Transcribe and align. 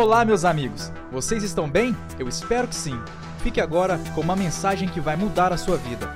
Olá, 0.00 0.24
meus 0.24 0.44
amigos! 0.44 0.92
Vocês 1.10 1.42
estão 1.42 1.68
bem? 1.68 1.92
Eu 2.20 2.28
espero 2.28 2.68
que 2.68 2.74
sim. 2.84 2.96
Fique 3.42 3.60
agora 3.60 3.98
com 4.14 4.20
uma 4.20 4.36
mensagem 4.36 4.88
que 4.88 5.00
vai 5.00 5.16
mudar 5.16 5.52
a 5.52 5.56
sua 5.56 5.76
vida. 5.76 6.06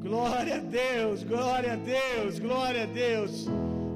Glória 0.00 0.58
a 0.58 0.64
Deus, 0.82 1.24
glória 1.24 1.72
a 1.72 1.78
Deus, 1.94 2.38
glória 2.38 2.84
a 2.84 2.86
Deus. 2.86 3.48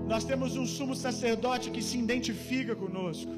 Nós 0.09 0.25
temos 0.25 0.57
um 0.57 0.67
sumo 0.67 0.97
sacerdote 0.97 1.71
que 1.71 1.81
se 1.81 1.99
identifica 1.99 2.75
conosco. 2.75 3.31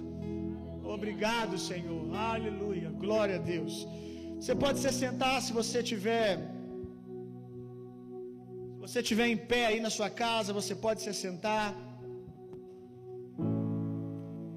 Obrigado, 0.83 1.59
Senhor. 1.59 2.03
Aleluia. 2.17 2.89
Glória 3.05 3.37
a 3.37 3.43
Deus. 3.55 3.87
Você 4.41 4.55
pode 4.55 4.79
se 4.79 4.91
sentar 4.91 5.43
se 5.43 5.53
você 5.53 5.83
tiver 5.83 6.39
se 8.73 8.95
você 8.95 9.03
tiver 9.03 9.29
em 9.29 9.37
pé 9.37 9.67
aí 9.67 9.81
na 9.81 9.91
sua 9.91 10.09
casa, 10.09 10.51
você 10.61 10.75
pode 10.75 11.03
se 11.03 11.13
sentar. 11.13 11.88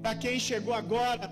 Para 0.02 0.16
quem 0.16 0.36
chegou 0.40 0.74
agora, 0.74 1.26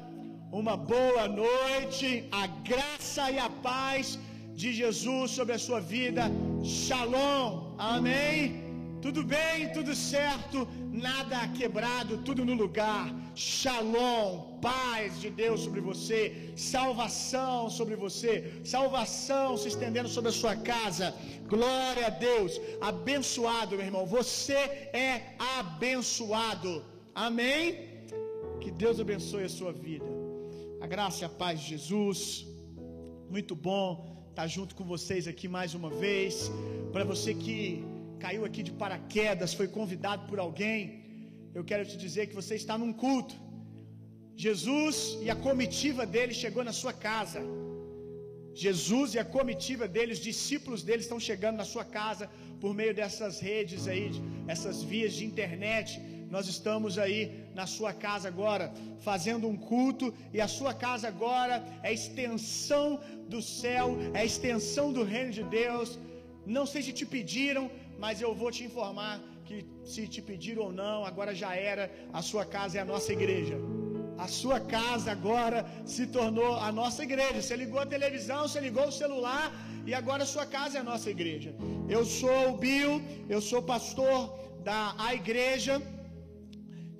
uma 0.60 0.76
boa 0.76 1.26
noite, 1.26 2.28
a 2.30 2.46
graça 2.70 3.28
e 3.28 3.38
a 3.46 3.50
paz 3.68 4.16
de 4.54 4.72
Jesus 4.72 5.32
sobre 5.32 5.54
a 5.54 5.58
sua 5.58 5.80
vida. 5.80 6.24
Shalom. 6.62 7.74
Amém. 7.76 8.70
Tudo 9.02 9.24
bem, 9.24 9.72
tudo 9.72 9.92
certo, 9.94 10.68
nada 11.06 11.48
quebrado, 11.58 12.18
tudo 12.18 12.44
no 12.44 12.54
lugar. 12.54 13.12
Shalom, 13.34 14.60
paz 14.60 15.20
de 15.20 15.30
Deus 15.30 15.62
sobre 15.66 15.80
você, 15.80 16.52
salvação 16.54 17.68
sobre 17.70 17.96
você, 17.96 18.60
salvação 18.62 19.56
se 19.56 19.68
estendendo 19.68 20.08
sobre 20.08 20.30
a 20.30 20.38
sua 20.40 20.54
casa. 20.54 21.12
Glória 21.48 22.06
a 22.06 22.10
Deus. 22.10 22.60
Abençoado, 22.80 23.76
meu 23.76 23.86
irmão. 23.86 24.06
Você 24.06 24.60
é 25.08 25.34
abençoado. 25.58 26.84
Amém. 27.14 27.89
Que 28.62 28.70
Deus 28.82 28.96
abençoe 29.04 29.44
a 29.48 29.52
sua 29.58 29.72
vida. 29.72 30.08
A 30.84 30.86
graça 30.94 31.18
e 31.22 31.26
a 31.26 31.32
paz 31.42 31.54
de 31.60 31.66
Jesus. 31.74 32.20
Muito 33.34 33.54
bom 33.68 33.86
estar 34.30 34.46
junto 34.56 34.72
com 34.78 34.84
vocês 34.94 35.22
aqui 35.32 35.46
mais 35.58 35.70
uma 35.78 35.90
vez. 36.04 36.34
Para 36.94 37.04
você 37.12 37.30
que 37.42 37.58
caiu 38.24 38.42
aqui 38.48 38.62
de 38.68 38.72
paraquedas, 38.82 39.54
foi 39.60 39.68
convidado 39.78 40.22
por 40.30 40.38
alguém, 40.46 40.80
eu 41.58 41.62
quero 41.70 41.84
te 41.90 41.96
dizer 42.04 42.24
que 42.28 42.38
você 42.40 42.54
está 42.62 42.76
num 42.82 42.92
culto. 43.04 43.34
Jesus 44.46 44.96
e 45.24 45.28
a 45.34 45.36
comitiva 45.48 46.04
dele 46.14 46.34
chegou 46.42 46.64
na 46.70 46.74
sua 46.82 46.94
casa. 47.08 47.40
Jesus 48.64 49.08
e 49.16 49.18
a 49.24 49.26
comitiva 49.36 49.86
dele, 49.94 50.12
os 50.18 50.22
discípulos 50.30 50.82
dele 50.88 51.02
estão 51.06 51.20
chegando 51.28 51.56
na 51.62 51.68
sua 51.74 51.84
casa 51.98 52.24
por 52.62 52.72
meio 52.80 52.94
dessas 53.00 53.34
redes 53.50 53.82
aí, 53.92 54.06
essas 54.54 54.78
vias 54.92 55.12
de 55.18 55.24
internet. 55.30 55.86
Nós 56.34 56.46
estamos 56.54 56.96
aí 57.04 57.20
na 57.58 57.66
sua 57.66 57.92
casa 57.92 58.28
agora, 58.28 58.72
fazendo 59.08 59.48
um 59.48 59.56
culto, 59.56 60.14
e 60.32 60.40
a 60.40 60.48
sua 60.58 60.72
casa 60.72 61.08
agora 61.08 61.56
é 61.82 61.92
extensão 61.92 63.00
do 63.32 63.42
céu, 63.42 63.86
é 64.14 64.24
extensão 64.24 64.86
do 64.92 65.02
reino 65.02 65.32
de 65.38 65.42
Deus. 65.42 65.98
Não 66.46 66.64
sei 66.66 66.82
se 66.82 66.92
te 66.92 67.04
pediram, 67.04 67.64
mas 67.98 68.22
eu 68.22 68.32
vou 68.34 68.50
te 68.56 68.62
informar 68.68 69.20
que 69.44 69.58
se 69.84 70.06
te 70.06 70.22
pediram 70.22 70.62
ou 70.66 70.72
não, 70.72 71.04
agora 71.04 71.34
já 71.34 71.52
era, 71.56 71.84
a 72.12 72.22
sua 72.22 72.44
casa 72.56 72.78
é 72.78 72.80
a 72.80 72.90
nossa 72.92 73.12
igreja. 73.12 73.56
A 74.16 74.28
sua 74.28 74.60
casa 74.60 75.10
agora 75.10 75.58
se 75.84 76.06
tornou 76.06 76.54
a 76.56 76.70
nossa 76.70 77.02
igreja. 77.02 77.40
Você 77.42 77.56
ligou 77.56 77.80
a 77.80 77.86
televisão, 77.86 78.42
você 78.46 78.60
ligou 78.60 78.86
o 78.88 78.92
celular 78.92 79.46
e 79.86 79.94
agora 80.00 80.22
a 80.24 80.32
sua 80.34 80.46
casa 80.46 80.76
é 80.76 80.80
a 80.80 80.84
nossa 80.84 81.08
igreja. 81.10 81.54
Eu 81.88 82.04
sou 82.04 82.50
o 82.50 82.56
Bill, 82.64 83.02
eu 83.28 83.40
sou 83.40 83.62
pastor 83.62 84.18
da 84.62 84.94
a 84.98 85.14
igreja. 85.14 85.80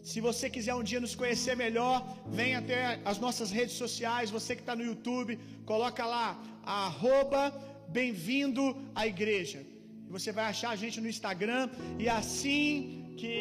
Se 0.03 0.21
você 0.21 0.49
quiser 0.49 0.75
um 0.75 0.83
dia 0.83 1.01
nos 1.01 1.15
conhecer 1.15 1.55
melhor, 1.55 1.97
vem 2.27 2.55
até 2.55 3.01
as 3.05 3.19
nossas 3.19 3.51
redes 3.51 3.77
sociais. 3.77 4.31
Você 4.31 4.55
que 4.57 4.63
está 4.63 4.75
no 4.75 4.85
YouTube, 4.85 5.39
coloca 5.67 6.05
lá 6.07 6.27
arroba 6.65 7.43
bem-vindo 7.89 8.77
à 8.95 9.07
igreja. 9.07 9.61
Você 10.09 10.33
vai 10.33 10.47
achar 10.47 10.71
a 10.71 10.77
gente 10.77 11.01
no 11.01 11.09
Instagram 11.09 11.69
e 11.99 12.09
assim 12.09 13.15
que 13.17 13.35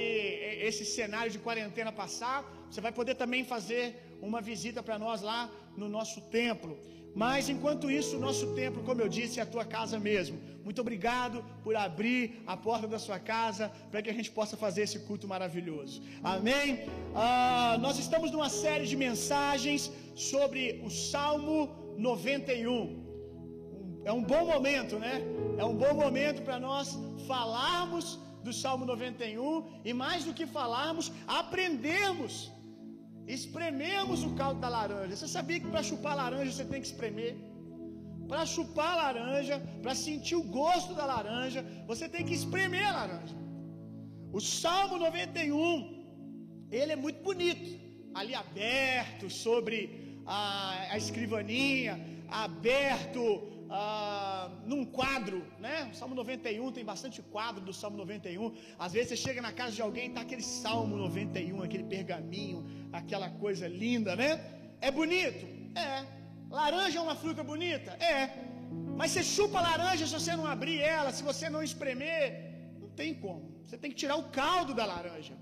esse 0.70 0.84
cenário 0.86 1.32
de 1.32 1.40
quarentena 1.40 1.92
passar, 1.92 2.38
você 2.70 2.82
vai 2.82 2.92
poder 2.92 3.16
também 3.16 3.44
fazer 3.44 3.84
uma 4.22 4.42
visita 4.42 4.84
para 4.84 5.00
nós 5.00 5.22
lá 5.22 5.50
no 5.78 5.88
nosso 5.88 6.20
templo. 6.40 6.78
Mas 7.16 7.50
enquanto 7.50 7.90
isso, 7.90 8.18
o 8.18 8.20
nosso 8.20 8.54
templo, 8.54 8.84
como 8.84 9.02
eu 9.02 9.10
disse, 9.10 9.40
é 9.40 9.44
a 9.44 9.46
tua 9.46 9.66
casa 9.66 10.00
mesmo. 10.00 10.40
Muito 10.64 10.82
obrigado 10.82 11.44
por 11.64 11.76
abrir 11.76 12.44
a 12.46 12.56
porta 12.56 12.88
da 12.88 13.00
sua 13.00 13.20
casa 13.20 13.72
para 13.90 14.02
que 14.02 14.10
a 14.10 14.14
gente 14.14 14.32
possa 14.32 14.56
fazer 14.56 14.84
esse 14.84 15.00
culto 15.00 15.28
maravilhoso. 15.28 16.02
Amém? 16.24 16.86
Ah, 17.16 17.78
nós 17.80 17.98
estamos 17.98 18.32
numa 18.32 18.50
série 18.50 18.86
de 18.86 18.96
mensagens 18.96 19.92
sobre 20.16 20.82
o 20.86 20.90
Salmo 20.90 21.58
91. 21.98 23.10
É 24.06 24.14
um 24.14 24.24
bom 24.24 24.46
momento, 24.46 24.98
né? 24.98 25.22
É 25.58 25.66
um 25.66 25.76
bom 25.76 25.94
momento 25.94 26.42
para 26.44 26.60
nós 26.60 26.98
falarmos 27.28 28.20
do 28.44 28.54
Salmo 28.54 28.86
91 28.86 29.82
e 29.84 29.94
mais 29.94 30.24
do 30.24 30.34
que 30.34 30.46
falarmos, 30.46 31.12
aprendemos. 31.28 32.52
Esprememos 33.38 34.24
o 34.28 34.32
caldo 34.40 34.60
da 34.60 34.70
laranja. 34.76 35.16
Você 35.16 35.28
sabia 35.28 35.60
que 35.60 35.70
para 35.74 35.84
chupar 35.90 36.16
laranja 36.16 36.52
você 36.52 36.66
tem 36.72 36.82
que 36.82 36.88
espremer? 36.88 37.36
Para 38.28 38.44
chupar 38.54 38.96
laranja, 39.04 39.56
para 39.84 39.94
sentir 39.94 40.36
o 40.36 40.48
gosto 40.62 40.96
da 41.00 41.06
laranja, 41.06 41.62
você 41.92 42.10
tem 42.10 42.26
que 42.26 42.34
espremer 42.34 42.88
a 42.88 42.92
laranja. 43.00 43.36
O 44.34 44.40
Salmo 44.40 44.98
91, 44.98 46.68
ele 46.72 46.92
é 46.92 46.96
muito 46.96 47.22
bonito, 47.22 47.70
ali 48.20 48.34
aberto 48.34 49.30
sobre 49.30 49.78
a, 50.26 50.94
a 50.94 50.98
escrivaninha, 50.98 51.94
aberto 52.46 53.22
ah, 53.70 54.50
num 54.66 54.84
quadro, 54.84 55.46
né? 55.60 55.90
O 55.92 55.96
Salmo 55.96 56.16
91 56.16 56.72
tem 56.72 56.84
bastante 56.84 57.22
quadro 57.22 57.62
do 57.64 57.74
Salmo 57.74 57.98
91. 57.98 58.54
Às 58.78 58.94
vezes 58.94 59.10
você 59.10 59.18
chega 59.18 59.42
na 59.42 59.52
casa 59.52 59.74
de 59.74 59.82
alguém 59.82 60.08
e 60.08 60.14
tá 60.14 60.22
aquele 60.22 60.42
Salmo 60.42 60.98
91, 60.98 61.62
aquele 61.62 61.84
pergaminho, 61.84 62.66
aquela 62.92 63.30
coisa 63.30 63.68
linda, 63.68 64.16
né? 64.16 64.32
É 64.82 64.90
bonito? 64.90 65.46
É. 65.76 66.06
Laranja 66.50 66.98
é 67.00 67.02
uma 67.02 67.16
fruta 67.16 67.44
bonita? 67.44 67.92
É. 68.04 68.20
Mas 68.98 69.12
você 69.12 69.24
chupa 69.24 69.62
laranja 69.62 70.06
se 70.08 70.14
você 70.14 70.36
não 70.36 70.48
abrir 70.48 70.80
ela, 70.82 71.12
se 71.12 71.24
você 71.24 71.50
não 71.50 71.62
espremer, 71.62 72.22
não 72.80 72.90
tem 72.90 73.14
como. 73.14 73.44
Você 73.66 73.78
tem 73.78 73.92
que 73.92 73.98
tirar 73.98 74.16
o 74.16 74.30
caldo 74.30 74.74
da 74.74 74.86
laranja. 74.86 75.36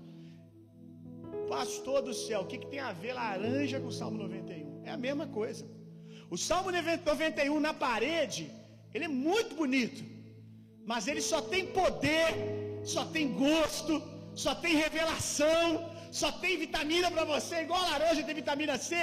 Pastor 1.48 2.02
do 2.02 2.12
céu, 2.12 2.42
o 2.42 2.46
que, 2.46 2.58
que 2.58 2.66
tem 2.66 2.78
a 2.78 2.92
ver 2.92 3.14
laranja 3.14 3.80
com 3.80 3.86
o 3.86 3.92
Salmo 3.92 4.18
91? 4.18 4.82
É 4.84 4.90
a 4.90 4.96
mesma 4.98 5.26
coisa. 5.26 5.66
O 6.34 6.36
Salmo 6.36 6.70
91 6.70 7.58
na 7.66 7.72
parede, 7.86 8.42
ele 8.94 9.06
é 9.06 9.14
muito 9.28 9.54
bonito, 9.60 10.00
mas 10.90 11.08
ele 11.08 11.22
só 11.30 11.40
tem 11.52 11.66
poder, 11.80 12.28
só 12.94 13.04
tem 13.14 13.26
gosto, 13.46 13.94
só 14.34 14.54
tem 14.54 14.74
revelação, 14.84 15.62
só 16.20 16.30
tem 16.42 16.56
vitamina 16.64 17.10
para 17.10 17.24
você, 17.24 17.54
igual 17.62 17.80
a 17.82 17.90
laranja 17.90 18.22
tem 18.22 18.34
vitamina 18.42 18.76
C. 18.78 18.96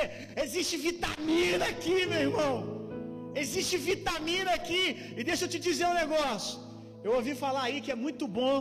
Existe 0.44 0.78
vitamina 0.78 1.66
aqui, 1.74 2.06
meu 2.12 2.22
irmão. 2.28 2.54
Existe 3.44 3.78
vitamina 3.78 4.52
aqui. 4.60 4.84
E 5.18 5.24
deixa 5.24 5.46
eu 5.46 5.50
te 5.54 5.60
dizer 5.60 5.86
um 5.86 5.94
negócio. 6.04 6.60
Eu 7.04 7.14
ouvi 7.14 7.36
falar 7.36 7.64
aí 7.64 7.82
que 7.82 7.92
é 7.92 7.96
muito 8.06 8.28
bom 8.28 8.56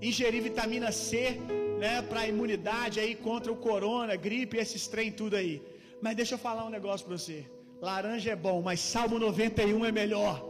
ingerir 0.00 0.42
vitamina 0.42 0.90
C, 0.90 1.38
né, 1.78 2.02
para 2.02 2.26
imunidade 2.26 2.98
aí 3.00 3.14
contra 3.14 3.52
o 3.52 3.56
corona, 3.56 4.16
gripe, 4.16 4.56
esses 4.56 4.86
trem 4.88 5.10
tudo 5.12 5.36
aí. 5.36 5.62
Mas 6.02 6.16
deixa 6.16 6.34
eu 6.34 6.38
falar 6.38 6.64
um 6.64 6.74
negócio 6.78 7.06
para 7.06 7.16
você. 7.16 7.38
Laranja 7.84 8.30
é 8.30 8.36
bom, 8.36 8.62
mas 8.62 8.80
Salmo 8.80 9.18
91 9.18 9.84
é 9.84 9.92
melhor. 9.92 10.42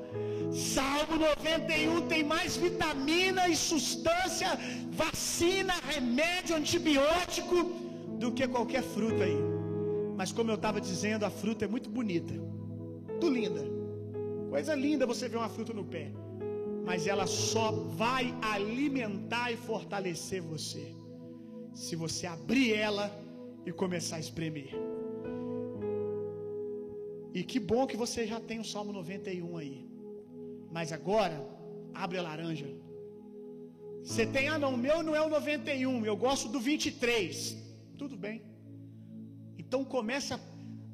Salmo 0.52 1.16
91 1.16 2.06
tem 2.06 2.22
mais 2.22 2.56
vitamina 2.56 3.48
e 3.48 3.56
substância, 3.56 4.50
vacina, 4.92 5.74
remédio, 5.92 6.54
antibiótico 6.54 7.56
do 8.20 8.30
que 8.30 8.46
qualquer 8.46 8.84
fruta 8.84 9.24
aí. 9.24 9.36
Mas 10.16 10.30
como 10.30 10.52
eu 10.52 10.54
estava 10.54 10.80
dizendo, 10.80 11.24
a 11.24 11.30
fruta 11.30 11.64
é 11.64 11.68
muito 11.68 11.90
bonita, 11.90 12.32
muito 12.32 13.28
linda. 13.28 13.64
Coisa 14.48 14.76
linda 14.76 15.04
você 15.04 15.28
ver 15.28 15.38
uma 15.38 15.48
fruta 15.48 15.72
no 15.72 15.84
pé, 15.84 16.12
mas 16.86 17.08
ela 17.08 17.26
só 17.26 17.72
vai 17.72 18.32
alimentar 18.40 19.50
e 19.50 19.56
fortalecer 19.56 20.40
você 20.40 20.94
se 21.74 21.96
você 21.96 22.28
abrir 22.28 22.74
ela 22.74 23.10
e 23.66 23.72
começar 23.72 24.16
a 24.16 24.20
espremer. 24.20 24.93
E 27.38 27.42
que 27.50 27.58
bom 27.58 27.84
que 27.90 27.96
você 28.04 28.20
já 28.32 28.38
tem 28.48 28.60
o 28.60 28.68
Salmo 28.72 28.92
91 28.92 29.56
aí. 29.62 29.76
Mas 30.76 30.92
agora, 30.98 31.36
abre 31.92 32.18
a 32.18 32.22
laranja. 32.22 32.68
Você 34.04 34.24
tem, 34.34 34.46
ah 34.48 34.58
não, 34.58 34.74
o 34.74 34.82
meu 34.86 35.02
não 35.02 35.16
é 35.16 35.22
o 35.26 35.28
91, 35.28 36.06
eu 36.06 36.16
gosto 36.16 36.48
do 36.48 36.60
23. 36.60 37.56
Tudo 37.98 38.16
bem. 38.16 38.36
Então 39.58 39.84
começa 39.84 40.34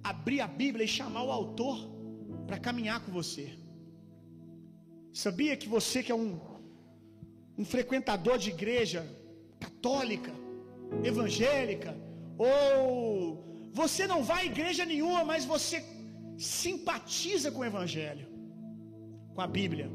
a 0.02 0.10
abrir 0.10 0.40
a 0.40 0.46
Bíblia 0.46 0.84
e 0.86 0.96
chamar 0.98 1.24
o 1.24 1.32
autor 1.38 1.76
para 2.46 2.58
caminhar 2.58 3.00
com 3.04 3.12
você. 3.12 3.46
Sabia 5.12 5.56
que 5.60 5.68
você 5.68 6.02
que 6.02 6.12
é 6.12 6.14
um, 6.14 6.40
um 7.58 7.64
frequentador 7.64 8.38
de 8.38 8.48
igreja 8.56 9.00
católica, 9.58 10.32
evangélica, 11.04 11.94
ou 12.38 13.44
você 13.72 14.06
não 14.06 14.22
vai 14.22 14.42
à 14.44 14.50
igreja 14.52 14.84
nenhuma, 14.86 15.22
mas 15.24 15.44
você 15.44 15.84
simpatiza 16.40 17.50
com 17.52 17.60
o 17.60 17.64
evangelho, 17.64 18.26
com 19.34 19.42
a 19.42 19.46
Bíblia. 19.46 19.90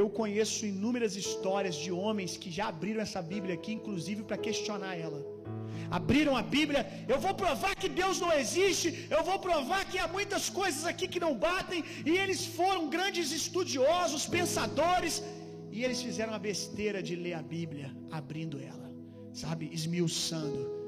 Eu 0.00 0.08
conheço 0.18 0.66
inúmeras 0.66 1.16
histórias 1.16 1.74
de 1.74 1.90
homens 1.90 2.36
que 2.36 2.50
já 2.50 2.68
abriram 2.68 3.00
essa 3.00 3.20
Bíblia 3.20 3.54
aqui, 3.54 3.72
inclusive 3.72 4.22
para 4.22 4.36
questionar 4.36 4.94
ela. 4.94 5.20
Abriram 5.90 6.36
a 6.36 6.42
Bíblia, 6.42 6.82
eu 7.08 7.18
vou 7.18 7.34
provar 7.34 7.74
que 7.74 7.88
Deus 7.88 8.20
não 8.20 8.32
existe, 8.32 9.08
eu 9.16 9.22
vou 9.24 9.38
provar 9.38 9.84
que 9.90 9.98
há 9.98 10.06
muitas 10.06 10.48
coisas 10.48 10.84
aqui 10.84 11.08
que 11.08 11.24
não 11.26 11.34
batem, 11.34 11.82
e 12.04 12.12
eles 12.22 12.44
foram 12.44 12.88
grandes 12.96 13.32
estudiosos, 13.32 14.26
pensadores, 14.26 15.22
e 15.70 15.84
eles 15.84 16.00
fizeram 16.00 16.34
a 16.34 16.38
besteira 16.38 17.02
de 17.02 17.16
ler 17.16 17.34
a 17.34 17.42
Bíblia, 17.42 17.90
abrindo 18.10 18.60
ela, 18.60 18.88
sabe, 19.32 19.68
esmiuçando. 19.72 20.85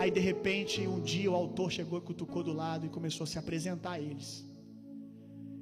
Aí 0.00 0.10
de 0.10 0.20
repente, 0.20 0.86
um 0.86 1.00
dia 1.00 1.30
o 1.30 1.34
autor 1.34 1.70
chegou 1.70 1.98
e 1.98 2.02
cutucou 2.02 2.42
do 2.42 2.52
lado 2.52 2.86
e 2.86 2.88
começou 2.88 3.24
a 3.24 3.26
se 3.26 3.38
apresentar 3.38 3.92
a 3.92 4.00
eles. 4.00 4.30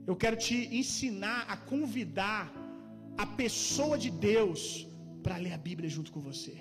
Eu 0.06 0.16
quero 0.16 0.36
te 0.36 0.56
ensinar 0.80 1.40
a 1.48 1.56
convidar 1.56 2.44
a 3.16 3.26
pessoa 3.26 3.96
de 3.98 4.10
Deus 4.10 4.86
para 5.22 5.36
ler 5.36 5.52
a 5.52 5.58
Bíblia 5.58 5.88
junto 5.96 6.12
com 6.12 6.20
você. 6.20 6.56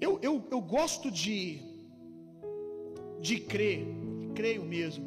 Eu, 0.00 0.12
eu, 0.22 0.34
eu 0.50 0.60
gosto 0.60 1.10
de, 1.10 1.60
de 3.20 3.36
crer, 3.52 3.86
creio 4.34 4.64
mesmo, 4.64 5.06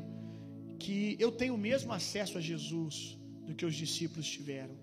que 0.83 1.15
eu 1.19 1.31
tenho 1.31 1.55
o 1.55 1.63
mesmo 1.69 1.91
acesso 1.93 2.37
a 2.37 2.41
Jesus 2.41 3.17
do 3.45 3.53
que 3.53 3.65
os 3.65 3.75
discípulos 3.75 4.27
tiveram. 4.29 4.75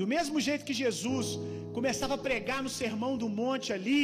Do 0.00 0.06
mesmo 0.14 0.38
jeito 0.46 0.66
que 0.68 0.76
Jesus 0.84 1.28
começava 1.76 2.14
a 2.16 2.24
pregar 2.26 2.60
no 2.66 2.72
sermão 2.80 3.12
do 3.22 3.28
monte 3.40 3.68
ali, 3.76 4.02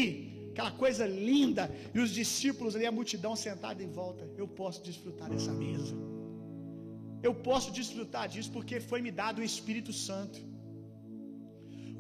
aquela 0.52 0.72
coisa 0.82 1.04
linda, 1.32 1.64
e 1.96 1.98
os 2.04 2.10
discípulos 2.20 2.74
ali, 2.76 2.86
a 2.90 2.96
multidão 2.98 3.34
sentada 3.44 3.80
em 3.86 3.92
volta, 4.00 4.24
eu 4.42 4.48
posso 4.60 4.80
desfrutar 4.88 5.28
dessa 5.34 5.52
mesa. 5.64 5.94
Eu 7.28 7.32
posso 7.48 7.68
desfrutar 7.78 8.24
disso 8.32 8.50
porque 8.56 8.78
foi 8.90 9.00
me 9.06 9.12
dado 9.20 9.38
o 9.40 9.46
Espírito 9.50 9.92
Santo. 10.06 10.40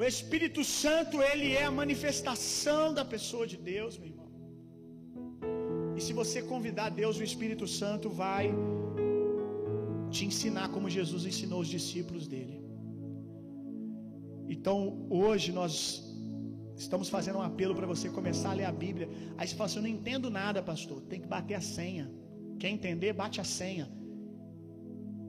O 0.00 0.02
Espírito 0.12 0.62
Santo, 0.82 1.22
ele 1.30 1.48
é 1.62 1.64
a 1.70 1.76
manifestação 1.82 2.82
da 2.98 3.04
pessoa 3.14 3.46
de 3.52 3.58
Deus, 3.72 3.92
meu 4.00 4.10
irmão. 4.12 4.30
E 5.96 6.00
se 6.06 6.12
você 6.20 6.42
convidar 6.52 6.88
Deus, 7.02 7.16
o 7.22 7.26
Espírito 7.30 7.68
Santo 7.80 8.10
vai 8.24 8.46
te 10.14 10.24
ensinar 10.30 10.68
como 10.74 10.94
Jesus 10.98 11.24
ensinou 11.32 11.60
os 11.66 11.72
discípulos 11.78 12.26
dele. 12.34 12.63
Então, 14.48 15.06
hoje 15.08 15.52
nós 15.52 16.04
estamos 16.76 17.08
fazendo 17.08 17.38
um 17.38 17.42
apelo 17.42 17.74
para 17.74 17.86
você 17.86 18.10
começar 18.10 18.50
a 18.50 18.54
ler 18.54 18.64
a 18.64 18.72
Bíblia. 18.72 19.08
Aí 19.38 19.46
você 19.46 19.54
fala 19.54 19.66
assim: 19.66 19.78
Eu 19.78 19.82
não 19.82 19.88
entendo 19.88 20.30
nada, 20.30 20.62
pastor. 20.62 21.00
Tem 21.02 21.20
que 21.20 21.26
bater 21.26 21.54
a 21.54 21.60
senha. 21.60 22.10
Quer 22.58 22.68
entender? 22.68 23.12
Bate 23.12 23.40
a 23.40 23.44
senha. 23.44 23.88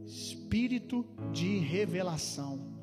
Espírito 0.06 1.06
de 1.31 1.59
revelação. 1.59 2.73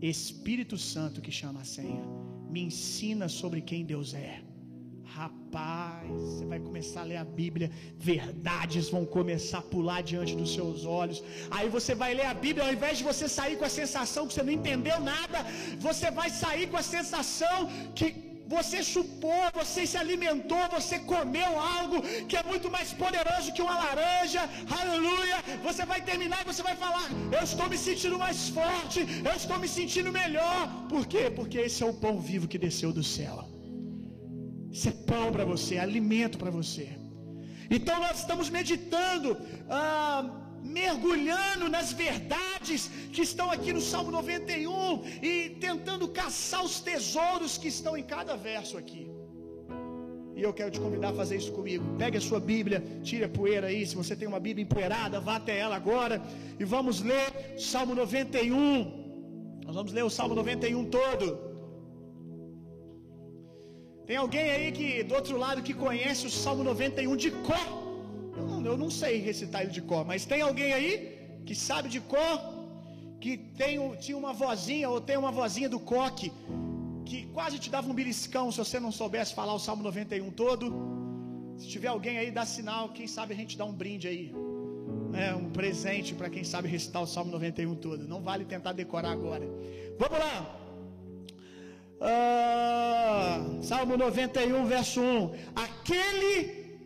Espírito 0.00 0.76
Santo 0.76 1.20
que 1.20 1.30
chama 1.30 1.60
a 1.62 1.64
senha. 1.64 2.04
Me 2.50 2.60
ensina 2.60 3.28
sobre 3.28 3.60
quem 3.60 3.84
Deus 3.84 4.14
é. 4.14 4.43
Rapaz, 5.16 6.10
você 6.10 6.44
vai 6.52 6.58
começar 6.58 7.02
a 7.02 7.08
ler 7.10 7.18
a 7.18 7.26
Bíblia, 7.40 7.70
verdades 8.10 8.88
vão 8.94 9.04
começar 9.16 9.58
a 9.60 9.68
pular 9.74 10.00
diante 10.10 10.34
dos 10.40 10.52
seus 10.56 10.84
olhos. 10.84 11.22
Aí 11.56 11.68
você 11.76 11.94
vai 11.94 12.12
ler 12.18 12.26
a 12.30 12.34
Bíblia, 12.34 12.64
ao 12.66 12.72
invés 12.76 12.98
de 12.98 13.04
você 13.10 13.28
sair 13.28 13.56
com 13.60 13.66
a 13.68 13.76
sensação 13.82 14.26
que 14.26 14.34
você 14.34 14.42
não 14.42 14.56
entendeu 14.58 14.98
nada, 15.12 15.38
você 15.78 16.10
vai 16.10 16.28
sair 16.30 16.66
com 16.72 16.78
a 16.82 16.82
sensação 16.96 17.56
que 17.94 18.08
você 18.56 18.82
chupou, 18.82 19.44
você 19.60 19.86
se 19.86 19.96
alimentou, 20.02 20.64
você 20.76 20.98
comeu 20.98 21.52
algo 21.78 22.02
que 22.28 22.36
é 22.36 22.42
muito 22.42 22.68
mais 22.76 22.92
poderoso 23.04 23.54
que 23.54 23.62
uma 23.62 23.78
laranja. 23.84 24.42
Aleluia! 24.80 25.38
Você 25.62 25.84
vai 25.92 26.02
terminar 26.10 26.42
e 26.42 26.50
você 26.52 26.64
vai 26.70 26.76
falar: 26.84 27.08
Eu 27.30 27.44
estou 27.50 27.68
me 27.68 27.78
sentindo 27.78 28.18
mais 28.18 28.48
forte, 28.48 29.06
eu 29.30 29.36
estou 29.42 29.60
me 29.60 29.68
sentindo 29.78 30.10
melhor. 30.10 30.60
Por 30.88 31.06
quê? 31.06 31.24
Porque 31.30 31.58
esse 31.58 31.84
é 31.84 31.86
o 31.86 31.94
pão 31.94 32.20
vivo 32.20 32.48
que 32.48 32.58
desceu 32.58 32.92
do 32.92 33.04
céu. 33.16 33.53
Isso 34.74 34.88
é 34.92 34.96
pão 35.10 35.26
para 35.34 35.44
você, 35.52 35.72
é 35.76 35.82
alimento 35.88 36.36
para 36.42 36.50
você. 36.60 36.86
Então 37.76 37.96
nós 38.04 38.16
estamos 38.22 38.46
meditando, 38.58 39.28
ah, 39.70 40.22
mergulhando 40.78 41.68
nas 41.76 41.92
verdades 41.92 42.90
que 43.14 43.22
estão 43.28 43.46
aqui 43.54 43.72
no 43.76 43.80
Salmo 43.80 44.10
91 44.10 45.04
e 45.30 45.34
tentando 45.66 46.08
caçar 46.08 46.64
os 46.68 46.80
tesouros 46.80 47.56
que 47.56 47.68
estão 47.68 47.96
em 47.96 48.02
cada 48.02 48.34
verso 48.48 48.76
aqui. 48.76 49.04
E 50.36 50.42
eu 50.42 50.52
quero 50.52 50.72
te 50.72 50.80
convidar 50.80 51.10
a 51.10 51.18
fazer 51.22 51.36
isso 51.36 51.52
comigo. 51.52 51.84
Pegue 51.96 52.18
a 52.18 52.26
sua 52.28 52.40
Bíblia, 52.40 52.82
tire 53.04 53.24
a 53.28 53.28
poeira 53.28 53.68
aí. 53.68 53.86
Se 53.86 53.94
você 53.94 54.16
tem 54.16 54.26
uma 54.26 54.40
Bíblia 54.40 54.64
empoeirada, 54.64 55.20
vá 55.20 55.36
até 55.36 55.56
ela 55.56 55.76
agora 55.76 56.20
e 56.58 56.64
vamos 56.64 57.00
ler 57.00 57.28
Salmo 57.56 57.94
91. 57.94 59.62
Nós 59.66 59.76
vamos 59.76 59.92
ler 59.92 60.02
o 60.02 60.10
Salmo 60.10 60.34
91 60.34 60.86
todo. 61.00 61.53
Tem 64.06 64.16
alguém 64.16 64.50
aí 64.50 64.70
que 64.70 65.02
do 65.02 65.14
outro 65.14 65.36
lado 65.38 65.62
que 65.62 65.72
conhece 65.72 66.26
o 66.26 66.30
Salmo 66.30 66.62
91 66.62 67.16
de 67.16 67.30
cor? 67.30 67.66
Eu 68.36 68.46
não, 68.46 68.66
eu 68.72 68.76
não 68.76 68.90
sei 68.90 69.18
recitar 69.18 69.62
ele 69.62 69.70
de 69.70 69.80
cor, 69.80 70.04
mas 70.04 70.26
tem 70.26 70.42
alguém 70.42 70.72
aí 70.72 70.92
que 71.46 71.54
sabe 71.54 71.88
de 71.88 72.00
cor? 72.00 72.36
Que 73.20 73.38
tem, 73.38 73.78
tinha 73.96 74.16
uma 74.16 74.34
vozinha 74.34 74.90
ou 74.90 75.00
tem 75.00 75.16
uma 75.16 75.32
vozinha 75.32 75.68
do 75.68 75.80
coque 75.80 76.30
que 77.04 77.26
quase 77.26 77.58
te 77.58 77.70
dava 77.70 77.88
um 77.90 77.94
beliscão 77.94 78.50
se 78.50 78.58
você 78.58 78.80
não 78.80 78.90
soubesse 78.90 79.34
falar 79.34 79.54
o 79.54 79.58
Salmo 79.58 79.82
91 79.82 80.30
todo? 80.32 80.74
Se 81.56 81.68
tiver 81.68 81.88
alguém 81.88 82.18
aí, 82.18 82.30
dá 82.30 82.44
sinal, 82.44 82.88
quem 82.90 83.06
sabe 83.06 83.32
a 83.32 83.36
gente 83.36 83.56
dá 83.56 83.64
um 83.64 83.72
brinde 83.72 84.08
aí. 84.08 84.34
É, 85.14 85.34
um 85.34 85.48
presente 85.50 86.12
para 86.14 86.28
quem 86.28 86.42
sabe 86.42 86.68
recitar 86.68 87.00
o 87.02 87.06
Salmo 87.06 87.30
91 87.30 87.74
todo. 87.76 88.08
Não 88.08 88.20
vale 88.20 88.44
tentar 88.44 88.72
decorar 88.72 89.12
agora. 89.12 89.46
Vamos 89.98 90.18
lá. 90.18 90.63
Ah, 92.06 93.40
Salmo 93.62 93.96
91, 93.96 94.66
verso 94.66 95.00
1: 95.00 95.30
Aquele 95.56 96.78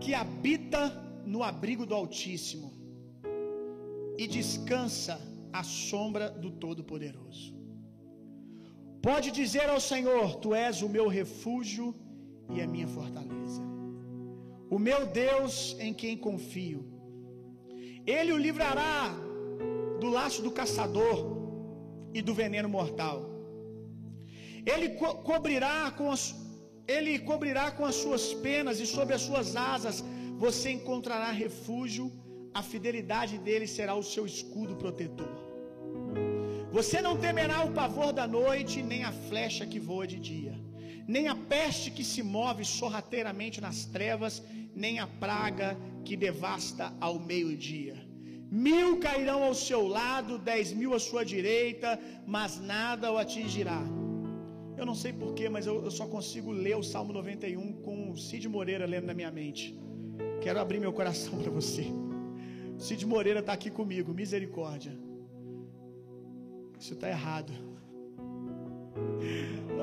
que 0.00 0.14
habita 0.14 0.82
no 1.26 1.42
abrigo 1.42 1.84
do 1.84 1.94
Altíssimo 1.94 2.72
e 4.16 4.26
descansa 4.26 5.20
à 5.52 5.62
sombra 5.62 6.30
do 6.30 6.50
Todo-Poderoso. 6.50 7.54
Pode 9.02 9.30
dizer 9.30 9.68
ao 9.68 9.78
Senhor: 9.78 10.36
Tu 10.36 10.54
és 10.54 10.80
o 10.80 10.88
meu 10.88 11.06
refúgio 11.06 11.94
e 12.50 12.62
a 12.62 12.66
minha 12.66 12.88
fortaleza, 12.88 13.62
o 14.70 14.78
meu 14.78 15.06
Deus 15.06 15.76
em 15.78 15.92
quem 15.92 16.16
confio. 16.16 16.82
Ele 18.06 18.32
o 18.32 18.38
livrará 18.38 19.14
do 20.00 20.08
laço 20.08 20.40
do 20.40 20.50
caçador 20.50 21.18
e 22.14 22.22
do 22.22 22.32
veneno 22.32 22.70
mortal. 22.70 23.31
Ele 24.64 24.90
co 24.90 25.14
cobrirá 25.30 25.90
com 25.90 26.10
as, 26.10 26.34
ele 26.86 27.18
cobrirá 27.18 27.70
com 27.70 27.84
as 27.84 27.96
suas 27.96 28.32
penas 28.34 28.80
e 28.80 28.86
sob 28.86 29.12
as 29.12 29.22
suas 29.22 29.56
asas 29.56 30.04
você 30.36 30.70
encontrará 30.70 31.30
refúgio. 31.30 32.10
A 32.54 32.62
fidelidade 32.62 33.38
dele 33.38 33.66
será 33.66 33.94
o 33.94 34.02
seu 34.02 34.24
escudo 34.26 34.76
protetor. 34.76 35.32
Você 36.70 37.00
não 37.00 37.16
temerá 37.16 37.64
o 37.64 37.72
pavor 37.72 38.12
da 38.12 38.26
noite, 38.26 38.82
nem 38.82 39.04
a 39.04 39.12
flecha 39.28 39.66
que 39.66 39.78
voa 39.78 40.06
de 40.06 40.18
dia, 40.18 40.54
nem 41.06 41.28
a 41.28 41.34
peste 41.34 41.90
que 41.90 42.04
se 42.04 42.22
move 42.22 42.64
sorrateiramente 42.64 43.60
nas 43.60 43.84
trevas, 43.84 44.42
nem 44.74 44.98
a 44.98 45.06
praga 45.06 45.76
que 46.04 46.16
devasta 46.16 46.94
ao 47.00 47.18
meio-dia. 47.18 47.96
Mil 48.50 48.98
cairão 48.98 49.42
ao 49.44 49.54
seu 49.54 49.86
lado, 49.86 50.38
dez 50.38 50.72
mil 50.72 50.92
à 50.94 51.00
sua 51.00 51.24
direita, 51.24 51.98
mas 52.26 52.60
nada 52.60 53.10
o 53.12 53.18
atingirá. 53.18 53.82
Eu 54.82 54.86
não 54.86 54.96
sei 54.96 55.12
porquê, 55.12 55.48
mas 55.48 55.64
eu, 55.64 55.84
eu, 55.84 55.92
só 55.92 56.06
consigo 56.06 56.50
ler 56.50 56.76
o 56.76 56.82
Salmo 56.82 57.12
91 57.12 57.72
com 57.84 58.10
o 58.10 58.16
Cid 58.18 58.48
Moreira 58.48 58.84
lendo 58.84 59.06
na 59.06 59.14
minha 59.14 59.30
mente. 59.30 59.78
Quero 60.40 60.58
abrir 60.58 60.80
meu 60.80 60.92
coração 60.92 61.38
para 61.40 61.52
você. 61.52 61.84
Cid 62.78 63.06
Moreira 63.06 63.38
está 63.38 63.52
aqui 63.52 63.70
comigo, 63.70 64.12
misericórdia. 64.12 64.92
Isso 66.80 66.94
está 66.94 67.08
errado. 67.08 67.52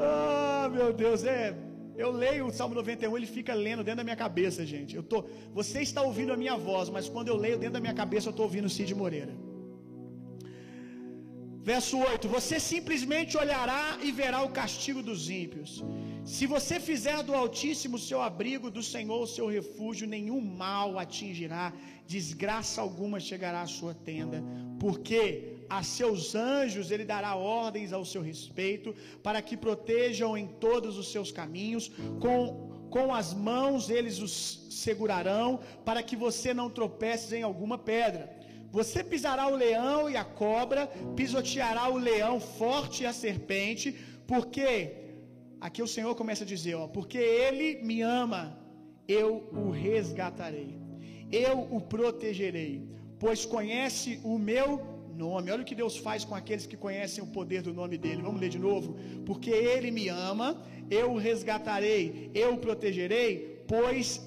Ah, 0.01 0.69
meu 0.71 0.93
Deus, 0.93 1.25
é. 1.25 1.53
Eu 1.97 2.11
leio 2.11 2.45
o 2.45 2.51
Salmo 2.51 2.73
91, 2.75 3.17
ele 3.17 3.25
fica 3.25 3.53
lendo 3.53 3.83
dentro 3.83 3.97
da 3.97 4.03
minha 4.03 4.15
cabeça, 4.15 4.65
gente. 4.65 4.95
Eu 4.95 5.03
tô, 5.03 5.25
você 5.53 5.81
está 5.81 6.01
ouvindo 6.01 6.31
a 6.31 6.37
minha 6.37 6.55
voz, 6.55 6.89
mas 6.89 7.09
quando 7.09 7.27
eu 7.27 7.35
leio 7.35 7.57
dentro 7.57 7.73
da 7.73 7.81
minha 7.81 7.93
cabeça, 7.93 8.27
eu 8.27 8.31
estou 8.31 8.45
ouvindo 8.45 8.69
Cid 8.69 8.93
Moreira. 8.95 9.33
Verso 11.61 11.97
8: 11.97 12.27
Você 12.29 12.59
simplesmente 12.59 13.37
olhará 13.37 13.97
e 14.01 14.11
verá 14.11 14.41
o 14.43 14.49
castigo 14.49 15.03
dos 15.03 15.29
ímpios. 15.29 15.83
Se 16.23 16.45
você 16.45 16.79
fizer 16.79 17.21
do 17.23 17.33
Altíssimo 17.33 17.97
seu 17.97 18.21
abrigo, 18.21 18.69
do 18.69 18.83
Senhor 18.83 19.27
seu 19.27 19.47
refúgio, 19.47 20.07
nenhum 20.07 20.39
mal 20.39 20.97
atingirá, 20.97 21.73
desgraça 22.07 22.81
alguma 22.81 23.19
chegará 23.19 23.61
à 23.61 23.67
sua 23.67 23.93
tenda, 23.93 24.43
porque 24.79 25.57
a 25.69 25.83
seus 25.83 26.35
anjos 26.35 26.91
ele 26.91 27.03
dará 27.03 27.35
ordens 27.35 27.91
ao 27.91 28.05
seu 28.05 28.21
respeito, 28.21 28.95
para 29.21 29.41
que 29.41 29.57
protejam 29.57 30.37
em 30.37 30.47
todos 30.47 30.97
os 30.97 31.11
seus 31.11 31.31
caminhos, 31.31 31.91
com, 32.19 32.87
com 32.89 33.13
as 33.13 33.33
mãos 33.33 33.89
eles 33.89 34.19
os 34.19 34.67
segurarão, 34.69 35.59
para 35.83 36.01
que 36.01 36.15
você 36.15 36.53
não 36.53 36.69
tropece 36.69 37.35
em 37.35 37.43
alguma 37.43 37.77
pedra. 37.77 38.38
Você 38.71 39.03
pisará 39.03 39.47
o 39.47 39.55
leão 39.55 40.09
e 40.09 40.15
a 40.15 40.23
cobra, 40.23 40.87
pisoteará 41.15 41.89
o 41.89 41.97
leão 41.97 42.39
forte 42.39 43.03
e 43.03 43.05
a 43.05 43.13
serpente, 43.13 43.95
porque 44.27 44.71
aqui 45.59 45.81
o 45.81 45.87
Senhor 45.87 46.13
começa 46.15 46.43
a 46.43 46.47
dizer, 46.47 46.75
ó, 46.75 46.87
porque 46.87 47.17
ele 47.17 47.81
me 47.83 48.01
ama, 48.01 48.57
eu 49.07 49.49
o 49.51 49.69
resgatarei. 49.71 50.77
Eu 51.31 51.67
o 51.71 51.81
protegerei, 51.81 52.87
pois 53.19 53.45
conhece 53.45 54.19
o 54.23 54.37
meu 54.37 54.99
nome. 55.15 55.51
Olha 55.51 55.61
o 55.61 55.65
que 55.65 55.75
Deus 55.75 55.97
faz 55.97 56.23
com 56.23 56.33
aqueles 56.33 56.65
que 56.65 56.77
conhecem 56.77 57.23
o 57.23 57.27
poder 57.27 57.61
do 57.61 57.73
nome 57.73 57.97
dele. 57.97 58.21
Vamos 58.21 58.41
ler 58.41 58.49
de 58.49 58.59
novo. 58.59 58.95
Porque 59.25 59.51
ele 59.51 59.91
me 59.91 60.07
ama, 60.07 60.61
eu 60.89 61.11
o 61.11 61.17
resgatarei, 61.17 62.31
eu 62.33 62.53
o 62.53 62.57
protegerei, 62.57 63.63
pois 63.67 64.21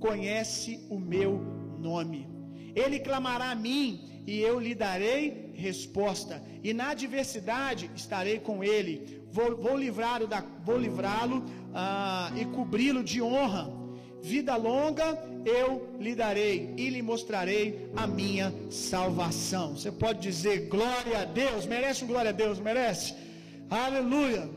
conhece 0.00 0.86
o 0.90 0.98
meu 0.98 1.40
nome. 1.78 2.33
Ele 2.74 2.98
clamará 2.98 3.50
a 3.50 3.54
mim 3.54 4.22
e 4.26 4.40
eu 4.40 4.58
lhe 4.58 4.74
darei 4.74 5.52
resposta. 5.54 6.42
E 6.62 6.72
na 6.72 6.90
adversidade 6.90 7.90
estarei 7.94 8.38
com 8.38 8.64
ele. 8.64 9.22
Vou, 9.30 9.56
vou 9.56 9.76
livrá-lo 9.76 10.28
vou 10.62 10.78
livrá-lo 10.78 11.44
ah, 11.74 12.30
e 12.36 12.44
cobri-lo 12.46 13.02
de 13.02 13.20
honra. 13.20 13.70
Vida 14.22 14.56
longa 14.56 15.18
eu 15.44 15.96
lhe 16.00 16.14
darei 16.14 16.72
e 16.78 16.88
lhe 16.88 17.02
mostrarei 17.02 17.90
a 17.94 18.06
minha 18.06 18.54
salvação. 18.70 19.76
Você 19.76 19.92
pode 19.92 20.20
dizer 20.20 20.68
glória 20.68 21.18
a 21.20 21.24
Deus, 21.24 21.66
merece 21.66 22.04
um 22.04 22.06
glória 22.06 22.30
a 22.30 22.32
Deus, 22.32 22.58
merece? 22.58 23.14
Aleluia. 23.68 24.48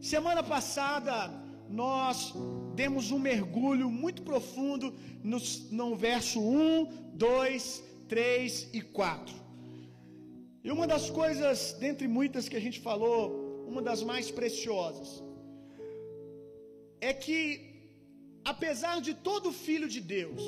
Semana 0.00 0.42
passada 0.42 1.39
nós 1.70 2.34
demos 2.74 3.10
um 3.10 3.18
mergulho 3.18 3.88
muito 3.90 4.22
profundo 4.22 4.92
no, 5.22 5.38
no 5.70 5.94
verso 5.94 6.40
1, 6.40 7.14
2, 7.14 7.84
3 8.08 8.70
e 8.72 8.80
4. 8.82 9.34
E 10.64 10.70
uma 10.70 10.86
das 10.86 11.08
coisas, 11.08 11.72
dentre 11.78 12.08
muitas 12.08 12.48
que 12.48 12.56
a 12.56 12.60
gente 12.60 12.80
falou, 12.80 13.66
uma 13.68 13.80
das 13.80 14.02
mais 14.02 14.30
preciosas, 14.30 15.22
é 17.00 17.12
que 17.14 17.38
apesar 18.44 19.00
de 19.00 19.14
todo 19.14 19.52
filho 19.52 19.88
de 19.88 20.00
Deus 20.00 20.42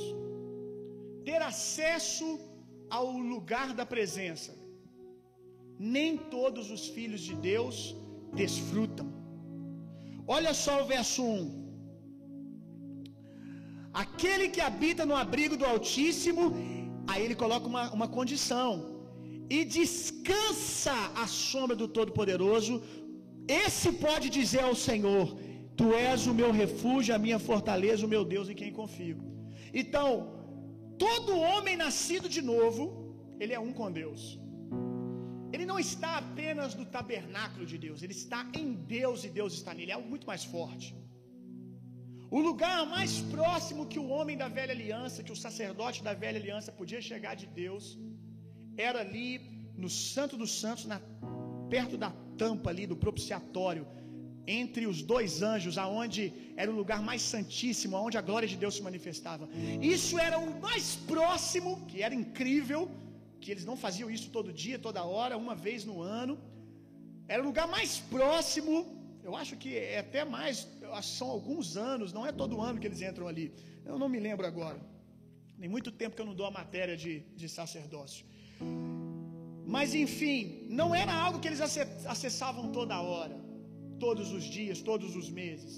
ter 1.24 1.40
acesso 1.40 2.40
ao 2.90 3.10
lugar 3.12 3.72
da 3.72 3.86
presença, 3.86 4.52
nem 5.78 6.16
todos 6.16 6.70
os 6.70 6.88
filhos 6.88 7.20
de 7.20 7.34
Deus 7.34 7.96
desfrutam. 8.34 9.21
Olha 10.26 10.52
só 10.54 10.82
o 10.82 10.86
verso 10.86 11.22
1. 11.22 11.62
Aquele 13.92 14.48
que 14.54 14.60
habita 14.60 15.04
no 15.04 15.16
abrigo 15.22 15.56
do 15.56 15.66
Altíssimo, 15.72 16.44
aí 17.10 17.22
ele 17.24 17.34
coloca 17.34 17.66
uma, 17.66 17.84
uma 17.92 18.08
condição, 18.08 18.68
e 19.50 19.64
descansa 19.64 20.94
à 21.22 21.26
sombra 21.26 21.76
do 21.76 21.88
Todo-Poderoso, 21.96 22.82
esse 23.64 23.88
pode 24.06 24.30
dizer 24.38 24.62
ao 24.68 24.74
Senhor: 24.88 25.36
Tu 25.76 25.92
és 25.92 26.26
o 26.26 26.34
meu 26.40 26.50
refúgio, 26.62 27.14
a 27.14 27.18
minha 27.18 27.38
fortaleza, 27.38 28.06
o 28.06 28.12
meu 28.14 28.24
Deus 28.24 28.48
em 28.48 28.54
quem 28.60 28.72
confio. 28.80 29.18
Então, 29.74 30.08
todo 30.98 31.40
homem 31.50 31.76
nascido 31.76 32.28
de 32.36 32.42
novo, 32.52 32.82
ele 33.40 33.52
é 33.52 33.60
um 33.60 33.72
com 33.72 33.90
Deus. 33.90 34.41
Ele 35.54 35.66
não 35.70 35.78
está 35.86 36.10
apenas 36.22 36.74
no 36.80 36.86
tabernáculo 36.96 37.64
de 37.72 37.76
Deus, 37.86 38.02
ele 38.02 38.16
está 38.22 38.40
em 38.60 38.68
Deus 38.98 39.24
e 39.26 39.30
Deus 39.40 39.52
está 39.58 39.72
nele. 39.78 39.92
É 39.92 39.96
algo 39.98 40.08
muito 40.14 40.26
mais 40.32 40.44
forte. 40.56 40.88
O 42.36 42.40
lugar 42.48 42.78
mais 42.94 43.14
próximo 43.34 43.88
que 43.92 43.98
o 44.04 44.08
homem 44.16 44.36
da 44.42 44.48
velha 44.58 44.72
aliança, 44.76 45.22
que 45.26 45.34
o 45.36 45.40
sacerdote 45.46 45.98
da 46.06 46.14
velha 46.22 46.38
aliança 46.42 46.70
podia 46.80 47.00
chegar 47.10 47.34
de 47.42 47.46
Deus, 47.62 47.84
era 48.88 49.00
ali 49.04 49.28
no 49.82 49.90
Santo 50.14 50.34
dos 50.42 50.52
Santos, 50.62 50.86
na, 50.92 50.98
perto 51.74 51.98
da 52.04 52.10
tampa 52.42 52.70
ali 52.70 52.86
do 52.92 52.96
propiciatório, 53.04 53.84
entre 54.46 54.86
os 54.92 55.02
dois 55.12 55.42
anjos, 55.42 55.76
aonde 55.84 56.32
era 56.56 56.70
o 56.70 56.74
lugar 56.74 57.00
mais 57.02 57.22
santíssimo, 57.34 57.96
aonde 57.96 58.16
a 58.18 58.24
glória 58.28 58.48
de 58.52 58.56
Deus 58.56 58.76
se 58.76 58.82
manifestava. 58.82 59.48
Isso 59.80 60.18
era 60.18 60.38
o 60.38 60.60
mais 60.66 60.96
próximo, 61.12 61.84
que 61.86 62.02
era 62.02 62.14
incrível, 62.14 62.90
que 63.42 63.50
eles 63.52 63.66
não 63.70 63.76
faziam 63.84 64.08
isso 64.16 64.28
todo 64.36 64.56
dia, 64.64 64.78
toda 64.86 65.04
hora, 65.14 65.36
uma 65.44 65.54
vez 65.66 65.84
no 65.90 65.96
ano. 66.00 66.34
Era 67.34 67.42
o 67.42 67.46
lugar 67.50 67.66
mais 67.76 67.92
próximo, 68.14 68.72
eu 69.28 69.34
acho 69.42 69.54
que 69.62 69.70
é 69.96 69.98
até 70.06 70.22
mais, 70.36 70.56
são 71.18 71.28
alguns 71.36 71.76
anos, 71.92 72.12
não 72.18 72.24
é 72.30 72.32
todo 72.42 72.60
ano 72.68 72.80
que 72.80 72.88
eles 72.90 73.02
entram 73.10 73.26
ali. 73.32 73.46
Eu 73.90 73.98
não 74.02 74.08
me 74.14 74.20
lembro 74.28 74.46
agora. 74.52 74.80
Tem 75.60 75.70
muito 75.76 75.90
tempo 76.00 76.16
que 76.16 76.22
eu 76.24 76.30
não 76.30 76.38
dou 76.40 76.46
a 76.46 76.54
matéria 76.60 76.96
de, 77.02 77.12
de 77.40 77.48
sacerdócio. 77.58 78.24
Mas 79.74 79.94
enfim, 80.04 80.66
não 80.80 80.88
era 81.02 81.12
algo 81.24 81.38
que 81.40 81.48
eles 81.50 81.60
acessavam 82.14 82.64
toda 82.78 83.00
hora 83.10 83.36
todos 84.04 84.28
os 84.36 84.44
dias, 84.56 84.82
todos 84.90 85.10
os 85.20 85.28
meses. 85.40 85.72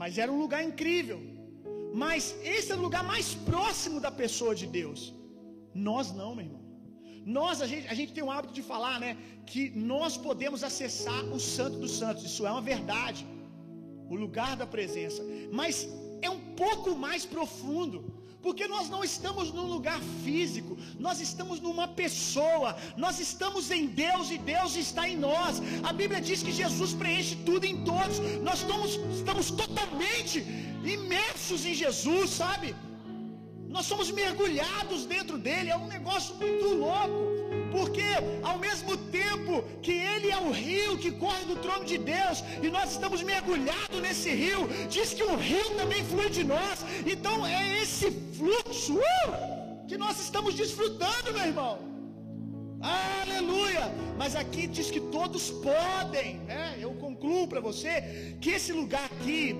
Mas 0.00 0.16
era 0.22 0.32
um 0.34 0.40
lugar 0.44 0.62
incrível. 0.70 1.18
Mas 2.02 2.22
esse 2.56 2.68
é 2.72 2.76
o 2.76 2.84
lugar 2.86 3.04
mais 3.12 3.28
próximo 3.50 3.98
da 4.06 4.10
pessoa 4.22 4.54
de 4.60 4.66
Deus. 4.78 5.00
Nós 5.88 6.06
não, 6.20 6.30
meu 6.34 6.46
irmão. 6.46 6.61
Nós, 7.24 7.62
a 7.62 7.66
gente, 7.66 7.86
a 7.88 7.94
gente 7.94 8.12
tem 8.12 8.24
o 8.24 8.30
hábito 8.30 8.54
de 8.54 8.62
falar, 8.62 8.98
né? 9.00 9.16
Que 9.46 9.70
nós 9.70 10.16
podemos 10.16 10.64
acessar 10.64 11.24
o 11.24 11.38
Santo 11.38 11.78
dos 11.78 11.92
Santos. 11.92 12.24
Isso 12.24 12.46
é 12.46 12.50
uma 12.50 12.60
verdade. 12.60 13.26
O 14.08 14.14
lugar 14.14 14.56
da 14.56 14.66
presença. 14.66 15.22
Mas 15.52 15.88
é 16.20 16.30
um 16.30 16.40
pouco 16.54 16.96
mais 16.96 17.24
profundo. 17.24 18.22
Porque 18.42 18.66
nós 18.66 18.88
não 18.90 19.04
estamos 19.04 19.52
num 19.52 19.66
lugar 19.66 20.00
físico, 20.24 20.76
nós 20.98 21.20
estamos 21.20 21.60
numa 21.60 21.86
pessoa, 21.86 22.76
nós 22.96 23.20
estamos 23.20 23.70
em 23.70 23.86
Deus 23.86 24.32
e 24.32 24.38
Deus 24.38 24.74
está 24.74 25.08
em 25.08 25.16
nós. 25.16 25.62
A 25.84 25.92
Bíblia 25.92 26.20
diz 26.20 26.42
que 26.42 26.50
Jesus 26.50 26.92
preenche 26.92 27.36
tudo 27.36 27.64
em 27.64 27.84
todos, 27.84 28.18
nós 28.42 28.58
estamos, 28.62 28.98
estamos 29.18 29.50
totalmente 29.52 30.40
imersos 30.84 31.64
em 31.64 31.72
Jesus, 31.72 32.30
sabe? 32.30 32.74
Nós 33.72 33.86
somos 33.86 34.10
mergulhados 34.10 35.06
dentro 35.06 35.38
dele, 35.38 35.70
é 35.70 35.76
um 35.76 35.86
negócio 35.86 36.34
muito 36.36 36.66
louco. 36.74 37.20
Porque 37.70 38.10
ao 38.42 38.58
mesmo 38.58 38.94
tempo 39.20 39.62
que 39.80 39.92
ele 39.92 40.30
é 40.30 40.36
o 40.36 40.50
rio 40.50 40.98
que 40.98 41.10
corre 41.10 41.44
do 41.46 41.56
trono 41.56 41.86
de 41.86 41.96
Deus 41.96 42.44
e 42.62 42.68
nós 42.68 42.92
estamos 42.92 43.22
mergulhados 43.22 43.98
nesse 44.02 44.30
rio, 44.30 44.68
diz 44.90 45.14
que 45.14 45.22
o 45.22 45.36
rio 45.36 45.70
também 45.70 46.04
flui 46.04 46.28
de 46.28 46.44
nós. 46.44 46.84
Então 47.06 47.46
é 47.46 47.78
esse 47.82 48.10
fluxo 48.36 48.98
uh, 48.98 49.86
que 49.88 49.96
nós 49.96 50.20
estamos 50.20 50.54
desfrutando, 50.54 51.32
meu 51.32 51.46
irmão. 51.46 51.78
Aleluia! 52.82 53.90
Mas 54.18 54.36
aqui 54.36 54.66
diz 54.66 54.90
que 54.90 55.00
todos 55.00 55.50
podem, 55.50 56.40
né? 56.40 56.76
Eu 56.78 56.92
concluo 56.94 57.48
para 57.48 57.60
você 57.60 58.36
que 58.40 58.50
esse 58.50 58.72
lugar 58.72 59.04
aqui 59.04 59.56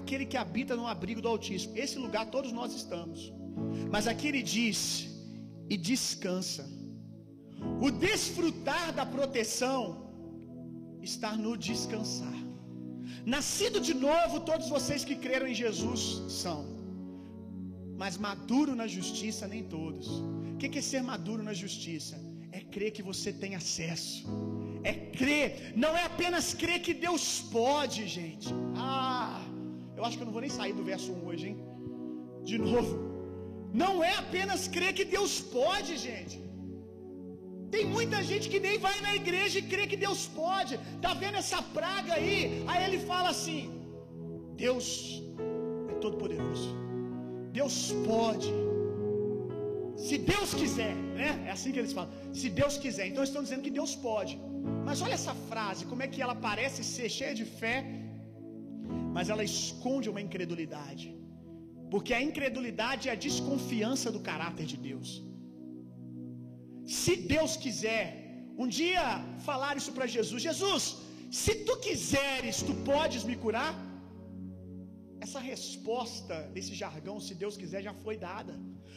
aquele 0.00 0.26
que 0.32 0.38
habita 0.42 0.74
no 0.80 0.86
abrigo 0.94 1.22
do 1.24 1.30
Altíssimo. 1.34 1.76
Esse 1.84 1.96
lugar 2.04 2.24
todos 2.36 2.52
nós 2.58 2.72
estamos. 2.80 3.20
Mas 3.94 4.06
aqui 4.12 4.26
ele 4.30 4.42
diz: 4.56 4.82
e 5.72 5.76
descansa. 5.90 6.64
O 7.86 7.90
desfrutar 8.06 8.86
da 8.98 9.04
proteção 9.16 9.80
está 11.08 11.30
no 11.44 11.52
descansar. 11.68 12.38
Nascido 13.36 13.78
de 13.88 13.94
novo, 14.08 14.40
todos 14.50 14.68
vocês 14.76 15.04
que 15.08 15.16
creram 15.24 15.46
em 15.52 15.56
Jesus 15.64 16.02
são. 16.42 16.60
Mas 18.02 18.16
maduro 18.28 18.74
na 18.80 18.86
justiça, 18.96 19.46
nem 19.54 19.62
todos. 19.76 20.06
O 20.54 20.56
que 20.58 20.78
é 20.78 20.84
ser 20.90 21.02
maduro 21.12 21.42
na 21.48 21.54
justiça? 21.64 22.16
É 22.58 22.60
crer 22.74 22.90
que 22.96 23.02
você 23.10 23.30
tem 23.42 23.54
acesso. 23.54 24.24
É 24.82 24.94
crer, 25.18 25.74
não 25.76 25.92
é 26.00 26.04
apenas 26.12 26.54
crer 26.62 26.80
que 26.86 26.94
Deus 27.06 27.24
pode, 27.58 28.00
gente. 28.18 28.48
Ah, 28.74 29.42
eu 30.00 30.06
acho 30.06 30.16
que 30.16 30.22
eu 30.24 30.28
não 30.28 30.36
vou 30.36 30.44
nem 30.46 30.52
sair 30.58 30.74
do 30.78 30.84
verso 30.90 31.08
1 31.12 31.26
hoje, 31.30 31.44
hein? 31.48 31.56
De 32.50 32.58
novo. 32.66 32.92
Não 33.82 33.94
é 34.10 34.12
apenas 34.22 34.60
crer 34.76 34.92
que 34.98 35.06
Deus 35.16 35.32
pode, 35.58 35.92
gente. 36.06 36.36
Tem 37.74 37.84
muita 37.96 38.18
gente 38.30 38.46
que 38.52 38.60
nem 38.66 38.76
vai 38.86 38.96
na 39.06 39.12
igreja 39.20 39.56
e 39.58 39.68
crê 39.72 39.84
que 39.90 39.98
Deus 40.06 40.22
pode. 40.42 40.74
Tá 41.04 41.12
vendo 41.22 41.36
essa 41.42 41.60
praga 41.78 42.14
aí? 42.18 42.64
Aí 42.70 42.80
ele 42.86 43.00
fala 43.10 43.28
assim: 43.34 43.60
Deus 44.64 44.86
é 45.92 45.94
todo 46.04 46.16
poderoso. 46.22 46.68
Deus 47.60 47.76
pode. 48.10 48.50
Se 50.06 50.16
Deus 50.32 50.50
quiser, 50.60 50.94
né? 51.20 51.30
É 51.48 51.50
assim 51.56 51.72
que 51.72 51.80
eles 51.82 51.94
falam. 51.98 52.12
Se 52.40 52.48
Deus 52.60 52.76
quiser. 52.84 53.06
Então 53.10 53.22
estão 53.30 53.42
dizendo 53.46 53.66
que 53.68 53.76
Deus 53.80 53.94
pode. 54.08 54.34
Mas 54.86 55.02
olha 55.04 55.16
essa 55.20 55.34
frase, 55.50 55.84
como 55.90 56.02
é 56.04 56.08
que 56.12 56.22
ela 56.26 56.36
parece 56.48 56.82
ser 56.94 57.08
cheia 57.18 57.34
de 57.40 57.44
fé, 57.60 57.76
mas 59.16 59.28
ela 59.32 59.44
esconde 59.52 60.08
uma 60.12 60.22
incredulidade. 60.26 61.08
Porque 61.92 62.12
a 62.18 62.22
incredulidade 62.28 63.08
é 63.08 63.12
a 63.12 63.22
desconfiança 63.28 64.08
do 64.16 64.22
caráter 64.30 64.66
de 64.72 64.78
Deus. 64.88 65.10
se 66.98 67.14
Deus 67.34 67.52
quiser, 67.64 68.06
um 68.62 68.68
dia 68.78 69.04
falar 69.48 69.72
isso 69.80 69.92
para 69.96 70.06
Jesus: 70.16 70.40
Jesus, 70.48 70.84
se 71.42 71.52
tu 71.66 71.74
quiseres, 71.86 72.56
tu 72.68 72.74
podes 72.90 73.22
me 73.30 73.36
curar? 73.44 73.72
Essa 75.26 75.40
resposta 75.52 76.34
desse 76.54 76.74
jargão, 76.82 77.16
se 77.26 77.34
Deus 77.42 77.56
quiser, 77.62 77.80
já 77.88 77.94
foi 78.04 78.16
dada. 78.28 78.54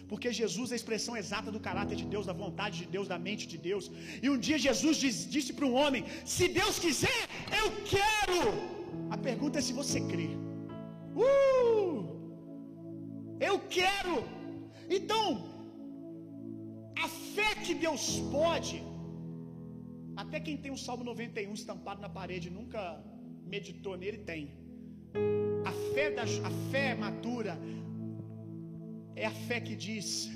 Porque 0.09 0.29
Jesus 0.41 0.67
é 0.71 0.75
a 0.75 0.81
expressão 0.81 1.15
exata 1.21 1.49
do 1.55 1.61
caráter 1.67 1.97
de 2.01 2.05
Deus, 2.13 2.25
da 2.29 2.35
vontade 2.43 2.77
de 2.81 2.87
Deus, 2.95 3.07
da 3.13 3.19
mente 3.27 3.45
de 3.53 3.57
Deus. 3.69 3.85
E 4.23 4.29
um 4.33 4.39
dia 4.47 4.57
Jesus 4.67 4.97
diz, 5.03 5.17
disse 5.35 5.53
para 5.57 5.69
um 5.71 5.75
homem: 5.81 6.03
Se 6.35 6.47
Deus 6.59 6.77
quiser, 6.85 7.21
eu 7.61 7.67
quero. 7.95 8.72
A 9.09 9.17
pergunta 9.17 9.59
é 9.59 9.61
se 9.61 9.73
você 9.81 9.99
crê. 10.11 10.29
Uh! 11.15 12.13
Eu 13.49 13.59
quero. 13.77 14.15
Então, 14.97 15.25
a 17.05 17.07
fé 17.35 17.49
que 17.65 17.73
Deus 17.85 18.19
pode, 18.31 18.81
até 20.15 20.39
quem 20.39 20.57
tem 20.63 20.71
o 20.71 20.81
Salmo 20.85 21.03
91 21.03 21.53
estampado 21.53 22.01
na 22.01 22.09
parede 22.09 22.49
nunca 22.49 22.81
meditou 23.53 23.95
nele, 23.97 24.19
tem. 24.19 24.41
A 25.71 25.73
fé, 25.93 26.05
da, 26.11 26.23
a 26.23 26.51
fé 26.71 26.95
madura 26.95 27.57
é 29.15 29.25
a 29.25 29.35
fé 29.47 29.59
que 29.59 29.75
diz: 29.75 30.29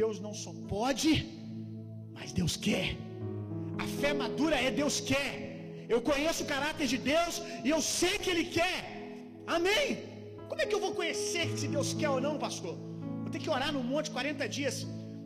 Deus 0.00 0.18
não 0.20 0.34
só 0.34 0.52
pode, 0.74 1.12
mas 2.12 2.32
Deus 2.32 2.56
quer. 2.56 2.96
A 3.78 3.86
fé 4.00 4.12
madura 4.12 4.56
é 4.56 4.70
Deus 4.70 5.00
quer. 5.00 5.47
Eu 5.94 6.00
conheço 6.08 6.42
o 6.44 6.50
caráter 6.54 6.86
de 6.92 6.98
Deus 7.12 7.34
e 7.66 7.70
eu 7.74 7.80
sei 7.98 8.14
que 8.22 8.30
Ele 8.32 8.46
quer. 8.58 8.78
Amém? 9.56 9.86
Como 10.50 10.60
é 10.62 10.66
que 10.66 10.74
eu 10.76 10.82
vou 10.84 10.92
conhecer 11.00 11.46
se 11.60 11.66
Deus 11.76 11.90
quer 12.00 12.10
ou 12.16 12.20
não, 12.26 12.34
pastor? 12.46 12.74
Vou 13.22 13.30
ter 13.34 13.40
que 13.44 13.50
orar 13.56 13.70
no 13.76 13.82
monte 13.92 14.10
40 14.10 14.48
dias. 14.56 14.76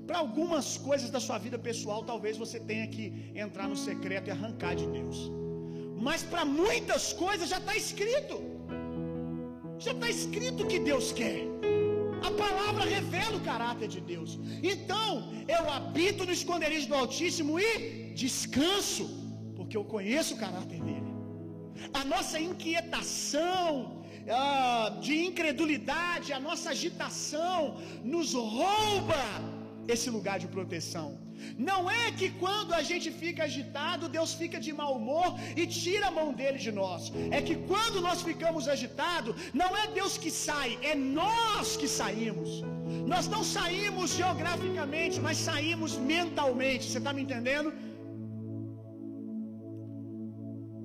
Para 0.07 0.19
algumas 0.25 0.67
coisas 0.89 1.09
da 1.15 1.21
sua 1.27 1.39
vida 1.45 1.59
pessoal, 1.69 2.01
talvez 2.11 2.37
você 2.45 2.59
tenha 2.71 2.87
que 2.95 3.05
entrar 3.45 3.67
no 3.73 3.79
secreto 3.89 4.29
e 4.29 4.33
arrancar 4.37 4.75
de 4.81 4.87
Deus. 4.99 5.19
Mas 6.07 6.23
para 6.33 6.45
muitas 6.45 7.05
coisas 7.25 7.49
já 7.53 7.59
está 7.63 7.75
escrito. 7.83 8.37
Já 9.85 9.93
está 9.97 10.09
escrito 10.19 10.67
que 10.73 10.79
Deus 10.91 11.07
quer. 11.21 11.41
A 12.29 12.31
palavra 12.45 12.85
revela 12.97 13.37
o 13.37 13.45
caráter 13.51 13.89
de 13.95 14.01
Deus. 14.13 14.39
Então, 14.73 15.09
eu 15.57 15.63
habito 15.77 16.25
no 16.29 16.35
esconderijo 16.39 16.89
do 16.91 16.97
Altíssimo 17.01 17.59
e 17.59 18.13
descanso, 18.23 19.05
porque 19.73 19.81
eu 19.83 19.93
conheço 19.97 20.35
o 20.35 20.41
caráter 20.45 20.81
dele. 20.87 21.11
A 22.01 22.03
nossa 22.13 22.37
inquietação, 22.49 23.67
ah, 24.39 24.89
de 25.05 25.15
incredulidade, 25.29 26.35
a 26.39 26.41
nossa 26.49 26.69
agitação 26.77 27.57
nos 28.15 28.35
rouba 28.59 29.23
esse 29.95 30.09
lugar 30.17 30.37
de 30.43 30.49
proteção. 30.57 31.09
Não 31.71 31.81
é 32.03 32.05
que 32.19 32.29
quando 32.43 32.73
a 32.81 32.83
gente 32.91 33.09
fica 33.23 33.45
agitado, 33.45 34.11
Deus 34.17 34.33
fica 34.41 34.59
de 34.67 34.73
mau 34.81 34.93
humor 34.99 35.29
e 35.61 35.67
tira 35.67 36.09
a 36.09 36.15
mão 36.19 36.29
dele 36.41 36.59
de 36.67 36.73
nós. 36.81 37.11
É 37.39 37.41
que 37.47 37.57
quando 37.71 38.05
nós 38.09 38.21
ficamos 38.29 38.69
agitados, 38.75 39.35
não 39.63 39.71
é 39.83 39.87
Deus 40.01 40.17
que 40.25 40.33
sai, 40.47 40.71
é 40.91 40.95
nós 40.95 41.77
que 41.81 41.89
saímos. 42.01 42.51
Nós 43.13 43.27
não 43.35 43.43
saímos 43.57 44.11
geograficamente, 44.21 45.19
mas 45.29 45.39
saímos 45.39 45.95
mentalmente. 46.13 46.85
Você 46.91 46.99
está 46.99 47.15
me 47.17 47.23
entendendo? 47.27 47.73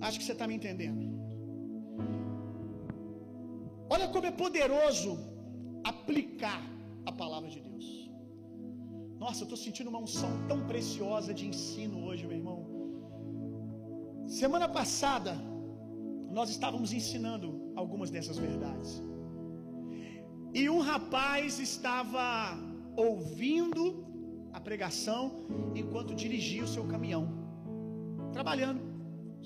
Acho 0.07 0.19
que 0.19 0.25
você 0.25 0.35
está 0.37 0.47
me 0.49 0.55
entendendo. 0.59 1.01
Olha 3.93 4.07
como 4.13 4.27
é 4.31 4.33
poderoso 4.43 5.11
aplicar 5.91 6.61
a 7.09 7.11
palavra 7.21 7.49
de 7.55 7.59
Deus. 7.67 7.85
Nossa, 9.23 9.39
eu 9.41 9.47
estou 9.47 9.59
sentindo 9.65 9.89
uma 9.93 10.01
unção 10.05 10.31
tão 10.49 10.59
preciosa 10.71 11.33
de 11.39 11.45
ensino 11.51 12.05
hoje, 12.07 12.25
meu 12.29 12.37
irmão. 12.41 12.59
Semana 14.39 14.67
passada, 14.79 15.33
nós 16.37 16.49
estávamos 16.55 16.91
ensinando 16.99 17.47
algumas 17.82 18.10
dessas 18.15 18.38
verdades. 18.47 18.91
E 20.60 20.69
um 20.75 20.82
rapaz 20.91 21.60
estava 21.69 22.25
ouvindo 22.95 23.84
a 24.58 24.60
pregação 24.67 25.23
enquanto 25.82 26.19
dirigia 26.23 26.63
o 26.67 26.73
seu 26.75 26.86
caminhão, 26.93 27.25
trabalhando. 28.38 28.87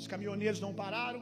Os 0.01 0.07
caminhoneiros 0.07 0.59
não 0.59 0.73
pararam, 0.73 1.21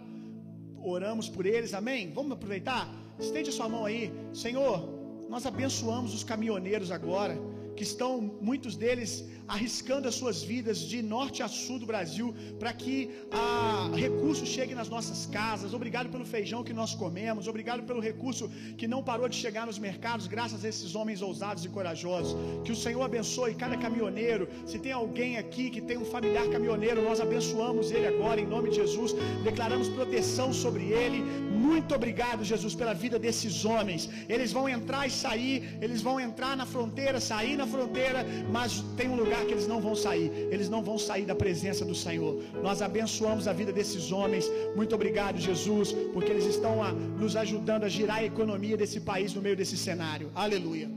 oramos 0.81 1.27
por 1.27 1.45
eles, 1.45 1.73
amém? 1.73 2.13
Vamos 2.13 2.31
aproveitar? 2.31 2.89
Estende 3.19 3.49
a 3.49 3.51
sua 3.51 3.67
mão 3.67 3.83
aí, 3.83 4.09
Senhor. 4.33 4.87
Nós 5.27 5.45
abençoamos 5.45 6.13
os 6.13 6.23
caminhoneiros 6.23 6.89
agora 6.89 7.37
que 7.75 7.83
estão 7.83 8.11
muitos 8.41 8.75
deles 8.75 9.11
arriscando 9.55 10.07
as 10.07 10.15
suas 10.21 10.37
vidas 10.43 10.79
de 10.91 11.01
norte 11.01 11.41
a 11.41 11.47
sul 11.47 11.77
do 11.79 11.87
Brasil 11.91 12.27
para 12.59 12.71
que 12.81 12.95
ah, 13.31 13.89
recursos 13.95 14.47
cheguem 14.47 14.75
nas 14.75 14.89
nossas 14.95 15.25
casas. 15.25 15.73
Obrigado 15.73 16.09
pelo 16.13 16.25
feijão 16.33 16.63
que 16.63 16.75
nós 16.81 16.93
comemos, 16.93 17.47
obrigado 17.47 17.81
pelo 17.89 18.01
recurso 18.09 18.47
que 18.77 18.87
não 18.87 19.01
parou 19.09 19.27
de 19.27 19.35
chegar 19.35 19.65
nos 19.65 19.79
mercados, 19.79 20.27
graças 20.27 20.63
a 20.63 20.69
esses 20.69 20.93
homens 20.93 21.23
ousados 21.29 21.65
e 21.65 21.69
corajosos. 21.69 22.35
Que 22.63 22.71
o 22.71 22.75
Senhor 22.75 23.01
abençoe 23.01 23.55
cada 23.55 23.75
caminhoneiro. 23.85 24.47
Se 24.67 24.77
tem 24.77 24.91
alguém 24.91 25.37
aqui 25.37 25.65
que 25.71 25.81
tem 25.81 25.97
um 25.97 26.05
familiar 26.05 26.47
caminhoneiro, 26.55 27.01
nós 27.01 27.19
abençoamos 27.19 27.89
ele 27.91 28.07
agora 28.13 28.39
em 28.39 28.45
nome 28.55 28.69
de 28.69 28.75
Jesus, 28.75 29.13
declaramos 29.43 29.89
proteção 29.89 30.53
sobre 30.53 30.85
ele. 31.01 31.21
Muito 31.67 31.93
obrigado, 31.99 32.43
Jesus, 32.43 32.73
pela 32.81 32.93
vida 32.93 33.17
desses 33.25 33.65
homens. 33.65 34.09
Eles 34.29 34.51
vão 34.57 34.65
entrar 34.77 35.07
e 35.07 35.11
sair, 35.11 35.77
eles 35.81 36.01
vão 36.07 36.19
entrar 36.19 36.55
na 36.55 36.65
fronteira, 36.65 37.19
sair 37.19 37.57
na 37.57 37.67
fronteira, 37.69 38.25
mas 38.51 38.81
tem 38.97 39.07
um 39.09 39.15
lugar 39.15 39.41
que 39.45 39.53
eles 39.55 39.67
não 39.73 39.79
vão 39.79 39.95
sair. 39.95 40.29
Eles 40.51 40.69
não 40.69 40.81
vão 40.89 40.97
sair 40.97 41.25
da 41.31 41.35
presença 41.43 41.85
do 41.85 41.95
Senhor. 41.95 42.43
Nós 42.67 42.81
abençoamos 42.81 43.47
a 43.47 43.53
vida 43.53 43.71
desses 43.71 44.11
homens. 44.11 44.45
Muito 44.75 44.95
obrigado, 44.99 45.39
Jesus, 45.39 45.93
porque 46.13 46.31
eles 46.31 46.45
estão 46.45 46.83
a, 46.83 46.91
nos 46.91 47.35
ajudando 47.35 47.83
a 47.85 47.89
girar 47.89 48.17
a 48.17 48.25
economia 48.25 48.75
desse 48.75 48.99
país 49.11 49.33
no 49.33 49.41
meio 49.41 49.55
desse 49.55 49.77
cenário. 49.77 50.31
Aleluia. 50.35 50.89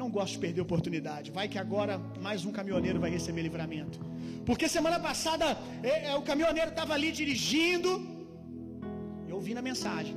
Não 0.00 0.08
gosto 0.10 0.32
de 0.34 0.38
perder 0.38 0.62
oportunidade. 0.62 1.30
Vai 1.30 1.46
que 1.52 1.58
agora 1.58 1.98
mais 2.26 2.44
um 2.44 2.52
caminhoneiro 2.58 2.98
vai 2.98 3.10
receber 3.10 3.42
livramento. 3.42 3.98
Porque 4.46 4.66
semana 4.68 4.98
passada 4.98 5.46
é, 5.82 6.08
é, 6.08 6.14
o 6.14 6.22
caminhoneiro 6.22 6.70
estava 6.70 6.94
ali 6.94 7.12
dirigindo. 7.12 7.90
Eu 9.28 9.36
ouvi 9.36 9.52
na 9.58 9.62
mensagem. 9.62 10.16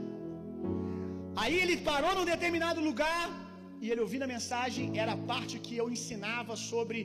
Aí 1.36 1.56
ele 1.60 1.76
parou 1.78 2.16
num 2.16 2.26
determinado 2.34 2.80
lugar 2.80 3.43
e 3.84 3.92
ele 3.92 4.04
ouvindo 4.06 4.24
a 4.24 4.34
mensagem, 4.36 4.98
era 5.04 5.12
a 5.12 5.22
parte 5.32 5.56
que 5.66 5.76
eu 5.80 5.86
ensinava 5.96 6.56
sobre 6.56 7.00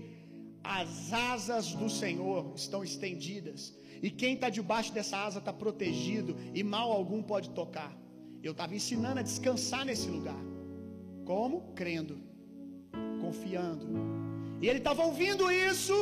as 0.63 1.13
asas 1.13 1.73
do 1.81 1.89
Senhor 1.91 2.53
estão 2.55 2.85
estendidas, 2.85 3.61
e 4.01 4.09
quem 4.21 4.35
está 4.35 4.49
debaixo 4.49 4.93
dessa 4.97 5.17
asa 5.29 5.41
está 5.41 5.53
protegido, 5.53 6.37
e 6.55 6.63
mal 6.63 6.93
algum 6.93 7.21
pode 7.21 7.51
tocar. 7.51 7.93
Eu 8.45 8.53
estava 8.53 8.77
ensinando 8.77 9.19
a 9.19 9.25
descansar 9.25 9.85
nesse 9.85 10.09
lugar. 10.17 10.41
Como? 11.25 11.57
Crendo, 11.81 12.17
confiando. 13.25 13.89
E 14.63 14.69
ele 14.69 14.79
estava 14.79 15.03
ouvindo 15.05 15.51
isso 15.51 15.97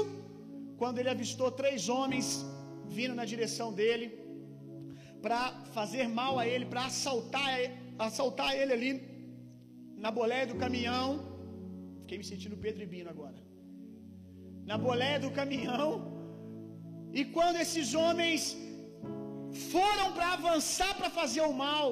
quando 0.76 0.98
ele 0.98 1.08
avistou 1.08 1.50
três 1.50 1.88
homens 1.88 2.44
vindo 2.86 3.14
na 3.14 3.24
direção 3.24 3.72
dele 3.72 4.06
para 5.22 5.40
fazer 5.72 6.06
mal 6.06 6.38
a 6.38 6.46
ele, 6.46 6.66
para 6.66 6.84
assaltar, 6.84 7.50
assaltar 7.98 8.54
ele 8.54 8.74
ali 8.74 9.15
na 10.04 10.10
boleia 10.18 10.46
do 10.50 10.56
caminhão. 10.64 11.06
Fiquei 12.02 12.18
me 12.18 12.26
sentindo 12.32 12.56
Pedro 12.64 12.82
e 12.82 12.86
Bino 12.94 13.10
agora. 13.10 13.38
Na 14.70 14.76
boleia 14.86 15.18
do 15.24 15.30
caminhão. 15.30 15.88
E 17.18 17.24
quando 17.36 17.56
esses 17.64 17.94
homens 17.94 18.40
foram 19.72 20.06
para 20.16 20.28
avançar 20.38 20.92
para 20.98 21.08
fazer 21.18 21.40
o 21.40 21.52
mal, 21.52 21.84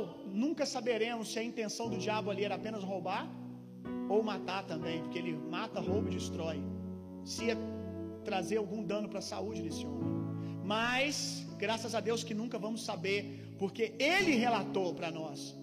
nunca 0.44 0.64
saberemos 0.66 1.32
se 1.32 1.38
a 1.38 1.44
intenção 1.50 1.88
do 1.92 1.98
diabo 2.04 2.30
ali 2.30 2.44
era 2.44 2.56
apenas 2.56 2.82
roubar 2.82 3.24
ou 4.08 4.22
matar 4.22 4.62
também, 4.72 5.00
porque 5.02 5.18
ele 5.18 5.32
mata, 5.56 5.80
rouba 5.80 6.08
e 6.10 6.14
destrói. 6.18 6.58
Se 7.24 7.44
ia 7.46 7.56
trazer 8.24 8.58
algum 8.58 8.82
dano 8.82 9.08
para 9.08 9.20
a 9.20 9.28
saúde 9.32 9.62
desse 9.62 9.86
homem. 9.86 10.12
Mas, 10.64 11.46
graças 11.58 11.94
a 11.94 12.00
Deus 12.00 12.22
que 12.24 12.34
nunca 12.34 12.58
vamos 12.58 12.84
saber, 12.84 13.54
porque 13.58 13.94
ele 13.98 14.32
relatou 14.32 14.94
para 14.94 15.10
nós 15.10 15.54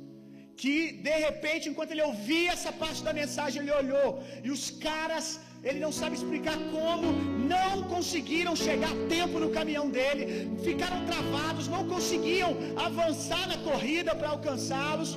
que 0.62 0.76
de 1.08 1.15
repente, 1.28 1.69
enquanto 1.69 1.91
ele 1.93 2.04
ouvia 2.10 2.50
essa 2.56 2.71
parte 2.82 3.02
da 3.08 3.13
mensagem, 3.19 3.58
ele 3.62 3.74
olhou 3.82 4.10
e 4.45 4.50
os 4.56 4.65
caras, 4.86 5.26
ele 5.67 5.80
não 5.86 5.91
sabe 6.00 6.13
explicar 6.19 6.58
como, 6.76 7.08
não 7.54 7.71
conseguiram 7.93 8.54
chegar 8.67 8.91
a 8.95 9.00
tempo 9.15 9.39
no 9.43 9.50
caminhão 9.58 9.88
dele, 9.95 10.26
ficaram 10.67 11.00
travados, 11.12 11.67
não 11.76 11.84
conseguiam 11.93 12.52
avançar 12.88 13.43
na 13.54 13.58
corrida 13.69 14.13
para 14.19 14.30
alcançá-los, 14.36 15.12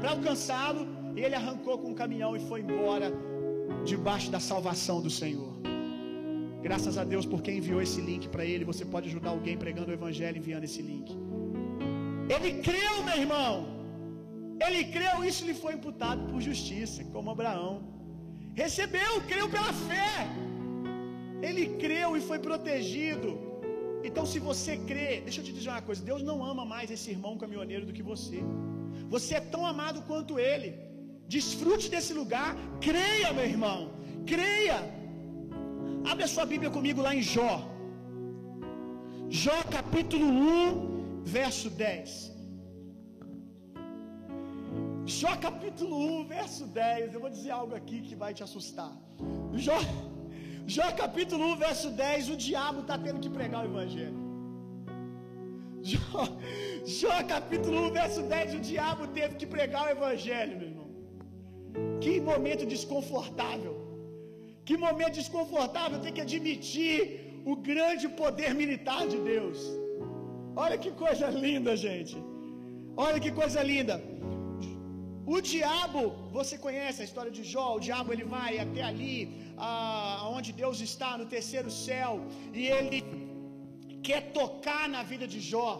para 0.00 0.10
alcançá-lo, 0.16 0.82
e 1.16 1.20
ele 1.24 1.36
arrancou 1.42 1.78
com 1.78 1.92
o 1.92 1.98
caminhão 2.02 2.32
e 2.36 2.40
foi 2.50 2.60
embora 2.66 3.08
debaixo 3.92 4.28
da 4.36 4.40
salvação 4.50 5.00
do 5.00 5.12
Senhor. 5.22 5.52
Graças 6.68 6.96
a 6.98 7.04
Deus 7.04 7.24
por 7.24 7.42
quem 7.42 7.58
enviou 7.58 7.80
esse 7.80 8.00
link 8.00 8.28
para 8.28 8.44
ele. 8.44 8.70
Você 8.72 8.84
pode 8.84 9.08
ajudar 9.08 9.30
alguém 9.30 9.56
pregando 9.56 9.90
o 9.92 9.94
evangelho 9.94 10.38
enviando 10.42 10.64
esse 10.64 10.82
link. 10.82 11.10
Ele 12.34 12.50
creu, 12.68 12.96
meu 13.08 13.18
irmão. 13.24 13.69
Ele 14.66 14.80
creu, 14.96 15.16
isso 15.30 15.42
lhe 15.48 15.54
foi 15.62 15.72
imputado 15.78 16.22
por 16.30 16.40
justiça, 16.48 17.04
como 17.14 17.30
Abraão. 17.34 17.74
Recebeu, 18.62 19.12
creu 19.30 19.46
pela 19.54 19.72
fé. 19.88 20.12
Ele 21.48 21.64
creu 21.84 22.08
e 22.18 22.20
foi 22.28 22.38
protegido. 22.48 23.30
Então, 24.08 24.24
se 24.32 24.38
você 24.48 24.72
crê, 24.90 25.08
deixa 25.26 25.40
eu 25.40 25.46
te 25.46 25.52
dizer 25.58 25.70
uma 25.70 25.86
coisa: 25.88 26.08
Deus 26.10 26.22
não 26.30 26.38
ama 26.52 26.64
mais 26.74 26.90
esse 26.96 27.08
irmão 27.14 27.34
caminhoneiro 27.42 27.86
do 27.88 27.94
que 27.96 28.04
você. 28.12 28.40
Você 29.14 29.34
é 29.40 29.42
tão 29.54 29.64
amado 29.72 30.00
quanto 30.10 30.38
ele. 30.50 30.70
Desfrute 31.36 31.88
desse 31.94 32.12
lugar. 32.20 32.50
Creia, 32.86 33.32
meu 33.38 33.46
irmão. 33.54 33.78
Creia. 34.32 34.78
Abre 36.10 36.24
a 36.24 36.32
sua 36.34 36.46
Bíblia 36.52 36.70
comigo 36.76 37.00
lá 37.06 37.14
em 37.14 37.22
Jó. 37.34 37.54
Jó 39.42 39.58
capítulo 39.76 40.26
1, 40.26 41.22
verso 41.38 41.68
10. 41.70 42.39
Jó 45.06 45.36
capítulo 45.36 45.96
1, 45.96 46.24
verso 46.26 46.66
10. 46.66 47.14
Eu 47.14 47.20
vou 47.20 47.30
dizer 47.30 47.50
algo 47.50 47.74
aqui 47.74 48.00
que 48.02 48.14
vai 48.14 48.32
te 48.34 48.42
assustar. 48.42 48.92
Jó, 49.54 49.78
Jó 50.66 50.92
capítulo 50.92 51.44
1, 51.52 51.56
verso 51.56 51.90
10. 51.90 52.28
O 52.30 52.36
diabo 52.36 52.80
está 52.80 52.98
tendo 52.98 53.20
que 53.20 53.30
pregar 53.30 53.64
o 53.64 53.70
evangelho. 53.72 54.18
Jó, 55.82 56.22
Jó 56.84 57.14
capítulo 57.34 57.88
1, 57.88 57.92
verso 57.92 58.22
10. 58.22 58.54
O 58.54 58.60
diabo 58.60 59.06
teve 59.08 59.36
que 59.36 59.46
pregar 59.46 59.86
o 59.86 59.90
evangelho, 59.90 60.58
meu 60.58 60.68
irmão. 60.68 60.90
Que 62.00 62.20
momento 62.20 62.66
desconfortável. 62.66 63.74
Que 64.64 64.76
momento 64.76 65.14
desconfortável 65.14 65.98
ter 66.00 66.12
que 66.12 66.20
admitir 66.20 67.42
o 67.44 67.56
grande 67.56 68.06
poder 68.08 68.54
militar 68.54 69.06
de 69.08 69.18
Deus. 69.18 69.58
Olha 70.54 70.76
que 70.76 70.90
coisa 70.90 71.28
linda, 71.28 71.74
gente. 71.76 72.16
Olha 72.96 73.18
que 73.18 73.30
coisa 73.30 73.62
linda. 73.62 73.96
O 75.26 75.40
diabo, 75.40 76.02
você 76.38 76.56
conhece 76.66 77.02
a 77.02 77.04
história 77.08 77.30
de 77.30 77.44
Jó? 77.52 77.66
O 77.76 77.80
diabo 77.80 78.12
ele 78.12 78.24
vai 78.24 78.58
até 78.58 78.82
ali, 78.82 79.16
aonde 79.56 80.50
Deus 80.52 80.80
está, 80.80 81.10
no 81.18 81.26
terceiro 81.26 81.70
céu, 81.70 82.12
e 82.54 82.66
ele 82.66 83.00
quer 84.02 84.32
tocar 84.32 84.88
na 84.88 85.02
vida 85.02 85.26
de 85.34 85.40
Jó. 85.40 85.70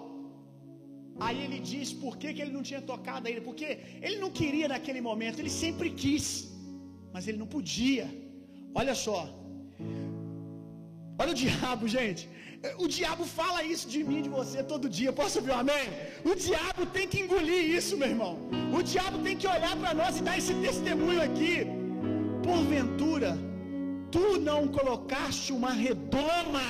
Aí 1.19 1.39
ele 1.45 1.59
diz 1.59 1.93
por 2.03 2.17
que, 2.21 2.29
que 2.35 2.43
ele 2.43 2.53
não 2.59 2.63
tinha 2.63 2.83
tocado 2.93 3.27
ainda, 3.29 3.43
porque 3.49 3.69
ele 4.07 4.19
não 4.25 4.31
queria 4.41 4.69
naquele 4.75 5.01
momento, 5.01 5.39
ele 5.39 5.55
sempre 5.65 5.91
quis, 6.03 6.27
mas 7.13 7.27
ele 7.29 7.39
não 7.43 7.47
podia. 7.47 8.07
Olha 8.75 8.95
só, 8.95 9.21
olha 11.21 11.33
o 11.33 11.41
diabo, 11.45 11.89
gente. 11.99 12.29
O 12.77 12.87
diabo 12.87 13.25
fala 13.25 13.63
isso 13.63 13.89
de 13.89 14.05
mim, 14.05 14.21
de 14.21 14.29
você 14.29 14.63
todo 14.63 14.89
dia. 14.89 15.13
Posso 15.13 15.39
ouvir 15.39 15.53
um 15.53 15.61
amém? 15.61 15.87
O 16.25 16.35
diabo 16.35 16.85
tem 16.87 17.09
que 17.09 17.21
engolir 17.21 17.63
isso, 17.79 17.97
meu 17.97 18.09
irmão. 18.09 18.39
O 18.79 18.83
diabo 18.83 19.19
tem 19.27 19.37
que 19.37 19.47
olhar 19.47 19.75
para 19.77 19.95
nós 19.95 20.19
e 20.19 20.23
dar 20.23 20.37
esse 20.37 20.55
testemunho 20.67 21.23
aqui. 21.23 21.67
Porventura, 22.43 23.39
tu 24.11 24.39
não 24.39 24.69
colocaste 24.69 25.53
uma 25.55 25.73
redoma 25.73 26.69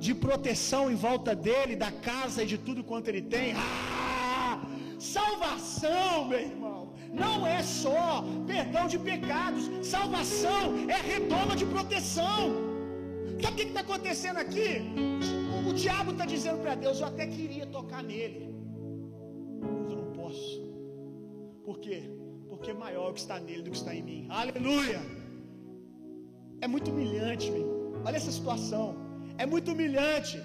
de 0.00 0.12
proteção 0.14 0.90
em 0.90 0.96
volta 0.96 1.34
dele, 1.34 1.76
da 1.76 1.92
casa 1.92 2.42
e 2.42 2.46
de 2.46 2.58
tudo 2.58 2.82
quanto 2.82 3.08
ele 3.08 3.22
tem. 3.22 3.54
Ah! 3.56 4.60
Salvação, 4.98 6.24
meu 6.26 6.40
irmão, 6.40 6.92
não 7.12 7.46
é 7.46 7.62
só 7.62 8.24
perdão 8.46 8.88
de 8.88 8.98
pecados, 8.98 9.70
salvação 9.86 10.88
é 10.88 11.00
redoma 11.12 11.54
de 11.54 11.66
proteção. 11.66 12.73
Sabe 13.42 13.54
o 13.54 13.56
que 13.56 13.62
está 13.62 13.80
acontecendo 13.80 14.38
aqui? 14.38 14.68
O, 15.54 15.70
o 15.70 15.74
diabo 15.74 16.12
está 16.12 16.24
dizendo 16.24 16.58
para 16.62 16.74
Deus: 16.74 17.00
Eu 17.00 17.06
até 17.06 17.26
queria 17.26 17.66
tocar 17.66 18.02
nele, 18.02 18.54
mas 19.60 19.90
eu 19.90 19.96
não 19.96 20.12
posso. 20.12 20.62
Por 21.64 21.78
quê? 21.78 22.02
Porque 22.48 22.70
é 22.70 22.74
maior 22.74 23.10
o 23.10 23.14
que 23.14 23.20
está 23.20 23.38
nele 23.40 23.62
do 23.62 23.70
que 23.70 23.76
está 23.76 23.94
em 23.94 24.02
mim. 24.02 24.26
Aleluia! 24.28 25.00
É 26.60 26.66
muito 26.66 26.90
humilhante, 26.90 27.50
meu. 27.50 28.02
olha 28.04 28.16
essa 28.16 28.32
situação. 28.32 28.96
É 29.36 29.44
muito 29.44 29.72
humilhante 29.72 30.40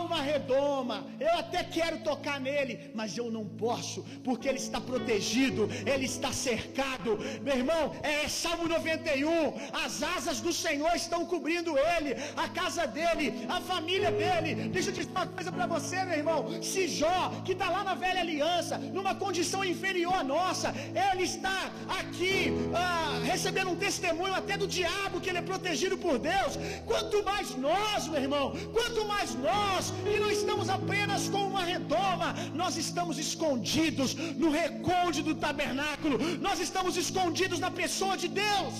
uma 0.00 0.20
redoma, 0.20 1.06
eu 1.18 1.32
até 1.38 1.64
quero 1.64 1.98
tocar 1.98 2.40
nele, 2.40 2.90
mas 2.94 3.16
eu 3.16 3.30
não 3.30 3.44
posso, 3.44 4.04
porque 4.24 4.48
ele 4.48 4.58
está 4.58 4.80
protegido, 4.80 5.68
ele 5.86 6.06
está 6.06 6.32
cercado. 6.32 7.18
Meu 7.42 7.56
irmão, 7.56 7.94
é 8.02 8.28
Salmo 8.28 8.68
91: 8.68 9.54
as 9.84 10.02
asas 10.02 10.40
do 10.40 10.52
Senhor 10.52 10.94
estão 10.94 11.24
cobrindo 11.24 11.76
ele, 11.78 12.14
a 12.36 12.48
casa 12.48 12.86
dele, 12.86 13.46
a 13.48 13.60
família 13.60 14.10
dele. 14.10 14.68
Deixa 14.68 14.90
eu 14.90 14.94
dizer 14.94 15.10
uma 15.10 15.26
coisa 15.26 15.50
para 15.50 15.66
você, 15.66 16.04
meu 16.04 16.18
irmão. 16.18 16.62
Se 16.62 16.86
Jó, 16.88 17.32
que 17.44 17.52
está 17.52 17.68
lá 17.70 17.82
na 17.84 17.94
velha 17.94 18.20
aliança, 18.20 18.78
numa 18.78 19.14
condição 19.14 19.64
inferior 19.64 20.14
à 20.14 20.24
nossa, 20.24 20.74
ele 21.12 21.24
está 21.24 21.70
aqui 22.00 22.52
ah, 22.74 23.20
recebendo 23.24 23.70
um 23.70 23.76
testemunho 23.76 24.34
até 24.34 24.56
do 24.56 24.66
diabo 24.66 25.20
que 25.20 25.28
ele 25.28 25.38
é 25.38 25.42
protegido 25.42 25.96
por 25.98 26.18
Deus. 26.18 26.58
Quanto 26.86 27.24
mais 27.24 27.54
nós, 27.56 28.08
meu 28.08 28.20
irmão, 28.20 28.52
quanto 28.72 29.06
mais 29.06 29.34
nós 29.34 29.71
nós, 29.72 29.86
e 30.12 30.18
não 30.22 30.30
estamos 30.38 30.68
apenas 30.78 31.22
com 31.32 31.42
uma 31.52 31.64
redoma, 31.72 32.28
nós 32.60 32.76
estamos 32.84 33.16
escondidos 33.26 34.10
no 34.42 34.50
recôndito 34.60 35.28
do 35.30 35.36
tabernáculo, 35.46 36.16
nós 36.46 36.58
estamos 36.66 36.96
escondidos 37.04 37.58
na 37.64 37.70
pessoa 37.82 38.16
de 38.22 38.28
Deus. 38.44 38.74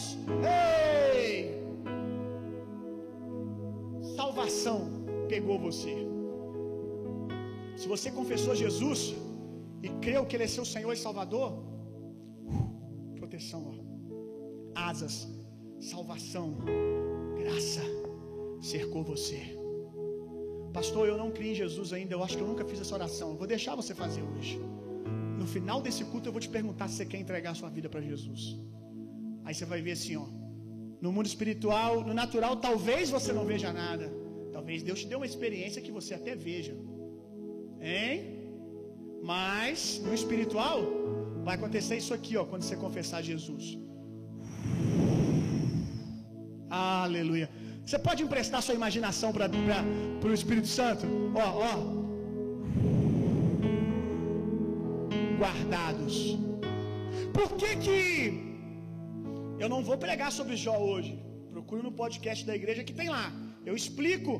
Ei! 0.55 1.63
Salvação 4.17 4.79
pegou 5.33 5.59
você. 5.69 5.95
Se 7.81 7.89
você 7.93 8.09
confessou 8.19 8.55
Jesus 8.65 9.01
e 9.87 9.89
creu 10.05 10.27
que 10.27 10.37
Ele 10.37 10.47
é 10.49 10.53
seu 10.57 10.67
Senhor 10.75 10.93
e 10.93 11.03
Salvador, 11.07 11.51
proteção, 13.21 13.63
ó. 13.71 13.75
asas, 14.91 15.15
salvação, 15.93 16.47
graça 17.41 17.83
cercou 18.73 19.03
você. 19.03 19.62
Pastor, 20.73 21.07
eu 21.07 21.19
não 21.23 21.31
criei 21.31 21.53
em 21.53 21.55
Jesus 21.55 21.93
ainda, 21.93 22.15
eu 22.15 22.23
acho 22.25 22.37
que 22.37 22.43
eu 22.43 22.51
nunca 22.53 22.65
fiz 22.65 22.81
essa 22.81 22.95
oração. 22.95 23.31
Eu 23.31 23.37
vou 23.37 23.47
deixar 23.47 23.75
você 23.75 23.95
fazer 23.95 24.23
hoje. 24.23 24.61
No 25.41 25.47
final 25.47 25.79
desse 25.87 26.05
culto 26.05 26.29
eu 26.29 26.33
vou 26.33 26.41
te 26.41 26.49
perguntar 26.49 26.89
se 26.89 26.95
você 26.97 27.07
quer 27.07 27.19
entregar 27.19 27.55
sua 27.55 27.69
vida 27.69 27.89
para 27.89 28.01
Jesus. 28.01 28.43
Aí 29.45 29.55
você 29.55 29.67
vai 29.73 29.83
ver 29.83 29.93
assim, 29.93 30.17
ó. 30.17 30.27
No 31.05 31.13
mundo 31.13 31.27
espiritual, 31.27 32.03
no 32.09 32.15
natural, 32.15 32.57
talvez 32.57 33.11
você 33.11 33.33
não 33.33 33.45
veja 33.45 33.73
nada. 33.73 34.07
Talvez 34.53 34.83
Deus 34.83 35.01
te 35.01 35.09
dê 35.09 35.17
uma 35.17 35.27
experiência 35.27 35.83
que 35.83 35.91
você 35.91 36.15
até 36.15 36.35
veja. 36.37 36.75
Hein? 37.81 38.39
Mas 39.23 40.01
no 40.05 40.15
espiritual 40.15 40.79
vai 41.45 41.57
acontecer 41.57 41.97
isso 41.97 42.15
aqui, 42.15 42.37
ó, 42.37 42.45
quando 42.45 42.63
você 42.63 42.77
confessar 42.77 43.21
Jesus. 43.23 43.79
Aleluia. 46.71 47.51
Você 47.87 47.99
pode 48.07 48.23
emprestar 48.27 48.61
sua 48.63 48.77
imaginação 48.81 49.31
para 49.33 50.31
o 50.31 50.35
Espírito 50.41 50.69
Santo? 50.79 51.05
Ó, 51.45 51.47
ó. 51.71 51.75
Guardados. 55.41 56.17
Por 57.37 57.49
que 57.61 57.71
que 57.85 57.99
eu 59.63 59.69
não 59.75 59.83
vou 59.89 59.99
pregar 60.07 60.31
sobre 60.39 60.57
Jó 60.65 60.77
hoje? 60.91 61.13
Procure 61.55 61.83
no 61.89 61.93
podcast 62.03 62.47
da 62.51 62.55
igreja 62.61 62.85
que 62.89 62.99
tem 63.01 63.09
lá. 63.17 63.27
Eu 63.69 63.75
explico 63.81 64.33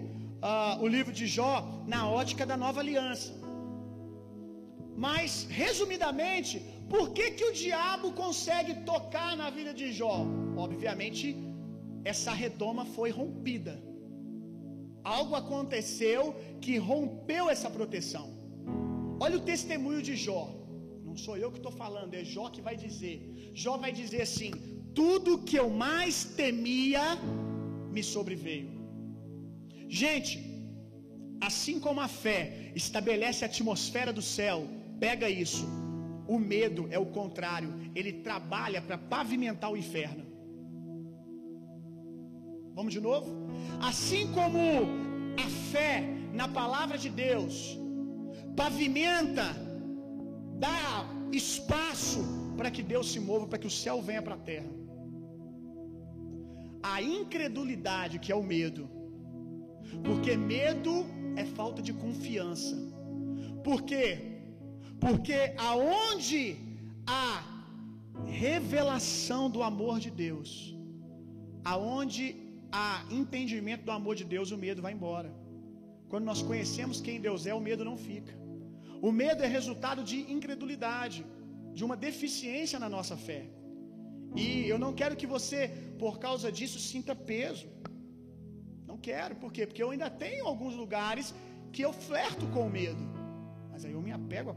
uh, 0.51 0.75
o 0.85 0.89
livro 0.97 1.13
de 1.21 1.27
Jó 1.37 1.53
na 1.95 2.03
ótica 2.21 2.45
da 2.51 2.57
nova 2.65 2.81
aliança. 2.85 3.31
Mas, 5.07 5.31
resumidamente, 5.63 6.57
por 6.93 7.05
que 7.17 7.27
que 7.37 7.47
o 7.51 7.55
diabo 7.65 8.09
consegue 8.23 8.75
tocar 8.93 9.31
na 9.37 9.49
vida 9.51 9.73
de 9.81 9.89
Jó? 9.99 10.17
Obviamente, 10.57 11.27
essa 12.05 12.33
redoma 12.33 12.85
foi 12.85 13.11
rompida. 13.11 13.75
Algo 15.05 15.35
aconteceu 15.35 16.35
que 16.61 16.77
rompeu 16.77 17.51
essa 17.51 17.69
proteção. 17.71 18.27
Olha 19.21 19.37
o 19.37 19.47
testemunho 19.53 20.03
de 20.03 20.17
Jó. 20.17 20.43
Não 21.05 21.17
sou 21.17 21.37
eu 21.37 21.51
que 21.51 21.59
estou 21.59 21.73
falando, 21.73 22.15
é 22.15 22.25
Jó 22.25 22.49
que 22.49 22.63
vai 22.69 22.77
dizer. 22.77 23.17
Jó 23.55 23.77
vai 23.77 23.93
dizer 23.93 24.23
assim: 24.23 24.53
Tudo 24.95 25.43
que 25.49 25.57
eu 25.63 25.69
mais 25.71 26.25
temia 26.25 27.05
me 27.91 28.03
sobreveio. 28.03 28.71
Gente, 29.89 30.33
assim 31.41 31.79
como 31.79 32.01
a 32.01 32.09
fé 32.09 32.73
estabelece 32.75 33.45
a 33.45 33.49
atmosfera 33.49 34.13
do 34.13 34.23
céu, 34.23 34.67
pega 34.99 35.29
isso. 35.29 35.67
O 36.27 36.39
medo 36.39 36.89
é 36.91 36.99
o 36.99 37.07
contrário, 37.07 37.71
ele 37.95 38.13
trabalha 38.29 38.81
para 38.81 38.97
pavimentar 38.97 39.71
o 39.71 39.77
inferno. 39.77 40.32
Vamos 42.77 42.93
de 42.97 43.01
novo? 43.01 43.29
Assim 43.91 44.25
como 44.37 44.61
a 45.45 45.49
fé 45.73 45.93
na 46.41 46.49
palavra 46.61 46.97
de 47.05 47.11
Deus 47.25 47.55
pavimenta, 48.57 49.47
dá 50.65 50.79
espaço 51.33 52.21
para 52.57 52.71
que 52.71 52.83
Deus 52.93 53.07
se 53.13 53.21
mova, 53.29 53.47
para 53.47 53.61
que 53.63 53.71
o 53.73 53.77
céu 53.83 53.97
venha 54.09 54.23
para 54.27 54.37
a 54.39 54.45
terra. 54.53 54.71
A 56.95 56.97
incredulidade, 57.19 58.19
que 58.19 58.33
é 58.35 58.37
o 58.43 58.49
medo, 58.55 58.85
porque 60.07 60.37
medo 60.37 60.95
é 61.43 61.45
falta 61.45 61.81
de 61.89 61.93
confiança. 62.05 62.77
Por 63.67 63.83
quê? 63.91 64.09
Porque 65.05 65.39
aonde 65.71 66.43
há 67.07 67.29
revelação 68.27 69.43
do 69.55 69.63
amor 69.63 69.99
de 70.05 70.11
Deus, 70.11 70.77
aonde 71.65 72.25
há 72.81 73.05
entendimento 73.11 73.85
do 73.85 73.93
amor 73.99 74.15
de 74.21 74.25
Deus, 74.25 74.51
o 74.51 74.59
medo 74.67 74.81
vai 74.87 74.93
embora. 74.93 75.31
Quando 76.09 76.25
nós 76.25 76.43
conhecemos 76.43 77.01
quem 77.01 77.21
Deus 77.21 77.47
é, 77.47 77.55
o 77.55 77.61
medo 77.61 77.85
não 77.85 77.97
fica. 77.97 78.35
O 79.09 79.13
medo 79.13 79.43
é 79.43 79.47
resultado 79.59 80.03
de 80.11 80.19
incredulidade, 80.33 81.25
de 81.75 81.85
uma 81.85 81.97
deficiência 81.97 82.79
na 82.79 82.89
nossa 82.89 83.17
fé. 83.17 83.43
E 84.35 84.69
eu 84.73 84.79
não 84.79 84.93
quero 85.01 85.17
que 85.21 85.27
você, 85.27 85.61
por 85.99 86.19
causa 86.19 86.51
disso, 86.51 86.79
sinta 86.79 87.15
peso. 87.15 87.69
Não 88.87 88.97
quero, 88.97 89.35
por 89.37 89.53
quê? 89.53 89.67
Porque 89.67 89.83
eu 89.83 89.91
ainda 89.91 90.09
tenho 90.09 90.47
alguns 90.47 90.75
lugares 90.75 91.35
que 91.73 91.83
eu 91.83 91.93
flerto 91.93 92.47
com 92.55 92.67
o 92.67 92.71
medo. 92.71 93.03
Mas 93.71 93.85
aí 93.85 93.93
eu 93.93 94.03
me 94.03 94.13
apego 94.13 94.51
a 94.51 94.55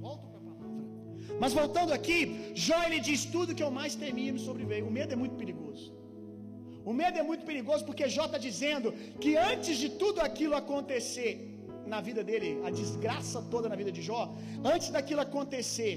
Volto 0.00 0.28
para 0.28 0.38
a 0.38 0.42
palavra. 0.42 1.38
Mas 1.40 1.52
voltando 1.52 1.92
aqui, 1.92 2.52
Jó 2.54 2.82
ele 2.84 3.00
diz 3.00 3.24
tudo 3.24 3.54
que 3.54 3.62
eu 3.62 3.70
mais 3.70 3.94
temia 3.94 4.32
me 4.32 4.38
sobreveio. 4.38 4.86
O 4.86 4.90
medo 4.90 5.12
é 5.12 5.16
muito 5.16 5.36
perigoso. 5.36 5.97
O 6.90 6.92
medo 7.00 7.16
é 7.22 7.24
muito 7.30 7.44
perigoso 7.48 7.82
porque 7.88 8.04
Jó 8.14 8.24
está 8.26 8.38
dizendo 8.48 8.88
que 9.22 9.30
antes 9.36 9.76
de 9.82 9.88
tudo 10.02 10.18
aquilo 10.26 10.54
acontecer 10.60 11.32
na 11.92 12.00
vida 12.06 12.22
dele, 12.28 12.50
a 12.68 12.70
desgraça 12.78 13.40
toda 13.54 13.66
na 13.72 13.76
vida 13.80 13.92
de 13.96 14.02
Jó, 14.08 14.22
antes 14.74 14.88
daquilo 14.94 15.20
acontecer, 15.20 15.96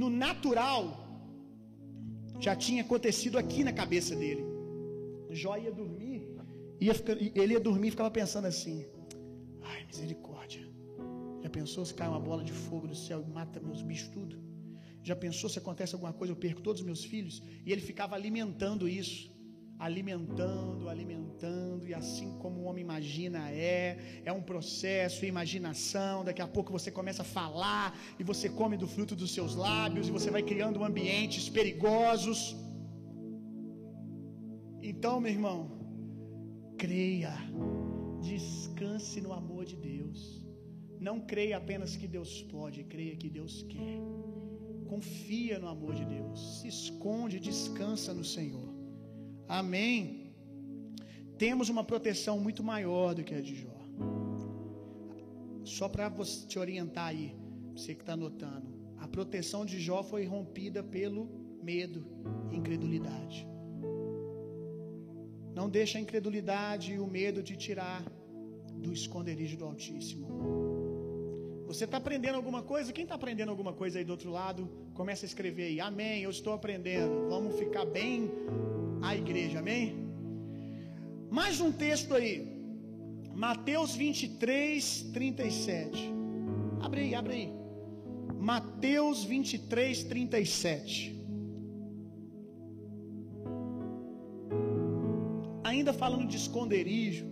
no 0.00 0.08
natural, 0.24 0.82
já 2.46 2.54
tinha 2.64 2.82
acontecido 2.86 3.38
aqui 3.42 3.62
na 3.68 3.72
cabeça 3.72 4.16
dele. 4.22 4.44
Jó 5.42 5.56
ia 5.56 5.72
dormir, 5.82 6.20
ia 6.80 6.94
ficar, 7.00 7.12
ele 7.42 7.52
ia 7.56 7.60
dormir 7.70 7.88
e 7.88 7.94
ficava 7.96 8.10
pensando 8.20 8.48
assim: 8.52 8.76
ai, 9.62 9.80
misericórdia. 9.90 10.64
Já 11.44 11.50
pensou 11.58 11.84
se 11.84 11.94
cai 12.00 12.08
uma 12.14 12.22
bola 12.28 12.42
de 12.50 12.54
fogo 12.66 12.88
do 12.88 12.96
céu 12.96 13.20
e 13.24 13.30
mata 13.38 13.60
meus 13.60 13.80
bichos 13.90 14.08
tudo? 14.08 14.36
Já 15.04 15.14
pensou 15.14 15.48
se 15.48 15.60
acontece 15.62 15.94
alguma 15.94 16.12
coisa, 16.12 16.32
eu 16.32 16.40
perco 16.46 16.60
todos 16.60 16.80
os 16.80 16.86
meus 16.86 17.04
filhos? 17.04 17.36
E 17.64 17.70
ele 17.72 17.80
ficava 17.90 18.16
alimentando 18.16 18.88
isso 18.88 19.31
alimentando, 19.86 20.88
alimentando, 20.88 21.84
e 21.88 21.92
assim 21.92 22.28
como 22.42 22.60
o 22.60 22.64
homem 22.68 22.84
imagina 22.88 23.40
é, 23.50 24.22
é 24.24 24.32
um 24.32 24.42
processo, 24.50 25.26
imaginação. 25.26 26.24
Daqui 26.28 26.40
a 26.40 26.46
pouco 26.56 26.70
você 26.78 26.90
começa 26.98 27.22
a 27.22 27.30
falar 27.38 27.86
e 28.20 28.22
você 28.22 28.48
come 28.48 28.76
do 28.82 28.86
fruto 28.94 29.16
dos 29.22 29.32
seus 29.36 29.56
lábios 29.56 30.06
e 30.06 30.12
você 30.18 30.30
vai 30.36 30.42
criando 30.50 30.84
ambientes 30.84 31.48
perigosos. 31.48 32.40
Então, 34.90 35.14
meu 35.24 35.32
irmão, 35.32 35.60
creia, 36.78 37.34
descanse 38.20 39.20
no 39.20 39.32
amor 39.32 39.64
de 39.64 39.76
Deus. 39.90 40.46
Não 41.00 41.18
creia 41.32 41.56
apenas 41.56 41.96
que 41.96 42.06
Deus 42.06 42.40
pode, 42.54 42.84
creia 42.84 43.16
que 43.16 43.28
Deus 43.28 43.64
quer. 43.64 43.98
Confia 44.92 45.58
no 45.58 45.66
amor 45.66 45.92
de 46.00 46.04
Deus, 46.04 46.60
se 46.60 46.68
esconde, 46.68 47.40
descansa 47.40 48.14
no 48.14 48.24
Senhor. 48.24 48.71
Amém. 49.52 50.32
Temos 51.36 51.68
uma 51.68 51.84
proteção 51.84 52.40
muito 52.40 52.62
maior 52.62 53.14
do 53.14 53.22
que 53.22 53.34
a 53.34 53.40
de 53.42 53.54
Jó. 53.54 53.78
Só 55.62 55.90
para 55.90 56.10
te 56.48 56.58
orientar 56.58 57.08
aí, 57.08 57.36
você 57.74 57.94
que 57.94 58.00
está 58.00 58.14
anotando. 58.14 58.66
A 58.96 59.06
proteção 59.06 59.66
de 59.66 59.78
Jó 59.78 60.02
foi 60.02 60.24
rompida 60.24 60.82
pelo 60.82 61.28
medo 61.62 62.02
e 62.50 62.56
incredulidade. 62.56 63.46
Não 65.54 65.68
deixa 65.68 65.98
a 65.98 66.00
incredulidade 66.00 66.94
e 66.94 66.98
o 66.98 67.06
medo 67.06 67.42
te 67.42 67.54
tirar 67.54 68.02
do 68.74 68.90
esconderijo 68.90 69.58
do 69.58 69.66
Altíssimo. 69.66 70.28
Você 71.66 71.84
está 71.84 71.98
aprendendo 71.98 72.36
alguma 72.36 72.62
coisa? 72.62 72.90
Quem 72.90 73.04
está 73.04 73.16
aprendendo 73.16 73.50
alguma 73.50 73.74
coisa 73.74 73.98
aí 73.98 74.04
do 74.04 74.12
outro 74.12 74.30
lado, 74.30 74.66
começa 74.94 75.26
a 75.26 75.28
escrever 75.28 75.64
aí. 75.64 75.78
Amém, 75.78 76.22
eu 76.22 76.30
estou 76.30 76.54
aprendendo. 76.54 77.28
Vamos 77.28 77.58
ficar 77.58 77.84
bem 77.84 78.30
a 79.02 79.16
igreja, 79.16 79.58
amém? 79.58 79.96
Mais 81.30 81.60
um 81.60 81.72
texto 81.72 82.14
aí. 82.14 82.46
Mateus 83.34 83.94
23, 83.96 85.10
37. 85.12 86.12
Abre 86.80 87.00
aí, 87.00 87.14
abre 87.14 87.34
aí. 87.34 87.52
Mateus 88.38 89.24
23, 89.24 90.04
37. 90.04 91.18
Ainda 95.64 95.92
falando 95.92 96.26
de 96.26 96.36
esconderijo. 96.36 97.26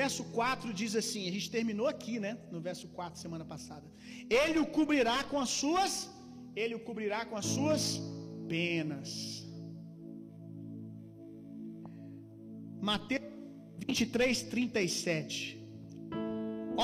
Verso 0.00 0.22
4 0.40 0.72
diz 0.80 0.92
assim: 1.00 1.22
a 1.30 1.32
gente 1.36 1.48
terminou 1.56 1.88
aqui, 1.94 2.14
né? 2.24 2.32
No 2.54 2.60
verso 2.68 2.86
4, 2.98 3.20
semana 3.26 3.44
passada. 3.54 3.86
Ele 4.42 4.58
o 4.64 4.66
cobrirá 4.78 5.18
com 5.30 5.38
as 5.44 5.50
suas, 5.60 5.92
ele 6.62 6.74
o 6.78 6.84
cobrirá 6.88 7.20
com 7.30 7.36
as 7.42 7.46
suas 7.56 7.84
penas. 8.54 9.10
Mateus 12.90 13.30
23, 13.86 14.42
37. 14.54 15.64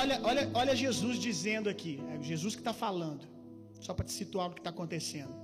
Olha, 0.00 0.16
olha, 0.30 0.42
olha 0.60 0.74
Jesus 0.84 1.18
dizendo 1.28 1.68
aqui. 1.74 1.94
É 2.12 2.22
Jesus 2.32 2.54
que 2.54 2.64
está 2.64 2.74
falando. 2.86 3.24
Só 3.86 3.92
para 3.94 4.06
te 4.08 4.12
situar 4.20 4.46
o 4.48 4.54
que 4.54 4.60
está 4.60 4.70
acontecendo. 4.76 5.34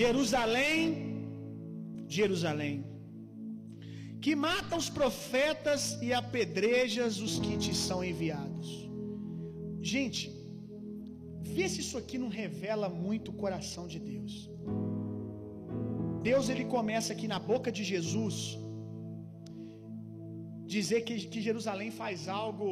Jerusalém, 0.00 0.82
Jerusalém, 2.18 2.84
que 4.20 4.34
mata 4.34 4.76
os 4.76 4.88
profetas 4.88 5.98
e 6.02 6.12
apedrejas 6.12 7.20
os 7.20 7.38
que 7.38 7.56
te 7.56 7.74
são 7.74 8.02
enviados. 8.04 8.68
Gente, 9.80 10.22
vê 11.42 11.68
se 11.68 11.80
isso 11.80 11.96
aqui 11.98 12.18
não 12.18 12.28
revela 12.28 12.88
muito 12.88 13.30
o 13.30 13.34
coração 13.34 13.86
de 13.86 13.98
Deus. 13.98 14.50
Deus 16.22 16.48
ele 16.48 16.64
começa 16.64 17.12
aqui 17.12 17.28
na 17.28 17.38
boca 17.38 17.70
de 17.70 17.84
Jesus 17.84 18.58
dizer 20.66 21.02
que, 21.02 21.14
que 21.32 21.40
Jerusalém 21.40 21.90
faz 21.90 22.28
algo 22.28 22.68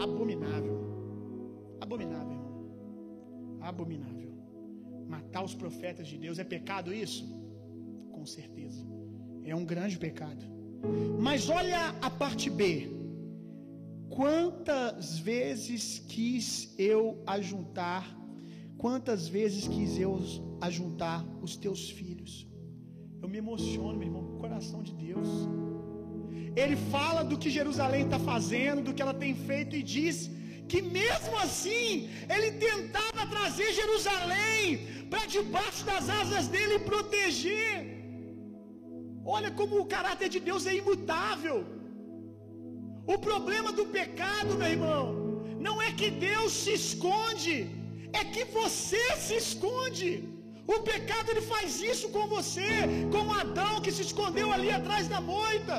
abominável. 0.00 0.76
Abominável, 1.80 2.32
irmão. 2.32 3.58
Abominável. 3.60 4.32
Matar 5.06 5.44
os 5.44 5.54
profetas 5.54 6.08
de 6.08 6.18
Deus 6.18 6.38
é 6.38 6.44
pecado 6.44 6.92
isso? 6.92 7.24
Com 8.10 8.26
certeza. 8.26 8.84
É 9.44 9.54
um 9.54 9.64
grande 9.64 9.96
pecado. 9.96 10.57
Mas 11.18 11.48
olha 11.48 11.94
a 12.00 12.10
parte 12.10 12.48
B. 12.48 12.90
Quantas 14.08 15.18
vezes 15.18 15.98
quis 16.08 16.74
eu 16.78 17.22
ajuntar, 17.26 18.04
quantas 18.76 19.28
vezes 19.28 19.68
quis 19.68 19.98
eu 19.98 20.18
ajuntar 20.60 21.24
os 21.42 21.56
teus 21.56 21.90
filhos? 21.90 22.46
Eu 23.22 23.28
me 23.28 23.38
emociono, 23.38 23.98
meu 23.98 24.08
irmão, 24.08 24.24
com 24.24 24.36
o 24.36 24.38
coração 24.38 24.82
de 24.82 24.94
Deus. 24.94 25.28
Ele 26.56 26.76
fala 26.90 27.22
do 27.22 27.38
que 27.38 27.50
Jerusalém 27.50 28.04
está 28.04 28.18
fazendo, 28.18 28.82
do 28.82 28.94
que 28.94 29.02
ela 29.02 29.14
tem 29.14 29.34
feito, 29.34 29.76
e 29.76 29.82
diz 29.82 30.30
que 30.68 30.82
mesmo 30.82 31.36
assim, 31.38 32.08
ele 32.28 32.52
tentava 32.52 33.26
trazer 33.26 33.72
Jerusalém 33.72 35.06
para 35.10 35.26
debaixo 35.26 35.84
das 35.84 36.08
asas 36.08 36.48
dele 36.48 36.74
e 36.74 36.78
proteger. 36.80 37.98
Olha 39.36 39.50
como 39.58 39.74
o 39.78 39.88
caráter 39.94 40.28
de 40.34 40.40
Deus 40.48 40.62
é 40.70 40.74
imutável. 40.82 41.56
O 43.14 43.16
problema 43.26 43.70
do 43.78 43.84
pecado, 43.96 44.56
meu 44.60 44.70
irmão, 44.76 45.04
não 45.66 45.76
é 45.86 45.90
que 46.00 46.08
Deus 46.28 46.52
se 46.62 46.72
esconde, 46.82 47.56
é 48.20 48.22
que 48.34 48.44
você 48.58 49.04
se 49.26 49.34
esconde. 49.44 50.10
O 50.74 50.78
pecado 50.90 51.30
ele 51.32 51.44
faz 51.52 51.80
isso 51.92 52.08
com 52.16 52.24
você, 52.36 52.70
como 53.14 53.38
Adão 53.42 53.74
que 53.84 53.92
se 53.96 54.02
escondeu 54.08 54.48
ali 54.56 54.70
atrás 54.78 55.08
da 55.14 55.20
moita. 55.20 55.76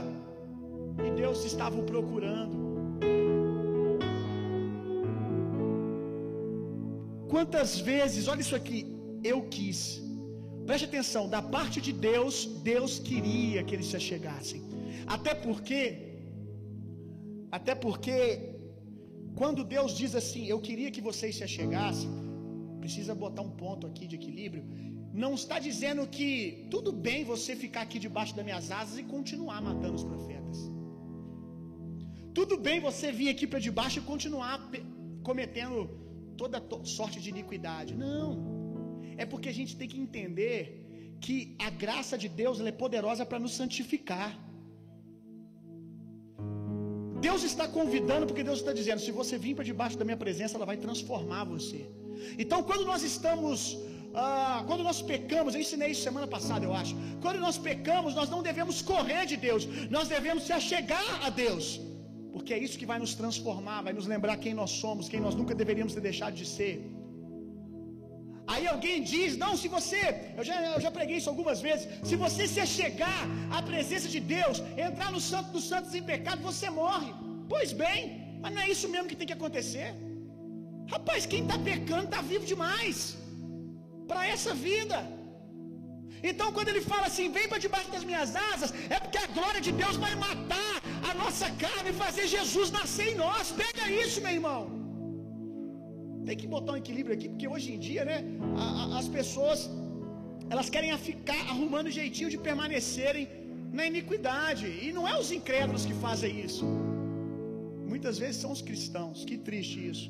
E 1.08 1.10
Deus 1.22 1.44
estava 1.52 1.76
o 1.82 1.88
procurando. 1.92 2.58
Quantas 7.34 7.72
vezes, 7.92 8.28
olha 8.28 8.42
isso 8.46 8.56
aqui, 8.62 8.80
eu 9.24 9.42
quis. 9.56 9.82
Preste 10.70 10.86
atenção, 10.90 11.24
da 11.36 11.42
parte 11.56 11.78
de 11.86 11.92
Deus, 12.10 12.36
Deus 12.72 12.92
queria 13.08 13.64
que 13.68 13.74
eles 13.76 13.88
se 13.92 13.96
achegassem. 14.02 14.60
Até 15.16 15.34
porque, 15.46 15.80
até 17.58 17.74
porque, 17.86 18.18
quando 19.40 19.64
Deus 19.76 19.92
diz 20.02 20.14
assim, 20.20 20.44
eu 20.54 20.60
queria 20.68 20.92
que 20.96 21.02
vocês 21.08 21.34
se 21.38 21.44
achegassem, 21.48 22.12
precisa 22.84 23.16
botar 23.24 23.42
um 23.48 23.54
ponto 23.64 23.88
aqui 23.88 24.06
de 24.12 24.16
equilíbrio. 24.20 24.64
Não 25.24 25.34
está 25.40 25.58
dizendo 25.58 26.06
que 26.18 26.30
tudo 26.70 26.92
bem 27.08 27.24
você 27.34 27.56
ficar 27.56 27.82
aqui 27.88 27.98
debaixo 27.98 28.36
das 28.36 28.46
minhas 28.50 28.70
asas 28.70 29.00
e 29.00 29.06
continuar 29.16 29.60
matando 29.70 29.96
os 29.96 30.08
profetas. 30.12 30.60
Tudo 32.40 32.58
bem 32.68 32.80
você 32.80 33.12
vir 33.12 33.30
aqui 33.30 33.48
para 33.48 33.66
debaixo 33.70 33.98
e 34.02 34.08
continuar 34.14 34.70
cometendo 35.24 35.90
toda 36.38 36.64
sorte 36.84 37.20
de 37.20 37.30
iniquidade. 37.36 37.96
Não. 37.96 38.59
É 39.22 39.26
porque 39.32 39.50
a 39.54 39.58
gente 39.60 39.74
tem 39.80 39.88
que 39.92 40.00
entender 40.06 40.60
que 41.26 41.38
a 41.68 41.70
graça 41.84 42.16
de 42.24 42.30
Deus 42.42 42.58
é 42.72 42.74
poderosa 42.84 43.24
para 43.30 43.40
nos 43.46 43.54
santificar. 43.60 44.30
Deus 47.28 47.42
está 47.50 47.66
convidando, 47.78 48.26
porque 48.30 48.46
Deus 48.50 48.60
está 48.62 48.74
dizendo: 48.80 49.02
se 49.06 49.14
você 49.20 49.38
vir 49.46 49.54
para 49.58 49.70
debaixo 49.72 49.98
da 50.02 50.06
minha 50.10 50.20
presença, 50.26 50.56
ela 50.58 50.70
vai 50.72 50.78
transformar 50.86 51.44
você. 51.56 51.82
Então, 52.44 52.60
quando 52.70 52.86
nós 52.92 53.02
estamos, 53.12 53.60
ah, 54.24 54.60
quando 54.70 54.84
nós 54.90 55.00
pecamos, 55.12 55.54
eu 55.54 55.62
ensinei 55.66 55.90
isso 55.94 56.04
semana 56.10 56.30
passada, 56.36 56.64
eu 56.70 56.74
acho. 56.82 56.96
Quando 57.26 57.40
nós 57.48 57.58
pecamos, 57.70 58.14
nós 58.20 58.30
não 58.36 58.42
devemos 58.50 58.78
correr 58.94 59.24
de 59.32 59.38
Deus, 59.48 59.66
nós 59.98 60.08
devemos 60.16 60.44
se 60.48 60.54
achegar 60.60 61.12
a 61.28 61.30
Deus, 61.44 61.66
porque 62.36 62.54
é 62.58 62.60
isso 62.68 62.80
que 62.82 62.90
vai 62.94 63.00
nos 63.04 63.16
transformar, 63.22 63.80
vai 63.90 63.94
nos 64.00 64.08
lembrar 64.14 64.38
quem 64.46 64.56
nós 64.62 64.72
somos, 64.84 65.10
quem 65.14 65.22
nós 65.28 65.36
nunca 65.42 65.54
deveríamos 65.64 65.94
ter 65.98 66.06
deixado 66.10 66.36
de 66.42 66.48
ser. 66.58 66.76
Aí 68.54 68.66
alguém 68.74 68.98
diz: 69.12 69.32
Não, 69.44 69.52
se 69.62 69.68
você, 69.76 70.02
eu 70.38 70.44
já, 70.50 70.56
eu 70.76 70.82
já 70.86 70.92
preguei 70.98 71.18
isso 71.20 71.32
algumas 71.34 71.60
vezes, 71.68 71.86
se 72.10 72.16
você 72.24 72.44
se 72.54 72.60
achegar 72.68 73.22
à 73.58 73.62
presença 73.70 74.08
de 74.16 74.22
Deus, 74.36 74.58
entrar 74.88 75.10
no 75.16 75.22
Santo 75.32 75.50
dos 75.56 75.66
Santos 75.72 75.94
em 76.00 76.06
pecado, 76.14 76.48
você 76.50 76.70
morre. 76.82 77.12
Pois 77.54 77.72
bem, 77.84 78.00
mas 78.42 78.54
não 78.54 78.62
é 78.66 78.70
isso 78.76 78.90
mesmo 78.94 79.10
que 79.12 79.20
tem 79.20 79.30
que 79.32 79.38
acontecer. 79.40 79.90
Rapaz, 80.96 81.28
quem 81.32 81.44
está 81.46 81.58
pecando 81.70 82.06
está 82.10 82.22
vivo 82.32 82.46
demais 82.54 82.98
para 84.10 84.22
essa 84.36 84.54
vida. 84.68 84.98
Então, 86.30 86.48
quando 86.56 86.70
ele 86.72 86.82
fala 86.92 87.06
assim, 87.12 87.28
vem 87.38 87.48
para 87.52 87.64
debaixo 87.66 87.92
das 87.96 88.04
minhas 88.10 88.32
asas, 88.52 88.74
é 88.96 89.00
porque 89.04 89.20
a 89.26 89.28
glória 89.38 89.62
de 89.68 89.72
Deus 89.84 89.96
vai 90.06 90.14
matar 90.28 90.76
a 91.10 91.14
nossa 91.22 91.48
carne 91.64 91.92
e 91.92 92.00
fazer 92.06 92.26
Jesus 92.38 92.72
nascer 92.80 93.10
em 93.12 93.20
nós. 93.24 93.54
Pega 93.64 93.86
isso, 94.04 94.20
meu 94.26 94.34
irmão. 94.40 94.62
Tem 96.30 96.38
que 96.42 96.50
botar 96.56 96.72
um 96.74 96.82
equilíbrio 96.84 97.14
aqui, 97.18 97.28
porque 97.32 97.48
hoje 97.54 97.68
em 97.76 97.80
dia, 97.86 98.04
né, 98.10 98.18
a, 98.64 98.66
a, 98.82 99.00
as 99.00 99.08
pessoas 99.18 99.60
elas 100.54 100.68
querem 100.74 100.90
ficar 101.10 101.42
arrumando 101.54 101.96
jeitinho 102.00 102.30
de 102.34 102.40
permanecerem 102.48 103.24
na 103.78 103.84
iniquidade. 103.92 104.66
E 104.86 104.88
não 104.98 105.06
é 105.12 105.16
os 105.22 105.32
incrédulos 105.38 105.84
que 105.90 105.96
fazem 106.06 106.34
isso. 106.48 106.66
Muitas 107.92 108.16
vezes 108.22 108.38
são 108.44 108.52
os 108.58 108.62
cristãos. 108.70 109.18
Que 109.30 109.38
triste 109.50 109.78
isso. 109.92 110.06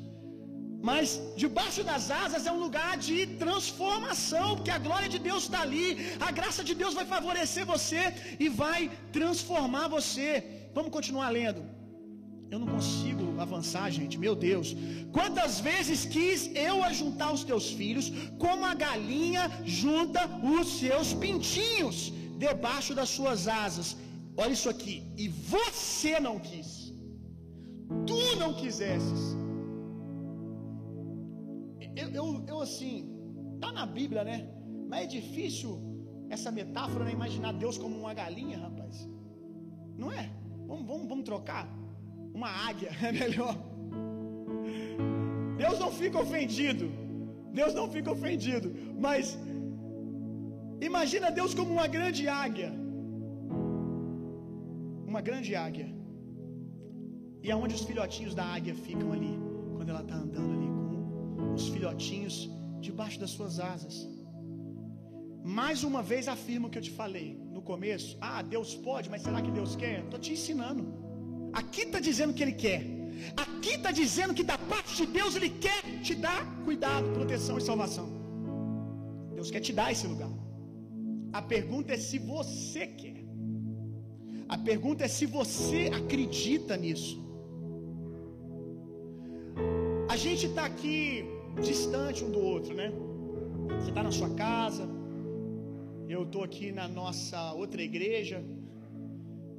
Mas 0.90 1.08
debaixo 1.42 1.82
das 1.90 2.04
asas 2.24 2.44
é 2.50 2.52
um 2.56 2.62
lugar 2.66 2.92
de 3.08 3.18
transformação, 3.44 4.46
porque 4.56 4.74
a 4.78 4.80
glória 4.86 5.10
de 5.14 5.20
Deus 5.30 5.42
está 5.46 5.60
ali, 5.66 5.88
a 6.28 6.30
graça 6.38 6.62
de 6.70 6.74
Deus 6.82 6.94
vai 7.00 7.06
favorecer 7.16 7.64
você 7.74 8.02
e 8.44 8.48
vai 8.62 8.80
transformar 9.18 9.88
você. 9.98 10.28
Vamos 10.78 10.92
continuar 10.98 11.30
lendo. 11.40 11.62
Eu 12.52 12.58
não 12.62 12.68
consigo 12.74 13.24
avançar, 13.44 13.86
gente. 13.98 14.18
Meu 14.24 14.34
Deus. 14.48 14.68
Quantas 15.16 15.54
vezes 15.68 16.00
quis 16.14 16.38
eu 16.68 16.76
ajuntar 16.90 17.30
os 17.36 17.44
teus 17.50 17.66
filhos, 17.80 18.06
como 18.44 18.64
a 18.70 18.74
galinha 18.86 19.44
junta 19.64 20.22
os 20.54 20.66
seus 20.80 21.10
pintinhos 21.22 21.98
debaixo 22.46 22.92
das 22.98 23.10
suas 23.18 23.42
asas. 23.64 23.88
Olha 24.36 24.54
isso 24.58 24.70
aqui. 24.74 24.96
E 25.16 25.28
você 25.54 26.14
não 26.26 26.36
quis. 26.48 26.70
Tu 28.08 28.22
não 28.42 28.50
quisesses. 28.60 29.22
Eu, 32.00 32.08
eu, 32.20 32.26
eu 32.52 32.60
assim, 32.66 32.94
tá 33.60 33.70
na 33.78 33.86
Bíblia, 33.98 34.24
né? 34.30 34.36
Mas 34.88 35.04
é 35.04 35.06
difícil 35.18 35.70
essa 36.28 36.50
metáfora, 36.50 37.04
né? 37.04 37.12
Imaginar 37.12 37.52
Deus 37.64 37.76
como 37.76 37.96
uma 38.04 38.14
galinha, 38.14 38.58
rapaz. 38.66 39.08
Não 39.96 40.10
é? 40.20 40.24
Vamos, 40.66 40.86
vamos, 40.86 41.08
vamos 41.08 41.24
trocar? 41.24 41.64
Uma 42.38 42.50
águia 42.68 42.90
é 43.08 43.12
melhor. 43.12 43.54
Deus 45.62 45.78
não 45.78 45.90
fica 46.00 46.18
ofendido. 46.26 46.86
Deus 47.60 47.72
não 47.78 47.86
fica 47.94 48.10
ofendido. 48.16 48.68
Mas 49.06 49.38
imagina 50.80 51.30
Deus 51.30 51.54
como 51.58 51.72
uma 51.78 51.88
grande 51.96 52.28
águia. 52.28 52.70
Uma 55.10 55.20
grande 55.28 55.54
águia. 55.66 55.88
E 57.42 57.50
aonde 57.50 57.74
os 57.74 57.84
filhotinhos 57.88 58.34
da 58.38 58.44
águia 58.56 58.74
ficam 58.86 59.12
ali, 59.16 59.34
quando 59.76 59.90
ela 59.92 60.02
está 60.06 60.16
andando 60.24 60.52
ali 60.56 60.68
com 60.76 61.54
os 61.58 61.68
filhotinhos 61.74 62.34
debaixo 62.80 63.18
das 63.22 63.30
suas 63.36 63.58
asas. 63.74 63.96
Mais 65.60 65.82
uma 65.88 66.02
vez 66.10 66.28
afirmo 66.28 66.66
o 66.66 66.70
que 66.70 66.78
eu 66.78 66.86
te 66.88 66.94
falei 67.02 67.28
no 67.54 67.62
começo. 67.70 68.16
Ah, 68.20 68.42
Deus 68.42 68.74
pode, 68.88 69.08
mas 69.12 69.22
será 69.22 69.40
que 69.42 69.50
Deus 69.50 69.74
quer? 69.74 69.96
Estou 70.04 70.20
te 70.20 70.32
ensinando. 70.32 70.82
Aqui 71.52 71.82
está 71.82 72.00
dizendo 72.00 72.34
que 72.34 72.42
Ele 72.42 72.52
quer. 72.52 72.82
Aqui 73.36 73.72
está 73.78 73.90
dizendo 73.90 74.34
que 74.34 74.42
da 74.42 74.58
parte 74.58 74.96
de 75.00 75.06
Deus 75.06 75.36
Ele 75.36 75.50
quer 75.50 75.82
te 76.02 76.14
dar 76.14 76.40
cuidado, 76.64 77.12
proteção 77.12 77.58
e 77.58 77.60
salvação. 77.60 78.08
Deus 79.34 79.50
quer 79.50 79.60
te 79.60 79.72
dar 79.72 79.90
esse 79.92 80.06
lugar. 80.06 80.30
A 81.32 81.42
pergunta 81.42 81.92
é 81.92 81.98
se 81.98 82.18
você 82.18 82.86
quer. 82.86 83.18
A 84.48 84.58
pergunta 84.58 85.04
é 85.04 85.08
se 85.08 85.26
você 85.26 85.90
acredita 86.00 86.76
nisso. 86.76 87.16
A 90.08 90.16
gente 90.16 90.46
está 90.46 90.64
aqui 90.66 91.24
distante 91.62 92.24
um 92.24 92.30
do 92.30 92.40
outro, 92.40 92.74
né? 92.74 92.92
Você 93.78 93.90
está 93.90 94.02
na 94.02 94.10
sua 94.10 94.30
casa, 94.30 94.88
eu 96.08 96.24
estou 96.24 96.42
aqui 96.42 96.72
na 96.72 96.88
nossa 96.88 97.52
outra 97.52 97.80
igreja, 97.80 98.44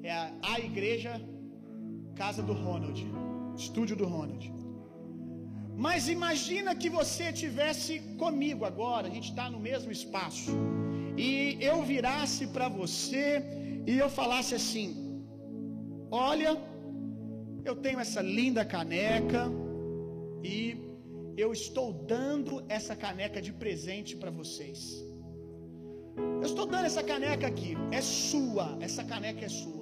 é 0.04 0.12
a, 0.12 0.34
a 0.54 0.60
igreja 0.60 1.12
casa 2.16 2.42
do 2.42 2.54
Ronald, 2.54 3.00
estúdio 3.56 3.96
do 3.96 4.06
Ronald. 4.06 4.54
Mas 5.86 6.08
imagina 6.08 6.76
que 6.76 6.90
você 6.90 7.34
tivesse 7.34 8.00
comigo 8.24 8.66
agora, 8.66 9.08
a 9.08 9.14
gente 9.16 9.30
está 9.30 9.50
no 9.50 9.60
mesmo 9.60 9.92
espaço, 9.92 10.52
e 11.18 11.58
eu 11.60 11.82
virasse 11.84 12.48
para 12.48 12.68
você 12.68 13.26
e 13.86 13.98
eu 13.98 14.10
falasse 14.10 14.54
assim: 14.56 14.88
Olha, 16.12 16.52
eu 17.64 17.76
tenho 17.76 18.00
essa 18.00 18.22
linda 18.22 18.64
caneca 18.66 19.44
e 20.44 20.60
eu 21.38 21.52
estou 21.54 21.88
dando 21.94 22.64
essa 22.78 22.96
caneca 22.96 23.42
de 23.42 23.52
presente 23.54 24.16
para 24.16 24.32
vocês. 24.32 24.80
Eu 26.42 26.48
estou 26.52 26.66
dando 26.66 26.86
essa 26.86 27.04
caneca 27.04 27.48
aqui, 27.48 27.72
é 27.92 28.02
sua, 28.02 28.78
essa 28.82 29.04
caneca 29.04 29.46
é 29.46 29.50
sua. 29.50 29.81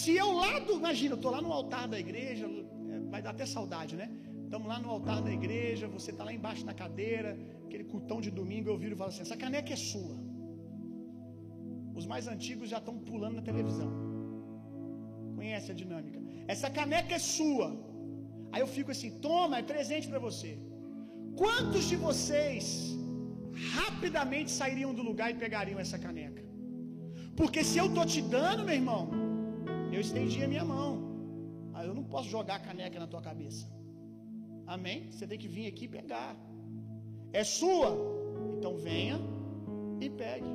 Se 0.00 0.10
eu 0.22 0.28
lá 0.42 0.58
do, 0.66 0.74
imagina, 0.82 1.12
eu 1.14 1.20
estou 1.20 1.32
lá 1.36 1.40
no 1.46 1.52
altar 1.52 1.86
da 1.92 1.98
igreja, 2.04 2.46
é, 2.92 2.98
vai 3.12 3.20
dar 3.24 3.32
até 3.36 3.46
saudade, 3.56 3.94
né? 4.00 4.06
Estamos 4.44 4.66
lá 4.72 4.78
no 4.84 4.90
altar 4.94 5.20
da 5.26 5.32
igreja, 5.38 5.86
você 5.96 6.10
está 6.12 6.24
lá 6.28 6.32
embaixo 6.38 6.64
na 6.70 6.74
cadeira, 6.82 7.30
aquele 7.66 7.84
cultão 7.92 8.18
de 8.26 8.30
domingo, 8.38 8.68
eu 8.70 8.78
viro 8.82 8.94
e 8.94 8.98
falo 9.02 9.10
assim: 9.12 9.24
essa 9.26 9.36
caneca 9.44 9.72
é 9.78 9.80
sua. 9.92 10.16
Os 12.00 12.06
mais 12.12 12.26
antigos 12.34 12.68
já 12.74 12.78
estão 12.82 12.96
pulando 13.10 13.36
na 13.40 13.44
televisão. 13.50 13.90
Conhece 15.36 15.70
a 15.74 15.76
dinâmica? 15.82 16.18
Essa 16.54 16.70
caneca 16.78 17.14
é 17.14 17.22
sua. 17.36 17.68
Aí 18.52 18.62
eu 18.64 18.70
fico 18.76 18.90
assim: 18.94 19.10
toma, 19.26 19.58
é 19.58 19.62
presente 19.74 20.08
para 20.12 20.22
você. 20.28 20.52
Quantos 21.42 21.84
de 21.90 21.96
vocês 21.96 22.64
rapidamente 23.78 24.50
sairiam 24.50 24.94
do 24.98 25.02
lugar 25.10 25.30
e 25.30 25.40
pegariam 25.44 25.80
essa 25.84 25.98
caneca? 26.06 26.42
Porque 27.40 27.62
se 27.70 27.78
eu 27.82 27.88
tô 27.96 28.04
te 28.04 28.20
dando, 28.36 28.64
meu 28.68 28.74
irmão, 28.74 29.02
eu 29.96 30.00
estendi 30.06 30.42
a 30.42 30.48
minha 30.52 30.64
mão. 30.64 30.90
Aí 31.74 31.86
eu 31.88 31.94
não 31.98 32.04
posso 32.04 32.28
jogar 32.36 32.56
a 32.56 32.64
caneca 32.68 32.98
na 32.98 33.06
tua 33.12 33.22
cabeça. 33.28 33.64
Amém? 34.74 35.10
Você 35.10 35.26
tem 35.26 35.38
que 35.42 35.48
vir 35.48 35.66
aqui 35.66 35.84
e 35.86 35.94
pegar. 35.98 36.36
É 37.32 37.44
sua. 37.44 37.90
Então 38.56 38.76
venha 38.88 39.18
e 40.00 40.08
pegue. 40.22 40.52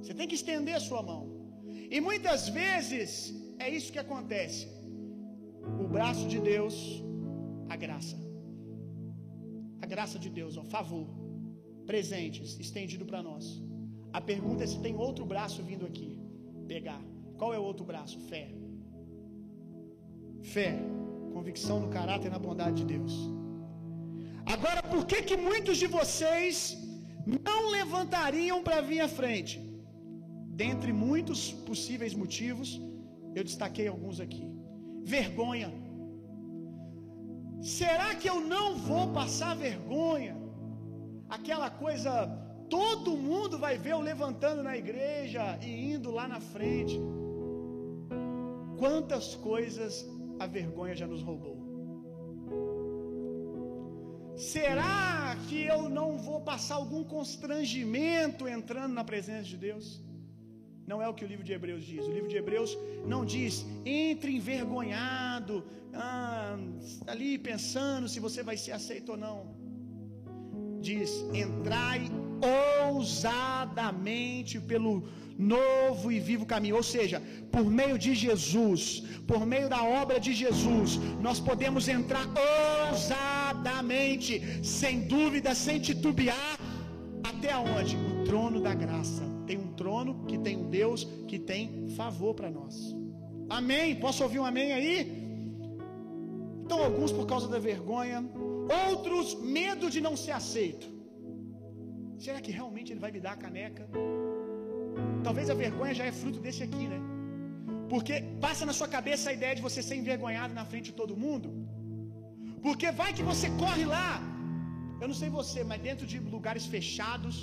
Você 0.00 0.14
tem 0.14 0.28
que 0.30 0.38
estender 0.40 0.74
a 0.74 0.80
sua 0.88 1.02
mão. 1.10 1.22
E 1.94 2.00
muitas 2.00 2.48
vezes 2.48 3.10
é 3.58 3.68
isso 3.68 3.92
que 3.92 3.98
acontece. 3.98 4.66
O 5.84 5.86
braço 5.96 6.26
de 6.32 6.40
Deus, 6.52 6.76
a 7.68 7.76
graça. 7.76 8.16
A 9.82 9.86
graça 9.86 10.18
de 10.18 10.30
Deus, 10.38 10.56
ó, 10.56 10.64
favor, 10.64 11.06
presentes 11.86 12.58
estendido 12.66 13.04
para 13.10 13.22
nós. 13.22 13.44
A 14.12 14.20
pergunta 14.20 14.64
é 14.64 14.66
se 14.66 14.80
tem 14.80 14.96
outro 14.96 15.24
braço 15.24 15.62
vindo 15.62 15.86
aqui 15.86 16.10
pegar. 16.66 17.02
Qual 17.40 17.52
é 17.56 17.58
o 17.58 17.66
outro 17.70 17.84
braço? 17.90 18.16
Fé. 18.30 18.44
Fé, 20.54 20.70
convicção 21.34 21.76
no 21.84 21.88
caráter 21.88 22.26
e 22.28 22.34
na 22.34 22.40
bondade 22.46 22.76
de 22.80 22.86
Deus. 22.94 23.14
Agora, 24.54 24.82
por 24.92 25.02
que 25.10 25.18
que 25.28 25.36
muitos 25.48 25.78
de 25.82 25.86
vocês 25.86 26.54
não 27.46 27.60
levantariam 27.76 28.58
para 28.66 28.80
vir 28.88 29.00
à 29.00 29.08
frente? 29.08 29.54
Dentre 30.64 30.92
muitos 30.92 31.40
possíveis 31.68 32.14
motivos, 32.22 32.68
eu 33.34 33.42
destaquei 33.42 33.88
alguns 33.88 34.20
aqui. 34.24 34.44
Vergonha. 35.16 35.70
Será 37.62 38.10
que 38.20 38.28
eu 38.32 38.38
não 38.54 38.66
vou 38.90 39.04
passar 39.20 39.54
vergonha? 39.56 40.36
Aquela 41.38 41.70
coisa, 41.70 42.12
todo 42.68 43.16
mundo 43.30 43.56
vai 43.64 43.74
ver 43.78 43.92
eu 43.96 44.02
levantando 44.10 44.62
na 44.68 44.76
igreja 44.82 45.58
e 45.62 45.70
indo 45.94 46.10
lá 46.10 46.28
na 46.34 46.40
frente. 46.52 47.00
Quantas 48.82 49.26
coisas 49.50 49.92
a 50.42 50.46
vergonha 50.58 50.94
já 51.00 51.06
nos 51.06 51.22
roubou? 51.28 51.56
Será 54.52 55.36
que 55.46 55.58
eu 55.72 55.80
não 55.98 56.08
vou 56.26 56.40
passar 56.40 56.76
algum 56.76 57.02
constrangimento 57.04 58.48
entrando 58.48 58.94
na 58.94 59.04
presença 59.04 59.46
de 59.52 59.58
Deus? 59.66 59.86
Não 60.90 60.98
é 61.02 61.06
o 61.08 61.14
que 61.16 61.26
o 61.26 61.28
livro 61.32 61.44
de 61.48 61.52
Hebreus 61.52 61.82
diz. 61.84 62.02
O 62.06 62.12
livro 62.16 62.30
de 62.32 62.38
Hebreus 62.38 62.70
não 63.12 63.22
diz, 63.34 63.66
entre 63.84 64.34
envergonhado, 64.38 65.56
ah, 65.92 66.56
ali 67.06 67.30
pensando 67.50 68.08
se 68.08 68.18
você 68.18 68.42
vai 68.42 68.56
ser 68.56 68.72
aceito 68.72 69.10
ou 69.14 69.18
não. 69.26 69.38
Diz, 70.80 71.10
entrai 71.44 72.00
ousadamente 72.88 74.58
pelo 74.58 74.94
novo 75.40 76.12
e 76.12 76.20
vivo 76.20 76.44
caminho. 76.46 76.76
Ou 76.76 76.82
seja, 76.82 77.22
por 77.50 77.64
meio 77.80 77.96
de 77.98 78.14
Jesus, 78.14 79.02
por 79.26 79.46
meio 79.46 79.68
da 79.74 79.82
obra 80.02 80.18
de 80.20 80.32
Jesus, 80.32 80.98
nós 81.26 81.40
podemos 81.40 81.88
entrar 81.88 82.26
ousadamente, 82.88 84.32
sem 84.62 85.00
dúvida, 85.14 85.54
sem 85.54 85.80
titubear, 85.80 86.58
até 87.30 87.56
onde? 87.56 87.96
O 87.96 88.24
trono 88.24 88.60
da 88.60 88.74
graça. 88.74 89.22
Tem 89.46 89.56
um 89.58 89.72
trono 89.72 90.24
que 90.28 90.38
tem 90.38 90.56
um 90.56 90.68
Deus 90.70 91.08
que 91.26 91.38
tem 91.38 91.88
favor 91.96 92.34
para 92.34 92.50
nós. 92.50 92.94
Amém? 93.48 93.96
Posso 93.96 94.22
ouvir 94.22 94.38
um 94.38 94.44
amém 94.44 94.72
aí? 94.72 94.96
Então, 96.64 96.84
alguns 96.84 97.10
por 97.10 97.26
causa 97.26 97.48
da 97.48 97.58
vergonha, 97.58 98.18
outros 98.88 99.34
medo 99.58 99.90
de 99.90 100.00
não 100.00 100.16
ser 100.16 100.32
aceito. 100.32 100.86
Será 102.24 102.40
que 102.40 102.52
realmente 102.52 102.92
ele 102.92 103.00
vai 103.00 103.10
me 103.10 103.18
dar 103.18 103.32
a 103.32 103.36
caneca? 103.36 103.88
Talvez 105.26 105.48
a 105.54 105.56
vergonha 105.64 105.94
já 106.00 106.06
é 106.10 106.12
fruto 106.20 106.40
desse 106.46 106.62
aqui, 106.68 106.84
né? 106.92 107.00
Porque 107.92 108.14
passa 108.44 108.64
na 108.68 108.74
sua 108.78 108.88
cabeça 108.96 109.24
a 109.30 109.36
ideia 109.38 109.54
de 109.58 109.62
você 109.68 109.80
ser 109.88 109.96
envergonhado 110.02 110.52
na 110.60 110.64
frente 110.70 110.86
de 110.90 110.96
todo 111.00 111.20
mundo. 111.24 111.48
Porque 112.66 112.88
vai 113.00 113.10
que 113.18 113.24
você 113.30 113.48
corre 113.62 113.84
lá. 113.96 114.08
Eu 115.02 115.08
não 115.10 115.16
sei 115.20 115.30
você, 115.40 115.60
mas 115.70 115.80
dentro 115.88 116.06
de 116.12 116.18
lugares 116.36 116.66
fechados, 116.74 117.36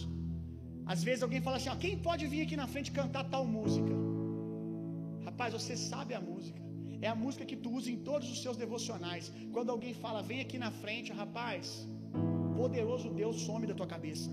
às 0.93 1.01
vezes 1.07 1.23
alguém 1.25 1.41
fala 1.47 1.57
assim: 1.59 1.71
ó, 1.73 1.77
quem 1.85 1.95
pode 2.07 2.25
vir 2.33 2.41
aqui 2.45 2.57
na 2.63 2.67
frente 2.73 2.95
cantar 2.99 3.23
tal 3.35 3.45
música? 3.57 3.93
Rapaz, 5.27 5.51
você 5.59 5.75
sabe 5.91 6.13
a 6.19 6.21
música. 6.31 6.61
É 7.05 7.09
a 7.13 7.17
música 7.23 7.45
que 7.49 7.57
tu 7.63 7.69
usa 7.79 7.89
em 7.95 7.99
todos 8.09 8.27
os 8.33 8.39
seus 8.43 8.57
devocionais. 8.63 9.25
Quando 9.55 9.71
alguém 9.73 9.93
fala, 10.03 10.21
vem 10.29 10.39
aqui 10.45 10.57
na 10.65 10.71
frente, 10.83 11.11
rapaz, 11.21 11.87
poderoso 12.59 13.09
Deus 13.21 13.41
some 13.47 13.67
da 13.71 13.75
tua 13.79 13.89
cabeça. 13.95 14.29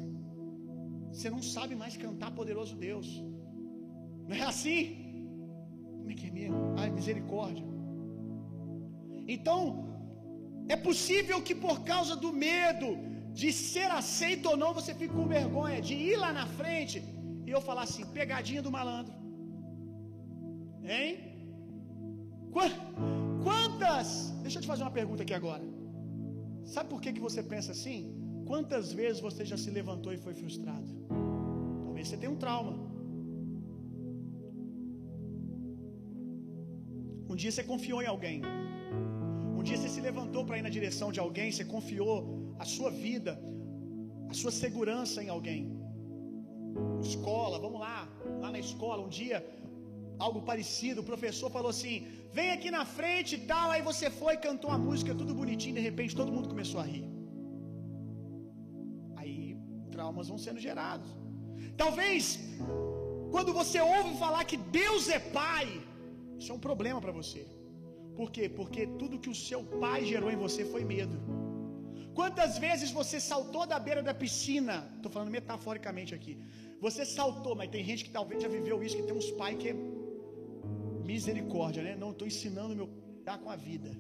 Você 1.15 1.31
não 1.35 1.43
sabe 1.55 1.75
mais 1.83 1.97
cantar 2.05 2.31
poderoso 2.39 2.75
Deus. 2.89 3.09
Não 4.29 4.37
é 4.41 4.45
assim? 4.53 4.79
Como 5.99 6.11
é 6.12 6.15
que 6.21 6.27
é 6.31 6.33
mesmo? 6.39 6.61
Ai, 6.81 6.91
misericórdia. 6.99 7.67
Então, 9.35 9.59
é 10.75 10.77
possível 10.89 11.39
que 11.47 11.55
por 11.67 11.77
causa 11.93 12.15
do 12.25 12.31
medo 12.47 12.89
de 13.41 13.51
ser 13.53 13.91
aceito 14.01 14.49
ou 14.51 14.57
não, 14.62 14.73
você 14.79 14.93
fique 15.01 15.15
com 15.19 15.27
vergonha 15.39 15.81
de 15.89 15.95
ir 16.09 16.17
lá 16.25 16.33
na 16.41 16.47
frente 16.59 16.97
e 17.47 17.51
eu 17.57 17.61
falar 17.69 17.85
assim: 17.89 18.05
pegadinha 18.19 18.62
do 18.67 18.73
malandro. 18.79 19.15
Hein? 20.83 21.12
Quantas. 23.45 24.09
Deixa 24.43 24.59
eu 24.59 24.62
te 24.62 24.69
fazer 24.73 24.85
uma 24.87 24.97
pergunta 25.01 25.23
aqui 25.23 25.35
agora. 25.35 25.65
Sabe 26.75 26.89
por 26.91 27.01
que, 27.01 27.12
que 27.12 27.25
você 27.29 27.43
pensa 27.55 27.73
assim? 27.73 27.99
Quantas 28.47 28.93
vezes 28.93 29.21
você 29.21 29.45
já 29.45 29.57
se 29.57 29.71
levantou 29.71 30.12
e 30.12 30.19
foi 30.19 30.35
frustrado? 30.35 31.04
Talvez 32.05 32.11
você 32.11 32.21
tenha 32.23 32.33
um 32.37 32.41
trauma. 32.45 32.73
Um 37.31 37.37
dia 37.43 37.51
você 37.53 37.65
confiou 37.73 38.01
em 38.03 38.11
alguém. 38.15 38.39
Um 39.59 39.63
dia 39.69 39.77
você 39.79 39.91
se 39.95 40.03
levantou 40.09 40.43
para 40.47 40.59
ir 40.59 40.65
na 40.67 40.73
direção 40.79 41.09
de 41.17 41.21
alguém, 41.25 41.49
você 41.51 41.65
confiou 41.77 42.17
a 42.65 42.67
sua 42.75 42.91
vida, 43.07 43.33
a 44.33 44.35
sua 44.41 44.53
segurança 44.63 45.19
em 45.25 45.31
alguém. 45.37 45.61
Escola, 47.09 47.57
vamos 47.67 47.81
lá, 47.87 47.99
lá 48.43 48.51
na 48.57 48.61
escola, 48.67 49.01
um 49.07 49.13
dia 49.21 49.39
algo 50.27 50.41
parecido, 50.51 51.01
o 51.01 51.09
professor 51.13 51.49
falou 51.57 51.71
assim: 51.75 51.97
"Vem 52.39 52.51
aqui 52.57 52.71
na 52.79 52.85
frente 52.99 53.33
e 53.39 53.43
tal". 53.53 53.67
Aí 53.75 53.83
você 53.91 54.09
foi, 54.21 54.35
cantou 54.49 54.71
uma 54.71 54.83
música 54.89 55.21
tudo 55.21 55.41
bonitinho, 55.43 55.77
de 55.81 55.85
repente 55.91 56.21
todo 56.21 56.35
mundo 56.37 56.53
começou 56.55 56.81
a 56.85 56.87
rir. 56.93 57.07
Aí 59.21 59.37
traumas 59.95 60.29
vão 60.33 60.41
sendo 60.47 60.61
gerados. 60.69 61.11
Talvez 61.83 62.39
quando 63.35 63.53
você 63.61 63.79
ouve 63.81 64.11
falar 64.25 64.43
que 64.51 64.59
Deus 64.81 65.09
é 65.09 65.18
pai, 65.18 65.66
isso 66.39 66.51
é 66.53 66.55
um 66.55 66.64
problema 66.68 67.01
para 67.05 67.14
você. 67.20 67.43
Por 68.18 68.29
quê? 68.35 68.45
Porque 68.59 68.83
tudo 69.01 69.18
que 69.22 69.31
o 69.35 69.39
seu 69.47 69.61
pai 69.83 70.05
gerou 70.11 70.31
em 70.35 70.37
você 70.45 70.64
foi 70.72 70.83
medo. 70.85 71.16
Quantas 72.18 72.53
vezes 72.64 72.91
você 72.99 73.18
saltou 73.18 73.64
da 73.72 73.79
beira 73.87 74.03
da 74.09 74.14
piscina? 74.22 74.75
Estou 74.97 75.11
falando 75.11 75.33
metaforicamente 75.39 76.12
aqui. 76.18 76.35
Você 76.87 77.05
saltou, 77.05 77.55
mas 77.61 77.70
tem 77.75 77.83
gente 77.89 78.05
que 78.05 78.12
talvez 78.18 78.41
já 78.45 78.49
viveu 78.57 78.77
isso, 78.85 78.97
que 78.99 79.07
tem 79.09 79.16
uns 79.22 79.31
pais 79.41 79.59
que 79.62 79.70
é 79.70 79.77
misericórdia, 81.12 81.83
né? 81.83 81.97
Não 82.05 82.12
estou 82.12 82.29
ensinando 82.33 82.77
meu 82.81 82.89
dar 83.29 83.39
com 83.39 83.51
a 83.51 83.57
vida. 83.57 83.91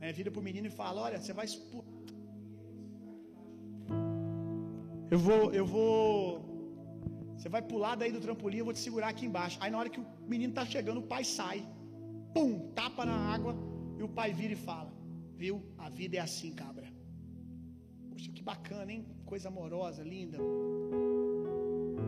É, 0.00 0.12
vira 0.18 0.30
pro 0.30 0.46
menino 0.48 0.68
e 0.68 0.74
fala: 0.80 1.02
Olha, 1.02 1.20
você 1.20 1.34
vai. 1.40 1.46
Eu 5.10 5.18
vou, 5.26 5.42
eu 5.60 5.66
vou. 5.74 6.53
Você 7.36 7.48
vai 7.54 7.62
pular 7.70 7.94
daí 8.00 8.12
do 8.16 8.20
trampolim, 8.26 8.58
eu 8.58 8.68
vou 8.68 8.74
te 8.76 8.82
segurar 8.86 9.08
aqui 9.14 9.24
embaixo. 9.30 9.58
Aí 9.60 9.70
na 9.70 9.78
hora 9.80 9.90
que 9.94 10.00
o 10.00 10.06
menino 10.32 10.52
tá 10.58 10.64
chegando, 10.74 11.00
o 11.00 11.08
pai 11.14 11.24
sai. 11.38 11.58
Pum, 12.34 12.50
tapa 12.78 13.04
na 13.10 13.18
água 13.34 13.54
e 13.98 14.02
o 14.02 14.08
pai 14.18 14.30
vira 14.40 14.54
e 14.58 14.62
fala: 14.68 14.90
Viu? 15.42 15.56
A 15.86 15.88
vida 15.98 16.16
é 16.20 16.22
assim, 16.28 16.52
cabra. 16.62 16.88
Poxa, 18.10 18.30
que 18.36 18.42
bacana, 18.52 18.90
hein? 18.94 19.02
Coisa 19.32 19.48
amorosa, 19.52 20.02
linda. 20.14 20.38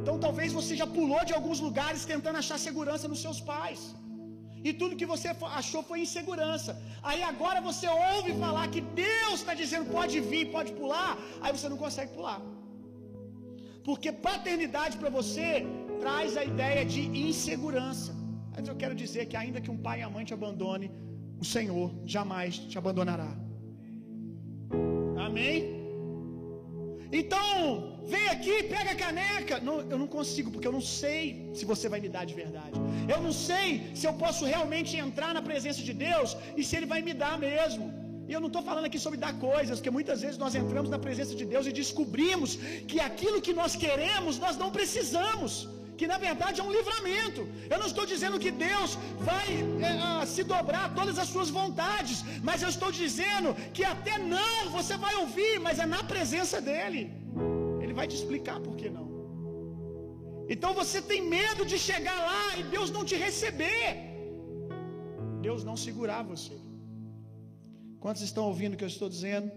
Então 0.00 0.16
talvez 0.24 0.50
você 0.58 0.72
já 0.80 0.86
pulou 0.96 1.22
de 1.28 1.34
alguns 1.38 1.60
lugares 1.66 2.04
tentando 2.12 2.38
achar 2.42 2.58
segurança 2.66 3.06
nos 3.12 3.22
seus 3.26 3.40
pais. 3.52 3.80
E 4.66 4.72
tudo 4.80 4.98
que 5.00 5.08
você 5.12 5.28
achou 5.60 5.82
foi 5.88 5.98
insegurança. 6.06 6.70
Aí 7.08 7.20
agora 7.32 7.60
você 7.68 7.86
ouve 7.88 8.32
falar 8.44 8.64
que 8.74 8.82
Deus 9.04 9.34
está 9.40 9.54
dizendo 9.62 9.90
pode 9.96 10.16
vir, 10.30 10.44
pode 10.56 10.72
pular. 10.80 11.12
Aí 11.40 11.52
você 11.56 11.68
não 11.72 11.80
consegue 11.84 12.12
pular. 12.18 12.40
Porque 13.86 14.10
paternidade 14.28 14.94
para 15.00 15.10
você 15.18 15.48
traz 16.02 16.36
a 16.40 16.44
ideia 16.52 16.82
de 16.92 17.02
insegurança. 17.28 18.12
Mas 18.52 18.68
eu 18.70 18.76
quero 18.82 18.94
dizer 19.02 19.22
que 19.30 19.36
ainda 19.42 19.62
que 19.64 19.72
um 19.74 19.80
pai 19.86 19.96
e 20.00 20.04
a 20.06 20.10
mãe 20.14 20.24
te 20.28 20.34
abandone, 20.38 20.88
o 21.42 21.46
Senhor 21.54 21.88
jamais 22.14 22.58
te 22.70 22.76
abandonará. 22.82 23.30
Amém? 25.26 25.56
Então, 27.20 27.50
vem 28.12 28.26
aqui, 28.34 28.56
pega 28.74 28.90
a 28.94 29.00
caneca. 29.04 29.60
Não, 29.68 29.76
eu 29.92 29.98
não 30.02 30.08
consigo, 30.16 30.50
porque 30.54 30.68
eu 30.70 30.76
não 30.78 30.84
sei 31.00 31.20
se 31.58 31.64
você 31.72 31.88
vai 31.92 32.00
me 32.04 32.10
dar 32.16 32.24
de 32.30 32.34
verdade. 32.42 32.78
Eu 33.14 33.20
não 33.26 33.34
sei 33.48 33.68
se 33.98 34.06
eu 34.08 34.14
posso 34.24 34.44
realmente 34.54 34.96
entrar 35.06 35.32
na 35.38 35.42
presença 35.50 35.82
de 35.90 35.94
Deus 36.06 36.36
e 36.56 36.64
se 36.64 36.74
Ele 36.76 36.90
vai 36.94 37.02
me 37.08 37.14
dar 37.24 37.36
mesmo. 37.48 37.86
E 38.28 38.32
eu 38.34 38.40
não 38.44 38.50
estou 38.52 38.62
falando 38.68 38.86
aqui 38.88 38.98
sobre 39.04 39.18
dar 39.24 39.34
coisas, 39.48 39.74
porque 39.78 39.94
muitas 39.98 40.20
vezes 40.24 40.38
nós 40.44 40.54
entramos 40.60 40.90
na 40.94 40.98
presença 41.06 41.34
de 41.40 41.44
Deus 41.52 41.64
e 41.70 41.78
descobrimos 41.82 42.52
que 42.90 42.98
aquilo 43.08 43.44
que 43.46 43.54
nós 43.60 43.74
queremos 43.84 44.40
nós 44.44 44.56
não 44.62 44.70
precisamos, 44.78 45.52
que 45.98 46.06
na 46.12 46.18
verdade 46.26 46.60
é 46.60 46.64
um 46.68 46.74
livramento. 46.78 47.42
Eu 47.72 47.78
não 47.82 47.88
estou 47.92 48.04
dizendo 48.12 48.42
que 48.44 48.52
Deus 48.68 48.90
vai 49.30 49.46
é, 49.90 50.26
se 50.34 50.42
dobrar 50.54 50.84
a 50.86 50.92
todas 50.98 51.18
as 51.22 51.30
suas 51.34 51.50
vontades, 51.60 52.18
mas 52.48 52.64
eu 52.64 52.70
estou 52.74 52.90
dizendo 53.02 53.50
que 53.76 53.84
até 53.94 54.16
não 54.36 54.58
você 54.76 54.96
vai 55.06 55.14
ouvir, 55.24 55.54
mas 55.66 55.78
é 55.84 55.88
na 55.96 56.02
presença 56.14 56.60
dEle. 56.70 57.04
Ele 57.82 57.96
vai 58.00 58.08
te 58.10 58.16
explicar 58.20 58.58
por 58.66 58.76
que 58.80 58.90
não. 58.98 59.06
Então 60.54 60.72
você 60.80 60.98
tem 61.10 61.22
medo 61.38 61.64
de 61.72 61.78
chegar 61.88 62.18
lá 62.30 62.44
e 62.58 62.64
Deus 62.74 62.90
não 62.96 63.04
te 63.10 63.16
receber, 63.26 63.88
Deus 65.48 65.62
não 65.68 65.76
segurar 65.88 66.22
você. 66.34 66.56
Quantos 68.00 68.22
estão 68.22 68.44
ouvindo 68.44 68.74
o 68.74 68.76
que 68.76 68.84
eu 68.84 68.88
estou 68.88 69.08
dizendo? 69.08 69.50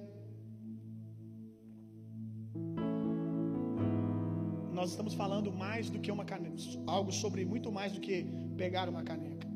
Nós 4.80 4.92
estamos 4.92 5.14
falando 5.14 5.52
mais 5.52 5.90
do 5.90 6.00
que 6.00 6.12
uma 6.18 6.26
caneca, 6.32 6.56
algo 6.88 7.12
sobre 7.12 7.44
muito 7.54 7.70
mais 7.78 7.92
do 7.96 8.00
que 8.00 8.16
pegar 8.62 8.88
uma 8.94 9.04
caneca. 9.04 9.48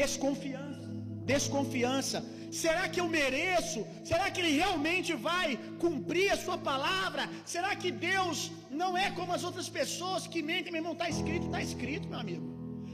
Desconfiança, 0.00 0.88
desconfiança. 1.24 2.18
Será 2.50 2.88
que 2.88 3.00
eu 3.02 3.08
mereço? 3.08 3.80
Será 4.10 4.28
que 4.30 4.40
ele 4.40 4.54
realmente 4.62 5.10
vai 5.14 5.48
cumprir 5.84 6.28
a 6.32 6.36
sua 6.44 6.58
palavra? 6.70 7.28
Será 7.44 7.70
que 7.76 7.90
Deus 7.92 8.50
não 8.82 8.90
é 9.04 9.08
como 9.18 9.32
as 9.32 9.44
outras 9.48 9.68
pessoas 9.68 10.26
que 10.26 10.42
mentem, 10.42 10.72
meu 10.72 10.80
irmão? 10.80 10.94
Está 10.94 11.08
escrito, 11.08 11.46
está 11.46 11.62
escrito, 11.62 12.08
meu 12.08 12.18
amigo. 12.18 12.46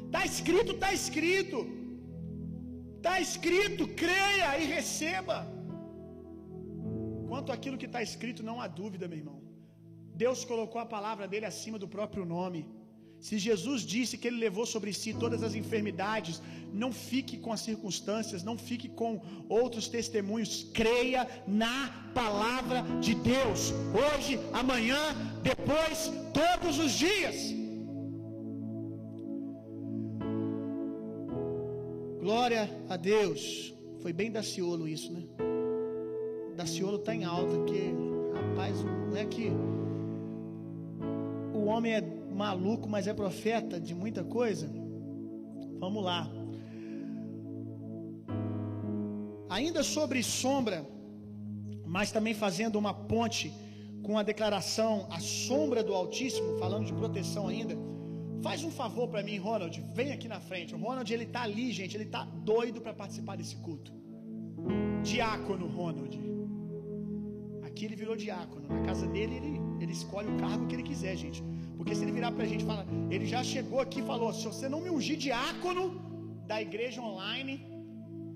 Está 0.07 0.23
escrito, 0.33 0.73
está 0.73 0.93
escrito. 0.93 1.86
Está 2.97 3.21
escrito, 3.27 3.83
creia 4.05 4.51
e 4.63 4.67
receba. 4.77 5.39
Quanto 7.31 7.53
aquilo 7.57 7.79
que 7.81 7.89
está 7.91 8.03
escrito, 8.09 8.43
não 8.49 8.61
há 8.61 8.67
dúvida, 8.83 9.09
meu 9.09 9.19
irmão. 9.23 9.41
Deus 10.25 10.45
colocou 10.51 10.81
a 10.81 10.93
palavra 10.97 11.27
dele 11.29 11.47
acima 11.53 11.79
do 11.83 11.89
próprio 11.97 12.25
nome. 12.25 12.61
Se 13.27 13.39
Jesus 13.39 13.83
disse 13.83 14.19
que 14.19 14.29
ele 14.29 14.45
levou 14.47 14.67
sobre 14.73 14.93
si 14.93 15.11
todas 15.23 15.43
as 15.43 15.55
enfermidades, 15.61 16.41
não 16.73 16.93
fique 16.93 17.37
com 17.45 17.53
as 17.53 17.63
circunstâncias, 17.69 18.45
não 18.49 18.57
fique 18.69 18.89
com 19.01 19.21
outros 19.49 19.89
testemunhos, 19.89 20.53
creia 20.81 21.23
na 21.47 22.11
palavra 22.15 22.83
de 23.01 23.15
Deus, 23.15 23.73
hoje, 24.03 24.39
amanhã, 24.53 25.03
depois, 25.43 26.11
todos 26.41 26.79
os 26.79 26.93
dias. 26.93 27.66
Glória 32.27 32.69
a 32.89 32.97
Deus. 32.97 33.73
Foi 34.03 34.13
bem 34.13 34.33
Daciolo 34.33 34.89
isso, 34.89 35.13
né? 35.13 35.23
Daciolo 36.57 36.99
tá 36.99 37.15
em 37.15 37.23
alta, 37.23 37.55
porque, 37.59 37.95
rapaz, 38.35 38.83
não 38.83 39.17
é 39.17 39.25
que 39.25 39.49
o 41.55 41.67
homem 41.67 41.95
é 41.95 42.01
maluco, 42.35 42.89
mas 42.89 43.07
é 43.07 43.15
profeta 43.15 43.79
de 43.79 43.95
muita 43.95 44.25
coisa. 44.25 44.69
Vamos 45.79 46.03
lá. 46.03 46.29
Ainda 49.49 49.85
sobre 49.85 50.21
sombra, 50.21 50.85
mas 51.85 52.11
também 52.11 52.35
fazendo 52.35 52.77
uma 52.77 52.93
ponte 52.93 53.55
com 54.03 54.19
a 54.19 54.25
declaração 54.25 55.07
a 55.13 55.21
sombra 55.21 55.81
do 55.81 55.95
Altíssimo, 55.95 56.59
falando 56.59 56.87
de 56.87 56.93
proteção 56.93 57.47
ainda. 57.47 57.77
Faz 58.43 58.63
um 58.65 58.71
favor 58.71 59.09
para 59.09 59.23
mim, 59.23 59.37
Ronald, 59.39 59.75
vem 59.95 60.13
aqui 60.13 60.29
na 60.29 60.41
frente. 60.41 60.75
O 60.75 60.79
Ronald 60.79 61.13
ele 61.13 61.27
tá 61.27 61.43
ali, 61.43 61.73
gente, 61.73 61.97
ele 61.97 62.07
tá 62.07 62.25
doido 62.25 62.81
para 62.81 62.95
participar 62.95 63.37
desse 63.37 63.57
culto. 63.57 63.93
Diácono 65.03 65.67
Ronald. 65.67 66.15
Aqui 67.67 67.85
ele 67.87 67.97
virou 67.97 68.17
diácono. 68.17 68.67
Na 68.69 68.83
casa 68.83 69.07
dele 69.07 69.37
ele, 69.37 69.61
ele 69.81 69.93
escolhe 69.93 70.29
o 70.29 70.37
cargo 70.39 70.67
que 70.67 70.75
ele 70.77 70.83
quiser, 70.83 71.17
gente. 71.17 71.43
Porque 71.77 71.95
se 71.95 72.03
ele 72.05 72.13
virar 72.13 72.33
pra 72.33 72.47
gente 72.47 72.63
e 72.63 72.67
falar, 72.67 72.87
ele 73.11 73.27
já 73.27 73.43
chegou 73.45 73.81
aqui 73.81 74.01
e 74.01 74.07
falou: 74.13 74.33
se 74.33 74.45
você 74.45 74.69
não 74.69 74.81
me 74.81 74.91
ungir 74.91 75.17
diácono 75.17 75.85
da 76.47 76.61
igreja 76.61 77.01
online, 77.03 77.55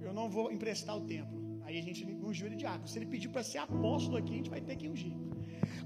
eu 0.07 0.12
não 0.12 0.28
vou 0.28 0.46
emprestar 0.53 0.96
o 0.96 1.03
templo. 1.14 1.38
Aí 1.64 1.78
a 1.78 1.82
gente 1.82 2.05
ungiu 2.28 2.46
ele 2.48 2.57
diácono. 2.57 2.88
Se 2.88 2.98
ele 2.98 3.07
pedir 3.07 3.28
para 3.28 3.42
ser 3.42 3.59
apóstolo 3.59 4.16
aqui, 4.16 4.32
a 4.34 4.38
gente 4.40 4.51
vai 4.51 4.61
ter 4.61 4.76
que 4.76 4.88
ungir. 4.88 5.14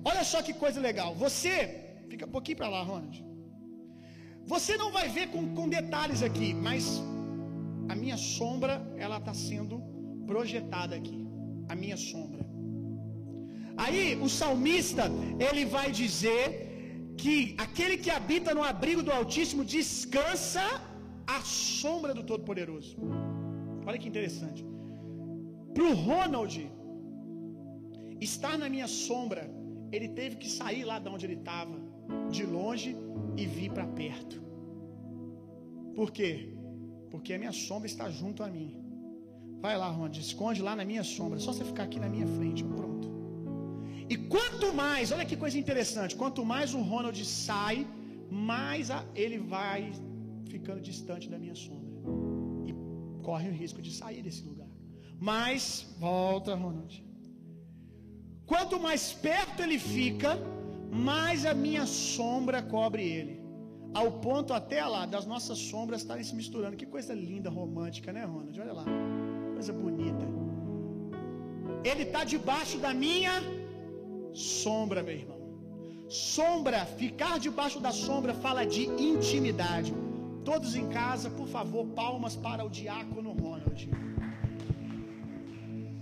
Olha 0.05 0.25
só 0.25 0.43
que 0.43 0.53
coisa 0.65 0.81
legal. 0.81 1.15
Você, 1.15 1.53
fica 2.09 2.27
um 2.27 2.35
pouquinho 2.37 2.57
para 2.57 2.69
lá, 2.69 2.83
Ronald. 2.83 3.34
Você 4.53 4.77
não 4.83 4.91
vai 4.97 5.07
ver 5.09 5.27
com, 5.33 5.43
com 5.57 5.75
detalhes 5.79 6.23
aqui, 6.29 6.49
mas 6.67 6.85
a 7.93 7.95
minha 8.03 8.17
sombra, 8.17 8.75
ela 9.05 9.19
está 9.19 9.35
sendo 9.49 9.77
projetada 10.27 10.95
aqui. 11.01 11.21
A 11.73 11.75
minha 11.83 11.97
sombra. 11.97 12.43
Aí 13.85 14.01
o 14.27 14.29
salmista, 14.29 15.05
ele 15.47 15.65
vai 15.77 15.89
dizer 16.03 16.43
que 17.23 17.35
aquele 17.65 17.97
que 18.05 18.11
habita 18.19 18.51
no 18.59 18.63
abrigo 18.73 19.03
do 19.07 19.13
Altíssimo 19.19 19.65
descansa 19.65 20.65
à 21.27 21.41
sombra 21.41 22.13
do 22.19 22.23
Todo-Poderoso. 22.31 22.97
Olha 23.87 23.99
que 23.99 24.09
interessante. 24.13 24.61
Para 25.75 25.85
o 25.91 25.95
Ronald 26.07 26.55
estar 28.21 28.57
na 28.63 28.69
minha 28.75 28.87
sombra, 28.87 29.43
ele 29.91 30.09
teve 30.21 30.37
que 30.43 30.49
sair 30.59 30.85
lá 30.91 30.99
de 30.99 31.09
onde 31.15 31.27
ele 31.27 31.39
estava, 31.43 31.77
de 32.31 32.45
longe, 32.45 32.97
e 33.37 33.47
vir 33.47 33.71
para 33.73 33.87
perto. 33.87 34.43
Por 35.95 36.11
quê? 36.11 36.33
Porque 37.11 37.33
a 37.33 37.39
minha 37.39 37.53
sombra 37.53 37.87
está 37.87 38.09
junto 38.11 38.43
a 38.43 38.49
mim. 38.49 38.71
Vai 39.61 39.77
lá, 39.79 39.89
Ronald, 39.89 40.21
esconde 40.21 40.61
lá 40.61 40.75
na 40.77 40.85
minha 40.85 41.05
sombra. 41.05 41.39
Só 41.39 41.53
você 41.53 41.65
ficar 41.65 41.85
aqui 41.85 41.99
na 41.99 42.09
minha 42.09 42.27
frente, 42.27 42.63
pronto. 42.65 43.09
E 44.09 44.17
quanto 44.17 44.75
mais, 44.75 45.13
olha 45.13 45.25
que 45.25 45.37
coisa 45.37 45.59
interessante, 45.59 46.15
quanto 46.15 46.45
mais 46.45 46.75
o 46.75 46.81
Ronald 46.81 47.25
sai, 47.25 47.87
mais 48.31 48.91
a, 48.91 49.05
ele 49.15 49.39
vai 49.39 49.93
ficando 50.47 50.81
distante 50.81 51.29
da 51.29 51.39
minha 51.39 51.55
sombra. 51.55 51.89
E 52.67 52.75
corre 53.23 53.49
o 53.49 53.53
risco 53.53 53.81
de 53.81 53.93
sair 53.93 54.23
desse 54.23 54.45
lugar. 54.45 54.69
Mas, 55.19 55.95
volta, 55.99 56.55
Ronald. 56.55 57.03
Quanto 58.45 58.79
mais 58.79 59.13
perto 59.13 59.63
ele 59.63 59.79
fica, 59.79 60.37
mais 60.95 61.45
a 61.45 61.53
minha 61.53 61.87
sombra 61.87 62.63
cobre 62.63 63.03
ele. 63.03 63.43
Ao 63.93 64.11
ponto 64.11 64.53
até 64.53 64.85
lá 64.85 65.07
das 65.07 65.27
nossas 65.27 65.59
sombras 65.59 66.01
estarem 66.03 66.25
se 66.25 66.35
misturando. 66.35 66.77
Que 66.77 66.87
coisa 66.87 67.13
linda, 67.13 67.51
romântica, 67.51 68.13
né, 68.13 68.25
Ronald? 68.25 68.61
Olha 68.61 68.73
lá. 68.73 68.85
Coisa 69.55 69.73
bonita. 69.73 70.25
Ele 71.85 72.03
está 72.03 72.23
debaixo 72.25 72.79
da 72.79 72.95
minha 72.95 73.33
sombra, 74.33 75.03
meu 75.03 75.15
irmão. 75.15 75.41
Sombra, 76.09 76.85
ficar 76.87 77.39
debaixo 77.39 77.81
da 77.81 77.91
sombra 77.91 78.33
fala 78.35 78.65
de 78.65 78.85
intimidade. 78.87 79.93
Todos 80.45 80.77
em 80.77 80.89
casa, 80.89 81.29
por 81.31 81.49
favor, 81.49 81.87
palmas 81.87 82.37
para 82.37 82.65
o 82.65 82.71
diácono 82.71 83.33
Ronald. 83.33 83.91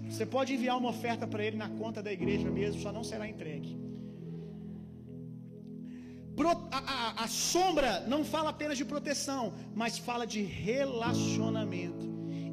Você 0.08 0.26
pode 0.26 0.52
enviar 0.52 0.76
uma 0.76 0.90
oferta 0.90 1.26
para 1.26 1.42
ele 1.44 1.56
na 1.56 1.70
conta 1.70 2.02
da 2.02 2.12
igreja 2.12 2.50
mesmo, 2.50 2.82
só 2.82 2.92
não 2.92 3.02
será 3.02 3.26
entregue. 3.26 3.81
A, 6.70 6.78
a, 6.78 7.24
a, 7.24 7.28
sombra 7.28 8.00
não 8.12 8.24
fala 8.24 8.50
apenas 8.50 8.78
de 8.78 8.84
proteção, 8.84 9.52
mas 9.74 9.98
fala 9.98 10.26
de 10.26 10.42
relacionamento, 10.42 12.06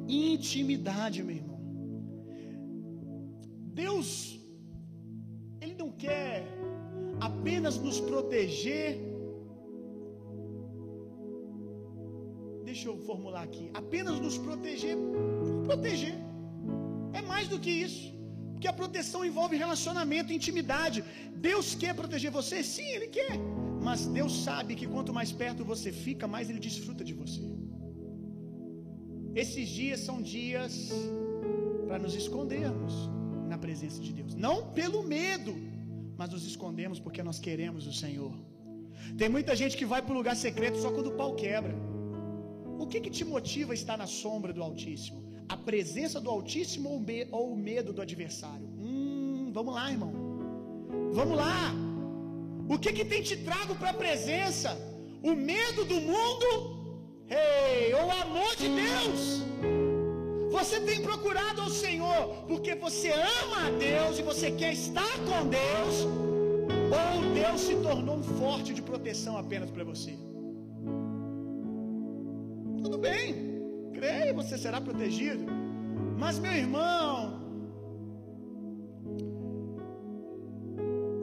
intimidade, 0.06 1.22
meu 1.22 1.36
irmão. 1.36 1.60
Deus, 3.82 4.38
Ele 5.60 5.74
não 5.74 5.90
quer 5.90 6.46
apenas 7.20 7.78
nos 7.78 7.98
proteger. 8.00 8.98
Deixa 12.64 12.88
eu 12.88 12.98
formular 12.98 13.42
aqui: 13.42 13.70
apenas 13.72 14.20
nos 14.20 14.36
proteger 14.36 14.96
proteger. 15.70 16.14
É 17.12 17.22
mais 17.22 17.48
do 17.48 17.58
que 17.58 17.70
isso. 17.86 18.06
Porque 18.52 18.68
a 18.68 18.72
proteção 18.80 19.24
envolve 19.24 19.56
relacionamento, 19.56 20.32
intimidade. 20.38 20.98
Deus 21.48 21.74
quer 21.74 21.94
proteger 21.94 22.30
você? 22.30 22.62
Sim, 22.62 22.88
Ele 22.96 23.08
quer. 23.18 23.34
Mas 23.88 24.06
Deus 24.06 24.32
sabe 24.44 24.74
que 24.74 24.86
quanto 24.86 25.12
mais 25.18 25.32
perto 25.32 25.64
você 25.64 25.90
fica, 25.90 26.26
mais 26.26 26.50
Ele 26.50 26.60
desfruta 26.68 27.02
de 27.02 27.14
você. 27.14 27.46
Esses 29.34 29.68
dias 29.68 30.00
são 30.00 30.20
dias 30.20 30.90
para 31.86 31.98
nos 31.98 32.14
escondermos 32.14 32.94
na 33.48 33.58
presença 33.58 34.00
de 34.00 34.12
Deus. 34.12 34.34
Não 34.34 34.56
pelo 34.72 35.02
medo, 35.02 35.52
mas 36.16 36.30
nos 36.30 36.44
escondemos 36.44 36.98
porque 37.00 37.22
nós 37.22 37.38
queremos 37.38 37.86
o 37.86 37.92
Senhor. 37.92 38.34
Tem 39.16 39.28
muita 39.28 39.56
gente 39.56 39.76
que 39.76 39.86
vai 39.92 40.02
para 40.02 40.12
o 40.12 40.16
lugar 40.16 40.36
secreto 40.36 40.78
só 40.78 40.90
quando 40.92 41.08
o 41.08 41.16
pau 41.20 41.34
quebra. 41.34 41.74
O 42.78 42.86
que, 42.86 43.00
que 43.00 43.10
te 43.10 43.24
motiva 43.24 43.72
a 43.72 43.74
estar 43.74 43.96
na 43.96 44.06
sombra 44.06 44.52
do 44.52 44.62
Altíssimo? 44.62 45.22
A 45.48 45.56
presença 45.56 46.20
do 46.20 46.30
Altíssimo 46.30 46.88
ou, 47.30 47.52
o 47.52 47.56
medo 47.56 47.92
do 47.92 48.00
adversário? 48.00 48.66
Hum, 48.78 49.50
vamos 49.52 49.74
lá, 49.74 49.90
irmão. 49.90 50.12
Vamos 51.12 51.36
lá. 51.36 51.89
O 52.72 52.78
que, 52.78 52.90
que 52.96 53.04
tem 53.04 53.20
te 53.20 53.36
trago 53.36 53.74
para 53.74 53.90
a 53.90 54.00
presença? 54.02 54.70
O 55.28 55.32
medo 55.34 55.84
do 55.84 55.98
mundo? 56.10 56.48
Hey, 57.28 57.92
ou 57.94 58.04
o 58.06 58.12
amor 58.24 58.52
de 58.60 58.68
Deus? 58.82 59.42
Você 60.52 60.78
tem 60.88 61.00
procurado 61.02 61.60
ao 61.62 61.68
Senhor 61.68 62.44
porque 62.46 62.76
você 62.76 63.10
ama 63.10 63.58
a 63.66 63.70
Deus 63.70 64.20
e 64.20 64.22
você 64.22 64.52
quer 64.52 64.72
estar 64.72 65.14
com 65.28 65.48
Deus? 65.48 65.96
Ou 67.00 67.34
Deus 67.34 67.60
se 67.60 67.74
tornou 67.88 68.16
um 68.18 68.22
forte 68.22 68.72
de 68.72 68.82
proteção 68.82 69.36
apenas 69.36 69.68
para 69.72 69.82
você? 69.82 70.12
Tudo 72.84 72.98
bem, 72.98 73.34
creia, 73.92 74.32
você 74.32 74.56
será 74.56 74.80
protegido. 74.80 75.44
Mas, 76.16 76.38
meu 76.38 76.52
irmão, 76.52 77.40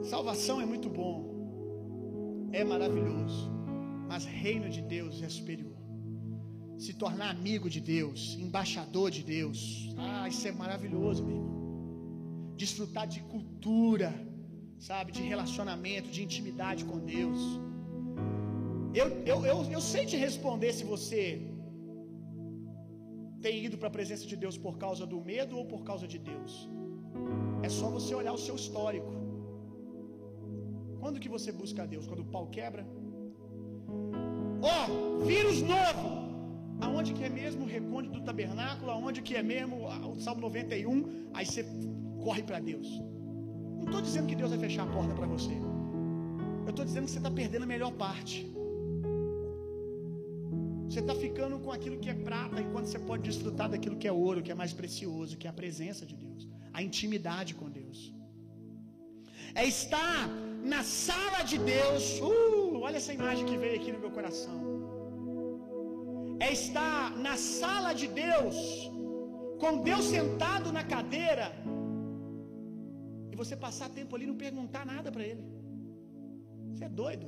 salvação 0.02 0.60
é 0.60 0.66
muito 0.66 0.90
bom, 0.90 1.37
é 2.52 2.64
maravilhoso, 2.64 3.50
mas 4.08 4.24
reino 4.24 4.68
de 4.68 4.80
Deus 4.80 5.22
é 5.22 5.28
superior. 5.28 5.76
Se 6.78 6.92
tornar 6.94 7.30
amigo 7.30 7.68
de 7.68 7.80
Deus, 7.80 8.36
embaixador 8.38 9.10
de 9.10 9.22
Deus, 9.22 9.58
ah, 9.96 10.28
isso 10.28 10.46
é 10.46 10.52
maravilhoso, 10.52 11.24
meu 11.24 11.36
irmão. 11.36 12.54
Desfrutar 12.56 13.06
de 13.06 13.20
cultura, 13.22 14.12
sabe, 14.78 15.10
de 15.12 15.22
relacionamento, 15.22 16.08
de 16.08 16.22
intimidade 16.22 16.84
com 16.84 16.98
Deus. 16.98 17.38
Eu, 18.94 19.08
eu, 19.32 19.44
eu, 19.44 19.58
eu 19.76 19.80
sei 19.80 20.06
te 20.06 20.16
responder 20.16 20.72
se 20.72 20.84
você 20.84 21.22
tem 23.42 23.64
ido 23.64 23.76
para 23.78 23.88
a 23.88 23.96
presença 23.98 24.26
de 24.26 24.36
Deus 24.36 24.56
por 24.56 24.78
causa 24.78 25.04
do 25.06 25.20
medo 25.20 25.56
ou 25.58 25.64
por 25.64 25.82
causa 25.82 26.06
de 26.06 26.18
Deus. 26.18 26.68
É 27.62 27.68
só 27.68 27.88
você 27.88 28.14
olhar 28.14 28.32
o 28.32 28.38
seu 28.46 28.54
histórico. 28.54 29.17
Quando 31.00 31.20
que 31.20 31.28
você 31.28 31.50
busca 31.52 31.82
a 31.82 31.86
Deus? 31.86 32.06
Quando 32.06 32.20
o 32.20 32.30
pau 32.36 32.46
quebra? 32.46 32.86
Ó, 34.62 34.76
oh, 34.86 35.24
vírus 35.24 35.62
novo. 35.62 36.28
Aonde 36.80 37.12
que 37.12 37.24
é 37.24 37.28
mesmo 37.28 37.64
o 37.64 37.68
recôndito 37.68 38.14
do 38.18 38.24
tabernáculo? 38.24 38.90
Aonde 38.90 39.22
que 39.22 39.34
é 39.34 39.42
mesmo 39.42 39.86
o 39.86 40.20
Salmo 40.20 40.40
91? 40.40 41.30
Aí 41.34 41.46
você 41.46 41.64
corre 42.24 42.42
para 42.42 42.60
Deus. 42.60 42.88
Não 43.78 43.84
estou 43.84 44.02
dizendo 44.02 44.26
que 44.26 44.36
Deus 44.36 44.50
vai 44.50 44.58
fechar 44.58 44.84
a 44.84 44.92
porta 44.92 45.14
para 45.14 45.26
você. 45.26 45.54
Eu 46.66 46.70
estou 46.70 46.84
dizendo 46.84 47.04
que 47.06 47.12
você 47.12 47.18
está 47.18 47.30
perdendo 47.30 47.62
a 47.62 47.66
melhor 47.74 47.92
parte. 47.92 48.36
Você 50.88 51.00
está 51.00 51.14
ficando 51.14 51.58
com 51.58 51.70
aquilo 51.70 51.98
que 51.98 52.10
é 52.10 52.14
prata, 52.14 52.60
enquanto 52.60 52.86
você 52.86 52.98
pode 52.98 53.22
desfrutar 53.22 53.68
daquilo 53.68 53.96
que 53.96 54.08
é 54.08 54.12
ouro, 54.12 54.42
que 54.42 54.50
é 54.50 54.54
mais 54.54 54.72
precioso, 54.72 55.36
que 55.36 55.46
é 55.46 55.50
a 55.50 55.52
presença 55.52 56.04
de 56.10 56.14
Deus, 56.16 56.48
a 56.72 56.82
intimidade 56.82 57.54
com 57.54 57.68
Deus. 57.68 58.12
É 59.54 59.66
estar 59.66 60.28
na 60.62 60.82
sala 60.82 61.42
de 61.42 61.58
Deus. 61.58 62.20
Uh, 62.20 62.80
olha 62.86 62.96
essa 62.96 63.12
imagem 63.12 63.44
que 63.46 63.56
veio 63.56 63.76
aqui 63.80 63.92
no 63.92 64.00
meu 64.04 64.10
coração. 64.10 64.56
é 66.46 66.52
estar 66.52 67.16
na 67.26 67.36
sala 67.36 67.92
de 68.00 68.06
Deus, 68.06 68.56
com 69.62 69.78
Deus 69.88 70.04
sentado 70.04 70.72
na 70.76 70.84
cadeira, 70.84 71.46
e 73.32 73.36
você 73.40 73.56
passar 73.56 73.88
tempo 73.88 74.14
ali 74.14 74.24
e 74.24 74.28
não 74.32 74.36
perguntar 74.36 74.84
nada 74.86 75.10
para 75.14 75.24
Ele. 75.30 75.44
Você 76.70 76.84
é 76.84 76.88
doido. 76.88 77.26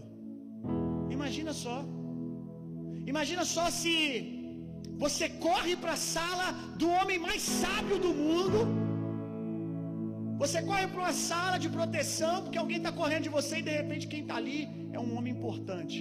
Imagina 1.17 1.53
só. 1.53 1.79
Imagina 3.13 3.45
só 3.45 3.67
se 3.71 3.95
você 5.05 5.29
corre 5.29 5.75
para 5.77 5.95
a 5.95 5.97
sala 5.97 6.53
do 6.81 6.89
homem 6.89 7.19
mais 7.19 7.43
sábio 7.43 7.99
do 7.99 8.13
mundo. 8.15 8.80
Você 10.43 10.59
corre 10.69 10.87
para 10.93 11.01
uma 11.05 11.13
sala 11.13 11.57
de 11.63 11.69
proteção 11.69 12.35
porque 12.43 12.59
alguém 12.61 12.79
está 12.79 12.91
correndo 13.01 13.25
de 13.25 13.33
você 13.39 13.55
e 13.59 13.65
de 13.67 13.73
repente 13.81 14.05
quem 14.13 14.23
está 14.23 14.37
ali 14.43 14.61
é 14.97 14.99
um 14.99 15.11
homem 15.17 15.33
importante. 15.37 15.99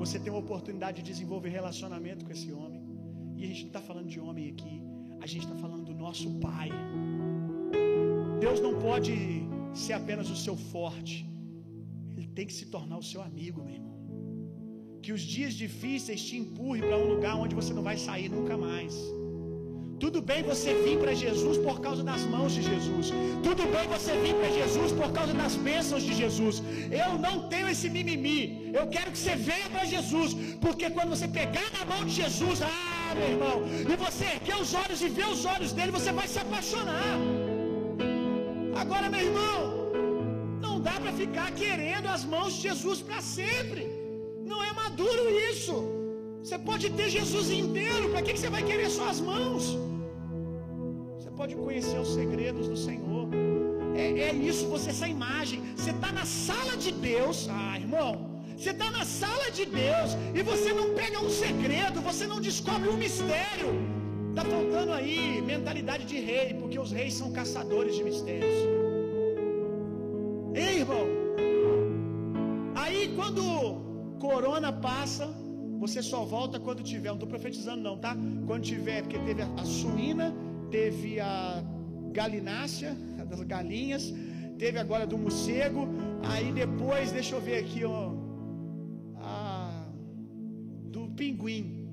Você 0.00 0.16
tem 0.22 0.30
uma 0.32 0.40
oportunidade 0.46 0.96
de 1.00 1.06
desenvolver 1.12 1.50
relacionamento 1.60 2.24
com 2.24 2.32
esse 2.36 2.50
homem. 2.52 2.80
E 3.36 3.44
a 3.44 3.48
gente 3.48 3.60
não 3.66 3.72
está 3.72 3.82
falando 3.90 4.08
de 4.14 4.18
homem 4.18 4.46
aqui, 4.52 4.76
a 5.24 5.26
gente 5.32 5.44
está 5.46 5.56
falando 5.64 5.84
do 5.90 5.94
nosso 5.94 6.28
Pai. 6.46 6.68
Deus 8.40 8.58
não 8.66 8.74
pode 8.86 9.14
ser 9.84 9.92
apenas 10.00 10.28
o 10.36 10.38
seu 10.44 10.56
forte, 10.56 11.16
Ele 12.16 12.30
tem 12.38 12.46
que 12.48 12.56
se 12.60 12.66
tornar 12.74 12.98
o 12.98 13.06
seu 13.12 13.22
amigo, 13.22 13.62
meu 13.62 13.76
irmão. 13.78 13.98
Que 15.04 15.12
os 15.16 15.22
dias 15.34 15.54
difíceis 15.54 16.24
te 16.28 16.36
empurrem 16.42 16.82
para 16.88 16.98
um 17.04 17.08
lugar 17.14 17.36
onde 17.44 17.54
você 17.60 17.72
não 17.78 17.84
vai 17.90 17.96
sair 18.08 18.28
nunca 18.28 18.56
mais. 18.56 18.96
Tudo 20.02 20.18
bem 20.30 20.40
você 20.50 20.70
vir 20.84 20.96
para 21.02 21.12
Jesus 21.22 21.56
por 21.66 21.76
causa 21.86 22.02
das 22.10 22.22
mãos 22.34 22.52
de 22.56 22.62
Jesus. 22.70 23.06
Tudo 23.46 23.62
bem 23.74 23.86
você 23.94 24.12
vir 24.24 24.34
para 24.40 24.50
Jesus 24.58 24.92
por 25.00 25.10
causa 25.16 25.32
das 25.40 25.54
bênçãos 25.68 26.04
de 26.08 26.14
Jesus. 26.20 26.62
Eu 27.02 27.10
não 27.26 27.34
tenho 27.52 27.68
esse 27.74 27.88
mimimi. 27.96 28.70
Eu 28.78 28.86
quero 28.94 29.10
que 29.10 29.18
você 29.22 29.34
venha 29.50 29.68
para 29.74 29.84
Jesus, 29.94 30.36
porque 30.64 30.88
quando 30.96 31.10
você 31.16 31.28
pegar 31.40 31.68
na 31.76 31.84
mão 31.92 32.00
de 32.04 32.14
Jesus, 32.22 32.62
ah, 32.62 33.12
meu 33.18 33.28
irmão, 33.34 33.56
e 33.92 33.96
você 34.04 34.24
erguer 34.36 34.56
os 34.64 34.72
olhos 34.82 35.02
e 35.02 35.08
ver 35.18 35.28
os 35.34 35.44
olhos 35.54 35.72
dele, 35.72 35.90
você 35.98 36.12
vai 36.12 36.28
se 36.28 36.38
apaixonar. 36.46 37.14
Agora, 38.82 39.08
meu 39.14 39.22
irmão, 39.28 39.60
não 40.60 40.80
dá 40.80 40.96
para 41.02 41.12
ficar 41.12 41.50
querendo 41.62 42.06
as 42.06 42.24
mãos 42.24 42.52
de 42.54 42.62
Jesus 42.68 43.00
para 43.00 43.20
sempre. 43.20 43.84
Não 44.44 44.62
é 44.62 44.72
maduro 44.72 45.24
isso. 45.50 45.97
Você 46.42 46.58
pode 46.58 46.90
ter 46.90 47.08
Jesus 47.10 47.50
inteiro, 47.50 48.08
para 48.10 48.22
que 48.22 48.36
você 48.36 48.48
vai 48.48 48.62
querer 48.62 48.88
só 48.90 49.08
as 49.08 49.20
mãos? 49.20 49.76
Você 51.18 51.30
pode 51.30 51.54
conhecer 51.54 51.98
os 51.98 52.14
segredos 52.14 52.68
do 52.68 52.76
Senhor. 52.76 53.28
É, 53.94 54.06
é 54.28 54.32
isso, 54.32 54.66
você, 54.68 54.90
essa 54.90 55.08
imagem. 55.08 55.60
Você 55.76 55.90
está 55.90 56.10
na 56.12 56.24
sala 56.24 56.76
de 56.76 56.92
Deus, 56.92 57.48
ah, 57.50 57.76
irmão. 57.76 58.12
Você 58.56 58.70
está 58.70 58.90
na 58.90 59.04
sala 59.04 59.50
de 59.50 59.64
Deus 59.66 60.10
e 60.34 60.42
você 60.42 60.72
não 60.72 60.88
pega 60.94 61.20
um 61.20 61.30
segredo, 61.30 62.00
você 62.00 62.26
não 62.26 62.40
descobre 62.40 62.88
um 62.88 62.96
mistério. 62.96 63.70
Está 64.30 64.44
faltando 64.44 64.92
aí 64.92 65.40
mentalidade 65.42 66.04
de 66.04 66.18
rei, 66.18 66.54
porque 66.54 66.78
os 66.78 66.90
reis 66.92 67.14
são 67.14 67.30
caçadores 67.32 67.94
de 67.96 68.04
mistérios. 68.04 68.58
Ei, 70.54 70.78
irmão. 70.80 71.06
Aí 72.74 73.12
quando 73.16 73.42
corona 74.18 74.72
passa, 74.72 75.28
você 75.78 76.02
só 76.02 76.24
volta 76.24 76.58
quando 76.58 76.82
tiver, 76.82 77.08
não 77.08 77.14
estou 77.14 77.28
profetizando 77.28 77.82
não, 77.82 77.96
tá? 77.96 78.16
Quando 78.46 78.62
tiver, 78.62 79.02
porque 79.02 79.18
teve 79.18 79.42
a, 79.42 79.64
suína, 79.64 80.34
teve 80.70 81.20
a 81.20 81.62
galinácea, 82.12 82.96
das 83.28 83.42
galinhas, 83.42 84.12
teve 84.58 84.78
agora 84.78 85.06
do 85.06 85.18
morcego, 85.18 85.86
aí 86.24 86.50
depois, 86.52 87.12
deixa 87.12 87.36
eu 87.36 87.40
ver 87.40 87.58
aqui, 87.58 87.84
ó, 87.84 88.12
a, 89.16 89.86
do 90.86 91.08
pinguim. 91.10 91.86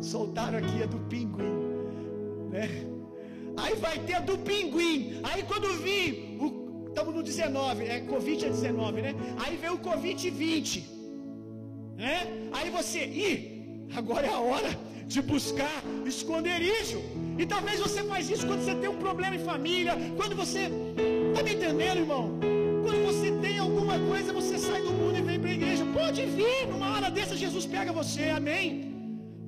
Soltaram 0.00 0.58
aqui 0.58 0.82
a 0.82 0.86
do 0.86 0.98
pinguim, 1.08 1.52
né? 2.50 2.68
Aí 3.56 3.74
vai 3.76 3.98
ter 4.00 4.14
a 4.14 4.20
do 4.20 4.38
pinguim. 4.38 5.20
Aí 5.22 5.42
quando 5.44 5.68
vir, 5.82 6.38
estamos 6.88 7.14
no 7.14 7.22
19, 7.22 7.84
é 7.84 8.00
Covid 8.00 8.44
é 8.44 8.48
19, 8.48 9.02
né? 9.02 9.14
Aí 9.44 9.56
vem 9.56 9.70
o 9.70 9.78
Covid 9.78 10.30
20. 10.30 10.91
Né? 11.96 12.26
Aí 12.52 12.70
você, 12.70 13.04
ih, 13.04 13.86
agora 13.94 14.26
é 14.26 14.32
a 14.32 14.40
hora 14.40 14.78
de 15.06 15.20
buscar 15.20 15.82
esconderijo. 16.06 17.00
E 17.38 17.46
talvez 17.46 17.80
você 17.80 18.02
faz 18.04 18.30
isso 18.30 18.46
quando 18.46 18.64
você 18.64 18.74
tem 18.74 18.88
um 18.88 18.96
problema 18.96 19.36
em 19.36 19.44
família, 19.44 19.94
quando 20.16 20.34
você 20.34 20.70
tá 21.34 21.42
me 21.42 21.54
entendendo, 21.54 21.98
irmão? 21.98 22.38
Quando 22.84 23.04
você 23.04 23.30
tem 23.44 23.58
alguma 23.58 23.98
coisa, 23.98 24.32
você 24.32 24.58
sai 24.58 24.80
do 24.82 24.92
mundo 24.92 25.18
e 25.18 25.22
vem 25.22 25.38
para 25.38 25.50
a 25.50 25.54
igreja. 25.54 25.84
Pode 25.92 26.24
vir, 26.26 26.66
numa 26.66 26.94
hora 26.94 27.10
dessa 27.10 27.36
Jesus 27.36 27.66
pega 27.66 27.92
você, 27.92 28.24
amém? 28.40 28.66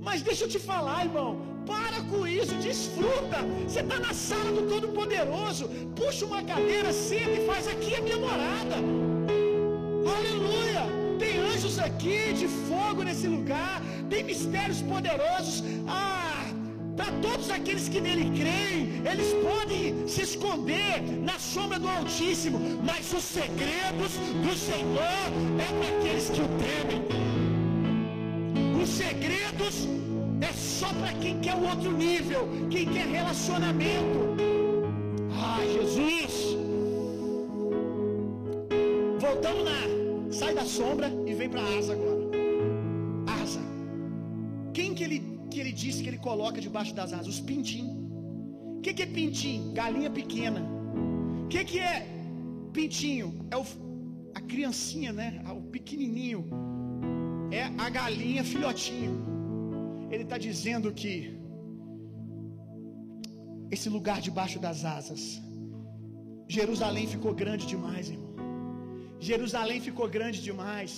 Mas 0.01 0.23
deixa 0.23 0.45
eu 0.45 0.49
te 0.49 0.59
falar, 0.59 1.07
irmão. 1.07 1.31
Para 1.67 2.03
com 2.11 2.27
isso, 2.27 2.55
desfruta. 2.57 3.39
Você 3.67 3.81
está 3.81 3.99
na 3.99 4.13
sala 4.13 4.51
do 4.53 4.69
Todo-Poderoso. 4.69 5.69
Puxa 5.97 6.27
uma 6.27 6.43
cadeira, 6.43 6.93
senta 6.93 7.31
e 7.31 7.47
faz 7.47 7.67
aqui 7.67 7.95
a 7.95 8.03
minha 8.03 8.19
morada. 8.19 8.77
Aleluia! 10.17 10.94
Anjos 11.75 11.79
aqui 11.79 12.33
de 12.35 12.47
fogo 12.69 13.03
nesse 13.03 13.27
lugar. 13.27 13.83
Tem 14.09 14.23
mistérios 14.23 14.81
poderosos. 14.83 15.63
Ah, 15.89 16.45
para 16.97 17.11
todos 17.21 17.51
aqueles 17.51 17.89
que 17.89 18.01
nele 18.01 18.31
creem, 18.39 19.03
eles 19.11 19.33
podem 19.43 20.07
se 20.07 20.23
esconder 20.23 21.03
na 21.21 21.39
sombra 21.39 21.79
do 21.79 21.89
Altíssimo. 21.89 22.59
Mas 22.85 23.13
os 23.13 23.25
segredos 23.25 24.13
do 24.45 24.57
Senhor 24.57 25.27
é 25.59 25.67
para 25.79 25.97
aqueles 25.97 26.31
que 26.31 26.41
o 26.41 26.49
temem. 26.65 27.03
Os 28.81 28.89
segredos 28.89 29.89
é 30.41 30.53
só 30.53 30.89
para 30.95 31.13
quem 31.15 31.41
quer 31.41 31.57
o 31.57 31.65
outro 31.65 31.91
nível, 31.91 32.49
quem 32.71 32.87
quer 32.87 33.07
relacionamento. 33.07 34.37
Ah, 35.33 35.61
Jesus! 35.73 36.57
Voltamos 39.19 39.65
na. 39.65 39.94
Sai 40.39 40.53
da 40.59 40.65
sombra 40.79 41.09
e 41.29 41.33
vem 41.39 41.49
para 41.49 41.63
a 41.63 41.79
asa 41.79 41.93
agora. 41.97 42.23
Asa. 43.41 43.61
Quem 44.77 44.89
que 44.97 45.05
ele, 45.07 45.19
que 45.51 45.61
ele 45.61 45.73
disse 45.83 46.03
que 46.03 46.09
ele 46.09 46.19
coloca 46.19 46.61
debaixo 46.67 46.93
das 47.01 47.13
asas? 47.13 47.29
Os 47.35 47.41
pintinhos. 47.51 47.95
O 48.79 48.81
que, 48.85 48.93
que 48.97 49.05
é 49.05 49.07
pintinho? 49.19 49.73
Galinha 49.73 50.11
pequena. 50.11 50.61
O 51.45 51.49
que, 51.53 51.63
que 51.71 51.79
é 51.79 51.95
pintinho? 52.73 53.29
É 53.53 53.57
o, 53.57 53.65
a 54.35 54.41
criancinha, 54.41 55.13
né? 55.13 55.29
O 55.59 55.63
pequenininho. 55.77 56.43
É 57.61 57.63
a 57.87 57.89
galinha 57.89 58.43
filhotinho. 58.43 59.15
Ele 60.11 60.25
está 60.25 60.37
dizendo 60.37 60.93
que 61.01 61.15
esse 63.71 63.89
lugar 63.89 64.21
debaixo 64.21 64.59
das 64.59 64.85
asas, 64.85 65.23
Jerusalém 66.49 67.07
ficou 67.07 67.33
grande 67.33 67.67
demais, 67.67 68.11
irmão. 68.11 68.24
Jerusalém 69.31 69.81
ficou 69.81 70.07
grande 70.17 70.39
demais. 70.49 70.93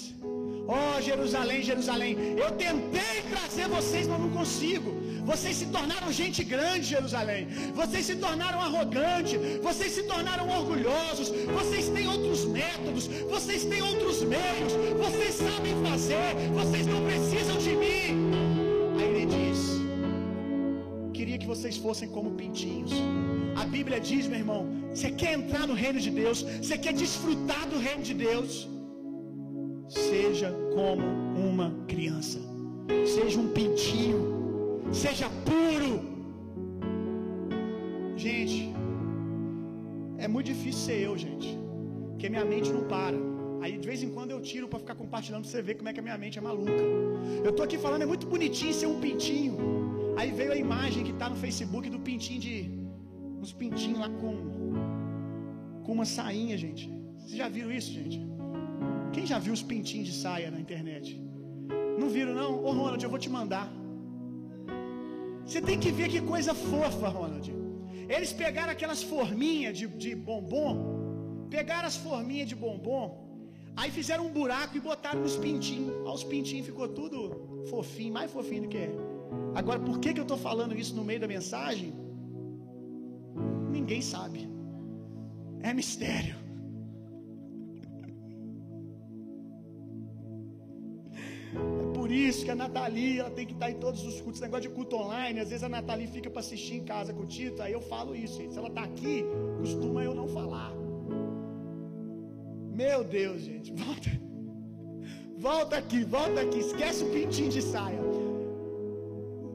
Oh, 0.76 1.00
Jerusalém, 1.00 1.62
Jerusalém, 1.62 2.12
eu 2.36 2.50
tentei 2.64 3.16
trazer 3.32 3.68
vocês, 3.68 4.08
mas 4.08 4.18
não 4.18 4.30
consigo. 4.30 4.90
Vocês 5.30 5.54
se 5.60 5.66
tornaram 5.66 6.10
gente 6.20 6.42
grande, 6.42 6.84
Jerusalém. 6.96 7.46
Vocês 7.80 8.04
se 8.04 8.16
tornaram 8.16 8.60
arrogantes. 8.60 9.38
Vocês 9.68 9.92
se 9.92 10.02
tornaram 10.12 10.48
orgulhosos. 10.58 11.28
Vocês 11.58 11.88
têm 11.88 12.08
outros 12.08 12.44
métodos. 12.46 13.06
Vocês 13.34 13.64
têm 13.64 13.80
outros 13.90 14.22
meios. 14.34 14.72
Vocês 15.04 15.34
sabem 15.46 15.74
fazer. 15.88 16.30
Vocês 16.60 16.84
não 16.92 17.00
precisam 17.10 17.58
de 17.58 17.72
mim. 17.82 18.06
Aí 18.98 19.08
ele 19.08 19.26
diz: 19.36 19.60
Queria 21.14 21.38
que 21.38 21.46
vocês 21.54 21.76
fossem 21.76 22.08
como 22.08 22.32
pintinhos. 22.32 22.92
A 23.62 23.64
Bíblia 23.74 23.98
diz, 24.08 24.26
meu 24.32 24.40
irmão, 24.44 24.62
você 24.90 25.10
quer 25.10 25.32
entrar 25.38 25.66
no 25.70 25.74
reino 25.82 26.00
de 26.06 26.10
Deus, 26.10 26.38
você 26.62 26.76
quer 26.84 26.94
desfrutar 27.02 27.64
do 27.72 27.78
reino 27.86 28.02
de 28.10 28.14
Deus, 28.14 28.68
seja 29.88 30.50
como 30.74 31.04
uma 31.48 31.68
criança, 31.92 32.40
seja 33.14 33.38
um 33.44 33.48
pintinho, 33.58 34.20
seja 35.04 35.28
puro. 35.48 35.94
Gente, 38.24 38.58
é 40.18 40.28
muito 40.28 40.46
difícil 40.52 40.82
ser 40.88 40.98
eu, 41.08 41.16
gente, 41.26 41.48
porque 42.10 42.28
minha 42.28 42.44
mente 42.44 42.70
não 42.76 42.84
para. 42.94 43.18
Aí 43.62 43.78
de 43.78 43.86
vez 43.90 44.02
em 44.06 44.10
quando 44.16 44.30
eu 44.30 44.40
tiro 44.40 44.68
para 44.68 44.78
ficar 44.84 44.94
compartilhando 44.94 45.42
pra 45.42 45.50
você 45.50 45.62
ver 45.68 45.74
como 45.76 45.88
é 45.88 45.92
que 45.94 46.00
a 46.00 46.06
minha 46.08 46.18
mente 46.24 46.38
é 46.38 46.42
maluca. 46.42 46.82
Eu 47.46 47.52
tô 47.52 47.62
aqui 47.62 47.78
falando, 47.78 48.02
é 48.02 48.06
muito 48.06 48.26
bonitinho 48.26 48.74
ser 48.80 48.86
um 48.86 49.00
pintinho. 49.00 49.56
Aí 50.18 50.30
veio 50.30 50.52
a 50.52 50.56
imagem 50.66 51.04
que 51.04 51.12
tá 51.12 51.28
no 51.28 51.36
Facebook 51.36 51.88
do 51.94 51.98
pintinho 51.98 52.40
de. 52.40 52.85
Uns 53.46 53.52
pintinhos 53.52 54.00
lá 54.00 54.08
com. 54.20 54.32
Com 55.84 55.92
uma 55.92 56.04
sainha, 56.04 56.54
gente. 56.62 56.84
Vocês 57.16 57.36
já 57.42 57.48
viram 57.48 57.70
isso, 57.70 57.90
gente? 57.98 58.18
Quem 59.12 59.24
já 59.24 59.38
viu 59.38 59.52
os 59.58 59.62
pintinhos 59.62 60.08
de 60.08 60.14
saia 60.22 60.50
na 60.50 60.58
internet? 60.58 61.08
Não 62.00 62.08
viram, 62.08 62.34
não? 62.34 62.50
Ô 62.64 62.72
Ronald, 62.72 63.04
eu 63.04 63.08
vou 63.08 63.20
te 63.24 63.30
mandar. 63.30 63.66
Você 65.44 65.60
tem 65.68 65.78
que 65.78 65.92
ver 65.92 66.08
que 66.08 66.20
coisa 66.20 66.54
fofa, 66.54 67.08
Ronald. 67.08 67.54
Eles 68.14 68.32
pegaram 68.32 68.72
aquelas 68.72 69.04
forminhas 69.04 69.78
de, 69.78 69.86
de 70.04 70.16
bombom. 70.16 71.46
Pegaram 71.48 71.86
as 71.86 71.98
forminhas 72.06 72.48
de 72.48 72.56
bombom. 72.56 73.04
Aí 73.76 73.92
fizeram 73.92 74.26
um 74.26 74.32
buraco 74.40 74.76
e 74.76 74.80
botaram 74.80 75.20
nos 75.20 75.36
pintinhos. 75.36 75.94
Aí 76.04 76.14
os 76.20 76.24
pintinhos 76.24 76.66
ficou 76.66 76.88
tudo 76.88 77.62
fofinho, 77.70 78.12
mais 78.12 78.28
fofinho 78.32 78.62
do 78.62 78.68
que 78.74 78.78
é. 78.78 78.90
Agora, 79.54 79.78
por 79.78 80.00
que, 80.00 80.12
que 80.12 80.18
eu 80.18 80.28
estou 80.28 80.36
falando 80.48 80.76
isso 80.76 80.96
no 80.96 81.04
meio 81.04 81.20
da 81.20 81.28
mensagem? 81.28 82.05
Ninguém 83.78 84.02
sabe. 84.14 84.40
É 85.68 85.72
mistério. 85.80 86.36
É 91.82 91.86
por 91.96 92.10
isso 92.10 92.44
que 92.44 92.52
a 92.54 92.58
Nathalie 92.62 93.18
ela 93.20 93.30
tem 93.38 93.46
que 93.50 93.56
estar 93.56 93.70
em 93.70 93.78
todos 93.84 94.02
os 94.10 94.16
cultos. 94.20 94.36
Esse 94.36 94.46
negócio 94.48 94.68
de 94.68 94.74
culto 94.76 94.96
online, 94.96 95.40
às 95.40 95.50
vezes 95.50 95.64
a 95.68 95.68
Nathalie 95.68 96.08
fica 96.16 96.30
para 96.30 96.40
assistir 96.40 96.74
em 96.80 96.84
casa 96.84 97.12
com 97.12 97.22
o 97.24 97.26
Tito. 97.26 97.60
Aí 97.62 97.72
eu 97.78 97.82
falo 97.92 98.14
isso, 98.24 98.38
gente. 98.38 98.52
Se 98.54 98.58
ela 98.58 98.68
está 98.68 98.84
aqui, 98.90 99.24
costuma 99.58 100.02
eu 100.02 100.14
não 100.14 100.28
falar. 100.38 100.72
Meu 102.82 103.02
Deus, 103.04 103.42
gente. 103.42 103.72
Volta. 103.84 104.10
Volta 105.38 105.76
aqui, 105.76 106.02
volta 106.02 106.40
aqui. 106.40 106.60
Esquece 106.60 107.04
o 107.04 107.10
pintinho 107.10 107.50
de 107.50 107.60
saia. 107.60 108.00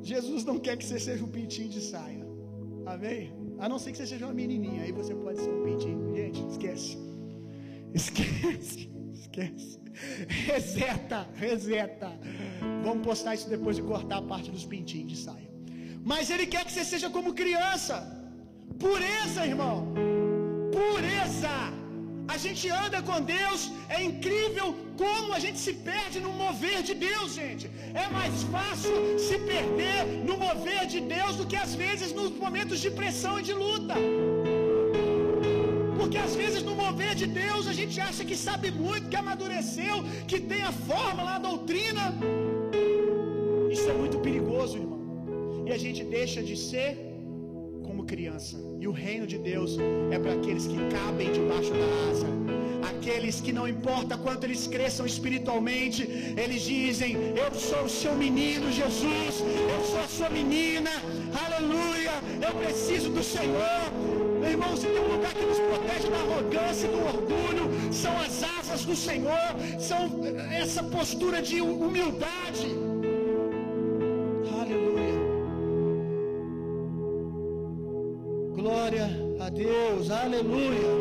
Jesus 0.04 0.44
não 0.46 0.58
quer 0.60 0.78
que 0.78 0.86
você 0.86 1.00
seja 1.00 1.24
um 1.26 1.34
pintinho 1.38 1.70
de 1.70 1.82
saia. 1.82 2.24
Amém? 2.86 3.41
A 3.62 3.70
não 3.70 3.78
ser 3.78 3.92
que 3.92 3.98
você 4.00 4.08
seja 4.08 4.26
uma 4.26 4.34
menininha. 4.34 4.82
Aí 4.82 4.92
você 4.92 5.14
pode 5.14 5.40
ser 5.40 5.52
um 5.52 5.64
pintinho. 5.64 6.16
Gente, 6.16 6.46
esquece. 6.48 6.98
Esquece. 7.94 8.90
Esquece. 9.14 9.80
Reseta, 10.28 11.30
reseta. 11.36 12.12
Vamos 12.84 13.06
postar 13.06 13.36
isso 13.36 13.48
depois 13.50 13.76
de 13.76 13.84
cortar 13.84 14.18
a 14.18 14.22
parte 14.22 14.50
dos 14.50 14.66
pintinhos 14.66 15.12
de 15.12 15.18
saia. 15.18 15.50
Mas 16.04 16.32
ele 16.32 16.48
quer 16.48 16.66
que 16.66 16.72
você 16.72 16.84
seja 16.84 17.10
como 17.10 17.34
criança. 17.34 17.96
Pureza, 18.80 19.46
irmão. 19.46 19.94
Pureza. 20.72 21.81
A 22.34 22.38
gente 22.44 22.66
anda 22.84 23.00
com 23.08 23.18
Deus, 23.38 23.62
é 23.96 24.00
incrível 24.10 24.68
como 25.02 25.34
a 25.38 25.40
gente 25.46 25.60
se 25.66 25.74
perde 25.88 26.18
no 26.26 26.32
mover 26.42 26.80
de 26.90 26.94
Deus, 27.08 27.28
gente. 27.40 27.66
É 28.04 28.06
mais 28.18 28.36
fácil 28.54 28.94
se 29.26 29.38
perder 29.52 30.00
no 30.30 30.38
mover 30.46 30.84
de 30.94 31.02
Deus 31.16 31.34
do 31.40 31.46
que 31.52 31.58
às 31.66 31.74
vezes 31.84 32.14
nos 32.20 32.32
momentos 32.46 32.80
de 32.86 32.90
pressão 33.00 33.34
e 33.42 33.44
de 33.50 33.54
luta. 33.64 33.96
Porque 36.00 36.18
às 36.26 36.34
vezes 36.42 36.64
no 36.70 36.76
mover 36.84 37.14
de 37.22 37.28
Deus 37.42 37.68
a 37.74 37.76
gente 37.82 38.00
acha 38.10 38.24
que 38.30 38.38
sabe 38.48 38.72
muito, 38.72 39.10
que 39.12 39.20
amadureceu, 39.24 39.98
que 40.32 40.40
tem 40.40 40.64
a 40.72 40.74
fórmula, 40.90 41.32
a 41.36 41.44
doutrina. 41.50 42.06
Isso 43.76 43.88
é 43.94 43.96
muito 44.02 44.20
perigoso, 44.28 44.78
irmão. 44.84 45.02
E 45.68 45.72
a 45.78 45.82
gente 45.86 46.04
deixa 46.18 46.42
de 46.50 46.56
ser 46.70 47.11
como 48.02 48.06
criança. 48.06 48.58
E 48.80 48.88
o 48.88 48.92
reino 48.92 49.26
de 49.28 49.38
Deus 49.38 49.78
é 50.12 50.18
para 50.18 50.34
aqueles 50.34 50.66
que 50.68 50.78
cabem 50.96 51.32
debaixo 51.32 51.72
da 51.72 51.90
asa. 52.10 52.28
Aqueles 52.92 53.40
que 53.40 53.52
não 53.54 53.68
importa 53.68 54.18
quanto 54.18 54.44
eles 54.46 54.68
cresçam 54.68 55.06
espiritualmente, 55.06 56.02
eles 56.44 56.62
dizem: 56.64 57.16
Eu 57.44 57.54
sou 57.54 57.84
o 57.86 57.90
seu 57.90 58.16
menino, 58.16 58.72
Jesus. 58.72 59.34
Eu 59.74 59.82
sou 59.86 60.00
a 60.00 60.08
sua 60.08 60.30
menina. 60.30 60.92
Aleluia. 61.46 62.14
Eu 62.48 62.54
preciso 62.62 63.10
do 63.10 63.24
Senhor. 63.24 63.82
Meu 64.42 64.52
irmão, 64.56 64.76
se 64.76 64.88
tem 64.88 65.00
um 65.00 65.12
lugar 65.16 65.34
que 65.34 65.46
nos 65.46 65.60
protege 65.60 66.08
da 66.10 66.20
arrogância 66.26 66.88
e 66.88 66.92
do 66.96 67.02
orgulho, 67.14 67.94
são 67.94 68.14
as 68.20 68.44
asas 68.60 68.84
do 68.84 68.96
Senhor, 68.96 69.48
são 69.80 70.00
essa 70.52 70.84
postura 70.84 71.42
de 71.42 71.62
humildade. 71.62 72.91
Deus, 80.02 80.10
aleluia. 80.10 80.92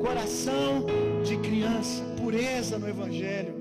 Coração 0.00 0.86
de 1.22 1.36
criança, 1.46 2.02
pureza 2.16 2.78
no 2.78 2.88
Evangelho. 2.88 3.54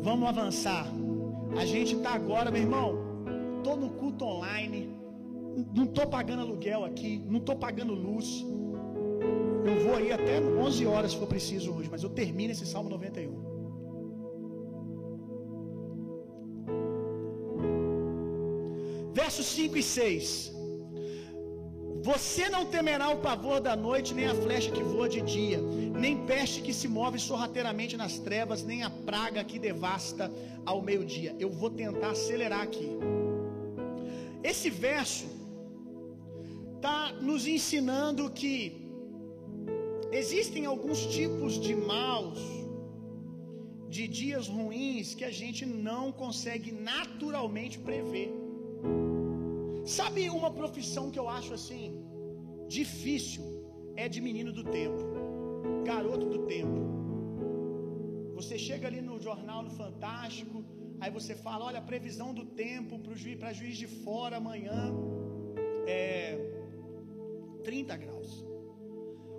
Vamos 0.00 0.28
avançar. 0.28 0.86
A 1.56 1.64
gente 1.64 1.96
está 1.96 2.10
agora, 2.14 2.52
meu 2.52 2.62
irmão, 2.62 2.88
estou 3.58 3.76
no 3.76 3.90
culto 3.90 4.24
online 4.24 4.94
não 5.74 5.84
estou 5.84 6.06
pagando 6.06 6.42
aluguel 6.42 6.84
aqui, 6.84 7.12
não 7.26 7.38
estou 7.38 7.56
pagando 7.56 7.94
luz. 7.94 8.44
Eu 9.64 9.76
vou 9.84 9.94
aí 9.96 10.12
até 10.12 10.38
11 10.38 10.86
horas 10.86 11.12
se 11.12 11.18
for 11.18 11.26
preciso 11.26 11.72
hoje, 11.74 11.88
mas 11.90 12.02
eu 12.02 12.10
termino 12.10 12.52
esse 12.52 12.66
Salmo 12.66 12.90
91. 12.90 13.56
Versos 19.14 19.46
5 19.46 19.78
e 19.78 19.82
6. 19.82 20.55
Você 22.06 22.48
não 22.54 22.64
temerá 22.64 23.06
o 23.10 23.16
pavor 23.16 23.58
da 23.60 23.74
noite, 23.74 24.14
nem 24.14 24.26
a 24.26 24.34
flecha 24.44 24.70
que 24.70 24.82
voa 24.90 25.08
de 25.08 25.20
dia, 25.20 25.60
nem 26.04 26.24
peste 26.24 26.62
que 26.66 26.72
se 26.80 26.86
move 26.86 27.18
sorrateiramente 27.18 27.96
nas 28.02 28.16
trevas, 28.26 28.62
nem 28.62 28.84
a 28.84 28.90
praga 29.08 29.42
que 29.42 29.58
devasta 29.58 30.30
ao 30.64 30.80
meio-dia. 30.80 31.34
Eu 31.44 31.50
vou 31.50 31.68
tentar 31.68 32.10
acelerar 32.10 32.60
aqui. 32.60 32.90
Esse 34.50 34.70
verso 34.70 35.26
está 36.76 37.12
nos 37.28 37.44
ensinando 37.56 38.30
que 38.30 38.56
existem 40.12 40.64
alguns 40.64 41.00
tipos 41.06 41.58
de 41.66 41.74
maus, 41.74 42.38
de 43.88 44.06
dias 44.06 44.46
ruins 44.46 45.12
que 45.12 45.24
a 45.24 45.34
gente 45.42 45.66
não 45.66 46.12
consegue 46.12 46.70
naturalmente 46.70 47.80
prever. 47.80 48.30
Sabe 49.86 50.28
uma 50.28 50.50
profissão 50.50 51.10
que 51.12 51.18
eu 51.18 51.28
acho 51.28 51.54
assim 51.54 52.04
difícil 52.66 53.44
é 53.94 54.08
de 54.08 54.20
menino 54.20 54.52
do 54.52 54.64
tempo, 54.64 55.02
garoto 55.84 56.26
do 56.26 56.40
tempo. 56.46 56.80
Você 58.34 58.58
chega 58.58 58.88
ali 58.88 59.00
no 59.00 59.20
jornal 59.20 59.62
no 59.62 59.70
Fantástico, 59.70 60.64
aí 61.00 61.10
você 61.10 61.34
fala, 61.36 61.66
olha 61.66 61.78
a 61.78 61.88
previsão 61.92 62.34
do 62.34 62.44
tempo 62.44 62.98
para 62.98 63.14
juiz, 63.14 63.56
juiz 63.56 63.76
de 63.76 63.86
fora 63.86 64.38
amanhã 64.38 64.92
é 65.86 66.36
30 67.62 67.96
graus. 67.96 68.44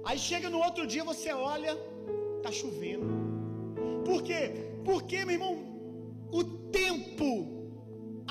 Aí 0.05 0.17
chega 0.17 0.49
no 0.49 0.59
outro 0.59 0.87
dia, 0.87 1.03
você 1.03 1.33
olha, 1.33 1.75
tá 2.41 2.51
chovendo. 2.51 3.05
Por 4.05 4.23
quê? 4.23 4.71
Porque, 4.85 5.25
meu 5.25 5.35
irmão, 5.35 5.55
o 6.31 6.43
tempo, 6.81 7.56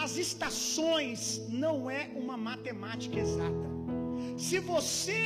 as 0.05 0.16
estações 0.16 1.18
não 1.49 1.90
é 1.90 2.11
uma 2.22 2.36
matemática 2.36 3.18
exata. 3.18 3.68
Se 4.36 4.59
você 4.59 5.24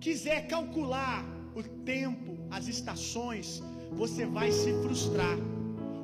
quiser 0.00 0.40
calcular 0.48 1.24
o 1.54 1.62
tempo, 1.94 2.38
as 2.50 2.66
estações, 2.66 3.62
você 3.92 4.24
vai 4.26 4.50
se 4.50 4.72
frustrar. 4.82 5.36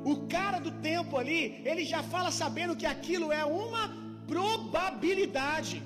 O 0.04 0.26
cara 0.34 0.58
do 0.58 0.72
tempo 0.90 1.16
ali, 1.16 1.60
ele 1.64 1.84
já 1.84 2.02
fala 2.02 2.30
sabendo 2.30 2.76
que 2.76 2.86
aquilo 2.86 3.32
é 3.32 3.44
uma 3.44 3.84
probabilidade 4.26 5.82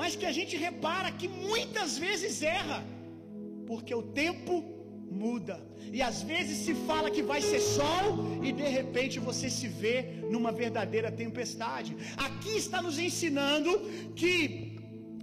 mas 0.00 0.16
que 0.16 0.26
a 0.28 0.32
gente 0.36 0.54
repara 0.56 1.08
que 1.12 1.28
muitas 1.28 1.98
vezes 2.04 2.42
erra, 2.42 2.82
porque 3.66 3.94
o 3.94 4.04
tempo 4.20 4.54
muda. 5.10 5.60
E 5.92 6.00
às 6.00 6.22
vezes 6.22 6.58
se 6.58 6.74
fala 6.86 7.10
que 7.10 7.22
vai 7.22 7.40
ser 7.40 7.60
sol 7.60 8.40
e 8.42 8.52
de 8.52 8.62
repente 8.62 9.18
você 9.18 9.50
se 9.50 9.66
vê 9.66 9.96
numa 10.30 10.52
verdadeira 10.52 11.10
tempestade. 11.10 11.96
Aqui 12.16 12.56
está 12.56 12.80
nos 12.80 12.98
ensinando 12.98 13.70
que 14.14 14.78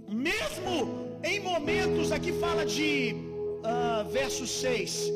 mesmo 0.08 1.08
em 1.22 1.40
momentos, 1.40 2.12
aqui 2.12 2.32
fala 2.32 2.64
de 2.64 3.14
uh, 3.14 4.08
verso 4.10 4.46
6, 4.46 5.10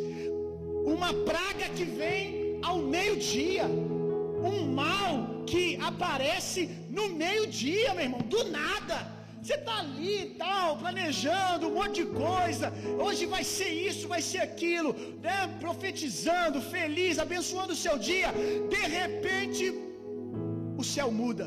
uma 0.85 1.13
praga 1.15 1.69
que 1.77 1.85
vem 1.85 2.59
ao 2.63 2.79
meio-dia, 2.79 3.67
um 3.67 4.67
mal 4.73 5.45
que 5.47 5.77
aparece 5.81 6.69
no 6.91 7.09
meio-dia, 7.09 7.95
meu 7.95 8.05
irmão, 8.05 8.21
do 8.21 8.45
nada. 8.51 9.12
Você 9.43 9.55
está 9.55 9.77
ali 9.81 10.17
e 10.25 10.31
tal, 10.43 10.77
planejando 10.83 11.67
um 11.69 11.75
monte 11.79 11.97
de 12.03 12.07
coisa. 12.27 12.67
Hoje 13.05 13.25
vai 13.35 13.43
ser 13.43 13.71
isso, 13.89 14.07
vai 14.15 14.23
ser 14.31 14.41
aquilo, 14.49 14.91
né? 15.27 15.39
profetizando, 15.65 16.61
feliz, 16.75 17.19
abençoando 17.19 17.73
o 17.73 17.81
seu 17.85 17.97
dia. 18.11 18.31
De 18.75 18.83
repente, 18.99 19.65
o 20.83 20.85
céu 20.85 21.11
muda. 21.11 21.47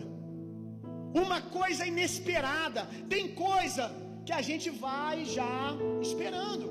Uma 1.25 1.39
coisa 1.57 1.87
inesperada. 1.91 2.81
Tem 3.13 3.33
coisa 3.47 3.83
que 4.25 4.33
a 4.33 4.41
gente 4.49 4.69
vai 4.69 5.17
já 5.23 5.55
esperando. 6.01 6.67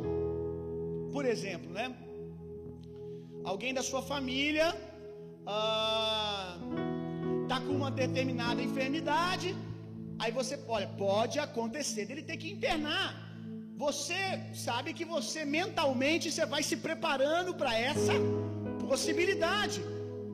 Por 1.11 1.25
exemplo, 1.25 1.71
né? 1.79 1.87
Alguém 3.53 3.73
da 3.79 3.83
sua 3.83 4.03
família 4.03 4.67
ah, 5.47 6.59
tá 7.49 7.61
com 7.61 7.73
uma 7.81 7.91
determinada 7.91 8.61
enfermidade 8.63 9.57
Aí 10.19 10.31
você, 10.39 10.59
olha, 10.77 10.89
pode 11.07 11.39
acontecer 11.39 12.05
dele 12.07 12.23
ter 12.23 12.37
que 12.43 12.51
internar. 12.57 13.09
Você 13.77 14.21
sabe 14.67 14.95
que 14.99 15.05
você 15.05 15.45
mentalmente 15.45 16.31
você 16.31 16.47
vai 16.55 16.63
se 16.63 16.77
preparando 16.77 17.53
para 17.61 17.73
essa 17.91 18.15
possibilidade. 18.89 19.81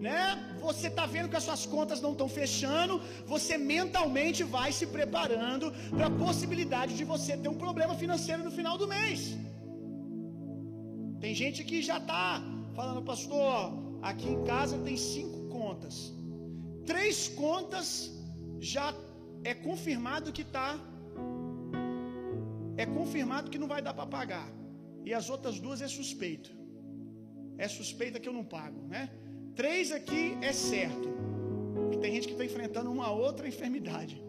né? 0.09 0.23
Você 0.67 0.87
está 0.93 1.05
vendo 1.15 1.29
que 1.33 1.39
as 1.41 1.47
suas 1.49 1.65
contas 1.75 2.01
não 2.05 2.13
estão 2.15 2.29
fechando, 2.41 2.95
você 3.33 3.55
mentalmente 3.75 4.43
vai 4.57 4.71
se 4.79 4.87
preparando 4.97 5.67
para 5.97 6.07
a 6.07 6.17
possibilidade 6.25 6.93
de 7.01 7.05
você 7.13 7.37
ter 7.43 7.51
um 7.55 7.61
problema 7.67 7.95
financeiro 8.03 8.43
no 8.49 8.53
final 8.59 8.77
do 8.83 8.89
mês. 8.95 9.21
Tem 11.25 11.35
gente 11.43 11.59
que 11.69 11.79
já 11.91 11.99
está 11.99 12.43
falando, 12.79 13.03
pastor, 13.13 13.55
aqui 14.11 14.29
em 14.37 14.43
casa 14.53 14.79
tem 14.89 14.97
cinco 14.97 15.39
contas, 15.57 15.97
três 16.93 17.29
contas 17.43 17.87
já 18.75 18.87
é 19.45 19.55
confirmado 19.55 20.33
que 20.33 20.43
está, 20.43 20.79
é 22.77 22.87
confirmado 22.87 23.51
que 23.51 23.59
não 23.59 23.69
vai 23.69 23.83
dar 23.83 23.95
para 23.95 24.07
pagar, 24.07 24.49
e 25.05 25.15
as 25.15 25.31
outras 25.31 25.59
duas 25.59 25.81
é 25.81 25.89
suspeito, 25.89 26.51
é 27.59 27.69
suspeita 27.69 28.21
que 28.21 28.29
eu 28.29 28.33
não 28.33 28.45
pago, 28.45 28.87
né? 28.87 29.11
Três 29.55 29.93
aqui 29.93 30.37
é 30.41 30.53
certo. 30.53 31.09
Tem 32.01 32.15
gente 32.15 32.29
que 32.29 32.33
está 32.33 32.45
enfrentando 32.45 32.91
uma 32.91 33.11
outra 33.11 33.47
enfermidade, 33.47 34.23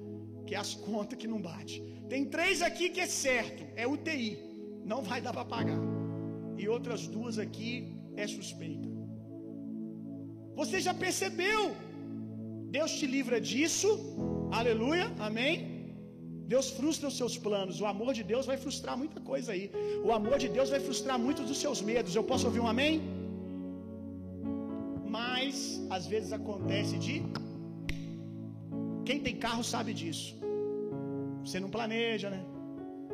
que 0.45 0.55
é 0.55 0.57
as 0.57 0.73
contas 0.73 1.17
que 1.17 1.27
não 1.27 1.41
bate. 1.41 1.81
Tem 2.09 2.25
três 2.25 2.61
aqui 2.61 2.89
que 2.89 2.99
é 2.99 3.07
certo, 3.07 3.63
é 3.75 3.87
UTI, 3.87 4.37
não 4.85 5.01
vai 5.01 5.21
dar 5.21 5.31
para 5.31 5.45
pagar. 5.45 5.79
E 6.57 6.67
outras 6.67 7.07
duas 7.07 7.39
aqui 7.39 7.95
é 8.15 8.27
suspeita. 8.27 8.89
Você 10.55 10.81
já 10.81 10.93
percebeu? 10.93 11.75
Deus 12.69 12.91
te 12.91 13.07
livra 13.07 13.39
disso. 13.39 13.89
Aleluia. 14.59 15.05
Amém. 15.27 15.53
Deus 16.53 16.69
frustra 16.77 17.07
os 17.07 17.17
seus 17.17 17.37
planos. 17.37 17.79
O 17.79 17.85
amor 17.85 18.13
de 18.13 18.23
Deus 18.31 18.45
vai 18.45 18.57
frustrar 18.57 18.97
muita 18.97 19.19
coisa 19.21 19.53
aí. 19.53 19.71
O 20.03 20.11
amor 20.11 20.37
de 20.37 20.49
Deus 20.49 20.69
vai 20.69 20.81
frustrar 20.87 21.17
muitos 21.17 21.45
dos 21.45 21.57
seus 21.57 21.81
medos. 21.81 22.15
Eu 22.15 22.23
posso 22.31 22.45
ouvir 22.47 22.59
um 22.59 22.67
amém? 22.67 23.01
Mas 25.17 25.81
às 25.89 26.05
vezes 26.05 26.33
acontece 26.33 26.97
de 26.97 27.23
quem 29.05 29.19
tem 29.21 29.35
carro 29.35 29.63
sabe 29.63 29.93
disso. 29.93 30.35
Você 31.43 31.59
não 31.59 31.69
planeja, 31.69 32.29
né? 32.29 32.41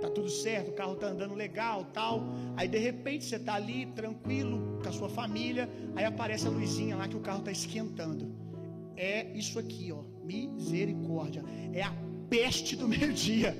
Tá 0.01 0.09
tudo 0.09 0.29
certo, 0.29 0.69
o 0.69 0.73
carro 0.73 0.95
tá 0.95 1.07
andando 1.07 1.33
legal, 1.33 1.85
tal. 1.93 2.23
Aí 2.55 2.67
de 2.67 2.77
repente 2.77 3.25
você 3.25 3.39
tá 3.39 3.55
ali 3.55 3.85
tranquilo 3.99 4.79
com 4.81 4.89
a 4.89 4.91
sua 4.91 5.09
família, 5.09 5.69
aí 5.95 6.05
aparece 6.05 6.47
a 6.47 6.49
luzinha 6.49 6.95
lá 6.95 7.07
que 7.07 7.15
o 7.15 7.19
carro 7.19 7.41
tá 7.41 7.51
esquentando. 7.51 8.46
É 8.97 9.27
isso 9.35 9.59
aqui, 9.59 9.91
ó, 9.91 10.01
misericórdia. 10.25 11.43
É 11.71 11.83
a 11.83 11.93
peste 12.29 12.75
do 12.75 12.87
meio-dia. 12.93 13.55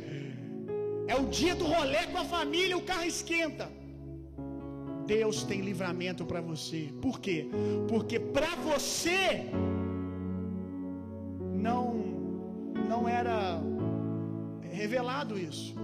É 1.07 1.15
o 1.15 1.25
dia 1.27 1.55
do 1.55 1.65
rolê 1.65 2.07
com 2.07 2.17
a 2.17 2.25
família, 2.25 2.75
o 2.75 2.81
carro 2.81 3.05
esquenta. 3.05 3.69
Deus 5.05 5.43
tem 5.43 5.61
livramento 5.61 6.25
para 6.25 6.41
você. 6.41 6.89
Por 7.01 7.19
quê? 7.19 7.47
Porque 7.87 8.19
para 8.19 8.55
você 8.55 9.45
não 11.53 12.05
não 12.89 13.07
era 13.07 13.61
revelado 14.69 15.39
isso. 15.39 15.75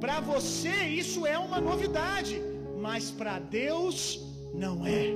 Para 0.00 0.20
você 0.20 0.74
isso 1.02 1.26
é 1.26 1.38
uma 1.38 1.60
novidade, 1.60 2.40
mas 2.78 3.10
para 3.10 3.38
Deus 3.38 4.20
não 4.54 4.86
é. 4.86 5.14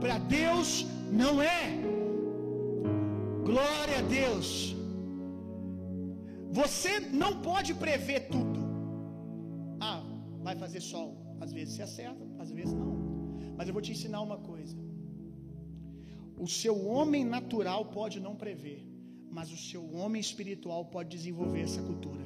Para 0.00 0.18
Deus 0.18 0.86
não 1.12 1.42
é. 1.42 1.95
Glória 3.50 3.98
a 3.98 4.06
Deus. 4.20 4.48
Você 6.58 6.92
não 7.22 7.32
pode 7.48 7.72
prever 7.84 8.20
tudo. 8.34 8.60
Ah, 9.88 10.02
vai 10.46 10.56
fazer 10.64 10.80
sol. 10.92 11.08
Às 11.44 11.52
vezes 11.56 11.74
você 11.74 11.82
acerta, 11.88 12.24
às 12.42 12.50
vezes 12.50 12.74
não. 12.82 12.94
Mas 13.56 13.68
eu 13.68 13.74
vou 13.76 13.82
te 13.86 13.92
ensinar 13.92 14.20
uma 14.28 14.38
coisa. 14.50 14.76
O 16.46 16.48
seu 16.60 16.76
homem 16.94 17.24
natural 17.36 17.82
pode 17.98 18.18
não 18.26 18.34
prever, 18.44 18.80
mas 19.36 19.52
o 19.56 19.60
seu 19.68 19.82
homem 19.98 20.20
espiritual 20.28 20.82
pode 20.94 21.08
desenvolver 21.16 21.62
essa 21.68 21.82
cultura. 21.88 22.24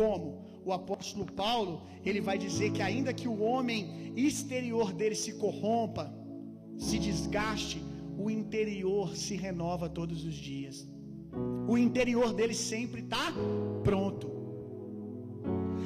Como? 0.00 0.26
O 0.64 0.72
apóstolo 0.72 1.26
Paulo, 1.44 1.74
ele 2.04 2.20
vai 2.28 2.38
dizer 2.46 2.68
que 2.76 2.82
ainda 2.88 3.12
que 3.20 3.28
o 3.34 3.40
homem 3.48 4.12
exterior 4.28 4.88
dele 4.92 5.14
se 5.24 5.34
corrompa, 5.44 6.06
se 6.86 6.98
desgaste, 6.98 7.78
o 8.18 8.30
interior 8.30 9.16
se 9.16 9.34
renova 9.36 9.88
todos 9.88 10.24
os 10.24 10.34
dias. 10.34 10.88
O 11.68 11.76
interior 11.76 12.32
dele 12.32 12.54
sempre 12.54 13.02
está 13.02 13.26
pronto. 13.84 14.26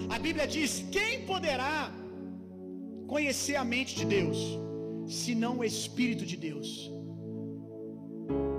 A 0.09 0.18
Bíblia 0.18 0.47
diz: 0.47 0.85
quem 0.97 1.26
poderá 1.33 1.93
conhecer 3.07 3.57
a 3.57 3.64
mente 3.64 3.97
de 3.97 4.05
Deus, 4.05 4.39
senão 5.07 5.59
o 5.59 5.64
Espírito 5.64 6.24
de 6.24 6.37
Deus? 6.37 6.68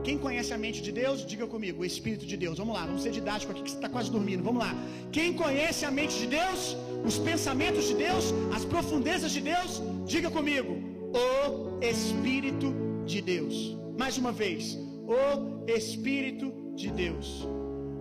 Quem 0.04 0.18
conhece 0.18 0.52
a 0.54 0.58
mente 0.58 0.82
de 0.82 0.92
Deus, 0.92 1.26
diga 1.26 1.46
comigo, 1.48 1.82
o 1.82 1.86
Espírito 1.86 2.26
de 2.26 2.36
Deus. 2.36 2.58
Vamos 2.58 2.74
lá, 2.74 2.86
vamos 2.86 3.04
ser 3.04 3.12
didático 3.12 3.52
aqui 3.52 3.62
que 3.64 3.70
você 3.70 3.78
está 3.78 3.88
quase 3.88 4.10
dormindo. 4.12 4.44
Vamos 4.44 4.64
lá. 4.66 4.74
Quem 5.12 5.32
conhece 5.32 5.86
a 5.86 5.92
mente 5.92 6.18
de 6.18 6.28
Deus, 6.28 6.76
os 7.06 7.18
pensamentos 7.20 7.88
de 7.88 7.94
Deus, 7.94 8.34
as 8.56 8.66
profundezas 8.66 9.32
de 9.32 9.42
Deus, 9.42 9.82
diga 10.06 10.30
comigo, 10.32 10.74
o 11.14 11.84
Espírito 11.84 12.74
de 12.74 12.91
Deus. 13.20 13.76
Mais 13.98 14.18
uma 14.18 14.32
vez, 14.32 14.78
o 15.06 15.70
Espírito 15.80 16.54
de 16.76 16.90
Deus. 16.92 17.48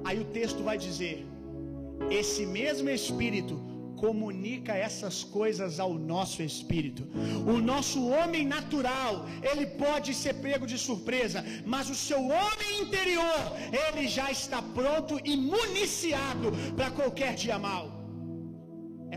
Aí 0.04 0.20
o 0.20 0.26
texto 0.26 0.62
vai 0.62 0.76
dizer: 0.76 1.26
esse 2.10 2.46
mesmo 2.46 2.88
Espírito 2.90 3.56
comunica 4.00 4.72
essas 4.72 5.22
coisas 5.22 5.78
ao 5.78 5.92
nosso 5.94 6.42
espírito. 6.42 7.06
O 7.54 7.58
nosso 7.60 7.98
homem 8.08 8.46
natural, 8.46 9.26
ele 9.42 9.66
pode 9.66 10.14
ser 10.14 10.34
pego 10.46 10.66
de 10.66 10.78
surpresa, 10.78 11.44
mas 11.66 11.90
o 11.90 11.94
seu 11.94 12.20
homem 12.38 12.72
interior, 12.80 13.40
ele 13.82 14.08
já 14.08 14.30
está 14.30 14.62
pronto 14.62 15.20
e 15.22 15.36
municiado 15.36 16.50
para 16.74 16.90
qualquer 16.90 17.34
dia 17.34 17.58
mal. 17.58 17.99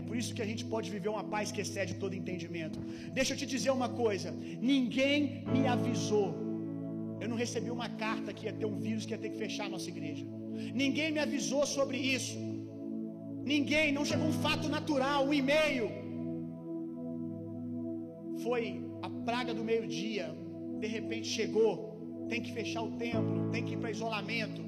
Por 0.08 0.16
isso 0.20 0.34
que 0.36 0.42
a 0.46 0.48
gente 0.50 0.64
pode 0.72 0.88
viver 0.96 1.10
uma 1.16 1.24
paz 1.34 1.52
que 1.54 1.60
excede 1.64 1.94
todo 2.02 2.18
entendimento. 2.22 2.78
Deixa 3.18 3.32
eu 3.32 3.38
te 3.40 3.46
dizer 3.54 3.70
uma 3.80 3.88
coisa: 3.88 4.30
ninguém 4.72 5.44
me 5.54 5.66
avisou. 5.74 6.28
Eu 7.22 7.28
não 7.28 7.38
recebi 7.44 7.70
uma 7.78 7.88
carta 8.04 8.32
que 8.36 8.44
ia 8.46 8.52
ter 8.60 8.66
um 8.72 8.78
vírus 8.86 9.06
que 9.06 9.12
ia 9.14 9.22
ter 9.24 9.30
que 9.30 9.38
fechar 9.44 9.66
a 9.66 9.72
nossa 9.74 9.88
igreja. 9.94 10.24
Ninguém 10.82 11.10
me 11.12 11.20
avisou 11.26 11.64
sobre 11.66 11.98
isso. 12.16 12.36
Ninguém, 13.52 13.92
não 13.92 14.04
chegou 14.10 14.26
um 14.26 14.38
fato 14.46 14.68
natural, 14.68 15.26
um 15.26 15.34
e-mail. 15.40 15.86
Foi 18.42 18.62
a 19.02 19.10
praga 19.28 19.52
do 19.58 19.64
meio-dia. 19.70 20.26
De 20.80 20.86
repente 20.86 21.28
chegou. 21.28 21.74
Tem 22.28 22.40
que 22.44 22.52
fechar 22.52 22.82
o 22.82 22.92
templo, 22.92 23.50
tem 23.50 23.64
que 23.64 23.74
ir 23.74 23.76
para 23.76 23.90
isolamento. 23.90 24.62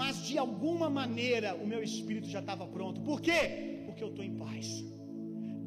Mas 0.00 0.16
de 0.26 0.36
alguma 0.36 0.90
maneira 0.90 1.54
o 1.54 1.66
meu 1.66 1.82
espírito 1.82 2.28
já 2.28 2.40
estava 2.40 2.66
pronto. 2.66 3.00
Por 3.00 3.20
quê? 3.20 3.73
Porque 3.94 4.06
eu 4.06 4.12
estou 4.14 4.24
em 4.24 4.34
paz. 4.44 4.66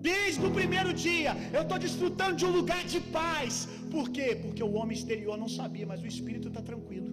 Desde 0.07 0.45
o 0.47 0.51
primeiro 0.57 0.91
dia 1.03 1.31
eu 1.57 1.61
estou 1.61 1.77
desfrutando 1.83 2.35
de 2.39 2.45
um 2.47 2.53
lugar 2.57 2.83
de 2.93 2.99
paz. 3.19 3.53
Por 3.93 4.05
quê? 4.15 4.27
Porque 4.41 4.61
o 4.61 4.73
homem 4.77 4.95
exterior 4.97 5.37
não 5.43 5.47
sabia, 5.59 5.85
mas 5.91 6.01
o 6.05 6.07
espírito 6.13 6.49
está 6.49 6.61
tranquilo. 6.69 7.09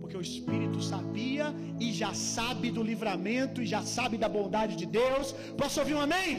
Porque 0.00 0.16
o 0.16 0.22
espírito 0.28 0.80
sabia 0.92 1.46
e 1.78 1.92
já 1.92 2.12
sabe 2.14 2.70
do 2.76 2.82
livramento 2.90 3.60
e 3.62 3.66
já 3.66 3.82
sabe 3.96 4.16
da 4.16 4.30
bondade 4.36 4.76
de 4.76 4.86
Deus. 4.86 5.32
Posso 5.58 5.78
ouvir 5.80 5.94
um 5.98 6.00
amém? 6.00 6.30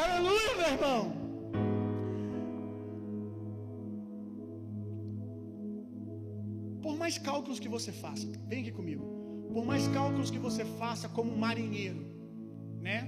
Aleluia, 0.00 0.52
meu 0.60 0.70
irmão. 0.74 1.02
Por 6.82 6.94
mais 6.98 7.16
cálculos 7.30 7.58
que 7.58 7.70
você 7.76 7.90
faça, 8.04 8.26
vem 8.46 8.60
aqui 8.60 8.74
comigo. 8.82 9.04
Por 9.56 9.64
mais 9.64 9.88
cálculos 9.98 10.30
que 10.30 10.44
você 10.46 10.62
faça 10.82 11.08
como 11.08 11.32
um 11.32 11.38
marinheiro, 11.48 12.17
né? 12.88 12.98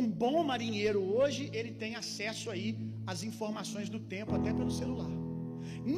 Um 0.00 0.06
bom 0.22 0.38
marinheiro 0.50 1.00
hoje, 1.16 1.42
ele 1.58 1.72
tem 1.82 1.94
acesso 2.02 2.46
aí 2.54 2.68
às 3.12 3.22
informações 3.30 3.88
do 3.94 4.00
tempo 4.14 4.34
até 4.38 4.50
pelo 4.58 4.72
celular. 4.80 5.12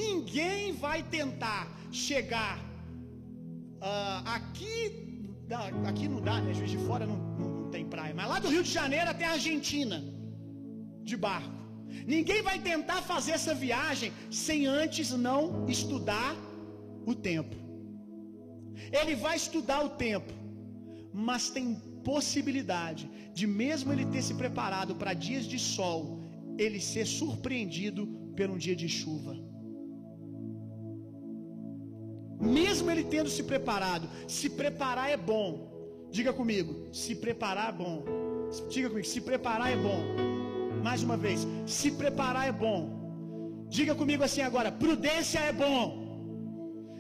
Ninguém 0.03 0.73
vai 0.85 0.99
tentar 1.19 1.63
chegar 2.05 2.55
uh, 3.91 4.21
aqui, 4.39 4.75
aqui 5.91 6.07
não 6.15 6.21
dá, 6.29 6.37
né? 6.41 6.53
Juiz 6.59 6.73
de 6.77 6.81
Fora 6.87 7.07
não, 7.07 7.19
não, 7.41 7.49
não 7.61 7.71
tem 7.71 7.85
praia, 7.95 8.13
mas 8.19 8.29
lá 8.33 8.39
do 8.45 8.49
Rio 8.55 8.65
de 8.69 8.73
Janeiro 8.81 9.09
até 9.15 9.25
a 9.25 9.33
Argentina, 9.39 9.99
de 11.11 11.17
barco. 11.17 11.59
Ninguém 12.15 12.43
vai 12.43 12.59
tentar 12.71 13.01
fazer 13.13 13.33
essa 13.39 13.55
viagem 13.55 14.13
sem 14.45 14.67
antes 14.83 15.11
não 15.29 15.41
estudar 15.77 16.31
o 17.07 17.15
tempo. 17.31 17.57
Ele 19.01 19.15
vai 19.25 19.37
estudar 19.37 19.81
o 19.89 19.91
tempo, 20.07 20.33
mas 21.13 21.49
tem 21.57 21.67
possibilidade 22.11 23.05
de 23.39 23.47
mesmo 23.47 23.93
ele 23.93 24.07
ter 24.13 24.23
se 24.29 24.35
preparado 24.43 24.95
para 25.01 25.13
dias 25.27 25.45
de 25.53 25.59
sol, 25.59 26.21
ele 26.65 26.81
ser 26.81 27.07
surpreendido 27.19 28.03
por 28.37 28.49
um 28.51 28.59
dia 28.65 28.77
de 28.83 28.89
chuva. 28.89 29.35
Mesmo 32.59 32.91
ele 32.91 33.05
tendo 33.15 33.31
se 33.37 33.43
preparado, 33.43 34.09
se 34.37 34.49
preparar 34.61 35.09
é 35.11 35.17
bom. 35.17 35.49
Diga 36.11 36.33
comigo, 36.41 36.73
se 36.93 37.15
preparar 37.15 37.71
é 37.71 37.77
bom. 37.85 37.97
Diga 38.75 38.89
comigo, 38.91 39.09
se 39.15 39.21
preparar 39.21 39.73
é 39.73 39.79
bom. 39.89 40.01
Mais 40.83 41.03
uma 41.03 41.17
vez, 41.17 41.47
se 41.67 41.91
preparar 42.03 42.47
é 42.49 42.53
bom. 42.53 42.81
Diga 43.69 43.95
comigo 43.95 44.23
assim 44.23 44.43
agora: 44.43 44.71
prudência 44.71 45.41
é 45.51 45.53
bom. 45.53 45.85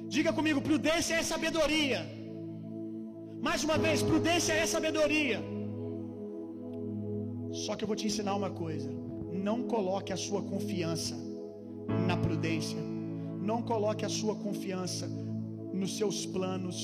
Diga 0.08 0.32
comigo: 0.32 0.60
prudência 0.60 1.14
é 1.14 1.22
sabedoria. 1.22 2.00
Mais 3.46 3.62
uma 3.62 3.76
vez, 3.76 4.02
prudência 4.02 4.54
é 4.54 4.66
sabedoria. 4.74 5.38
Só 7.62 7.76
que 7.76 7.84
eu 7.84 7.88
vou 7.90 7.96
te 8.00 8.06
ensinar 8.06 8.34
uma 8.34 8.50
coisa: 8.50 8.90
não 9.48 9.58
coloque 9.64 10.12
a 10.14 10.16
sua 10.16 10.42
confiança 10.42 11.14
na 12.08 12.16
prudência, 12.16 12.78
não 13.50 13.60
coloque 13.70 14.04
a 14.06 14.08
sua 14.08 14.34
confiança 14.34 15.06
nos 15.80 15.98
seus 15.98 16.24
planos 16.24 16.78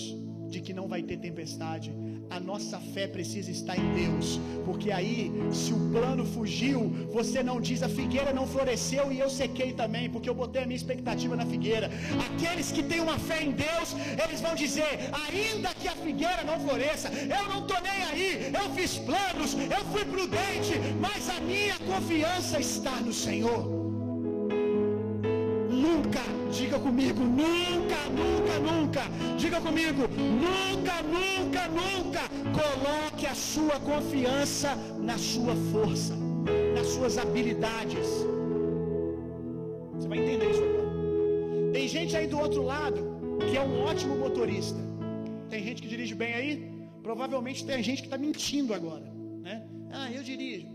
de 0.51 0.61
que 0.61 0.73
não 0.73 0.87
vai 0.89 1.03
ter 1.03 1.17
tempestade. 1.17 1.95
A 2.29 2.39
nossa 2.39 2.79
fé 2.79 3.07
precisa 3.07 3.51
estar 3.51 3.77
em 3.77 3.89
Deus, 3.95 4.39
porque 4.65 4.91
aí, 4.91 5.33
se 5.53 5.73
o 5.73 5.81
plano 5.91 6.25
fugiu, 6.25 6.81
você 7.13 7.43
não 7.43 7.61
diz 7.61 7.83
a 7.83 7.89
figueira 7.89 8.33
não 8.33 8.47
floresceu 8.47 9.11
e 9.13 9.19
eu 9.19 9.31
sequei 9.31 9.73
também, 9.73 10.09
porque 10.11 10.29
eu 10.29 10.35
botei 10.35 10.63
a 10.63 10.67
minha 10.67 10.77
expectativa 10.77 11.35
na 11.35 11.47
figueira. 11.47 11.91
Aqueles 12.29 12.71
que 12.71 12.83
têm 12.83 13.01
uma 13.01 13.19
fé 13.19 13.43
em 13.43 13.53
Deus, 13.53 13.95
eles 14.25 14.41
vão 14.41 14.55
dizer: 14.55 14.93
ainda 15.27 15.71
que 15.75 15.89
a 15.89 15.97
figueira 16.07 16.43
não 16.45 16.59
floresça, 16.61 17.09
eu 17.09 17.45
não 17.53 17.61
estou 17.63 17.81
nem 17.81 18.03
aí, 18.11 18.53
eu 18.61 18.71
fiz 18.75 18.99
planos, 18.99 19.55
eu 19.55 19.85
fui 19.93 20.05
prudente, 20.05 20.75
mas 21.01 21.29
a 21.31 21.41
minha 21.41 21.79
confiança 21.91 22.61
está 22.61 22.97
no 23.01 23.13
Senhor. 23.13 23.63
Nunca, 25.71 26.23
diga 26.51 26.79
comigo, 26.79 27.21
nunca, 27.21 28.01
nunca, 28.21 28.59
nunca, 28.59 29.03
diga 29.39 29.61
comigo, 29.61 30.03
nunca, 30.47 31.03
nunca, 31.03 31.69
nunca 31.69 32.23
coloque 32.61 33.27
a 33.27 33.35
sua 33.35 33.79
confiança 33.81 34.75
na 34.99 35.17
sua 35.17 35.55
força, 35.73 36.15
nas 36.75 36.87
suas 36.89 37.19
habilidades. 37.19 38.09
Você 39.95 40.09
vai 40.09 40.19
entender 40.19 40.51
isso 40.51 40.63
agora. 40.63 41.73
Tem 41.73 41.89
gente 41.89 42.17
aí 42.17 42.27
do 42.27 42.39
outro 42.39 42.63
lado 42.63 43.01
que 43.49 43.57
é 43.57 43.61
um 43.61 43.85
ótimo 43.85 44.17
motorista. 44.17 44.79
Tem 45.49 45.63
gente 45.63 45.83
que 45.83 45.89
dirige 45.89 46.15
bem 46.15 46.35
aí? 46.35 46.71
Provavelmente 47.03 47.65
tem 47.65 47.83
gente 47.83 48.03
que 48.03 48.07
está 48.09 48.19
mentindo 48.19 48.75
agora, 48.75 49.11
né? 49.41 49.67
Ah, 49.93 50.11
eu 50.13 50.23
dirijo. 50.23 50.69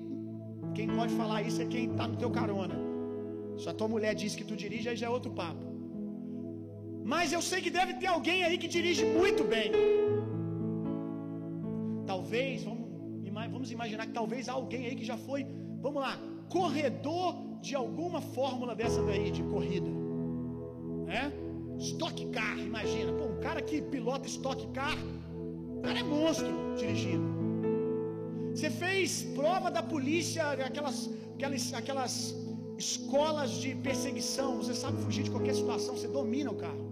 Quem 0.73 0.87
pode 0.87 1.13
falar 1.15 1.41
isso 1.41 1.61
é 1.61 1.65
quem 1.65 1.91
está 1.91 2.07
no 2.07 2.17
teu 2.17 2.29
carona. 2.29 2.84
Se 3.57 3.69
a 3.69 3.73
tua 3.73 3.87
mulher 3.87 4.13
diz 4.13 4.35
que 4.35 4.43
tu 4.43 4.55
dirige, 4.55 4.89
aí 4.89 4.95
já 4.95 5.07
é 5.07 5.09
outro 5.09 5.31
papo. 5.31 5.65
Mas 7.13 7.31
eu 7.31 7.41
sei 7.41 7.61
que 7.61 7.69
deve 7.69 7.93
ter 7.95 8.07
alguém 8.07 8.43
aí 8.43 8.57
que 8.57 8.67
dirige 8.67 9.05
muito 9.05 9.43
bem. 9.43 9.71
Talvez, 12.05 12.63
vamos, 12.63 12.87
vamos 13.51 13.71
imaginar 13.71 14.07
que 14.07 14.13
talvez 14.13 14.49
há 14.49 14.53
alguém 14.53 14.85
aí 14.87 14.95
que 14.95 15.05
já 15.05 15.17
foi, 15.17 15.45
vamos 15.81 16.01
lá, 16.01 16.19
corredor 16.49 17.35
de 17.61 17.75
alguma 17.75 18.21
fórmula 18.21 18.75
dessa 18.75 19.01
daí, 19.03 19.31
de 19.31 19.43
corrida. 19.43 19.89
Né? 21.05 21.31
Stock 21.79 22.25
car, 22.27 22.57
imagina. 22.57 23.11
Pô, 23.13 23.25
um 23.25 23.39
cara 23.39 23.61
que 23.61 23.81
pilota 23.81 24.27
stock 24.27 24.67
car, 24.67 24.97
o 25.77 25.81
cara 25.81 25.99
é 25.99 26.03
monstro 26.03 26.75
dirigindo. 26.77 27.35
Você 28.53 28.69
fez 28.69 29.23
prova 29.35 29.69
da 29.69 29.83
polícia, 29.83 30.43
aquelas, 30.51 31.09
aquelas, 31.35 31.73
aquelas 31.73 32.44
escolas 32.77 33.51
de 33.51 33.73
perseguição, 33.75 34.57
você 34.57 34.73
sabe 34.73 35.01
fugir 35.03 35.23
de 35.23 35.31
qualquer 35.31 35.55
situação, 35.55 35.95
você 35.97 36.07
domina 36.07 36.51
o 36.51 36.55
carro. 36.55 36.85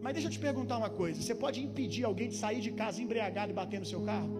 Mas 0.00 0.12
deixa 0.14 0.28
eu 0.28 0.32
te 0.32 0.38
perguntar 0.38 0.76
uma 0.78 0.90
coisa: 0.90 1.20
você 1.20 1.34
pode 1.34 1.62
impedir 1.66 2.04
alguém 2.04 2.28
de 2.28 2.36
sair 2.36 2.60
de 2.60 2.72
casa 2.72 3.02
embriagado 3.02 3.52
e 3.52 3.54
bater 3.54 3.80
no 3.80 3.86
seu 3.86 4.02
carro? 4.02 4.30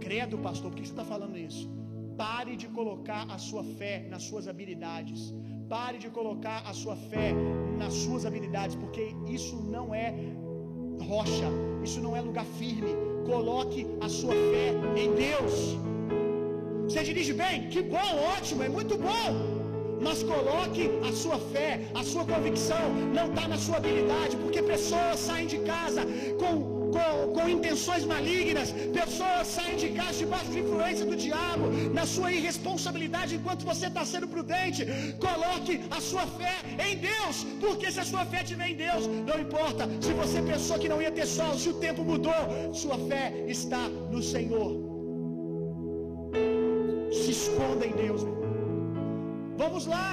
Credo, 0.00 0.38
pastor, 0.38 0.70
por 0.70 0.76
que 0.76 0.86
você 0.86 0.92
está 0.92 1.04
falando 1.04 1.36
isso? 1.36 1.68
Pare 2.16 2.54
de 2.56 2.68
colocar 2.68 3.26
a 3.28 3.38
sua 3.38 3.64
fé 3.64 4.06
nas 4.08 4.22
suas 4.22 4.46
habilidades. 4.48 5.34
Pare 5.68 5.98
de 5.98 6.08
colocar 6.08 6.62
a 6.64 6.72
sua 6.72 6.94
fé 6.94 7.34
nas 7.76 7.92
suas 7.92 8.24
habilidades, 8.24 8.76
porque 8.76 9.04
isso 9.26 9.56
não 9.56 9.92
é 9.92 10.14
rocha, 11.00 11.48
isso 11.82 12.00
não 12.00 12.14
é 12.16 12.20
lugar 12.20 12.46
firme. 12.60 12.92
Coloque 13.26 13.84
a 14.00 14.08
sua 14.08 14.32
fé 14.32 14.72
em 15.02 15.12
Deus. 15.14 15.76
Você 16.88 17.02
dirige 17.02 17.32
bem? 17.32 17.68
Que 17.68 17.82
bom, 17.82 18.10
ótimo, 18.36 18.62
é 18.62 18.68
muito 18.68 18.96
bom. 18.96 19.28
Mas 20.00 20.22
coloque 20.22 20.84
a 21.08 21.12
sua 21.12 21.38
fé, 21.52 21.80
a 21.94 22.02
sua 22.04 22.24
convicção, 22.24 22.84
não 23.14 23.26
está 23.30 23.48
na 23.48 23.58
sua 23.58 23.78
habilidade, 23.78 24.36
porque 24.36 24.62
pessoas 24.62 25.18
saem 25.18 25.46
de 25.46 25.58
casa 25.60 26.02
com, 26.40 26.54
com, 26.94 27.32
com 27.34 27.48
intenções 27.48 28.04
malignas, 28.04 28.72
pessoas 29.00 29.46
saem 29.48 29.76
de 29.76 29.88
casa 29.90 30.18
debaixo 30.18 30.50
de 30.50 30.60
influência 30.60 31.04
do 31.04 31.16
diabo, 31.16 31.68
na 31.92 32.06
sua 32.06 32.30
irresponsabilidade 32.32 33.34
enquanto 33.34 33.64
você 33.64 33.86
está 33.86 34.04
sendo 34.04 34.28
prudente. 34.28 34.86
Coloque 35.18 35.80
a 35.90 36.00
sua 36.00 36.26
fé 36.26 36.56
em 36.88 36.96
Deus, 36.98 37.44
porque 37.58 37.90
se 37.90 38.00
a 38.00 38.04
sua 38.04 38.24
fé 38.26 38.42
estiver 38.42 38.68
em 38.70 38.76
Deus, 38.76 39.06
não 39.06 39.40
importa 39.40 39.88
se 40.00 40.12
você 40.12 40.40
pensou 40.42 40.78
que 40.78 40.88
não 40.88 41.02
ia 41.02 41.10
ter 41.10 41.26
sol, 41.26 41.58
se 41.58 41.70
o 41.70 41.74
tempo 41.74 42.04
mudou, 42.04 42.74
sua 42.74 42.98
fé 43.08 43.32
está 43.48 43.88
no 43.88 44.22
Senhor. 44.22 44.95
Esconda 47.56 47.86
em 47.90 47.94
Deus. 48.04 48.22
Meu. 48.22 48.36
Vamos 49.62 49.84
lá. 49.92 50.10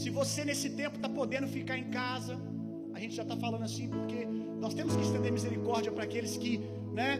Se 0.00 0.10
você 0.18 0.44
nesse 0.48 0.68
tempo 0.80 0.94
está 0.98 1.08
podendo 1.08 1.48
ficar 1.56 1.76
em 1.82 1.88
casa, 2.00 2.34
a 2.94 3.00
gente 3.00 3.14
já 3.20 3.24
está 3.24 3.36
falando 3.44 3.64
assim 3.68 3.86
porque 3.96 4.20
nós 4.64 4.74
temos 4.78 4.94
que 4.96 5.02
estender 5.02 5.32
misericórdia 5.38 5.90
para 5.96 6.04
aqueles 6.08 6.36
que, 6.42 6.52
né, 6.98 7.10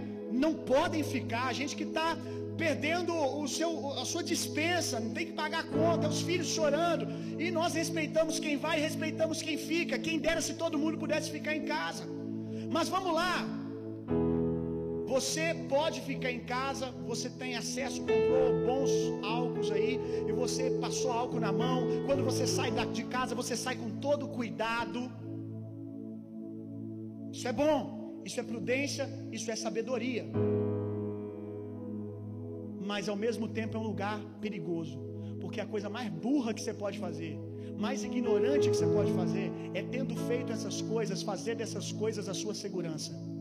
não 0.45 0.53
podem 0.55 1.03
ficar. 1.03 1.47
A 1.49 1.57
gente 1.61 1.75
que 1.81 1.87
está 1.91 2.09
perdendo 2.65 3.13
o 3.43 3.49
seu, 3.57 3.71
a 4.03 4.05
sua 4.13 4.23
dispensa, 4.23 5.01
não 5.01 5.13
tem 5.19 5.27
que 5.27 5.37
pagar 5.43 5.65
conta, 5.79 6.07
os 6.15 6.23
filhos 6.29 6.47
chorando. 6.59 7.05
E 7.45 7.51
nós 7.51 7.75
respeitamos 7.83 8.39
quem 8.39 8.57
vai, 8.67 8.79
respeitamos 8.89 9.43
quem 9.43 9.59
fica. 9.59 9.99
Quem 10.07 10.21
dera 10.21 10.41
se 10.41 10.55
todo 10.55 10.83
mundo 10.85 10.99
pudesse 11.05 11.33
ficar 11.39 11.57
em 11.61 11.65
casa. 11.65 12.05
Mas 12.77 12.89
vamos 12.89 13.13
lá. 13.13 13.58
Você 15.13 15.45
pode 15.75 15.99
ficar 16.09 16.31
em 16.31 16.41
casa, 16.41 16.87
você 17.11 17.29
tem 17.31 17.53
acesso, 17.61 17.99
comprou 18.09 18.49
bons 18.67 18.91
álcools 19.37 19.71
aí, 19.77 19.95
e 20.29 20.33
você 20.33 20.65
passou 20.83 21.11
álcool 21.11 21.41
na 21.41 21.51
mão. 21.51 21.79
Quando 22.07 22.23
você 22.23 22.47
sai 22.47 22.71
de 22.99 23.05
casa, 23.05 23.35
você 23.35 23.57
sai 23.57 23.75
com 23.83 23.89
todo 24.07 24.29
cuidado. 24.29 25.01
Isso 27.33 27.49
é 27.49 27.55
bom, 27.63 27.79
isso 28.29 28.39
é 28.39 28.43
prudência, 28.43 29.09
isso 29.33 29.51
é 29.51 29.57
sabedoria. 29.57 30.27
Mas 32.91 33.09
ao 33.09 33.17
mesmo 33.17 33.49
tempo 33.49 33.79
é 33.79 33.81
um 33.81 33.89
lugar 33.93 34.19
perigoso, 34.43 34.99
porque 35.41 35.59
a 35.59 35.69
coisa 35.75 35.89
mais 35.89 36.11
burra 36.11 36.53
que 36.53 36.61
você 36.61 36.75
pode 36.85 36.99
fazer, 37.07 37.35
mais 37.79 38.05
ignorante 38.05 38.69
que 38.69 38.77
você 38.77 38.91
pode 38.99 39.13
fazer, 39.13 39.51
é 39.73 39.83
tendo 39.83 40.15
feito 40.29 40.53
essas 40.53 40.83
coisas, 40.83 41.23
fazer 41.23 41.55
dessas 41.55 41.91
coisas 41.93 42.29
a 42.29 42.35
sua 42.35 42.55
segurança 42.55 43.38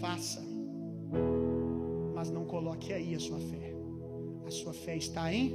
faça, 0.00 0.40
mas 2.14 2.30
não 2.30 2.44
coloque 2.54 2.92
aí 2.92 3.14
a 3.14 3.20
sua 3.20 3.40
fé. 3.50 3.74
A 4.46 4.50
sua 4.50 4.72
fé 4.72 4.96
está 4.96 5.32
em 5.32 5.46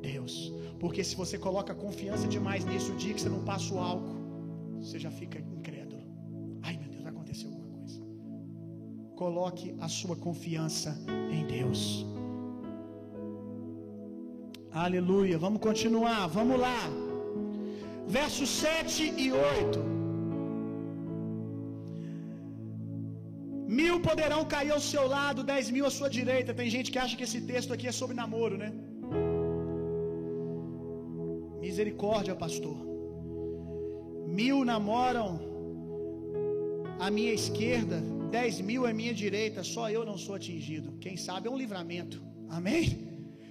Deus, 0.00 0.52
porque 0.80 1.02
se 1.08 1.14
você 1.22 1.36
coloca 1.38 1.74
confiança 1.74 2.26
demais 2.36 2.64
nisso, 2.64 2.92
o 2.92 2.96
dia 2.96 3.14
que 3.14 3.20
você 3.20 3.28
não 3.36 3.44
passa 3.44 3.74
o 3.74 3.78
álcool, 3.78 4.16
você 4.80 4.98
já 4.98 5.10
fica 5.10 5.38
incrédulo. 5.38 6.02
Ai 6.62 6.76
meu 6.76 6.88
Deus, 6.88 7.06
aconteceu 7.06 7.48
alguma 7.50 7.68
coisa. 7.78 8.00
Coloque 9.16 9.74
a 9.80 9.88
sua 9.88 10.16
confiança 10.16 10.90
em 11.36 11.46
Deus. 11.46 11.80
Aleluia. 14.72 15.38
Vamos 15.38 15.60
continuar, 15.60 16.26
vamos 16.26 16.58
lá. 16.58 16.80
Versos 18.08 18.48
7 18.48 19.14
e 19.16 19.32
8. 19.32 20.03
Mil 23.66 24.00
poderão 24.00 24.44
cair 24.44 24.70
ao 24.70 24.80
seu 24.80 25.06
lado, 25.08 25.42
dez 25.42 25.70
mil 25.70 25.86
à 25.86 25.90
sua 25.90 26.08
direita. 26.08 26.52
Tem 26.52 26.68
gente 26.68 26.90
que 26.92 26.98
acha 26.98 27.16
que 27.16 27.22
esse 27.22 27.40
texto 27.40 27.72
aqui 27.72 27.86
é 27.88 27.92
sobre 27.92 28.14
namoro, 28.14 28.56
né? 28.58 28.72
Misericórdia, 31.60 32.34
pastor. 32.34 32.76
Mil 34.26 34.64
namoram 34.64 35.40
à 36.98 37.10
minha 37.10 37.32
esquerda, 37.32 38.02
dez 38.30 38.60
mil 38.60 38.84
à 38.86 38.92
minha 38.92 39.14
direita, 39.14 39.62
só 39.62 39.90
eu 39.90 40.04
não 40.04 40.18
sou 40.18 40.34
atingido. 40.34 40.92
Quem 41.00 41.16
sabe 41.16 41.48
é 41.48 41.50
um 41.50 41.56
livramento. 41.56 42.22
Amém? 42.48 42.84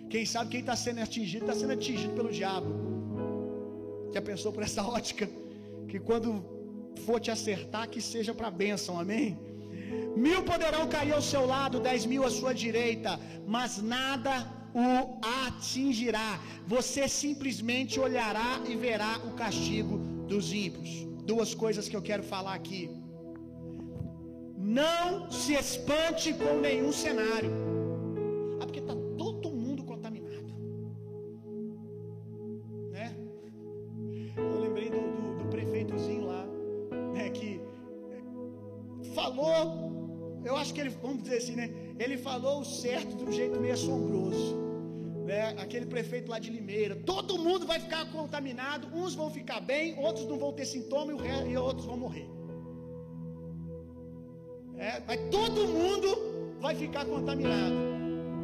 Quem 0.09 0.25
sabe 0.25 0.51
quem 0.51 0.59
está 0.59 0.75
sendo 0.75 0.99
atingido, 1.01 1.45
está 1.45 1.55
sendo 1.59 1.73
atingido 1.73 2.13
pelo 2.13 2.31
diabo. 2.31 2.69
Já 4.13 4.21
pensou 4.21 4.51
por 4.53 4.61
essa 4.61 4.83
ótica? 4.97 5.27
Que 5.87 5.99
quando 5.99 6.45
for 7.05 7.19
te 7.19 7.31
acertar, 7.31 7.89
que 7.89 7.99
seja 7.99 8.33
para 8.33 8.51
bênção, 8.51 8.99
amém? 8.99 9.37
Mil 10.15 10.41
poderão 10.43 10.87
cair 10.87 11.13
ao 11.13 11.21
seu 11.21 11.45
lado, 11.45 11.79
dez 11.79 12.05
mil 12.05 12.23
à 12.29 12.31
sua 12.39 12.53
direita, 12.53 13.19
mas 13.45 13.81
nada 13.81 14.33
o 14.73 15.19
atingirá. 15.45 16.39
Você 16.67 17.07
simplesmente 17.07 17.99
olhará 17.99 18.51
e 18.67 18.75
verá 18.75 19.13
o 19.29 19.31
castigo 19.43 19.97
dos 20.27 20.51
ímpios. 20.51 20.91
Duas 21.31 21.53
coisas 21.53 21.87
que 21.89 21.95
eu 21.95 22.01
quero 22.01 22.23
falar 22.23 22.53
aqui. 22.53 22.89
Não 24.57 25.29
se 25.31 25.53
espante 25.53 26.33
com 26.33 26.59
nenhum 26.59 26.91
cenário. 26.91 27.62
Assim, 41.53 41.55
né? 41.55 41.69
Ele 41.99 42.17
falou 42.17 42.61
o 42.61 42.65
certo 42.65 43.15
de 43.15 43.23
um 43.23 43.31
jeito 43.31 43.59
meio 43.59 43.73
assombroso. 43.73 44.55
Né? 45.25 45.55
Aquele 45.57 45.85
prefeito 45.85 46.29
lá 46.29 46.39
de 46.39 46.49
Limeira. 46.49 46.95
Todo 46.95 47.37
mundo 47.37 47.65
vai 47.65 47.79
ficar 47.79 48.11
contaminado. 48.11 48.87
Uns 48.93 49.15
vão 49.15 49.29
ficar 49.29 49.59
bem, 49.61 49.97
outros 49.99 50.25
não 50.25 50.37
vão 50.37 50.51
ter 50.51 50.65
sintoma 50.65 51.13
e, 51.13 51.57
outros 51.57 51.85
vão 51.85 51.97
morrer. 51.97 52.27
É, 54.77 55.01
mas 55.07 55.19
todo 55.29 55.67
mundo 55.67 56.57
vai 56.59 56.75
ficar 56.75 57.05
contaminado. 57.05 57.75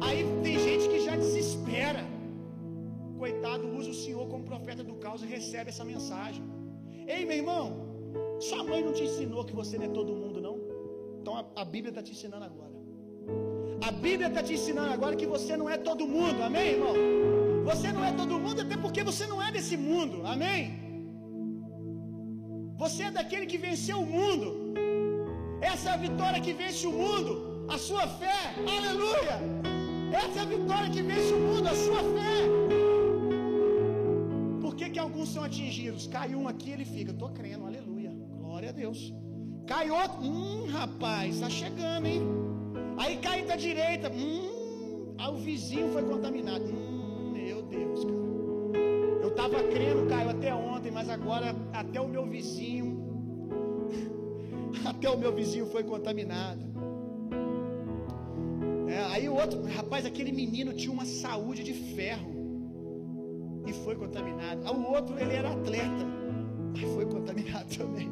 Aí 0.00 0.24
tem 0.42 0.58
gente 0.58 0.88
que 0.88 1.00
já 1.00 1.16
desespera. 1.16 2.02
Coitado, 3.18 3.68
usa 3.76 3.90
o 3.90 3.94
Senhor 3.94 4.26
como 4.28 4.44
profeta 4.44 4.82
do 4.82 4.94
caos 4.94 5.22
e 5.22 5.26
recebe 5.26 5.68
essa 5.68 5.84
mensagem. 5.84 6.42
Ei, 7.06 7.26
meu 7.26 7.36
irmão, 7.36 7.64
sua 8.40 8.64
mãe 8.64 8.82
não 8.82 8.94
te 8.94 9.02
ensinou 9.02 9.44
que 9.44 9.54
você 9.54 9.76
não 9.76 9.84
é 9.84 9.88
todo 9.88 10.14
mundo, 10.14 10.40
não? 10.40 10.58
Então 11.20 11.36
a, 11.36 11.44
a 11.56 11.64
Bíblia 11.66 11.90
está 11.90 12.02
te 12.02 12.12
ensinando 12.12 12.44
agora. 12.44 12.69
A 13.88 13.90
Bíblia 14.04 14.28
está 14.28 14.42
te 14.42 14.52
ensinando 14.58 14.92
agora 14.92 15.16
que 15.20 15.26
você 15.34 15.56
não 15.60 15.68
é 15.74 15.76
todo 15.88 16.06
mundo, 16.16 16.42
amém, 16.48 16.68
irmão? 16.76 16.94
Você 17.70 17.88
não 17.96 18.04
é 18.04 18.12
todo 18.20 18.38
mundo, 18.44 18.60
até 18.64 18.76
porque 18.84 19.02
você 19.10 19.26
não 19.32 19.40
é 19.46 19.50
desse 19.56 19.76
mundo, 19.76 20.16
amém? 20.34 20.62
Você 22.82 23.02
é 23.04 23.10
daquele 23.10 23.46
que 23.52 23.58
venceu 23.68 23.98
o 24.00 24.10
mundo. 24.16 24.48
Essa 25.60 25.90
é 25.90 25.92
a 25.92 26.02
vitória 26.06 26.40
que 26.46 26.52
vence 26.60 26.86
o 26.86 26.92
mundo, 26.92 27.32
a 27.68 27.78
sua 27.86 28.06
fé, 28.20 28.40
aleluia! 28.76 29.36
Essa 30.22 30.38
é 30.40 30.42
a 30.42 30.50
vitória 30.56 30.90
que 30.90 31.02
vence 31.02 31.32
o 31.38 31.40
mundo, 31.48 31.68
a 31.68 31.76
sua 31.84 32.02
fé. 32.14 32.36
Por 34.62 34.74
que, 34.74 34.88
que 34.90 34.98
alguns 34.98 35.28
são 35.34 35.44
atingidos? 35.44 36.06
Cai 36.06 36.34
um 36.34 36.48
aqui, 36.48 36.70
ele 36.70 36.84
fica, 36.84 37.12
estou 37.12 37.30
crendo, 37.30 37.66
aleluia, 37.66 38.12
glória 38.38 38.70
a 38.70 38.72
Deus. 38.72 39.12
Cai 39.66 39.90
outro, 39.90 40.22
hum, 40.22 40.66
rapaz, 40.78 41.34
está 41.34 41.50
chegando, 41.50 42.06
hein? 42.06 42.22
Aí 43.00 43.16
cai 43.16 43.42
da 43.42 43.56
direita, 43.56 44.12
hum, 44.12 45.14
aí 45.16 45.32
o 45.32 45.38
vizinho 45.38 45.90
foi 45.90 46.02
contaminado. 46.02 46.66
Hum, 46.66 47.32
meu 47.32 47.62
Deus, 47.62 48.04
cara. 48.04 48.20
Eu 49.22 49.28
estava 49.30 49.62
crendo, 49.62 50.06
Caio, 50.06 50.28
até 50.28 50.54
ontem, 50.54 50.90
mas 50.90 51.08
agora 51.08 51.56
até 51.72 51.98
o 51.98 52.06
meu 52.06 52.26
vizinho, 52.26 52.88
até 54.84 55.08
o 55.08 55.16
meu 55.16 55.32
vizinho 55.32 55.64
foi 55.68 55.82
contaminado. 55.82 56.60
É, 58.86 58.98
aí 59.14 59.30
o 59.30 59.34
outro, 59.34 59.62
rapaz, 59.64 60.04
aquele 60.04 60.30
menino 60.30 60.74
tinha 60.74 60.92
uma 60.92 61.06
saúde 61.06 61.64
de 61.64 61.72
ferro 61.72 62.30
e 63.66 63.72
foi 63.72 63.96
contaminado. 63.96 64.60
O 64.74 64.92
outro, 64.92 65.18
ele 65.18 65.32
era 65.32 65.50
atleta, 65.50 66.04
mas 66.74 66.82
foi 66.92 67.06
contaminado 67.06 67.64
também. 67.78 68.10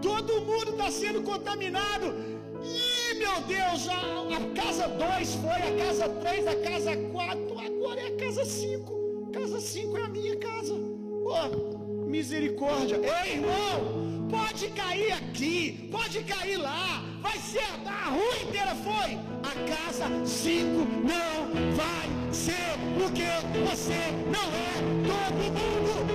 Todo 0.00 0.40
mundo 0.42 0.70
está 0.70 0.88
sendo 0.88 1.24
contaminado. 1.24 2.36
Ih, 2.62 3.14
meu 3.14 3.40
Deus, 3.42 3.88
a, 3.88 4.36
a 4.36 4.54
casa 4.54 4.88
2 4.88 5.34
foi, 5.34 5.50
a 5.50 5.84
casa 5.84 6.08
3, 6.08 6.46
a 6.46 6.56
casa 6.56 6.96
4, 6.96 7.58
agora 7.58 8.00
é 8.00 8.06
a 8.08 8.16
casa 8.16 8.44
5. 8.44 9.30
Casa 9.32 9.60
5 9.60 9.96
é 9.96 10.02
a 10.02 10.08
minha 10.08 10.36
casa. 10.36 10.74
Oh, 10.74 12.06
misericórdia. 12.06 12.96
Ei, 12.96 13.34
irmão, 13.34 14.28
pode 14.30 14.68
cair 14.68 15.12
aqui, 15.12 15.88
pode 15.90 16.22
cair 16.24 16.56
lá, 16.56 17.04
vai 17.20 17.38
ser 17.38 17.66
a 17.86 18.10
rua 18.10 18.36
inteira 18.42 18.74
foi. 18.76 19.18
A 19.42 19.54
casa 19.68 20.06
5 20.24 20.66
não 21.02 21.74
vai 21.74 22.32
ser, 22.32 22.54
porque 22.98 23.24
você 23.68 24.12
não 24.30 24.48
é 24.52 24.76
todo 25.06 25.42
mundo. 25.52 26.05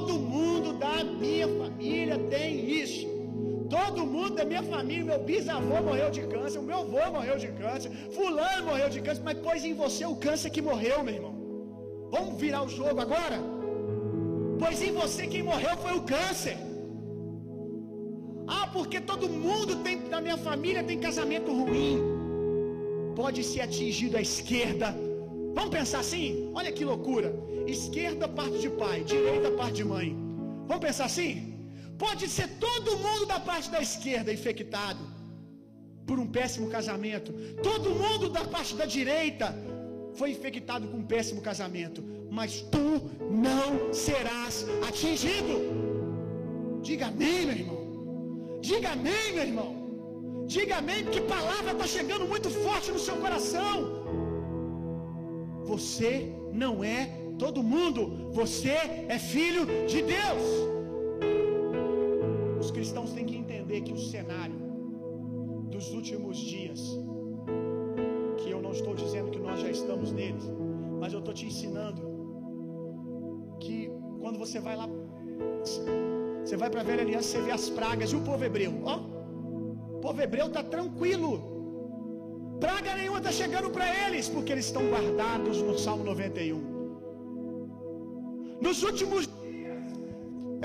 Todo 0.00 0.18
mundo 0.34 0.68
da 0.82 1.04
minha 1.22 1.46
família 1.60 2.16
tem 2.34 2.50
isso. 2.82 3.06
Todo 3.74 4.06
mundo 4.12 4.34
da 4.38 4.44
minha 4.50 4.62
família, 4.62 5.04
meu 5.04 5.18
bisavô 5.28 5.78
morreu 5.88 6.08
de 6.16 6.22
câncer, 6.32 6.58
o 6.58 6.62
meu 6.68 6.78
avô 6.84 7.02
morreu 7.16 7.36
de 7.42 7.48
câncer, 7.60 7.90
fulano 8.14 8.64
morreu 8.68 8.88
de 8.94 9.00
câncer, 9.06 9.22
mas 9.26 9.38
pôs 9.46 9.62
em 9.62 9.74
você 9.82 10.06
o 10.12 10.16
câncer 10.24 10.48
que 10.54 10.62
morreu, 10.68 10.96
meu 11.04 11.14
irmão. 11.18 11.34
Vamos 12.14 12.40
virar 12.40 12.62
o 12.62 12.70
jogo 12.78 12.98
agora? 13.06 13.38
Pois 14.62 14.80
em 14.86 14.92
você 15.00 15.26
quem 15.26 15.42
morreu 15.50 15.76
foi 15.84 15.94
o 15.98 16.02
câncer. 16.14 16.56
Ah, 18.56 18.66
porque 18.76 19.00
todo 19.12 19.28
mundo 19.28 19.76
tem, 19.84 19.98
da 20.14 20.20
minha 20.26 20.38
família 20.48 20.82
tem 20.82 20.98
casamento 21.08 21.52
ruim. 21.60 21.98
Pode 23.20 23.44
ser 23.44 23.60
atingido 23.68 24.16
à 24.16 24.22
esquerda. 24.22 24.88
Vamos 25.54 25.72
pensar 25.78 26.00
assim? 26.06 26.50
Olha 26.54 26.72
que 26.72 26.86
loucura. 26.92 27.30
Esquerda 27.66 28.28
parte 28.28 28.58
de 28.58 28.70
pai, 28.70 29.02
direita 29.04 29.50
parte 29.52 29.76
de 29.76 29.84
mãe. 29.84 30.16
Vamos 30.66 30.84
pensar 30.84 31.06
assim? 31.06 31.50
Pode 31.98 32.28
ser 32.28 32.48
todo 32.58 32.98
mundo 32.98 33.26
da 33.26 33.38
parte 33.38 33.70
da 33.70 33.80
esquerda 33.80 34.32
infectado 34.32 35.00
por 36.06 36.18
um 36.18 36.26
péssimo 36.26 36.68
casamento. 36.68 37.32
Todo 37.62 37.90
mundo 37.90 38.28
da 38.30 38.44
parte 38.44 38.74
da 38.74 38.86
direita 38.86 39.54
foi 40.14 40.30
infectado 40.30 40.88
com 40.88 40.98
um 40.98 41.04
péssimo 41.04 41.40
casamento. 41.40 42.02
Mas 42.30 42.62
tu 42.62 42.86
não 43.48 43.92
serás 43.92 44.64
atingido. 44.88 45.54
Diga 46.82 47.06
amém, 47.08 47.46
meu 47.46 47.56
irmão. 47.56 47.80
Diga 48.60 48.90
amém, 48.90 49.32
meu 49.34 49.44
irmão. 49.44 49.80
Diga 50.46 50.76
amém, 50.78 51.04
porque 51.04 51.20
palavra 51.20 51.72
está 51.72 51.86
chegando 51.86 52.26
muito 52.26 52.50
forte 52.50 52.90
no 52.90 52.98
seu 52.98 53.16
coração. 53.16 53.74
Você 55.64 56.32
não 56.52 56.82
é 56.82 57.19
todo 57.42 57.62
mundo. 57.74 58.02
Você 58.40 58.76
é 59.16 59.18
filho 59.18 59.64
de 59.92 60.00
Deus. 60.16 60.44
Os 62.62 62.70
cristãos 62.70 63.12
têm 63.16 63.26
que 63.30 63.36
entender 63.42 63.80
que 63.86 63.92
o 63.98 64.00
cenário 64.12 64.58
dos 65.74 65.86
últimos 65.98 66.36
dias, 66.52 66.80
que 68.40 68.50
eu 68.54 68.60
não 68.66 68.72
estou 68.78 68.94
dizendo 69.02 69.30
que 69.34 69.38
nós 69.46 69.60
já 69.64 69.70
estamos 69.70 70.12
neles, 70.12 70.44
mas 71.00 71.12
eu 71.14 71.20
estou 71.20 71.34
te 71.38 71.46
ensinando 71.50 72.02
que 73.58 73.78
quando 74.20 74.38
você 74.38 74.60
vai 74.60 74.76
lá, 74.76 74.86
você 76.44 76.56
vai 76.62 76.68
para 76.68 76.82
a 76.82 76.84
velha 76.84 77.02
aliança, 77.02 77.28
você 77.28 77.40
vê 77.40 77.52
as 77.60 77.70
pragas 77.70 78.12
e 78.12 78.16
o 78.16 78.20
povo 78.20 78.44
hebreu, 78.44 78.72
ó, 78.84 78.96
o 79.96 80.00
povo 80.00 80.20
hebreu 80.20 80.46
está 80.48 80.62
tranquilo, 80.62 81.30
praga 82.60 82.94
nenhuma 82.96 83.18
está 83.18 83.32
chegando 83.32 83.70
para 83.70 83.86
eles, 84.06 84.28
porque 84.28 84.52
eles 84.52 84.66
estão 84.66 84.82
guardados 84.90 85.62
no 85.62 85.78
Salmo 85.78 86.04
91. 86.04 86.69
Nos 88.60 88.82
últimos 88.82 89.28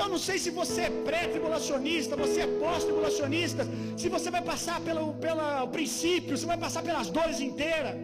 eu 0.01 0.09
não 0.09 0.17
sei 0.17 0.37
se 0.37 0.49
você 0.49 0.81
é 0.81 0.89
pré-tribulacionista, 1.07 2.17
você 2.17 2.41
é 2.41 2.47
pós-tribulacionista, 2.63 3.65
se 3.95 4.09
você 4.09 4.29
vai 4.29 4.41
passar 4.41 4.81
pelo, 4.81 5.13
pelo 5.25 5.67
princípio, 5.69 6.37
se 6.37 6.45
vai 6.45 6.57
passar 6.57 6.83
pelas 6.83 7.09
dores 7.09 7.39
inteiras. 7.39 7.95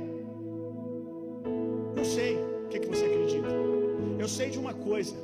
Não 1.97 2.05
sei 2.05 2.31
o 2.38 2.69
que, 2.69 2.80
que 2.80 2.88
você 2.88 3.05
acredita. 3.05 3.49
Eu 4.18 4.30
sei 4.30 4.49
de 4.49 4.57
uma 4.57 4.73
coisa: 4.73 5.15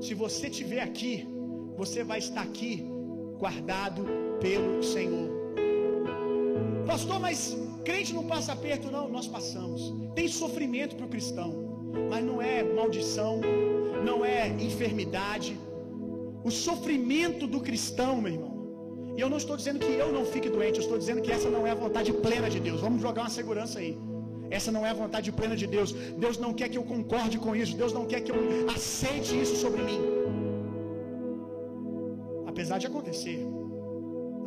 se 0.00 0.14
você 0.14 0.46
estiver 0.46 0.80
aqui, 0.80 1.26
você 1.76 2.04
vai 2.04 2.20
estar 2.20 2.42
aqui 2.42 2.86
guardado 3.38 4.06
pelo 4.40 4.80
Senhor. 4.94 5.28
Pastor, 6.86 7.18
mas 7.18 7.56
crente 7.84 8.12
não 8.12 8.24
passa 8.26 8.52
aperto, 8.52 8.90
não. 8.90 9.08
Nós 9.08 9.26
passamos. 9.26 9.92
Tem 10.14 10.28
sofrimento 10.28 10.94
para 10.94 11.06
o 11.06 11.08
cristão, 11.08 11.50
mas 12.10 12.24
não 12.24 12.40
é 12.40 12.62
maldição, 12.62 13.40
não 14.04 14.24
é 14.24 14.48
enfermidade. 14.48 15.58
O 16.44 16.50
sofrimento 16.50 17.46
do 17.46 17.60
cristão, 17.60 18.20
meu 18.20 18.32
irmão. 18.32 18.52
E 19.16 19.20
eu 19.20 19.28
não 19.28 19.36
estou 19.36 19.56
dizendo 19.56 19.78
que 19.78 19.92
eu 19.92 20.10
não 20.12 20.24
fique 20.24 20.48
doente, 20.48 20.78
eu 20.78 20.84
estou 20.86 20.98
dizendo 20.98 21.20
que 21.20 21.30
essa 21.30 21.50
não 21.50 21.66
é 21.66 21.70
a 21.70 21.74
vontade 21.74 22.12
plena 22.12 22.48
de 22.48 22.58
Deus. 22.58 22.80
Vamos 22.80 23.02
jogar 23.02 23.22
uma 23.22 23.30
segurança 23.30 23.78
aí. 23.78 23.98
Essa 24.50 24.70
não 24.70 24.84
é 24.86 24.90
a 24.90 24.94
vontade 24.94 25.30
plena 25.32 25.56
de 25.56 25.66
Deus. 25.66 25.92
Deus 26.24 26.38
não 26.38 26.52
quer 26.52 26.68
que 26.68 26.78
eu 26.78 26.82
concorde 26.82 27.38
com 27.38 27.54
isso. 27.54 27.76
Deus 27.76 27.92
não 27.92 28.06
quer 28.06 28.20
que 28.20 28.30
eu 28.30 28.36
aceite 28.74 29.38
isso 29.40 29.56
sobre 29.56 29.82
mim. 29.82 30.00
Apesar 32.46 32.78
de 32.78 32.86
acontecer, 32.86 33.38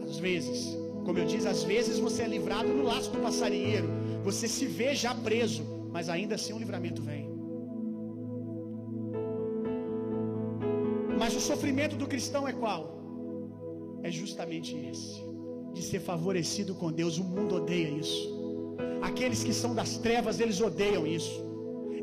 às 0.04 0.18
vezes, 0.18 0.78
como 1.06 1.20
eu 1.20 1.26
disse, 1.26 1.48
às 1.48 1.64
vezes 1.64 1.98
você 2.00 2.24
é 2.24 2.28
livrado 2.28 2.70
no 2.70 2.84
laço 2.84 3.12
do 3.12 3.20
passarinheiro. 3.20 3.88
Você 4.24 4.48
se 4.48 4.66
vê 4.66 4.94
já 4.96 5.14
preso, 5.14 5.64
mas 5.92 6.10
ainda 6.10 6.36
assim 6.36 6.54
o 6.54 6.60
livramento 6.60 7.02
vem. 7.02 7.35
O 11.36 11.40
sofrimento 11.40 11.96
do 11.96 12.08
cristão 12.08 12.48
é 12.48 12.54
qual? 12.54 12.82
É 14.04 14.10
justamente 14.10 14.76
esse: 14.90 15.22
de 15.74 15.82
ser 15.84 16.00
favorecido 16.00 16.74
com 16.76 16.92
Deus. 16.92 17.18
O 17.18 17.24
mundo 17.24 17.56
odeia 17.56 17.90
isso. 17.90 18.24
Aqueles 19.02 19.44
que 19.44 19.54
são 19.54 19.76
das 19.76 19.98
trevas, 19.98 20.40
eles 20.40 20.62
odeiam 20.62 21.06
isso. 21.06 21.44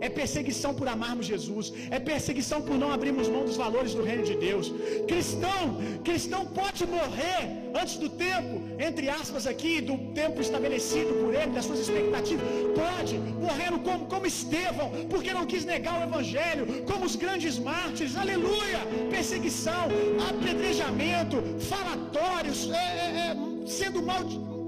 é 0.06 0.08
perseguição 0.08 0.74
por 0.74 0.88
amarmos 0.88 1.26
Jesus, 1.26 1.72
é 1.88 1.98
perseguição 2.00 2.60
por 2.60 2.76
não 2.76 2.90
abrirmos 2.90 3.28
mão 3.28 3.44
dos 3.44 3.56
valores 3.56 3.94
do 3.94 4.02
reino 4.02 4.24
de 4.24 4.34
Deus. 4.34 4.72
Cristão, 5.06 5.76
cristão 6.02 6.44
pode 6.44 6.84
morrer 6.84 7.70
antes 7.80 7.98
do 7.98 8.08
tempo, 8.08 8.61
entre 8.88 9.08
aspas 9.08 9.46
aqui, 9.46 9.80
do 9.80 9.96
tempo 10.20 10.40
estabelecido 10.40 11.12
por 11.22 11.32
ele, 11.34 11.52
das 11.56 11.64
suas 11.66 11.80
expectativas. 11.84 12.44
Pode, 12.82 13.14
morrendo 13.46 13.78
como, 13.78 14.06
como 14.06 14.26
Estevão, 14.26 14.90
porque 15.08 15.32
não 15.32 15.46
quis 15.46 15.64
negar 15.64 16.00
o 16.00 16.04
Evangelho, 16.08 16.64
como 16.90 17.04
os 17.04 17.14
grandes 17.14 17.58
mártires, 17.58 18.16
aleluia! 18.16 18.80
Perseguição, 19.10 19.84
apedrejamento, 20.30 21.36
falatórios, 21.70 22.68
é, 22.70 22.74
é, 22.76 23.10
é, 23.24 23.36
sendo 23.66 24.00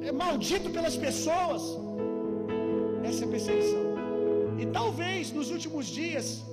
é, 0.03 0.12
maldito 0.12 0.70
pelas 0.70 0.97
pessoas. 0.97 1.62
Essa 3.09 3.24
é 3.24 3.28
perseguição. 3.28 3.85
E 4.61 4.66
talvez 4.66 5.32
nos 5.32 5.51
últimos 5.51 5.86
dias, 5.86 6.45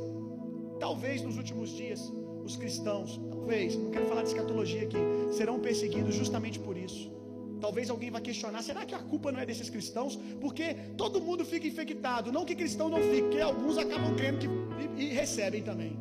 talvez 0.79 1.21
nos 1.21 1.37
últimos 1.37 1.69
dias, 1.69 2.11
os 2.43 2.55
cristãos, 2.57 3.21
talvez, 3.29 3.75
não 3.75 3.91
quero 3.91 4.07
falar 4.07 4.23
de 4.23 4.29
escatologia 4.29 4.83
aqui, 4.87 4.97
serão 5.31 5.59
perseguidos 5.59 6.15
justamente 6.15 6.59
por 6.59 6.75
isso. 6.75 7.20
Talvez 7.65 7.89
alguém 7.93 8.11
vá 8.15 8.19
questionar: 8.19 8.61
será 8.69 8.85
que 8.89 8.95
a 8.99 8.99
culpa 9.11 9.31
não 9.31 9.39
é 9.39 9.45
desses 9.45 9.69
cristãos? 9.69 10.13
Porque 10.43 10.67
todo 11.01 11.21
mundo 11.27 11.43
fica 11.53 11.67
infectado. 11.71 12.31
Não 12.37 12.43
que 12.43 12.55
cristão 12.61 12.89
não 12.89 13.01
fique, 13.09 13.21
porque 13.23 13.41
alguns 13.49 13.77
acabam 13.77 14.15
crendo 14.15 14.39
que, 14.39 14.47
e, 15.01 15.03
e 15.05 15.13
recebem 15.21 15.61
também. 15.69 15.93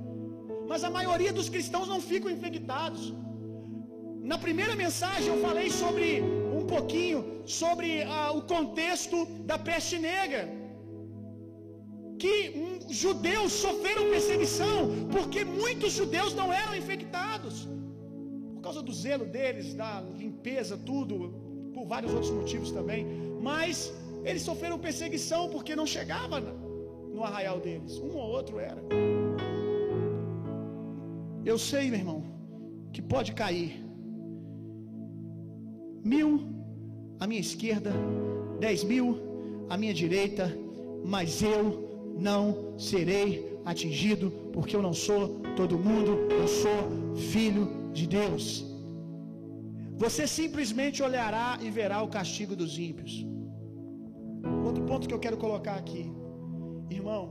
Mas 0.70 0.84
a 0.88 0.90
maioria 0.98 1.32
dos 1.32 1.48
cristãos 1.48 1.88
não 1.88 2.00
ficam 2.00 2.30
infectados. 2.36 3.12
Na 4.32 4.38
primeira 4.38 4.74
mensagem 4.84 5.28
eu 5.34 5.40
falei 5.40 5.68
sobre 5.82 6.06
um 6.60 6.64
pouquinho 6.66 7.18
sobre 7.44 8.02
ah, 8.02 8.30
o 8.32 8.42
contexto 8.42 9.26
da 9.50 9.58
peste 9.58 9.98
negra 9.98 10.42
que 12.22 12.34
judeus 12.90 13.52
sofreram 13.64 14.10
perseguição, 14.10 15.08
porque 15.10 15.42
muitos 15.42 15.92
judeus 15.92 16.34
não 16.34 16.52
eram 16.52 16.76
infectados, 16.76 17.66
por 18.54 18.60
causa 18.62 18.82
do 18.82 18.92
zelo 18.92 19.24
deles, 19.24 19.72
da 19.72 20.02
limpeza, 20.22 20.76
tudo, 20.76 21.14
por 21.74 21.86
vários 21.86 22.12
outros 22.12 22.32
motivos 22.32 22.70
também, 22.70 23.06
mas 23.40 23.92
eles 24.24 24.42
sofreram 24.42 24.78
perseguição 24.78 25.48
porque 25.48 25.74
não 25.74 25.86
chegava 25.86 26.40
no 27.14 27.22
arraial 27.24 27.58
deles, 27.60 27.98
um 27.98 28.16
ou 28.16 28.30
outro 28.30 28.58
era. 28.58 28.82
Eu 31.44 31.58
sei, 31.58 31.90
meu 31.90 31.98
irmão, 31.98 32.22
que 32.92 33.00
pode 33.00 33.32
cair 33.32 33.82
mil 36.04 36.40
à 37.18 37.26
minha 37.26 37.40
esquerda, 37.40 37.92
dez 38.58 38.84
mil 38.84 39.18
à 39.68 39.76
minha 39.76 39.94
direita, 39.94 40.56
mas 41.04 41.42
eu 41.42 41.88
não 42.18 42.78
serei 42.78 43.58
atingido, 43.64 44.30
porque 44.52 44.74
eu 44.76 44.82
não 44.82 44.92
sou 44.92 45.40
todo 45.56 45.78
mundo, 45.78 46.12
eu 46.30 46.48
sou 46.48 47.16
filho 47.16 47.68
de 47.92 48.06
Deus. 48.06 48.69
Você 50.02 50.24
simplesmente 50.40 50.98
olhará 51.08 51.48
e 51.66 51.70
verá 51.78 51.98
o 52.06 52.12
castigo 52.16 52.54
dos 52.60 52.72
ímpios. 52.88 53.12
Outro 54.68 54.82
ponto 54.90 55.06
que 55.08 55.14
eu 55.16 55.22
quero 55.24 55.38
colocar 55.44 55.76
aqui, 55.82 56.04
irmão, 56.98 57.22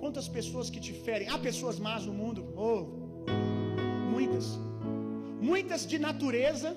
quantas 0.00 0.28
pessoas 0.36 0.70
que 0.74 0.80
te 0.86 0.92
ferem, 1.06 1.28
há 1.28 1.38
pessoas 1.48 1.78
más 1.86 2.06
no 2.08 2.14
mundo, 2.20 2.40
oh, 2.68 2.80
muitas, 4.14 4.46
muitas 5.50 5.86
de 5.86 5.98
natureza 5.98 6.70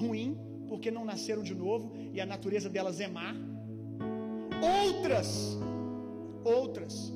ruim, 0.00 0.28
porque 0.68 0.90
não 0.96 1.04
nasceram 1.12 1.42
de 1.50 1.54
novo 1.54 1.86
e 2.14 2.20
a 2.20 2.26
natureza 2.34 2.68
delas 2.68 3.00
é 3.06 3.08
má, 3.08 3.30
outras 4.74 5.30
Outras 6.46 7.12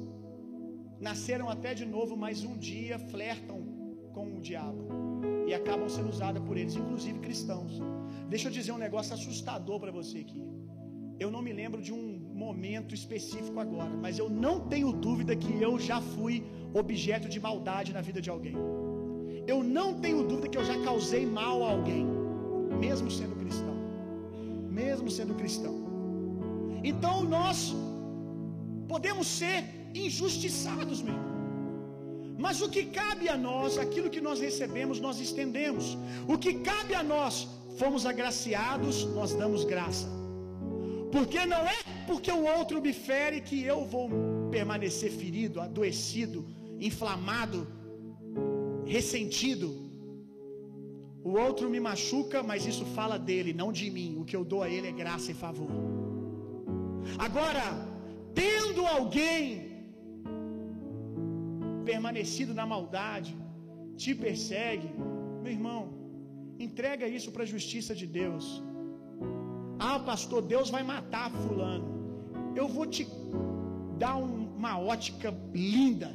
nasceram 0.99 1.49
até 1.49 1.73
de 1.73 1.87
novo, 1.87 2.17
mas 2.17 2.43
um 2.43 2.57
dia 2.59 2.99
flertam 2.99 3.59
com 4.13 4.25
o 4.37 4.41
diabo 4.41 4.89
e 5.49 5.55
acabam 5.55 5.89
sendo 5.89 6.09
usadas 6.09 6.43
por 6.43 6.57
eles, 6.57 6.77
inclusive 6.77 7.19
cristãos. 7.19 7.81
Deixa 8.29 8.49
eu 8.49 8.53
dizer 8.53 8.73
um 8.73 8.83
negócio 8.87 9.13
assustador 9.15 9.79
para 9.81 9.93
você 9.99 10.19
aqui. 10.19 10.43
Eu 11.19 11.31
não 11.35 11.43
me 11.47 11.53
lembro 11.53 11.81
de 11.87 11.93
um 11.93 12.05
momento 12.45 12.95
específico 12.95 13.59
agora, 13.65 13.95
mas 14.05 14.19
eu 14.19 14.29
não 14.45 14.55
tenho 14.73 14.91
dúvida 15.07 15.35
que 15.37 15.53
eu 15.67 15.73
já 15.79 16.01
fui 16.01 16.35
objeto 16.83 17.29
de 17.29 17.39
maldade 17.49 17.93
na 17.93 18.03
vida 18.09 18.21
de 18.27 18.31
alguém. 18.31 18.57
Eu 19.47 19.63
não 19.63 19.89
tenho 20.05 20.23
dúvida 20.31 20.49
que 20.49 20.59
eu 20.61 20.65
já 20.65 20.77
causei 20.89 21.25
mal 21.27 21.63
a 21.65 21.71
alguém, 21.73 22.07
mesmo 22.85 23.11
sendo 23.11 23.37
cristão. 23.43 23.77
Mesmo 24.81 25.11
sendo 25.11 25.35
cristão. 25.35 25.75
Então 26.83 27.17
nós 27.25 27.75
podemos 28.89 29.27
ser 29.27 29.59
injustiçados, 29.95 31.03
meu 31.03 31.15
irmão. 31.15 31.30
Mas 32.45 32.61
o 32.65 32.69
que 32.75 32.85
cabe 33.01 33.29
a 33.29 33.37
nós, 33.37 33.77
aquilo 33.85 34.13
que 34.15 34.23
nós 34.27 34.39
recebemos, 34.41 34.99
nós 35.07 35.17
estendemos. 35.27 35.87
O 36.33 36.39
que 36.45 36.53
cabe 36.71 36.95
a 37.01 37.03
nós, 37.03 37.35
fomos 37.81 38.07
agraciados, 38.13 39.05
nós 39.19 39.35
damos 39.35 39.63
graça. 39.73 40.09
Porque 41.13 41.45
não 41.45 41.63
é 41.77 41.79
porque 42.07 42.33
o 42.33 42.45
outro 42.57 42.81
me 42.87 42.95
fere 43.09 43.39
que 43.49 43.59
eu 43.73 43.81
vou 43.95 44.09
permanecer 44.57 45.11
ferido, 45.21 45.61
adoecido, 45.61 46.41
inflamado, 46.89 47.61
ressentido. 48.97 49.69
O 51.23 51.33
outro 51.47 51.69
me 51.69 51.81
machuca, 51.89 52.43
mas 52.43 52.65
isso 52.65 52.85
fala 52.99 53.19
dele, 53.19 53.53
não 53.63 53.71
de 53.71 53.91
mim. 53.91 54.17
O 54.21 54.25
que 54.25 54.37
eu 54.39 54.45
dou 54.53 54.63
a 54.63 54.71
ele 54.77 54.89
é 54.89 54.93
graça 54.93 55.31
e 55.31 55.35
favor. 55.35 55.71
Agora, 57.19 57.67
tendo 58.35 58.87
alguém 58.87 59.70
permanecido 61.91 62.53
na 62.55 62.67
maldade, 62.67 63.33
te 63.97 64.15
persegue, 64.15 64.89
meu 65.43 65.53
irmão, 65.53 65.81
entrega 66.67 67.07
isso 67.17 67.31
para 67.35 67.45
a 67.45 67.53
justiça 67.55 67.95
de 68.01 68.07
Deus. 68.07 68.63
Ah, 69.79 69.99
pastor, 69.99 70.43
Deus 70.43 70.69
vai 70.71 70.83
matar 70.83 71.31
fulano. 71.31 71.89
Eu 72.55 72.67
vou 72.69 72.87
te 72.87 73.07
dar 73.99 74.17
um, 74.17 74.35
uma 74.57 74.79
ótica 74.79 75.35
linda. 75.55 76.11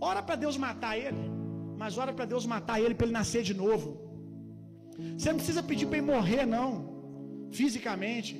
Ora 0.00 0.22
para 0.22 0.36
Deus 0.44 0.56
matar 0.56 0.94
ele, 0.98 1.24
mas 1.78 1.96
ora 2.02 2.12
para 2.12 2.24
Deus 2.24 2.44
matar 2.54 2.80
ele 2.80 2.94
para 2.94 3.06
ele 3.06 3.18
nascer 3.20 3.42
de 3.50 3.54
novo. 3.54 3.88
Você 5.16 5.28
não 5.30 5.36
precisa 5.36 5.62
pedir 5.62 5.86
para 5.86 5.98
ele 5.98 6.06
morrer, 6.06 6.44
não, 6.46 6.70
fisicamente. 7.52 8.32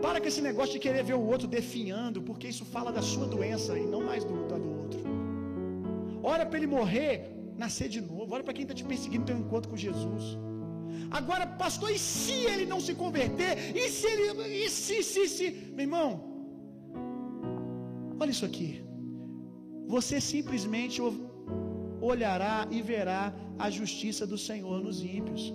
Para 0.00 0.20
com 0.20 0.26
esse 0.26 0.42
negócio 0.48 0.72
de 0.74 0.80
querer 0.80 1.02
ver 1.04 1.14
o 1.14 1.26
outro 1.32 1.46
definhando, 1.46 2.20
porque 2.22 2.48
isso 2.48 2.64
fala 2.64 2.90
da 2.92 3.02
sua 3.02 3.26
doença 3.26 3.78
e 3.78 3.86
não 3.86 4.02
mais 4.04 4.24
do, 4.24 4.32
do 4.32 4.54
outro. 4.54 4.81
Ora 6.22 6.44
para 6.46 6.58
ele 6.58 6.66
morrer, 6.66 7.12
nascer 7.56 7.88
de 7.88 8.00
novo. 8.00 8.34
Ora 8.34 8.44
para 8.44 8.54
quem 8.54 8.64
está 8.64 8.74
te 8.74 8.84
perseguindo 8.84 9.24
ter 9.24 9.34
um 9.34 9.40
encontro 9.40 9.70
com 9.70 9.76
Jesus. 9.76 10.24
Agora, 11.10 11.46
pastor, 11.46 11.90
e 11.90 11.98
se 11.98 12.32
ele 12.52 12.66
não 12.72 12.80
se 12.80 12.94
converter? 12.94 13.76
E 13.76 13.88
se 13.90 14.06
ele. 14.06 14.24
E 14.64 14.70
se, 14.70 15.02
se, 15.02 15.28
se. 15.28 15.50
Meu 15.74 15.84
irmão, 15.88 16.08
olha 18.20 18.30
isso 18.30 18.46
aqui. 18.50 18.70
Você 19.94 20.20
simplesmente 20.20 21.00
olhará 22.00 22.66
e 22.70 22.80
verá 22.80 23.34
a 23.58 23.68
justiça 23.68 24.26
do 24.26 24.38
Senhor 24.38 24.80
nos 24.82 25.02
ímpios. 25.02 25.52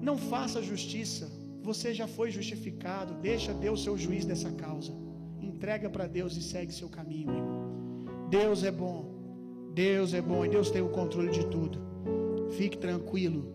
Não 0.00 0.16
faça 0.16 0.62
justiça 0.62 1.26
você 1.64 1.94
já 1.94 2.06
foi 2.06 2.30
justificado. 2.30 3.14
Deixa 3.14 3.54
Deus 3.54 3.82
ser 3.82 3.90
o 3.90 3.96
juiz 3.96 4.24
dessa 4.30 4.50
causa. 4.52 4.92
Entrega 5.40 5.88
para 5.88 6.06
Deus 6.06 6.36
e 6.36 6.42
segue 6.42 6.72
seu 6.80 6.88
caminho, 6.90 7.30
irmão. 7.30 8.28
Deus 8.28 8.62
é 8.64 8.70
bom. 8.70 9.13
Deus 9.74 10.14
é 10.14 10.22
bom 10.22 10.44
e 10.44 10.48
Deus 10.48 10.70
tem 10.70 10.82
o 10.82 10.88
controle 10.88 11.30
de 11.30 11.44
tudo. 11.46 11.78
Fique 12.56 12.78
tranquilo. 12.78 13.52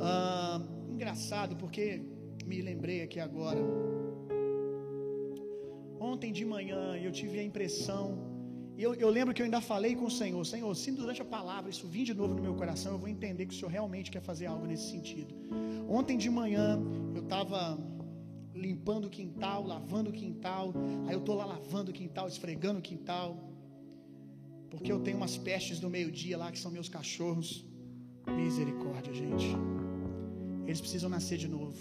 Ah, 0.00 0.60
engraçado, 0.88 1.56
porque 1.56 2.02
me 2.44 2.60
lembrei 2.60 3.02
aqui 3.02 3.20
agora. 3.20 3.60
Ontem 6.00 6.32
de 6.32 6.44
manhã 6.44 6.96
eu 6.96 7.12
tive 7.12 7.38
a 7.38 7.42
impressão 7.42 8.30
eu, 8.80 8.94
eu, 8.94 9.10
lembro 9.10 9.34
que 9.34 9.42
eu 9.42 9.44
ainda 9.44 9.60
falei 9.60 9.94
com 9.94 10.06
o 10.06 10.10
Senhor: 10.10 10.42
Senhor, 10.46 10.74
se 10.74 10.90
durante 10.90 11.20
a 11.20 11.24
palavra 11.24 11.70
isso 11.70 11.86
vir 11.86 12.04
de 12.04 12.14
novo 12.14 12.34
no 12.34 12.42
meu 12.42 12.54
coração, 12.54 12.92
eu 12.92 12.98
vou 12.98 13.08
entender 13.08 13.44
que 13.44 13.54
o 13.54 13.56
Senhor 13.56 13.70
realmente 13.70 14.10
quer 14.10 14.22
fazer 14.22 14.46
algo 14.46 14.66
nesse 14.66 14.90
sentido. 14.90 15.34
Ontem 15.86 16.16
de 16.16 16.30
manhã, 16.30 16.80
eu 17.14 17.22
estava 17.22 17.78
limpando 18.54 19.04
o 19.06 19.10
quintal, 19.10 19.66
lavando 19.66 20.08
o 20.08 20.12
quintal. 20.12 20.72
Aí 21.06 21.12
eu 21.12 21.18
estou 21.18 21.36
lá 21.36 21.44
lavando 21.44 21.90
o 21.90 21.94
quintal, 21.94 22.26
esfregando 22.26 22.78
o 22.78 22.82
quintal. 22.82 23.49
Porque 24.70 24.90
eu 24.94 25.00
tenho 25.00 25.16
umas 25.16 25.36
pestes 25.36 25.78
do 25.84 25.90
meio-dia 25.90 26.36
lá 26.42 26.50
que 26.52 26.58
são 26.58 26.70
meus 26.70 26.88
cachorros. 26.88 27.48
Misericórdia, 28.26 29.12
gente. 29.12 29.48
Eles 30.66 30.80
precisam 30.80 31.10
nascer 31.16 31.38
de 31.44 31.48
novo. 31.48 31.80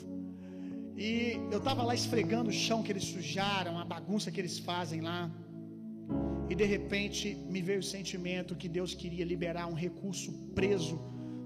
E 0.98 1.11
eu 1.53 1.60
estava 1.60 1.82
lá 1.90 1.94
esfregando 1.95 2.49
o 2.49 2.57
chão 2.66 2.82
que 2.84 2.91
eles 2.91 3.06
sujaram, 3.14 3.78
a 3.80 3.86
bagunça 3.86 4.32
que 4.32 4.40
eles 4.41 4.57
fazem 4.60 5.02
lá. 5.10 5.32
E 6.49 6.56
de 6.61 6.66
repente 6.66 7.36
me 7.53 7.61
veio 7.61 7.80
o 7.80 7.90
sentimento 7.95 8.57
que 8.61 8.68
Deus 8.68 8.94
queria 9.02 9.24
liberar 9.24 9.68
um 9.68 9.78
recurso 9.86 10.32
preso, 10.56 10.99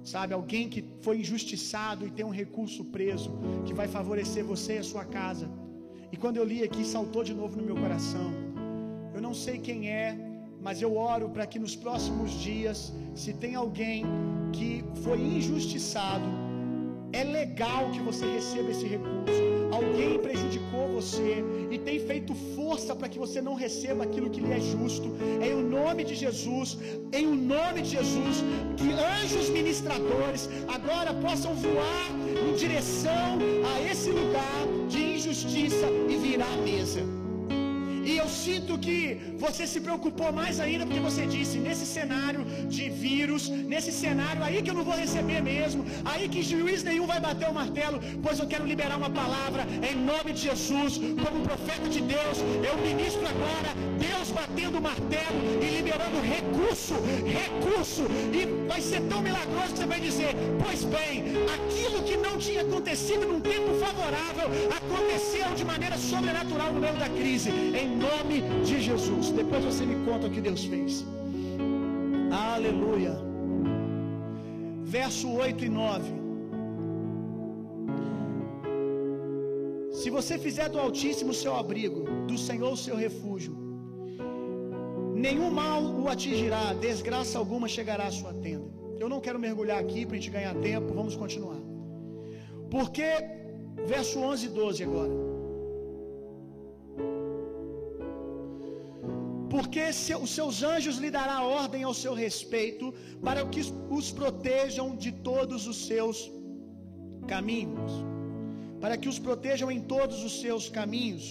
sabe? 0.04 0.34
Alguém 0.34 0.70
que 0.74 0.82
foi 1.02 1.20
injustiçado 1.20 2.08
e 2.08 2.12
tem 2.12 2.26
um 2.26 2.36
recurso 2.44 2.86
preso 2.86 3.30
que 3.66 3.74
vai 3.74 3.88
favorecer 3.88 4.44
você 4.54 4.76
e 4.76 4.78
a 4.78 4.90
sua 4.92 5.06
casa. 5.06 5.48
E 6.12 6.18
quando 6.18 6.38
eu 6.38 6.46
li 6.46 6.64
aqui, 6.64 6.86
saltou 6.86 7.24
de 7.24 7.34
novo 7.34 7.58
no 7.58 7.66
meu 7.70 7.76
coração. 7.76 8.32
Eu 9.14 9.22
não 9.22 9.34
sei 9.34 9.58
quem 9.60 9.90
é, 9.90 10.33
mas 10.64 10.82
eu 10.82 10.96
oro 10.96 11.30
para 11.30 11.46
que 11.46 11.60
nos 11.60 11.76
próximos 11.76 12.32
dias, 12.32 12.94
se 13.14 13.34
tem 13.34 13.54
alguém 13.56 14.06
que 14.54 14.84
foi 15.04 15.20
injustiçado, 15.20 16.30
é 17.12 17.24
legal 17.24 17.92
que 17.92 18.00
você 18.00 18.26
receba 18.26 18.72
esse 18.72 18.86
recurso. 18.86 19.42
Alguém 19.72 20.18
prejudicou 20.20 20.88
você 20.94 21.44
e 21.70 21.78
tem 21.78 22.00
feito 22.00 22.34
força 22.56 22.96
para 22.96 23.10
que 23.10 23.20
você 23.20 23.42
não 23.42 23.56
receba 23.56 24.04
aquilo 24.04 24.30
que 24.30 24.40
lhe 24.40 24.52
é 24.52 24.60
justo. 24.60 25.10
Em 25.48 25.54
o 25.54 25.62
nome 25.62 26.04
de 26.04 26.16
Jesus, 26.16 26.78
em 27.12 27.28
o 27.28 27.36
nome 27.36 27.82
de 27.82 27.90
Jesus, 27.98 28.38
que 28.78 28.92
anjos 28.94 29.50
ministradores 29.50 30.50
agora 30.68 31.14
possam 31.14 31.54
voar 31.56 32.08
em 32.48 32.56
direção 32.56 33.40
a 33.74 33.92
esse 33.92 34.12
lugar 34.12 34.62
de 34.88 35.04
injustiça 35.16 35.88
e 36.10 36.16
virar 36.18 36.54
a 36.54 36.58
mesa. 36.58 37.23
E 38.14 38.18
eu 38.24 38.30
sinto 38.30 38.78
que 38.86 38.98
você 39.44 39.64
se 39.66 39.80
preocupou 39.86 40.32
mais 40.40 40.60
ainda 40.66 40.86
porque 40.86 41.04
você 41.10 41.24
disse: 41.36 41.58
nesse 41.68 41.86
cenário 41.94 42.42
de 42.76 42.84
vírus, 43.04 43.50
nesse 43.72 43.92
cenário 43.92 44.44
aí 44.48 44.62
que 44.62 44.70
eu 44.70 44.78
não 44.80 44.86
vou 44.90 44.98
receber 45.04 45.40
mesmo, 45.42 45.84
aí 46.12 46.30
que 46.34 46.44
juiz 46.44 46.84
nenhum 46.90 47.08
vai 47.14 47.20
bater 47.20 47.50
o 47.50 47.56
martelo, 47.62 48.00
pois 48.22 48.38
eu 48.38 48.48
quero 48.52 48.68
liberar 48.74 48.98
uma 48.98 49.10
palavra 49.10 49.64
em 49.90 49.96
nome 50.12 50.30
de 50.36 50.42
Jesus, 50.50 51.00
como 51.24 51.44
profeta 51.50 51.90
de 51.96 52.02
Deus. 52.02 52.38
Eu 52.70 52.76
ministro 52.88 53.26
agora 53.34 53.72
Deus 54.08 54.30
batendo 54.40 54.78
o 54.78 54.86
martelo 54.90 55.40
e 55.66 55.68
liberando 55.78 56.22
recurso, 56.36 56.94
recurso, 57.40 58.04
e 58.40 58.46
vai 58.68 58.82
ser 58.82 59.02
tão 59.14 59.24
milagroso 59.24 59.72
que 59.74 59.80
você 59.80 59.88
vai 59.88 60.00
dizer: 60.00 60.36
pois 60.64 60.84
bem, 60.84 61.14
aquilo 61.58 62.04
que 62.04 62.16
não 62.18 62.38
tinha 62.38 62.62
acontecido 62.62 63.26
num 63.26 63.42
tempo 63.42 63.74
favorável 63.84 64.48
aconteceu 64.80 65.50
de 65.56 65.66
maneira 65.66 65.98
sobrenatural 65.98 66.72
no 66.74 66.80
meio 66.80 66.98
da 67.06 67.10
crise. 67.10 67.50
Em 67.50 68.03
nome 68.08 68.38
de 68.68 68.76
Jesus. 68.88 69.30
Depois 69.42 69.64
você 69.70 69.86
me 69.92 69.98
conta 70.08 70.28
o 70.28 70.34
que 70.36 70.42
Deus 70.50 70.64
fez. 70.74 71.06
Aleluia. 72.50 73.16
Verso 74.98 75.28
8 75.46 75.66
e 75.70 75.70
9. 75.70 76.24
Se 80.00 80.10
você 80.18 80.38
fizer 80.46 80.68
do 80.74 80.80
Altíssimo 80.84 81.34
seu 81.42 81.54
abrigo, 81.56 82.02
do 82.30 82.38
Senhor 82.48 82.72
o 82.74 82.82
seu 82.86 82.96
refúgio, 83.06 83.54
nenhum 85.26 85.50
mal 85.62 85.82
o 86.02 86.08
atingirá, 86.14 86.64
desgraça 86.88 87.38
alguma 87.42 87.68
chegará 87.68 88.08
à 88.08 88.16
sua 88.20 88.34
tenda. 88.46 88.70
Eu 89.02 89.10
não 89.14 89.22
quero 89.26 89.40
mergulhar 89.48 89.80
aqui 89.84 90.02
para 90.06 90.16
a 90.16 90.20
gente 90.20 90.34
ganhar 90.38 90.56
tempo, 90.70 90.94
vamos 90.94 91.16
continuar. 91.24 91.62
Porque, 92.74 93.10
verso 93.94 94.20
11 94.20 94.46
e 94.48 94.50
12 94.50 94.84
agora. 94.84 95.33
Porque 99.54 99.82
os 100.24 100.32
seus 100.38 100.64
anjos 100.64 100.96
lhe 101.04 101.12
dará 101.18 101.36
ordem 101.44 101.82
ao 101.84 101.94
seu 102.04 102.14
respeito, 102.26 102.86
para 103.28 103.42
que 103.52 103.62
os 103.98 104.08
protejam 104.20 104.88
de 105.04 105.12
todos 105.28 105.68
os 105.72 105.80
seus 105.90 106.18
caminhos. 107.28 107.92
Para 108.82 108.98
que 108.98 109.08
os 109.12 109.20
protejam 109.28 109.70
em 109.76 109.82
todos 109.94 110.24
os 110.28 110.34
seus 110.42 110.64
caminhos. 110.78 111.26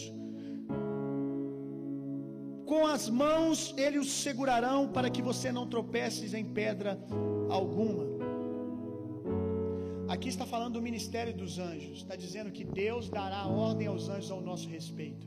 Com 2.71 2.87
as 2.95 3.09
mãos 3.25 3.75
ele 3.77 3.99
os 4.05 4.13
segurarão, 4.27 4.81
para 4.97 5.11
que 5.11 5.21
você 5.31 5.51
não 5.59 5.67
tropeces 5.75 6.33
em 6.33 6.45
pedra 6.61 6.93
alguma. 7.59 8.05
Aqui 10.15 10.29
está 10.29 10.47
falando 10.55 10.75
do 10.75 10.83
ministério 10.91 11.35
dos 11.43 11.59
anjos, 11.59 11.97
está 11.99 12.15
dizendo 12.15 12.53
que 12.53 12.65
Deus 12.83 13.09
dará 13.19 13.43
ordem 13.49 13.89
aos 13.89 14.09
anjos 14.09 14.31
ao 14.31 14.41
nosso 14.41 14.69
respeito. 14.79 15.27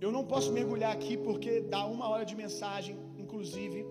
Eu 0.00 0.10
não 0.12 0.24
posso 0.24 0.52
mergulhar 0.52 0.92
aqui 0.92 1.16
porque 1.16 1.60
dá 1.62 1.86
uma 1.86 2.08
hora 2.08 2.24
de 2.24 2.36
mensagem, 2.36 2.96
inclusive, 3.18 3.84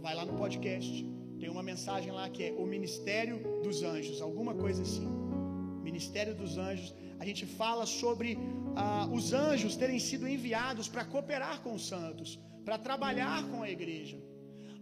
vai 0.00 0.14
lá 0.14 0.24
no 0.24 0.34
podcast. 0.34 1.06
Tem 1.38 1.48
uma 1.48 1.62
mensagem 1.62 2.12
lá 2.12 2.28
que 2.28 2.42
é 2.44 2.52
o 2.52 2.66
Ministério 2.66 3.36
dos 3.62 3.82
Anjos, 3.82 4.20
alguma 4.20 4.54
coisa 4.54 4.82
assim. 4.82 5.08
Ministério 5.82 6.34
dos 6.34 6.58
Anjos. 6.58 6.94
A 7.18 7.24
gente 7.24 7.44
fala 7.46 7.84
sobre 7.86 8.38
ah, 8.74 9.08
os 9.12 9.32
anjos 9.32 9.76
terem 9.76 9.98
sido 9.98 10.26
enviados 10.28 10.88
para 10.88 11.04
cooperar 11.04 11.60
com 11.62 11.74
os 11.74 11.86
santos, 11.86 12.38
para 12.64 12.78
trabalhar 12.78 13.38
com 13.50 13.62
a 13.62 13.70
igreja. 13.70 14.18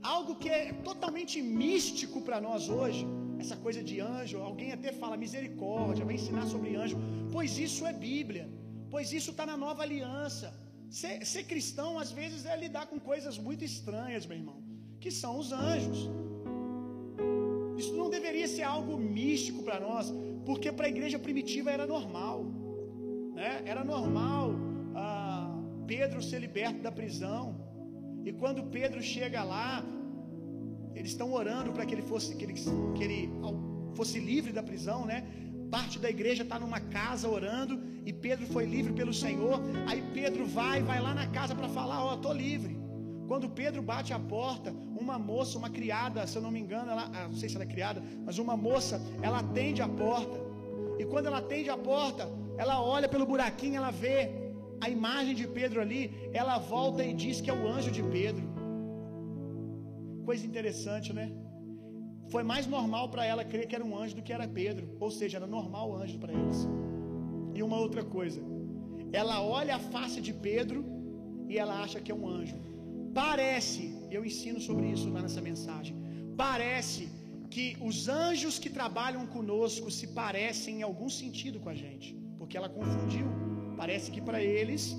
Algo 0.02 0.36
que 0.36 0.48
é 0.48 0.72
totalmente 0.90 1.42
místico 1.42 2.20
para 2.22 2.40
nós 2.40 2.68
hoje, 2.68 3.04
essa 3.38 3.56
coisa 3.56 3.82
de 3.82 4.00
anjo, 4.00 4.38
alguém 4.38 4.72
até 4.72 4.92
fala 4.92 5.16
misericórdia, 5.16 6.04
vai 6.04 6.14
ensinar 6.14 6.46
sobre 6.46 6.76
anjo, 6.76 6.96
pois 7.32 7.58
isso 7.58 7.84
é 7.86 7.92
Bíblia, 7.92 8.48
pois 8.90 9.12
isso 9.12 9.32
está 9.32 9.44
na 9.44 9.56
nova 9.56 9.82
aliança. 9.82 10.48
Ser, 10.90 11.24
ser, 11.26 11.44
cristão, 11.44 11.98
às 11.98 12.10
vezes, 12.10 12.46
é 12.46 12.56
lidar 12.56 12.86
com 12.86 12.98
coisas 12.98 13.38
muito 13.38 13.62
estranhas, 13.64 14.26
meu 14.26 14.38
irmão, 14.38 14.62
que 14.98 15.10
são 15.10 15.38
os 15.38 15.52
anjos. 15.52 16.08
Isso 17.76 17.94
não 17.94 18.08
deveria 18.08 18.48
ser 18.48 18.62
algo 18.62 18.96
místico 18.96 19.62
para 19.62 19.78
nós, 19.78 20.12
porque 20.46 20.72
para 20.72 20.86
a 20.86 20.88
igreja 20.88 21.18
primitiva 21.18 21.70
era 21.70 21.86
normal, 21.86 22.44
né? 23.34 23.62
Era 23.66 23.84
normal 23.84 24.52
ah, 24.96 25.54
Pedro 25.86 26.22
ser 26.22 26.40
liberto 26.40 26.80
da 26.82 26.90
prisão, 26.90 27.54
e 28.24 28.32
quando 28.32 28.64
Pedro 28.64 29.00
chega 29.02 29.44
lá, 29.44 29.84
eles 30.94 31.12
estão 31.12 31.32
orando 31.32 31.72
para 31.72 31.86
que 31.86 31.94
ele 31.94 32.02
fosse 32.02 32.34
que 32.34 32.44
ele, 32.44 32.54
que 32.96 33.04
ele 33.04 33.30
fosse 33.94 34.18
livre 34.18 34.52
da 34.52 34.62
prisão, 34.62 35.04
né? 35.06 35.26
Parte 35.70 35.98
da 35.98 36.08
igreja 36.08 36.42
está 36.42 36.58
numa 36.58 36.80
casa 36.80 37.28
orando 37.28 37.80
e 38.04 38.12
Pedro 38.12 38.46
foi 38.46 38.64
livre 38.64 38.92
pelo 38.92 39.12
Senhor. 39.12 39.60
Aí 39.86 40.02
Pedro 40.14 40.46
vai, 40.46 40.82
vai 40.82 41.00
lá 41.00 41.14
na 41.14 41.26
casa 41.26 41.54
para 41.54 41.68
falar: 41.68 42.04
Ó, 42.04 42.14
oh, 42.14 42.16
tô 42.16 42.32
livre. 42.32 42.78
Quando 43.28 43.50
Pedro 43.50 43.82
bate 43.82 44.12
a 44.14 44.18
porta, 44.18 44.70
uma 44.98 45.18
moça, 45.18 45.58
uma 45.58 45.68
criada, 45.68 46.26
se 46.26 46.36
eu 46.36 46.42
não 46.42 46.50
me 46.50 46.58
engano, 46.58 46.90
ela, 46.90 47.10
ah, 47.14 47.28
não 47.28 47.34
sei 47.34 47.48
se 47.48 47.56
ela 47.56 47.64
é 47.64 47.66
criada, 47.74 48.02
mas 48.24 48.38
uma 48.38 48.56
moça, 48.56 49.00
ela 49.20 49.40
atende 49.40 49.82
a 49.82 49.88
porta. 49.88 50.38
E 50.98 51.04
quando 51.04 51.26
ela 51.26 51.38
atende 51.38 51.68
a 51.68 51.76
porta, 51.76 52.26
ela 52.56 52.82
olha 52.82 53.08
pelo 53.08 53.26
buraquinho, 53.26 53.76
ela 53.76 53.90
vê 53.90 54.16
a 54.80 54.88
imagem 54.88 55.34
de 55.34 55.46
Pedro 55.46 55.80
ali, 55.82 56.30
ela 56.32 56.56
volta 56.58 57.04
e 57.04 57.12
diz 57.12 57.40
que 57.42 57.50
é 57.50 57.52
o 57.52 57.68
anjo 57.68 57.90
de 57.90 58.02
Pedro. 58.02 58.44
Coisa 60.24 60.46
interessante, 60.46 61.12
né? 61.12 61.30
Foi 62.32 62.42
mais 62.42 62.66
normal 62.66 63.08
para 63.12 63.24
ela 63.24 63.44
crer 63.44 63.66
que 63.68 63.74
era 63.74 63.84
um 63.84 63.96
anjo 64.00 64.16
do 64.16 64.22
que 64.22 64.32
era 64.32 64.46
Pedro. 64.46 64.86
Ou 65.00 65.10
seja, 65.10 65.38
era 65.38 65.46
normal 65.46 65.90
o 65.90 65.96
anjo 65.96 66.18
para 66.18 66.32
eles. 66.32 66.60
E 67.54 67.62
uma 67.62 67.78
outra 67.84 68.04
coisa, 68.04 68.40
ela 69.12 69.36
olha 69.42 69.76
a 69.76 69.84
face 69.94 70.20
de 70.20 70.32
Pedro 70.48 70.84
e 71.48 71.56
ela 71.62 71.82
acha 71.84 72.00
que 72.00 72.12
é 72.12 72.14
um 72.14 72.28
anjo. 72.28 72.56
Parece, 73.14 73.84
eu 74.10 74.24
ensino 74.24 74.60
sobre 74.60 74.86
isso 74.94 75.08
lá 75.14 75.22
nessa 75.22 75.40
mensagem. 75.40 75.96
Parece 76.36 77.08
que 77.54 77.66
os 77.88 78.08
anjos 78.08 78.58
que 78.58 78.70
trabalham 78.78 79.26
conosco 79.26 79.90
se 79.90 80.08
parecem 80.08 80.80
em 80.80 80.82
algum 80.82 81.08
sentido 81.08 81.58
com 81.58 81.70
a 81.70 81.74
gente, 81.74 82.08
porque 82.38 82.56
ela 82.58 82.68
confundiu. 82.68 83.26
Parece 83.76 84.10
que 84.10 84.20
para 84.20 84.40
eles 84.42 84.94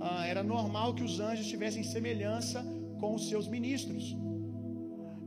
ah, 0.00 0.26
era 0.26 0.42
normal 0.42 0.94
que 0.94 1.02
os 1.08 1.18
anjos 1.28 1.46
tivessem 1.46 1.82
semelhança 1.82 2.64
com 3.00 3.14
os 3.14 3.28
seus 3.30 3.48
ministros. 3.48 4.14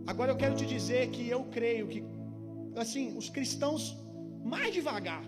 Agora 0.09 0.31
eu 0.31 0.35
quero 0.35 0.55
te 0.55 0.65
dizer 0.65 1.11
que 1.11 1.29
eu 1.29 1.43
creio 1.55 1.87
que, 1.87 2.03
assim, 2.75 3.15
os 3.15 3.29
cristãos 3.29 3.95
mais 4.43 4.73
devagar, 4.73 5.23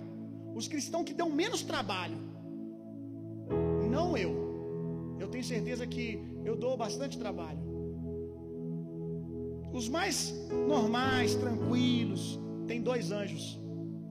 os 0.55 0.67
cristãos 0.67 1.03
que 1.03 1.13
dão 1.13 1.29
menos 1.29 1.61
trabalho, 1.61 2.17
não 3.91 4.17
eu. 4.17 4.33
Eu 5.19 5.27
tenho 5.27 5.43
certeza 5.43 5.85
que 5.85 6.19
eu 6.43 6.55
dou 6.55 6.75
bastante 6.75 7.19
trabalho. 7.19 7.59
Os 9.71 9.87
mais 9.87 10.33
normais, 10.67 11.35
tranquilos, 11.35 12.39
tem 12.65 12.81
dois 12.81 13.11
anjos, 13.11 13.61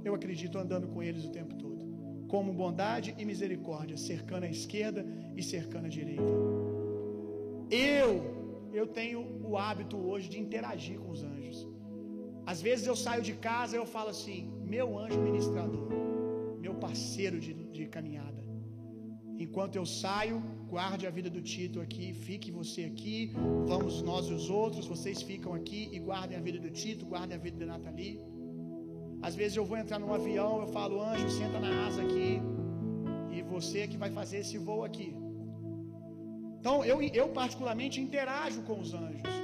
eu 0.04 0.14
acredito, 0.14 0.56
andando 0.56 0.86
com 0.86 1.02
eles 1.02 1.24
o 1.24 1.30
tempo 1.30 1.56
todo, 1.56 1.84
como 2.28 2.52
bondade 2.52 3.12
e 3.18 3.24
misericórdia, 3.24 3.96
cercando 3.96 4.44
a 4.44 4.48
esquerda 4.48 5.04
e 5.34 5.42
cercando 5.42 5.86
a 5.86 5.88
direita. 5.88 6.32
Eu, 7.68 8.39
eu 8.72 8.86
tenho 8.86 9.20
o 9.48 9.56
hábito 9.56 9.96
hoje 9.96 10.28
de 10.28 10.38
interagir 10.38 10.98
com 10.98 11.10
os 11.10 11.22
anjos. 11.22 11.66
Às 12.46 12.60
vezes 12.66 12.86
eu 12.86 12.96
saio 12.96 13.22
de 13.22 13.34
casa 13.34 13.76
e 13.76 13.78
eu 13.78 13.86
falo 13.86 14.10
assim: 14.10 14.38
meu 14.74 14.98
anjo 14.98 15.20
ministrador, 15.20 15.88
meu 16.58 16.74
parceiro 16.74 17.38
de, 17.38 17.52
de 17.76 17.86
caminhada. 17.86 18.40
Enquanto 19.44 19.76
eu 19.76 19.86
saio, 19.86 20.42
guarde 20.68 21.06
a 21.06 21.10
vida 21.10 21.30
do 21.30 21.40
Tito 21.40 21.80
aqui, 21.80 22.12
fique 22.12 22.50
você 22.50 22.82
aqui, 22.84 23.32
vamos 23.66 24.02
nós 24.02 24.26
e 24.26 24.34
os 24.34 24.50
outros, 24.50 24.86
vocês 24.86 25.22
ficam 25.22 25.54
aqui 25.54 25.88
e 25.92 25.98
guardem 25.98 26.36
a 26.36 26.40
vida 26.40 26.58
do 26.58 26.70
Tito, 26.70 27.06
guardem 27.06 27.36
a 27.36 27.40
vida 27.40 27.56
da 27.64 27.66
Nathalie. 27.72 28.20
Às 29.22 29.34
vezes 29.34 29.56
eu 29.56 29.64
vou 29.64 29.78
entrar 29.78 29.98
num 29.98 30.12
avião, 30.12 30.60
eu 30.60 30.68
falo, 30.68 31.00
anjo, 31.02 31.28
senta 31.30 31.58
na 31.58 31.86
asa 31.86 32.02
aqui, 32.02 32.40
e 33.32 33.42
você 33.42 33.88
que 33.88 33.96
vai 33.96 34.10
fazer 34.10 34.38
esse 34.38 34.58
voo 34.58 34.84
aqui. 34.84 35.14
Então, 36.60 36.76
eu, 36.84 36.98
eu 37.20 37.26
particularmente 37.40 38.00
interajo 38.06 38.60
com 38.68 38.78
os 38.84 38.92
anjos. 38.92 39.34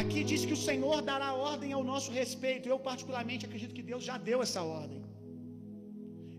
Aqui 0.00 0.22
diz 0.30 0.44
que 0.48 0.56
o 0.58 0.62
Senhor 0.68 0.98
dará 1.10 1.28
ordem 1.50 1.72
ao 1.72 1.82
nosso 1.92 2.10
respeito. 2.20 2.68
Eu, 2.68 2.78
particularmente, 2.78 3.46
acredito 3.46 3.74
que 3.78 3.86
Deus 3.90 4.04
já 4.08 4.16
deu 4.30 4.40
essa 4.46 4.62
ordem. 4.62 5.00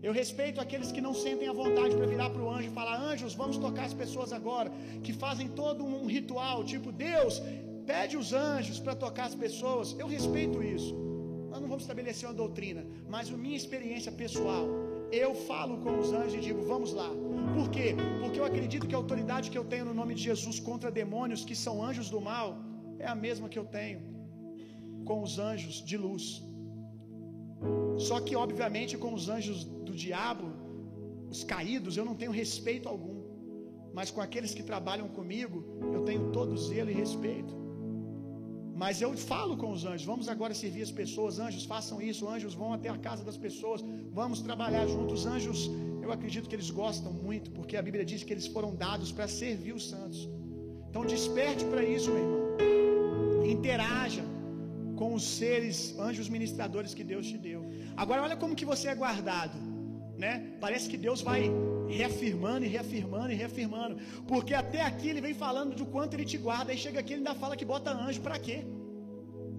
Eu 0.06 0.12
respeito 0.20 0.60
aqueles 0.64 0.90
que 0.94 1.02
não 1.06 1.12
sentem 1.24 1.48
a 1.48 1.52
vontade 1.52 1.94
para 1.96 2.06
virar 2.06 2.30
para 2.30 2.42
o 2.42 2.50
anjo 2.50 2.68
e 2.68 2.76
falar: 2.78 2.96
Anjos, 3.10 3.34
vamos 3.34 3.58
tocar 3.58 3.84
as 3.90 3.96
pessoas 4.02 4.32
agora. 4.32 4.70
Que 5.04 5.12
fazem 5.12 5.48
todo 5.48 5.84
um 5.84 6.06
ritual, 6.06 6.64
tipo, 6.72 6.90
Deus, 6.90 7.42
pede 7.92 8.16
os 8.22 8.32
anjos 8.32 8.78
para 8.78 8.94
tocar 8.94 9.26
as 9.26 9.34
pessoas. 9.34 9.94
Eu 9.98 10.06
respeito 10.06 10.62
isso. 10.62 10.94
Nós 11.50 11.60
não 11.60 11.68
vamos 11.68 11.82
estabelecer 11.82 12.28
uma 12.28 12.38
doutrina, 12.44 12.82
mas 13.08 13.28
a 13.28 13.36
minha 13.36 13.56
experiência 13.56 14.12
pessoal, 14.12 14.66
eu 15.12 15.34
falo 15.34 15.78
com 15.78 15.98
os 15.98 16.12
anjos 16.12 16.34
e 16.34 16.40
digo: 16.48 16.62
Vamos 16.62 16.92
lá. 16.92 17.10
Por 17.56 17.68
quê? 17.70 17.88
Porque 18.20 18.38
eu 18.40 18.44
acredito 18.44 18.86
que 18.86 18.94
a 18.94 18.98
autoridade 18.98 19.50
que 19.50 19.58
eu 19.58 19.64
tenho 19.64 19.84
no 19.84 19.94
nome 19.94 20.14
de 20.14 20.22
Jesus 20.22 20.58
contra 20.60 20.90
demônios 20.90 21.44
que 21.44 21.54
são 21.54 21.82
anjos 21.82 22.08
do 22.10 22.20
mal 22.20 22.58
é 22.98 23.06
a 23.06 23.14
mesma 23.14 23.48
que 23.48 23.58
eu 23.58 23.64
tenho 23.64 24.00
com 25.04 25.22
os 25.22 25.38
anjos 25.38 25.76
de 25.84 25.96
luz. 25.96 26.24
Só 28.08 28.20
que, 28.20 28.34
obviamente, 28.36 28.96
com 28.96 29.12
os 29.12 29.28
anjos 29.28 29.64
do 29.64 29.94
diabo, 30.04 30.46
os 31.28 31.42
caídos, 31.44 31.96
eu 31.96 32.04
não 32.04 32.14
tenho 32.14 32.32
respeito 32.42 32.88
algum. 32.88 33.18
Mas 33.92 34.10
com 34.10 34.20
aqueles 34.20 34.54
que 34.54 34.62
trabalham 34.62 35.08
comigo, 35.08 35.64
eu 35.92 36.02
tenho 36.04 36.30
todo 36.30 36.56
zelo 36.56 36.90
e 36.90 36.94
respeito. 36.94 37.59
Mas 38.82 39.02
eu 39.04 39.10
falo 39.30 39.54
com 39.62 39.70
os 39.76 39.82
anjos, 39.90 40.06
vamos 40.10 40.26
agora 40.34 40.54
servir 40.60 40.82
as 40.88 40.92
pessoas, 41.00 41.38
anjos 41.46 41.64
façam 41.72 41.96
isso, 42.10 42.28
anjos 42.34 42.54
vão 42.60 42.70
até 42.76 42.88
a 42.88 42.96
casa 43.06 43.22
das 43.28 43.36
pessoas, 43.46 43.80
vamos 44.18 44.38
trabalhar 44.46 44.84
juntos. 44.92 45.20
Os 45.20 45.26
anjos, 45.34 45.58
eu 46.04 46.10
acredito 46.16 46.48
que 46.48 46.56
eles 46.58 46.70
gostam 46.70 47.12
muito, 47.12 47.50
porque 47.56 47.76
a 47.76 47.82
Bíblia 47.88 48.06
diz 48.12 48.22
que 48.26 48.32
eles 48.34 48.46
foram 48.54 48.70
dados 48.74 49.10
para 49.16 49.28
servir 49.28 49.74
os 49.80 49.86
santos. 49.92 50.20
Então 50.88 51.04
desperte 51.14 51.66
para 51.72 51.84
isso, 51.84 52.08
meu 52.10 52.22
irmão. 52.24 52.44
Interaja 53.54 54.24
com 55.00 55.12
os 55.18 55.26
seres, 55.40 55.76
anjos 56.08 56.30
ministradores 56.36 56.94
que 56.94 57.04
Deus 57.12 57.26
te 57.32 57.36
deu. 57.36 57.60
Agora 58.04 58.22
olha 58.22 58.36
como 58.42 58.58
que 58.60 58.64
você 58.72 58.88
é 58.88 58.94
guardado, 58.94 59.58
né? 60.24 60.32
Parece 60.64 60.88
que 60.88 60.96
Deus 60.96 61.20
vai 61.20 61.42
reafirmando 61.98 62.64
e 62.64 62.68
reafirmando 62.68 63.32
e 63.32 63.34
reafirmando, 63.34 63.98
porque 64.26 64.54
até 64.54 64.80
aqui 64.82 65.08
ele 65.08 65.20
vem 65.20 65.34
falando 65.34 65.74
do 65.74 65.86
quanto 65.86 66.14
ele 66.14 66.24
te 66.24 66.38
guarda, 66.38 66.72
aí 66.72 66.78
chega 66.78 67.00
aqui 67.00 67.12
ele 67.14 67.20
ainda 67.20 67.34
fala 67.34 67.56
que 67.56 67.64
bota 67.64 67.90
anjo 67.90 68.20
para 68.20 68.38
quê? 68.38 68.64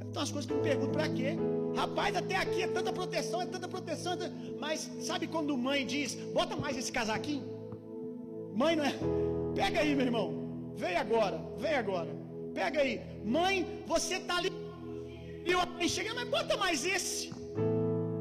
Então 0.07 0.21
as 0.21 0.31
coisas 0.31 0.45
que 0.45 0.53
eu 0.53 0.57
me 0.57 0.63
pergunto 0.63 0.91
para 0.91 1.07
quê? 1.09 1.35
Rapaz, 1.75 2.15
até 2.15 2.35
aqui 2.35 2.63
é 2.63 2.67
tanta 2.67 2.91
proteção, 2.91 3.41
é 3.41 3.45
tanta 3.45 3.67
proteção, 3.67 4.13
é 4.13 4.17
tanta... 4.17 4.33
mas 4.59 4.89
sabe 4.99 5.27
quando 5.27 5.57
mãe 5.57 5.85
diz, 5.85 6.15
bota 6.33 6.55
mais 6.55 6.77
esse 6.77 6.91
casaquinho? 6.91 7.45
Mãe 8.53 8.75
não 8.75 8.83
é? 8.83 8.93
Pega 9.55 9.79
aí, 9.79 9.95
meu 9.95 10.05
irmão. 10.05 10.73
Vem 10.75 10.95
agora, 10.95 11.41
vem 11.57 11.75
agora. 11.75 12.09
Pega 12.53 12.81
aí. 12.81 13.01
Mãe, 13.23 13.83
você 13.87 14.19
tá 14.19 14.37
ali 14.37 14.51
e 15.45 15.51
eu 15.51 15.89
chega, 15.89 16.13
mas 16.13 16.27
bota 16.29 16.57
mais 16.57 16.85
esse. 16.85 17.31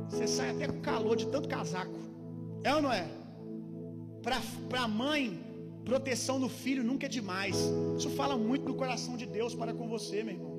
Você 0.09 0.27
sai 0.27 0.51
até 0.51 0.67
com 0.67 0.81
calor 0.81 1.17
de 1.17 1.27
tanto 1.27 1.49
casaco. 1.49 1.99
É 2.65 2.75
ou 2.75 2.83
não 2.83 2.93
é? 2.93 3.07
Para 4.23 4.83
a 4.85 4.89
mãe, 5.03 5.23
proteção 5.91 6.37
do 6.45 6.49
filho 6.63 6.83
nunca 6.91 7.07
é 7.07 7.13
demais. 7.19 7.57
Isso 7.99 8.11
fala 8.21 8.37
muito 8.49 8.65
do 8.71 8.75
coração 8.83 9.17
de 9.23 9.27
Deus 9.39 9.55
para 9.61 9.73
com 9.79 9.89
você, 9.95 10.23
meu 10.23 10.35
irmão. 10.35 10.55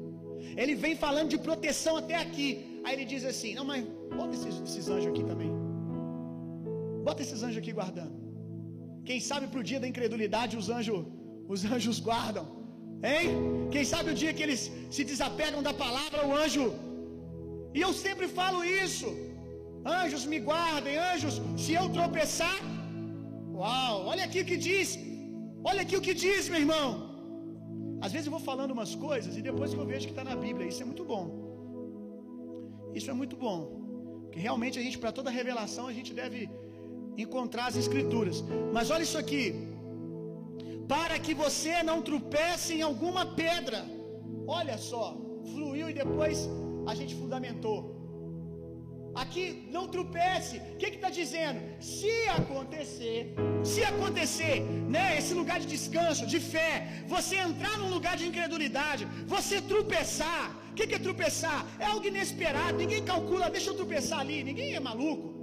Ele 0.61 0.75
vem 0.83 0.95
falando 1.05 1.29
de 1.33 1.39
proteção 1.47 1.95
até 2.01 2.15
aqui. 2.25 2.49
Aí 2.83 2.93
ele 2.95 3.05
diz 3.13 3.23
assim: 3.31 3.53
Não, 3.57 3.65
mas 3.71 3.83
bota 4.17 4.33
esses, 4.37 4.55
esses 4.67 4.87
anjos 4.93 5.09
aqui 5.11 5.23
também. 5.31 5.51
Bota 7.07 7.21
esses 7.25 7.41
anjos 7.45 7.59
aqui 7.63 7.73
guardando. 7.79 8.15
Quem 9.09 9.19
sabe 9.29 9.45
para 9.51 9.61
o 9.61 9.67
dia 9.69 9.79
da 9.83 9.87
incredulidade 9.91 10.57
os 10.61 10.69
anjos, 10.77 11.05
os 11.53 11.63
anjos 11.75 11.99
guardam. 12.09 12.45
Hein? 13.09 13.29
Quem 13.73 13.83
sabe 13.93 14.11
o 14.11 14.17
dia 14.21 14.33
que 14.37 14.43
eles 14.47 14.61
se 14.95 15.03
desapegam 15.11 15.61
da 15.67 15.73
palavra, 15.85 16.27
o 16.27 16.35
anjo. 16.43 16.67
E 17.77 17.81
eu 17.87 17.93
sempre 18.05 18.27
falo 18.39 18.59
isso. 18.85 19.07
Anjos 20.01 20.23
me 20.31 20.39
guardem, 20.49 20.97
anjos, 21.11 21.35
se 21.63 21.73
eu 21.79 21.87
tropeçar. 21.97 22.59
Uau, 23.61 23.95
olha 24.11 24.23
aqui 24.27 24.39
o 24.43 24.47
que 24.49 24.57
diz. 24.69 24.89
Olha 25.69 25.81
aqui 25.85 25.95
o 25.99 26.03
que 26.05 26.13
diz, 26.25 26.49
meu 26.51 26.61
irmão. 26.65 26.87
Às 28.05 28.11
vezes 28.13 28.27
eu 28.27 28.33
vou 28.35 28.43
falando 28.49 28.71
umas 28.77 28.93
coisas 29.07 29.37
e 29.39 29.41
depois 29.49 29.73
que 29.73 29.79
eu 29.83 29.85
vejo 29.91 30.05
que 30.07 30.15
está 30.15 30.23
na 30.29 30.35
Bíblia. 30.45 30.67
Isso 30.71 30.81
é 30.85 30.87
muito 30.91 31.05
bom. 31.11 31.25
Isso 32.99 33.09
é 33.13 33.15
muito 33.21 33.35
bom. 33.45 33.59
Porque 34.23 34.39
realmente 34.47 34.79
a 34.79 34.83
gente, 34.85 34.97
para 35.03 35.11
toda 35.11 35.29
revelação, 35.29 35.85
a 35.91 35.93
gente 35.97 36.11
deve 36.21 36.49
encontrar 37.25 37.67
as 37.67 37.77
escrituras. 37.83 38.37
Mas 38.73 38.89
olha 38.89 39.03
isso 39.09 39.19
aqui. 39.23 39.45
Para 40.93 41.19
que 41.19 41.35
você 41.43 41.75
não 41.83 41.99
tropece 42.09 42.73
em 42.79 42.81
alguma 42.89 43.25
pedra. 43.43 43.81
Olha 44.47 44.77
só, 44.89 45.05
fluiu 45.53 45.87
e 45.91 45.93
depois 45.93 46.49
a 46.91 46.95
gente 46.95 47.13
fundamentou. 47.21 48.00
Aqui 49.13 49.67
não 49.69 49.87
tropece. 49.87 50.57
O 50.57 50.77
que 50.77 50.85
está 50.85 51.09
dizendo? 51.09 51.59
Se 51.81 52.11
acontecer, 52.29 53.33
se 53.63 53.83
acontecer, 53.83 54.61
né? 54.95 55.17
Esse 55.17 55.33
lugar 55.33 55.59
de 55.59 55.67
descanso, 55.67 56.25
de 56.25 56.39
fé, 56.39 57.03
você 57.07 57.35
entrar 57.35 57.77
num 57.77 57.89
lugar 57.89 58.15
de 58.15 58.25
incredulidade, 58.25 59.05
você 59.27 59.61
tropeçar. 59.61 60.57
O 60.71 60.73
que, 60.73 60.87
que 60.87 60.95
é 60.95 60.99
tropeçar? 60.99 61.65
É 61.77 61.85
algo 61.85 62.07
inesperado. 62.07 62.77
Ninguém 62.77 63.03
calcula, 63.03 63.49
deixa 63.49 63.69
eu 63.71 63.73
tropeçar 63.73 64.19
ali. 64.19 64.43
Ninguém 64.43 64.73
é 64.75 64.79
maluco. 64.79 65.41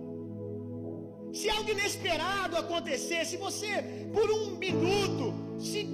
Se 1.32 1.50
algo 1.50 1.70
inesperado 1.70 2.56
acontecer, 2.56 3.26
se 3.26 3.36
você 3.36 4.08
por 4.14 4.30
um 4.30 4.56
minuto 4.56 5.34
se 5.60 5.86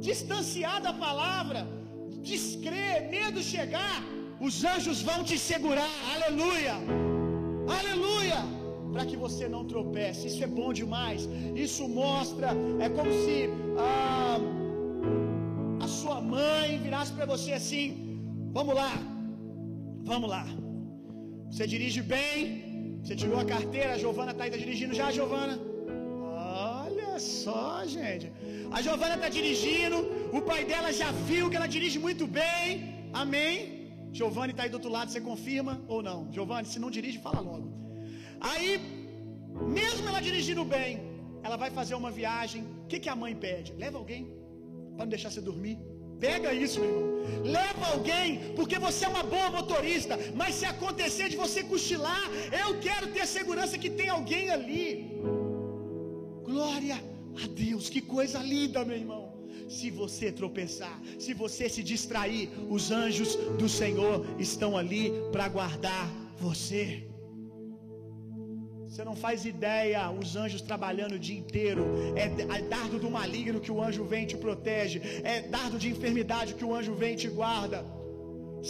distanciar 0.00 0.80
da 0.80 0.94
palavra, 0.94 1.68
descrer, 2.22 3.10
medo 3.10 3.42
chegar, 3.42 4.02
os 4.40 4.64
anjos 4.64 5.02
vão 5.02 5.22
te 5.22 5.38
segurar. 5.38 5.90
Aleluia! 6.14 7.09
Aleluia! 7.78 8.40
Para 8.92 9.04
que 9.08 9.16
você 9.24 9.48
não 9.54 9.62
tropece. 9.72 10.26
Isso 10.30 10.42
é 10.46 10.50
bom 10.60 10.70
demais. 10.80 11.28
Isso 11.66 11.88
mostra, 11.88 12.48
é 12.84 12.88
como 12.96 13.12
se 13.24 13.36
ah, 13.78 14.38
a 15.84 15.88
sua 15.98 16.20
mãe 16.20 16.78
virasse 16.86 17.12
para 17.18 17.26
você 17.34 17.52
assim: 17.60 17.82
Vamos 18.58 18.74
lá, 18.74 18.92
vamos 20.12 20.28
lá. 20.34 20.44
Você 21.50 21.66
dirige 21.74 22.02
bem, 22.14 22.98
você 23.02 23.14
tirou 23.20 23.38
a 23.40 23.44
carteira, 23.44 23.92
a 23.94 23.98
Giovana 23.98 24.32
está 24.32 24.44
aí, 24.44 24.50
tá 24.50 24.56
dirigindo 24.56 24.94
já, 25.00 25.10
Giovana? 25.18 25.56
Olha 26.82 27.18
só, 27.18 27.84
gente. 27.86 28.26
A 28.76 28.80
Giovana 28.82 29.14
está 29.16 29.28
dirigindo, 29.28 29.98
o 30.32 30.42
pai 30.42 30.64
dela 30.64 30.92
já 30.92 31.10
viu 31.30 31.48
que 31.50 31.56
ela 31.60 31.68
dirige 31.76 31.98
muito 31.98 32.26
bem. 32.26 32.68
Amém? 33.12 33.79
Giovanni 34.12 34.52
está 34.52 34.64
aí 34.64 34.70
do 34.70 34.74
outro 34.74 34.90
lado, 34.90 35.10
você 35.10 35.20
confirma 35.20 35.80
ou 35.86 36.02
não? 36.02 36.18
Giovanni, 36.32 36.66
se 36.66 36.78
não 36.78 36.90
dirige, 36.90 37.18
fala 37.18 37.40
logo. 37.40 37.68
Aí, 38.40 38.80
mesmo 39.78 40.08
ela 40.08 40.20
dirigindo 40.20 40.64
bem, 40.64 41.00
ela 41.42 41.56
vai 41.56 41.70
fazer 41.70 41.94
uma 41.94 42.10
viagem. 42.10 42.62
O 42.84 42.86
que, 42.86 42.98
que 42.98 43.08
a 43.08 43.16
mãe 43.16 43.34
pede? 43.34 43.72
Leva 43.72 43.98
alguém 43.98 44.22
para 44.94 45.04
não 45.04 45.10
deixar 45.10 45.30
você 45.30 45.40
dormir. 45.40 45.78
Pega 46.18 46.52
isso, 46.52 46.80
meu 46.80 46.90
irmão. 46.90 47.10
Leva 47.44 47.86
alguém, 47.92 48.52
porque 48.54 48.78
você 48.78 49.04
é 49.04 49.08
uma 49.08 49.22
boa 49.22 49.50
motorista. 49.50 50.18
Mas 50.34 50.56
se 50.56 50.66
acontecer 50.66 51.28
de 51.28 51.36
você 51.36 51.62
cochilar, 51.62 52.24
eu 52.62 52.78
quero 52.80 53.08
ter 53.08 53.26
segurança 53.26 53.78
que 53.78 53.88
tem 53.88 54.08
alguém 54.08 54.50
ali. 54.50 55.20
Glória 56.44 56.96
a 57.42 57.46
Deus, 57.46 57.88
que 57.88 58.00
coisa 58.00 58.40
linda, 58.40 58.84
meu 58.84 58.96
irmão. 58.96 59.39
Se 59.76 59.88
você 59.88 60.32
tropeçar, 60.40 60.96
se 61.24 61.32
você 61.32 61.68
se 61.74 61.82
distrair, 61.90 62.50
os 62.76 62.90
anjos 62.90 63.36
do 63.60 63.68
Senhor 63.68 64.16
estão 64.46 64.70
ali 64.76 65.04
para 65.30 65.46
guardar 65.56 66.06
você. 66.46 66.84
Você 68.88 69.04
não 69.04 69.14
faz 69.14 69.44
ideia, 69.44 70.10
os 70.10 70.34
anjos 70.34 70.60
trabalhando 70.60 71.14
o 71.14 71.22
dia 71.26 71.38
inteiro. 71.38 71.84
É, 72.16 72.26
é 72.56 72.62
dardo 72.74 72.98
do 72.98 73.08
maligno 73.18 73.60
que 73.60 73.70
o 73.70 73.80
anjo 73.80 74.04
vem 74.12 74.24
e 74.24 74.30
te 74.32 74.36
protege. 74.36 75.00
É 75.22 75.42
dardo 75.42 75.78
de 75.78 75.88
enfermidade 75.88 76.54
que 76.54 76.64
o 76.64 76.74
anjo 76.74 76.94
vem 77.02 77.14
e 77.14 77.20
te 77.22 77.28
guarda. 77.28 77.86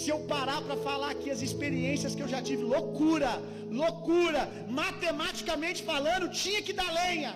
Se 0.01 0.11
eu 0.11 0.19
parar 0.35 0.61
para 0.61 0.77
falar 0.77 1.13
aqui 1.13 1.31
as 1.31 1.41
experiências 1.41 2.15
que 2.15 2.23
eu 2.23 2.29
já 2.29 2.43
tive, 2.43 2.63
loucura, 2.63 3.43
loucura, 3.71 4.43
matematicamente 4.69 5.83
falando, 5.83 6.29
tinha 6.29 6.61
que 6.61 6.75
dar 6.75 6.93
lenha, 6.93 7.33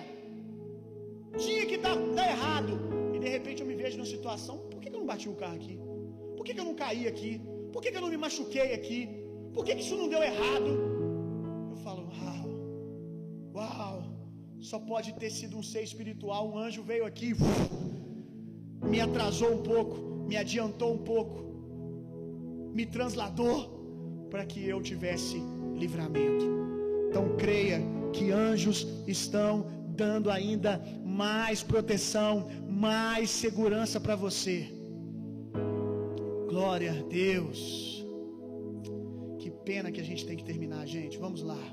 tinha 1.45 1.65
que 1.65 1.77
dar, 1.77 1.95
dar 2.17 2.27
errado, 2.35 2.94
de 3.25 3.31
repente 3.37 3.61
eu 3.61 3.67
me 3.71 3.75
vejo 3.83 3.97
numa 3.97 4.11
situação: 4.15 4.55
por 4.71 4.79
que, 4.81 4.89
eu 4.89 4.99
não 4.99 5.05
bati 5.11 5.27
o 5.27 5.37
carro 5.41 5.55
aqui? 5.61 5.75
Por 6.37 6.43
que, 6.45 6.51
eu 6.59 6.67
não 6.69 6.75
caí 6.83 7.07
aqui? 7.13 7.31
Por 7.73 7.81
que, 7.81 7.89
eu 7.97 8.01
não 8.05 8.11
me 8.15 8.19
machuquei 8.25 8.69
aqui? 8.79 8.99
Por 9.53 9.65
que 9.65 9.73
isso 9.83 9.95
não 10.01 10.07
deu 10.13 10.21
errado? 10.31 10.69
Eu 11.71 11.77
falo, 11.85 12.03
uau, 12.19 12.47
uau, 13.55 14.03
só 14.59 14.77
pode 14.91 15.13
ter 15.21 15.31
sido 15.37 15.57
um 15.57 15.63
ser 15.71 15.83
espiritual. 15.89 16.41
Um 16.51 16.57
anjo 16.65 16.83
veio 16.83 17.05
aqui, 17.11 17.29
me 18.91 18.99
atrasou 19.07 19.51
um 19.57 19.63
pouco, 19.71 19.95
me 20.29 20.37
adiantou 20.43 20.93
um 20.93 21.01
pouco, 21.11 21.37
me 22.77 22.85
transladou 22.85 24.27
para 24.29 24.45
que 24.45 24.61
eu 24.73 24.81
tivesse 24.91 25.37
livramento. 25.83 26.45
Então 27.09 27.35
creia 27.37 27.79
que 28.13 28.31
anjos 28.31 28.85
estão 29.07 29.65
dando 30.03 30.29
ainda 30.29 30.81
mais 31.21 31.63
proteção, 31.63 32.47
mais 32.87 33.29
segurança 33.29 33.99
para 33.99 34.15
você. 34.15 34.57
Glória 36.49 36.91
a 36.91 37.01
Deus. 37.03 37.59
Que 39.39 39.49
pena 39.69 39.91
que 39.93 40.01
a 40.01 40.03
gente 40.09 40.25
tem 40.25 40.35
que 40.35 40.43
terminar, 40.43 40.85
gente. 40.85 41.17
Vamos 41.17 41.41
lá. 41.41 41.63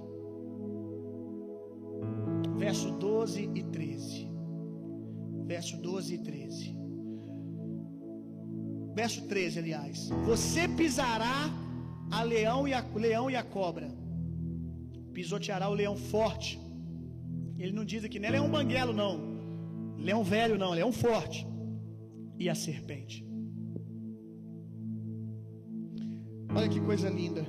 verso 2.63 2.89
12 2.93 3.51
e 3.61 3.63
13. 3.65 4.31
Verso 5.53 5.77
12 5.79 6.15
e 6.15 6.19
13. 6.19 6.77
Verso 8.95 9.27
13, 9.27 9.59
aliás. 9.59 10.09
Você 10.25 10.69
pisará 10.69 11.51
a 12.11 12.23
leão 12.23 12.69
e 12.69 12.73
a 12.73 12.83
leão 12.95 13.29
e 13.29 13.35
a 13.35 13.43
cobra. 13.43 13.89
Pisoteará 15.13 15.69
o 15.69 15.75
leão 15.75 15.97
forte. 15.97 16.61
Ele 17.59 17.73
não 17.73 17.85
diz 17.85 18.05
aqui, 18.05 18.21
não 18.21 18.29
é 18.29 18.33
leão 18.33 18.49
banguelo 18.49 18.93
não. 18.93 19.32
Leão 20.03 20.23
velho 20.25 20.59
não, 20.59 20.73
leão 20.73 20.93
forte. 20.93 21.47
E 22.39 22.49
a 22.49 22.55
serpente. 22.55 23.25
Olha 26.55 26.69
que 26.69 26.81
coisa 26.81 27.09
linda. 27.09 27.47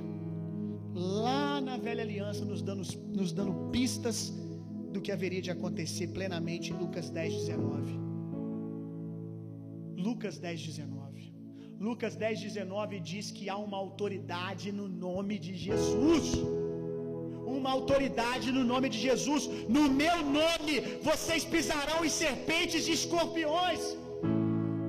Lá 0.94 1.60
na 1.60 1.76
velha 1.76 2.02
aliança, 2.02 2.44
nos 2.44 2.62
dando, 2.62 2.84
nos 3.08 3.32
dando 3.32 3.70
pistas 3.70 4.32
do 4.92 5.00
que 5.00 5.10
haveria 5.10 5.42
de 5.42 5.50
acontecer 5.50 6.08
plenamente 6.08 6.72
em 6.72 6.76
Lucas 6.76 7.10
10, 7.10 7.34
19. 7.34 7.98
Lucas 9.96 10.38
10, 10.38 10.62
19. 10.62 11.34
Lucas 11.80 12.14
10, 12.14 12.40
19 12.40 13.00
diz 13.00 13.30
que 13.32 13.48
há 13.48 13.56
uma 13.56 13.76
autoridade 13.76 14.70
no 14.70 14.88
nome 14.88 15.38
de 15.38 15.54
Jesus. 15.54 16.32
Uma 17.46 17.70
autoridade 17.70 18.52
no 18.52 18.64
nome 18.72 18.88
de 18.88 18.98
Jesus. 18.98 19.48
No 19.68 19.84
meu 19.88 20.16
nome 20.40 20.74
vocês 21.02 21.44
pisarão 21.44 22.04
em 22.04 22.08
serpentes 22.08 22.88
e 22.88 22.92
escorpiões. 22.92 23.82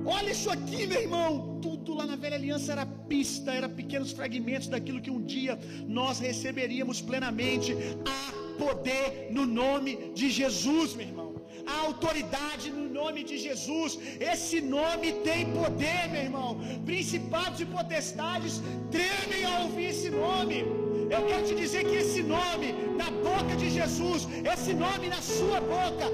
Olha 0.06 0.30
isso 0.30 0.48
aqui, 0.48 0.86
meu 0.86 1.00
irmão. 1.00 1.58
Tudo 1.60 1.94
lá 1.94 2.06
na 2.06 2.16
velha 2.16 2.36
aliança 2.36 2.72
era 2.72 2.86
pista, 2.86 3.50
era 3.52 3.68
pequenos 3.68 4.12
fragmentos 4.12 4.68
daquilo 4.68 5.00
que 5.00 5.10
um 5.10 5.22
dia 5.34 5.58
nós 5.98 6.20
receberíamos 6.20 7.00
plenamente. 7.00 7.74
Há 8.14 8.26
poder 8.64 9.28
no 9.32 9.44
nome 9.44 10.12
de 10.14 10.30
Jesus, 10.30 10.94
meu 10.94 11.06
irmão. 11.08 11.26
Há 11.66 11.80
autoridade 11.86 12.70
no 12.70 12.88
nome 12.88 13.24
de 13.24 13.36
Jesus. 13.36 13.98
Esse 14.32 14.60
nome 14.60 15.12
tem 15.28 15.52
poder, 15.60 16.08
meu 16.12 16.22
irmão. 16.22 16.60
Principados 16.84 17.60
e 17.60 17.66
potestades 17.66 18.62
tremem 18.96 19.44
ao 19.44 19.62
ouvir 19.64 19.86
esse 19.86 20.08
nome. 20.08 20.85
Eu 21.14 21.22
quero 21.26 21.46
te 21.46 21.54
dizer 21.54 21.84
que 21.84 21.96
esse 22.02 22.22
nome 22.22 22.68
na 22.96 23.10
boca 23.10 23.54
de 23.56 23.70
Jesus, 23.70 24.26
esse 24.52 24.72
nome 24.74 25.08
na 25.08 25.22
sua 25.22 25.60
boca, 25.60 26.06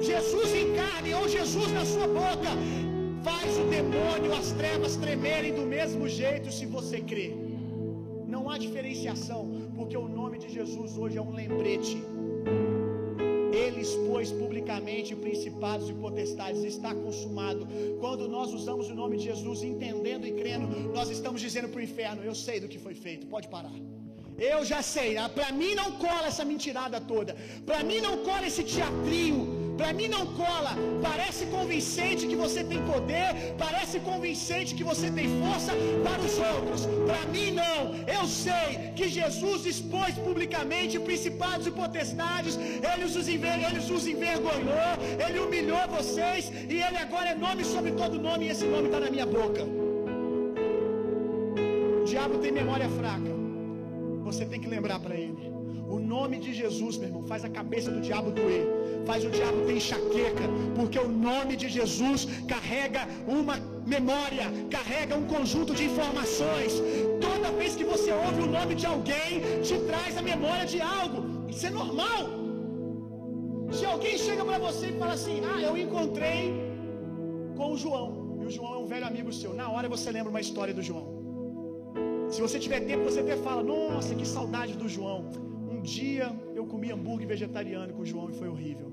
Jesus 0.00 0.54
em 0.54 0.74
carne 0.74 1.14
ou 1.14 1.28
Jesus 1.28 1.70
na 1.72 1.84
sua 1.84 2.06
boca, 2.06 2.50
faz 3.22 3.58
o 3.58 3.64
demônio, 3.64 4.32
as 4.40 4.52
trevas 4.52 4.96
tremerem 4.96 5.54
do 5.54 5.62
mesmo 5.62 6.08
jeito 6.08 6.52
se 6.52 6.66
você 6.66 7.00
crer. 7.00 7.34
Não 8.26 8.50
há 8.50 8.58
diferenciação, 8.58 9.42
porque 9.76 9.96
o 9.96 10.08
nome 10.20 10.38
de 10.38 10.48
Jesus 10.52 10.98
hoje 10.98 11.16
é 11.16 11.22
um 11.22 11.34
lembrete. 11.34 11.96
Ele 13.50 13.80
expôs 13.80 14.30
publicamente 14.30 15.16
principados 15.16 15.88
e 15.88 15.94
potestades, 15.94 16.62
está 16.62 16.94
consumado. 16.94 17.66
Quando 17.98 18.28
nós 18.28 18.52
usamos 18.52 18.90
o 18.90 18.94
nome 18.94 19.16
de 19.16 19.24
Jesus, 19.24 19.62
entendendo 19.62 20.26
e 20.26 20.32
crendo, 20.32 20.66
nós 20.98 21.08
estamos 21.08 21.40
dizendo 21.40 21.68
para 21.70 21.80
o 21.80 21.82
inferno: 21.82 22.22
Eu 22.22 22.34
sei 22.34 22.60
do 22.60 22.68
que 22.68 22.78
foi 22.78 22.94
feito, 22.94 23.26
pode 23.26 23.48
parar. 23.48 23.72
Eu 24.38 24.64
já 24.64 24.80
sei, 24.82 25.16
para 25.34 25.50
mim 25.50 25.74
não 25.74 25.90
cola 25.92 26.26
essa 26.28 26.44
mentirada 26.44 27.00
toda, 27.00 27.36
para 27.66 27.82
mim 27.82 28.00
não 28.00 28.18
cola 28.18 28.46
esse 28.46 28.62
teatrinho, 28.62 29.74
para 29.76 29.92
mim 29.92 30.06
não 30.06 30.26
cola. 30.26 30.72
Parece 31.02 31.46
convincente 31.46 32.24
que 32.30 32.36
você 32.36 32.62
tem 32.62 32.80
poder, 32.84 33.54
parece 33.58 33.98
convincente 33.98 34.76
que 34.76 34.84
você 34.84 35.10
tem 35.10 35.28
força 35.40 35.72
para 36.04 36.22
os 36.28 36.36
outros. 36.52 36.86
Para 37.08 37.22
mim 37.32 37.50
não. 37.50 37.80
Eu 38.16 38.28
sei 38.28 38.92
que 38.94 39.08
Jesus 39.08 39.66
expôs 39.66 40.14
publicamente 40.14 41.00
principados 41.00 41.66
e 41.66 41.72
potestades, 41.72 42.56
ele 42.90 43.04
os, 43.04 43.16
ele 43.16 43.78
os 43.96 44.06
envergonhou, 44.06 44.92
ele 45.26 45.38
humilhou 45.40 45.84
vocês 45.96 46.52
e 46.68 46.76
ele 46.86 46.98
agora 47.06 47.30
é 47.30 47.34
nome 47.34 47.64
sobre 47.64 47.90
todo 47.90 48.20
nome 48.28 48.46
e 48.46 48.50
esse 48.50 48.66
nome 48.66 48.86
está 48.86 49.00
na 49.00 49.10
minha 49.10 49.26
boca. 49.26 49.64
O 52.02 52.04
diabo 52.04 52.38
tem 52.38 52.52
memória 52.52 52.88
fraca. 52.88 53.37
Você 54.28 54.44
tem 54.52 54.60
que 54.62 54.70
lembrar 54.76 54.98
para 55.04 55.16
ele. 55.24 55.44
O 55.94 55.98
nome 56.14 56.36
de 56.44 56.50
Jesus, 56.60 56.98
meu 56.98 57.08
irmão, 57.08 57.22
faz 57.30 57.42
a 57.48 57.50
cabeça 57.58 57.90
do 57.94 58.00
diabo 58.06 58.30
doer. 58.38 58.64
Faz 59.08 59.24
o 59.28 59.30
diabo 59.36 59.58
ter 59.66 59.76
enxaqueca, 59.80 60.46
porque 60.76 60.98
o 61.06 61.08
nome 61.28 61.54
de 61.62 61.68
Jesus 61.76 62.26
carrega 62.52 63.02
uma 63.38 63.56
memória, 63.94 64.46
carrega 64.76 65.16
um 65.20 65.26
conjunto 65.34 65.74
de 65.78 65.84
informações. 65.90 66.74
Toda 67.26 67.56
vez 67.60 67.74
que 67.78 67.86
você 67.92 68.10
ouve 68.26 68.42
o 68.46 68.50
nome 68.56 68.74
de 68.82 68.86
alguém, 68.94 69.32
te 69.68 69.78
traz 69.90 70.18
a 70.22 70.24
memória 70.32 70.66
de 70.74 70.80
algo. 70.98 71.20
Isso 71.54 71.66
é 71.70 71.70
normal. 71.70 72.22
Se 73.78 73.84
alguém 73.94 74.16
chega 74.26 74.44
para 74.44 74.58
você 74.68 74.86
e 74.92 74.98
fala 75.02 75.14
assim: 75.20 75.38
"Ah, 75.52 75.60
eu 75.68 75.74
encontrei 75.84 76.42
com 77.56 77.68
o 77.74 77.78
João", 77.84 78.08
e 78.40 78.44
o 78.48 78.50
João 78.56 78.74
é 78.74 78.80
um 78.84 78.90
velho 78.94 79.06
amigo 79.12 79.32
seu, 79.40 79.54
na 79.62 79.68
hora 79.74 79.88
você 79.96 80.10
lembra 80.18 80.30
uma 80.34 80.44
história 80.48 80.74
do 80.80 80.84
João. 80.90 81.17
Se 82.30 82.42
você 82.42 82.58
tiver 82.58 82.80
tempo, 82.80 83.04
você 83.04 83.20
até 83.20 83.36
fala: 83.36 83.62
Nossa, 83.62 84.14
que 84.14 84.26
saudade 84.26 84.74
do 84.74 84.88
João. 84.88 85.20
Um 85.70 85.80
dia 85.80 86.26
eu 86.54 86.66
comi 86.66 86.90
hambúrguer 86.92 87.28
vegetariano 87.28 87.92
com 87.94 88.02
o 88.02 88.06
João 88.06 88.28
e 88.30 88.34
foi 88.40 88.48
horrível. 88.48 88.88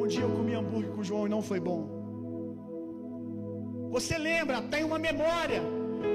Um 0.00 0.06
dia 0.06 0.22
eu 0.26 0.30
comi 0.38 0.54
hambúrguer 0.54 0.92
com 0.92 1.00
o 1.00 1.04
João 1.04 1.26
e 1.26 1.30
não 1.30 1.42
foi 1.42 1.58
bom. 1.58 1.82
Você 3.90 4.16
lembra, 4.18 4.62
tem 4.74 4.84
uma 4.84 4.98
memória. 4.98 5.60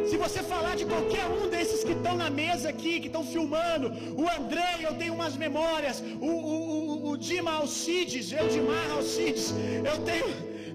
Se 0.10 0.16
você 0.16 0.42
falar 0.52 0.76
de 0.76 0.86
qualquer 0.86 1.26
um 1.26 1.50
desses 1.50 1.84
que 1.84 1.92
estão 1.92 2.16
na 2.16 2.30
mesa 2.30 2.70
aqui, 2.70 3.00
que 3.02 3.08
estão 3.08 3.24
filmando, 3.26 3.88
o 4.22 4.24
André, 4.38 4.72
eu 4.88 4.94
tenho 5.02 5.14
umas 5.14 5.36
memórias, 5.36 6.02
o, 6.22 6.32
o, 6.54 6.56
o, 6.78 7.10
o 7.10 7.18
Dima 7.18 7.52
Alcides, 7.60 8.32
eu 8.32 8.48
Dimar 8.48 8.90
Alcides, 8.92 9.54
eu 9.92 9.98
tenho, 10.10 10.28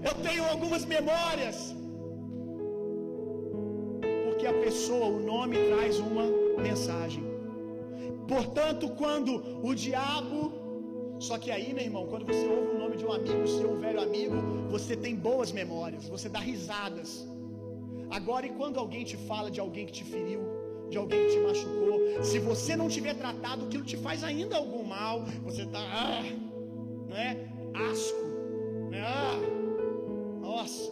eu 0.08 0.14
tenho 0.28 0.44
algumas 0.44 0.84
memórias 0.84 1.74
pessoa, 4.66 5.06
o 5.18 5.20
nome 5.32 5.56
traz 5.70 5.98
uma 6.10 6.24
mensagem. 6.68 7.22
Portanto, 8.34 8.84
quando 9.00 9.32
o 9.68 9.72
diabo. 9.86 10.40
Só 11.26 11.34
que 11.42 11.50
aí, 11.56 11.68
meu 11.76 11.84
irmão, 11.88 12.04
quando 12.12 12.24
você 12.30 12.46
ouve 12.54 12.70
o 12.76 12.78
nome 12.82 12.96
de 13.00 13.04
um 13.08 13.12
amigo 13.18 13.42
seu, 13.56 13.68
um 13.74 13.78
velho 13.84 14.00
amigo, 14.08 14.36
você 14.74 14.94
tem 15.04 15.14
boas 15.28 15.50
memórias, 15.60 16.08
você 16.14 16.28
dá 16.36 16.40
risadas. 16.52 17.10
Agora, 18.18 18.44
e 18.48 18.52
quando 18.58 18.76
alguém 18.82 19.04
te 19.10 19.16
fala 19.28 19.48
de 19.54 19.60
alguém 19.64 19.86
que 19.88 19.94
te 19.98 20.04
feriu, 20.12 20.42
de 20.90 20.98
alguém 21.02 21.20
que 21.24 21.32
te 21.34 21.40
machucou, 21.46 21.96
se 22.30 22.38
você 22.50 22.74
não 22.80 22.88
tiver 22.96 23.14
tratado, 23.22 23.64
aquilo 23.66 23.86
te 23.92 23.96
faz 24.06 24.22
ainda 24.30 24.56
algum 24.62 24.84
mal, 24.96 25.16
você 25.48 25.62
está, 25.62 25.82
ah, 26.02 26.22
não 27.08 27.16
é? 27.28 27.30
Asco, 27.88 28.26
né? 28.90 29.00
Ah, 29.16 29.38
nossa. 30.48 30.84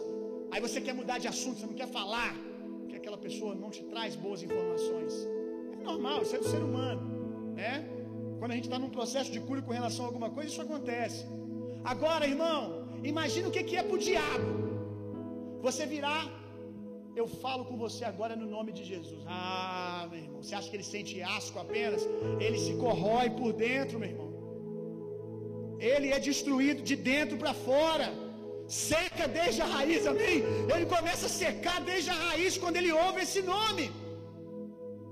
Aí 0.51 0.61
você 0.67 0.79
quer 0.81 0.95
mudar 1.01 1.17
de 1.23 1.27
assunto, 1.27 1.59
você 1.59 1.67
não 1.71 1.79
quer 1.81 1.89
falar 1.99 2.33
aquela 3.15 3.17
pessoa 3.17 3.55
não 3.63 3.69
te 3.75 3.83
traz 3.91 4.15
boas 4.15 4.39
informações. 4.47 5.13
É 5.73 5.83
normal, 5.89 6.21
isso 6.23 6.35
é 6.35 6.39
do 6.39 6.49
ser 6.53 6.61
humano, 6.69 7.01
né? 7.59 7.73
Quando 8.39 8.51
a 8.51 8.55
gente 8.55 8.67
está 8.69 8.79
num 8.83 8.93
processo 8.99 9.31
de 9.35 9.39
cura 9.47 9.61
com 9.61 9.71
relação 9.79 10.03
a 10.05 10.07
alguma 10.09 10.29
coisa, 10.29 10.49
isso 10.51 10.61
acontece. 10.61 11.21
Agora, 11.83 12.27
irmão, 12.33 12.59
imagina 13.03 13.47
o 13.47 13.51
que, 13.51 13.75
é 13.81 13.83
pro 13.83 13.97
diabo. 13.97 14.49
Você 15.65 15.85
virar, 15.85 16.23
eu 17.15 17.27
falo 17.43 17.63
com 17.69 17.77
você 17.85 18.03
agora 18.13 18.35
no 18.35 18.47
nome 18.55 18.71
de 18.77 18.83
Jesus. 18.91 19.21
Ah, 19.25 20.07
meu 20.11 20.19
irmão, 20.25 20.41
você 20.43 20.53
acha 20.57 20.69
que 20.69 20.75
ele 20.75 20.89
sente 20.95 21.21
asco 21.37 21.57
apenas? 21.65 22.01
Ele 22.45 22.59
se 22.65 22.73
corrói 22.83 23.29
por 23.29 23.51
dentro, 23.53 23.97
meu 23.99 24.09
irmão. 24.13 24.31
Ele 25.79 26.09
é 26.17 26.19
destruído 26.19 26.81
de 26.89 26.95
dentro 26.95 27.37
para 27.37 27.53
fora. 27.53 28.07
Seca 28.67 29.27
desde 29.27 29.61
a 29.61 29.65
raiz, 29.65 30.07
amém? 30.07 30.43
Ele 30.73 30.85
começa 30.85 31.27
a 31.27 31.29
secar 31.29 31.81
desde 31.81 32.09
a 32.09 32.13
raiz 32.13 32.57
quando 32.57 32.77
ele 32.77 32.91
ouve 32.91 33.21
esse 33.21 33.41
nome. 33.41 33.91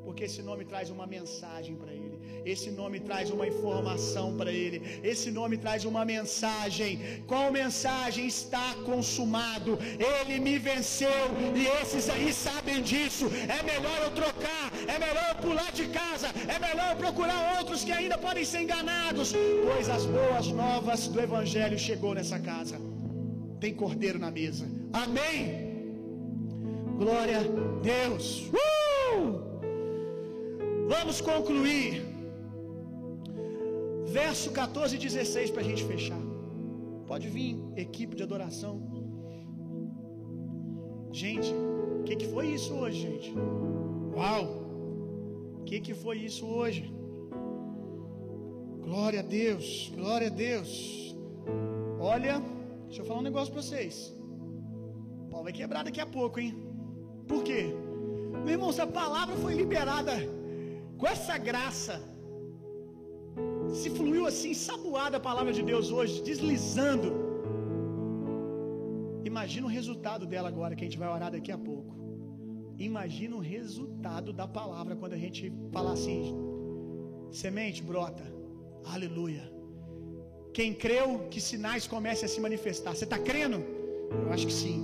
Porque 0.04 0.24
esse 0.26 0.42
nome 0.42 0.66
traz 0.66 0.90
uma 0.90 1.06
mensagem 1.08 1.76
para 1.76 1.92
ele. 1.94 2.20
Esse 2.46 2.70
nome 2.70 3.00
traz 3.00 3.30
uma 3.30 3.48
informação 3.48 4.36
para 4.36 4.52
ele. 4.52 5.00
Esse 5.02 5.32
nome 5.32 5.58
traz 5.58 5.86
uma 5.86 6.04
mensagem. 6.04 7.24
Qual 7.26 7.52
mensagem 7.52 8.26
está 8.28 8.74
consumado? 8.86 9.78
Ele 10.12 10.40
me 10.40 10.58
venceu 10.58 11.22
e 11.56 11.66
esses 11.82 12.10
aí 12.10 12.34
sabem 12.34 12.82
disso. 12.82 13.28
É 13.58 13.62
melhor 13.64 13.98
eu 14.04 14.12
trocar, 14.12 14.66
é 14.88 15.00
melhor 15.00 15.26
eu 15.30 15.36
pular 15.48 15.72
de 15.72 15.88
casa, 15.88 16.28
é 16.56 16.60
melhor 16.60 16.90
eu 16.92 16.98
procurar 16.98 17.60
outros 17.60 17.84
que 17.84 17.92
ainda 17.92 18.18
podem 18.18 18.44
ser 18.44 18.62
enganados, 18.62 19.34
pois 19.64 19.88
as 19.90 20.06
boas 20.06 20.48
novas 20.48 21.08
do 21.08 21.22
evangelho 21.22 21.80
chegou 21.80 22.14
nessa 22.14 22.40
casa 22.40 22.78
tem 23.64 23.74
cordeiro 23.74 24.20
na 24.20 24.30
mesa. 24.30 24.66
Amém. 24.92 25.38
Glória 26.98 27.38
a 27.40 27.44
Deus. 27.82 28.50
Uh! 28.50 29.24
Vamos 30.90 31.22
concluir. 31.22 32.04
Verso 34.20 34.52
14 34.52 34.98
e 34.98 35.00
16 35.00 35.50
para 35.52 35.62
a 35.62 35.64
gente 35.64 35.86
fechar. 35.86 36.20
Pode 37.08 37.30
vir, 37.30 37.56
equipe 37.78 38.18
de 38.18 38.24
adoração. 38.24 38.74
Gente, 41.14 41.54
o 42.02 42.04
que, 42.04 42.18
que 42.18 42.28
foi 42.28 42.48
isso 42.48 42.74
hoje, 42.74 43.00
gente? 43.08 43.34
Uau! 44.14 44.44
O 45.60 45.64
que, 45.64 45.80
que 45.80 45.94
foi 45.94 46.18
isso 46.18 46.46
hoje? 46.46 46.94
Glória 48.82 49.22
a 49.22 49.24
Deus, 49.24 49.90
glória 49.96 50.28
a 50.28 50.36
Deus. 50.48 51.16
Olha, 51.98 52.42
deixa 52.94 53.02
eu 53.02 53.08
falar 53.10 53.22
um 53.22 53.30
negócio 53.30 53.52
para 53.52 53.64
vocês. 53.64 53.96
O 55.24 55.28
pau 55.32 55.44
vai 55.46 55.52
quebrar 55.60 55.84
daqui 55.88 56.00
a 56.00 56.06
pouco, 56.06 56.40
hein? 56.40 56.52
Por 57.28 57.42
quê? 57.48 57.62
Meu 58.46 58.54
irmão, 58.56 58.72
se 58.72 58.82
a 58.82 58.86
palavra 58.86 59.36
foi 59.44 59.54
liberada 59.62 60.14
com 61.00 61.08
essa 61.14 61.36
graça, 61.50 61.96
se 63.80 63.90
fluiu 63.98 64.28
assim, 64.28 64.54
saboada 64.54 65.18
a 65.18 65.20
palavra 65.30 65.52
de 65.52 65.64
Deus 65.64 65.90
hoje, 65.90 66.22
deslizando. 66.22 67.10
Imagina 69.26 69.66
o 69.66 69.74
resultado 69.80 70.28
dela 70.28 70.50
agora, 70.50 70.76
que 70.76 70.84
a 70.84 70.88
gente 70.88 71.00
vai 71.04 71.10
orar 71.10 71.32
daqui 71.32 71.52
a 71.52 71.58
pouco. 71.58 71.96
Imagina 72.78 73.36
o 73.36 73.40
resultado 73.56 74.32
da 74.32 74.48
palavra 74.48 74.96
quando 74.96 75.14
a 75.14 75.22
gente 75.26 75.52
falar 75.72 75.94
assim: 75.94 76.22
semente 77.32 77.82
brota, 77.82 78.24
aleluia. 78.86 79.53
Quem 80.54 80.72
creu 80.72 81.28
que 81.32 81.42
sinais 81.42 81.88
comecem 81.88 82.26
a 82.26 82.30
se 82.30 82.40
manifestar, 82.40 82.96
você 82.96 83.06
está 83.06 83.18
crendo? 83.18 83.64
Eu 84.12 84.32
acho 84.32 84.46
que 84.46 84.54
sim. 84.54 84.80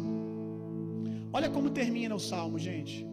Olha 1.31 1.47
como 1.47 1.69
termina 1.69 2.15
o 2.15 2.19
salmo, 2.19 2.57
gente. 2.57 3.07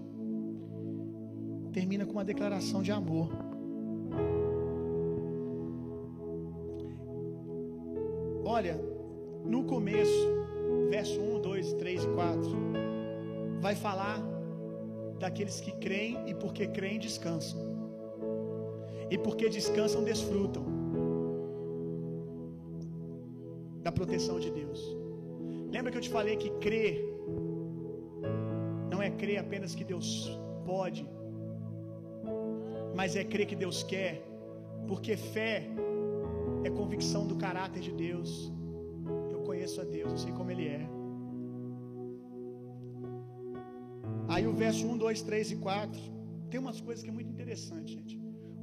Termina 1.71 2.07
com 2.07 2.13
uma 2.13 2.25
declaração 2.25 2.83
de 2.83 2.91
amor. 2.91 3.29
Olha, 8.43 8.81
no 9.45 9.65
começo, 9.65 10.27
verso 10.89 11.21
1, 11.21 11.41
2, 11.43 11.73
3 11.75 12.05
e 12.05 12.09
4, 12.09 12.51
vai 13.61 13.75
falar 13.75 14.19
daqueles 15.19 15.61
que 15.61 15.73
creem 15.73 16.17
e 16.27 16.35
porque 16.35 16.67
creem 16.69 16.99
descansam. 16.99 17.61
E 19.11 19.19
porque 19.19 19.51
descansam 19.51 20.03
desfrutam 20.03 20.76
proteção 23.99 24.39
de 24.45 24.51
Deus. 24.61 24.81
Lembra 25.75 25.91
que 25.91 25.99
eu 26.01 26.07
te 26.07 26.13
falei 26.17 26.35
que 26.45 26.51
crer 26.67 26.95
não 28.93 29.01
é 29.07 29.11
crer 29.23 29.39
apenas 29.45 29.75
que 29.79 29.85
Deus 29.93 30.09
pode, 30.71 31.03
mas 32.99 33.17
é 33.21 33.25
crer 33.33 33.47
que 33.51 33.59
Deus 33.65 33.79
quer, 33.93 34.13
porque 34.89 35.15
fé 35.35 35.55
é 36.67 36.71
convicção 36.81 37.23
do 37.31 37.37
caráter 37.47 37.83
de 37.89 37.93
Deus. 38.05 38.31
Eu 39.35 39.41
conheço 39.49 39.81
a 39.81 39.87
Deus, 39.97 40.11
eu 40.13 40.21
sei 40.25 40.33
como 40.39 40.51
Ele 40.55 40.67
é. 40.79 40.85
Aí 44.29 44.45
o 44.53 44.55
verso 44.65 44.85
1, 44.87 44.99
2, 44.99 45.23
3 45.23 45.51
e 45.53 45.57
4 45.57 46.01
tem 46.51 46.61
umas 46.65 46.81
coisas 46.81 47.03
que 47.05 47.11
é 47.11 47.17
muito 47.19 47.31
interessante, 47.31 47.93
gente. 47.99 48.15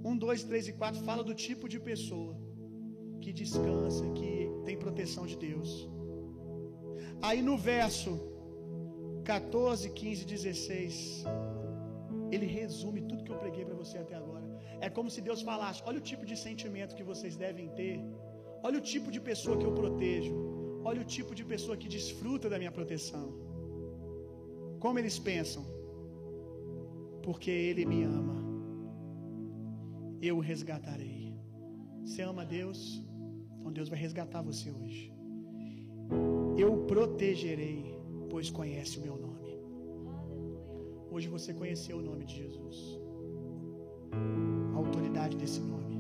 1, 0.04 0.18
2, 0.18 0.44
3 0.44 0.68
e 0.68 0.74
4 0.74 1.02
fala 1.10 1.24
do 1.24 1.36
tipo 1.48 1.68
de 1.74 1.80
pessoa 1.80 2.34
que 3.22 3.32
descansa, 3.32 4.04
que 4.18 4.53
tem 4.68 4.78
proteção 4.86 5.26
de 5.32 5.38
Deus. 5.48 5.70
Aí 7.28 7.42
no 7.50 7.56
verso 7.58 8.12
14, 9.24 9.90
15, 9.90 10.26
16, 10.26 11.26
ele 12.34 12.48
resume 12.60 13.02
tudo 13.10 13.24
que 13.26 13.34
eu 13.36 13.42
preguei 13.44 13.64
para 13.68 13.78
você 13.84 13.98
até 14.04 14.16
agora. 14.22 14.46
É 14.86 14.90
como 14.98 15.10
se 15.16 15.22
Deus 15.28 15.42
falasse: 15.50 15.82
olha 15.90 16.00
o 16.02 16.08
tipo 16.12 16.26
de 16.32 16.36
sentimento 16.48 16.96
que 17.00 17.10
vocês 17.12 17.36
devem 17.46 17.70
ter, 17.80 17.96
olha 18.68 18.80
o 18.82 18.86
tipo 18.94 19.10
de 19.16 19.22
pessoa 19.30 19.58
que 19.60 19.68
eu 19.70 19.74
protejo, 19.82 20.34
olha 20.90 21.02
o 21.06 21.10
tipo 21.18 21.34
de 21.40 21.46
pessoa 21.54 21.78
que 21.82 21.94
desfruta 21.98 22.50
da 22.54 22.60
minha 22.64 22.74
proteção. 22.80 23.26
Como 24.84 25.00
eles 25.00 25.18
pensam? 25.32 25.64
Porque 27.26 27.52
Ele 27.68 27.86
me 27.92 28.00
ama, 28.04 28.38
eu 30.22 30.36
o 30.38 30.46
resgatarei. 30.52 31.34
Você 32.06 32.22
ama 32.22 32.46
Deus? 32.46 32.80
Então 33.64 33.72
Deus 33.72 33.88
vai 33.88 33.98
resgatar 33.98 34.42
você 34.42 34.70
hoje. 34.70 35.14
Eu 36.58 36.74
o 36.74 36.80
protegerei, 36.86 37.98
pois 38.30 38.50
conhece 38.50 39.00
o 39.00 39.02
meu 39.02 39.16
nome. 39.16 39.52
Hoje 41.10 41.30
você 41.30 41.54
conheceu 41.54 42.00
o 42.00 42.02
nome 42.02 42.26
de 42.26 42.36
Jesus, 42.36 43.00
a 44.74 44.78
autoridade 44.78 45.38
desse 45.38 45.62
nome. 45.62 45.98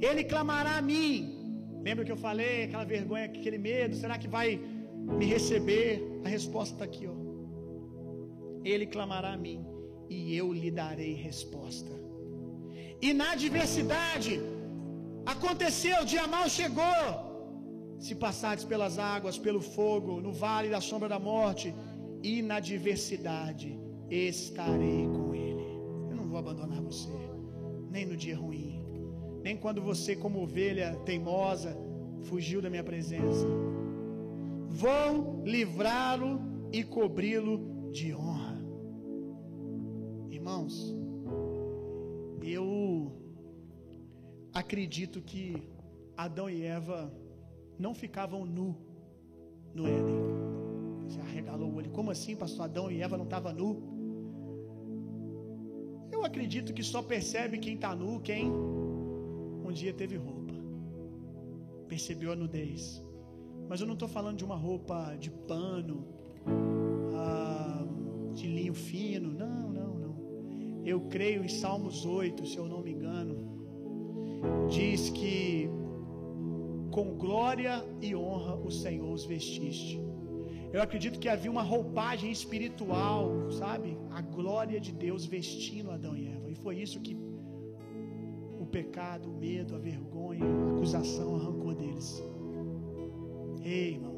Ele 0.00 0.22
clamará 0.22 0.76
a 0.76 0.80
mim. 0.80 1.12
Lembra 1.82 2.04
que 2.04 2.12
eu 2.12 2.16
falei, 2.16 2.64
aquela 2.66 2.84
vergonha, 2.84 3.24
aquele 3.24 3.58
medo, 3.58 3.96
será 3.96 4.16
que 4.16 4.28
vai 4.28 4.60
me 5.18 5.26
receber? 5.26 6.20
A 6.24 6.28
resposta 6.28 6.74
está 6.76 6.84
aqui, 6.84 7.08
ó. 7.08 7.16
Ele 8.64 8.86
clamará 8.86 9.32
a 9.32 9.36
mim 9.36 9.66
e 10.08 10.36
eu 10.36 10.52
lhe 10.52 10.70
darei 10.70 11.14
resposta. 11.14 11.90
E 13.02 13.12
na 13.12 13.32
adversidade, 13.32 14.40
aconteceu, 15.32 15.96
o 16.02 16.08
dia 16.12 16.26
mal 16.26 16.48
chegou. 16.48 17.00
Se 17.98 18.14
passares 18.14 18.64
pelas 18.64 18.98
águas, 18.98 19.36
pelo 19.46 19.60
fogo, 19.60 20.20
no 20.20 20.32
vale 20.32 20.68
da 20.74 20.80
sombra 20.80 21.08
da 21.08 21.18
morte, 21.18 21.74
e 22.22 22.42
na 22.42 22.56
adversidade 22.56 23.78
estarei 24.10 25.06
com 25.16 25.34
ele. 25.34 25.66
Eu 26.10 26.16
não 26.16 26.26
vou 26.28 26.38
abandonar 26.38 26.80
você, 26.80 27.16
nem 27.90 28.06
no 28.06 28.16
dia 28.16 28.36
ruim, 28.36 28.82
nem 29.42 29.56
quando 29.56 29.80
você, 29.82 30.16
como 30.16 30.42
ovelha 30.42 30.96
teimosa, 31.04 31.76
fugiu 32.22 32.60
da 32.62 32.70
minha 32.70 32.84
presença. 32.84 33.46
Vou 34.68 35.42
livrá-lo 35.44 36.40
e 36.72 36.82
cobri-lo 36.84 37.90
de 37.90 38.14
honra. 38.14 38.58
Irmãos, 40.30 40.96
eu 42.42 42.64
acredito 44.58 45.20
que 45.22 45.62
Adão 46.16 46.50
e 46.50 46.64
Eva 46.64 47.12
não 47.78 47.94
ficavam 47.94 48.44
nu 48.44 48.76
no 49.74 49.86
Éden. 49.86 50.16
Você 51.06 51.20
arregalou 51.20 51.70
o 51.70 51.76
olho. 51.76 51.90
Como 51.90 52.10
assim, 52.10 52.34
pastor? 52.36 52.64
Adão 52.64 52.90
e 52.90 53.00
Eva 53.00 53.16
não 53.16 53.24
estavam 53.24 53.52
nu? 53.52 53.98
Eu 56.10 56.24
acredito 56.24 56.74
que 56.74 56.82
só 56.82 57.00
percebe 57.02 57.58
quem 57.58 57.74
está 57.74 57.94
nu 57.94 58.20
quem 58.20 58.50
um 58.50 59.72
dia 59.72 59.92
teve 59.92 60.16
roupa, 60.16 60.54
percebeu 61.86 62.32
a 62.32 62.36
nudez. 62.36 63.04
Mas 63.68 63.80
eu 63.80 63.86
não 63.86 63.94
estou 63.94 64.08
falando 64.08 64.38
de 64.38 64.44
uma 64.44 64.56
roupa 64.56 65.14
de 65.20 65.30
pano, 65.30 66.08
ah, 67.14 67.84
de 68.32 68.46
linho 68.46 68.74
fino. 68.74 69.30
Não, 69.30 69.70
não, 69.70 69.94
não. 69.94 70.16
Eu 70.84 71.02
creio 71.02 71.44
em 71.44 71.48
Salmos 71.48 72.06
8, 72.06 72.46
se 72.46 72.56
eu 72.56 72.66
não 72.66 72.82
me 72.82 72.92
engano, 72.92 73.57
diz 74.68 75.10
que 75.10 75.70
com 76.90 77.16
glória 77.16 77.84
e 78.00 78.14
honra 78.14 78.54
o 78.56 78.70
Senhor 78.70 79.12
os 79.12 79.24
vestiste. 79.24 80.00
Eu 80.72 80.82
acredito 80.82 81.18
que 81.18 81.28
havia 81.28 81.50
uma 81.50 81.62
roupagem 81.62 82.30
espiritual, 82.30 83.50
sabe? 83.50 83.96
A 84.10 84.20
glória 84.20 84.78
de 84.78 84.92
Deus 84.92 85.24
vestindo 85.24 85.90
Adão 85.90 86.16
e 86.16 86.26
Eva. 86.28 86.50
E 86.50 86.54
foi 86.54 86.76
isso 86.76 87.00
que 87.00 87.16
o 88.60 88.66
pecado, 88.66 89.30
o 89.30 89.36
medo, 89.46 89.74
a 89.74 89.78
vergonha, 89.78 90.44
a 90.44 90.70
acusação 90.72 91.36
arrancou 91.36 91.74
deles. 91.74 92.22
Ei, 93.62 93.92
irmão, 93.94 94.14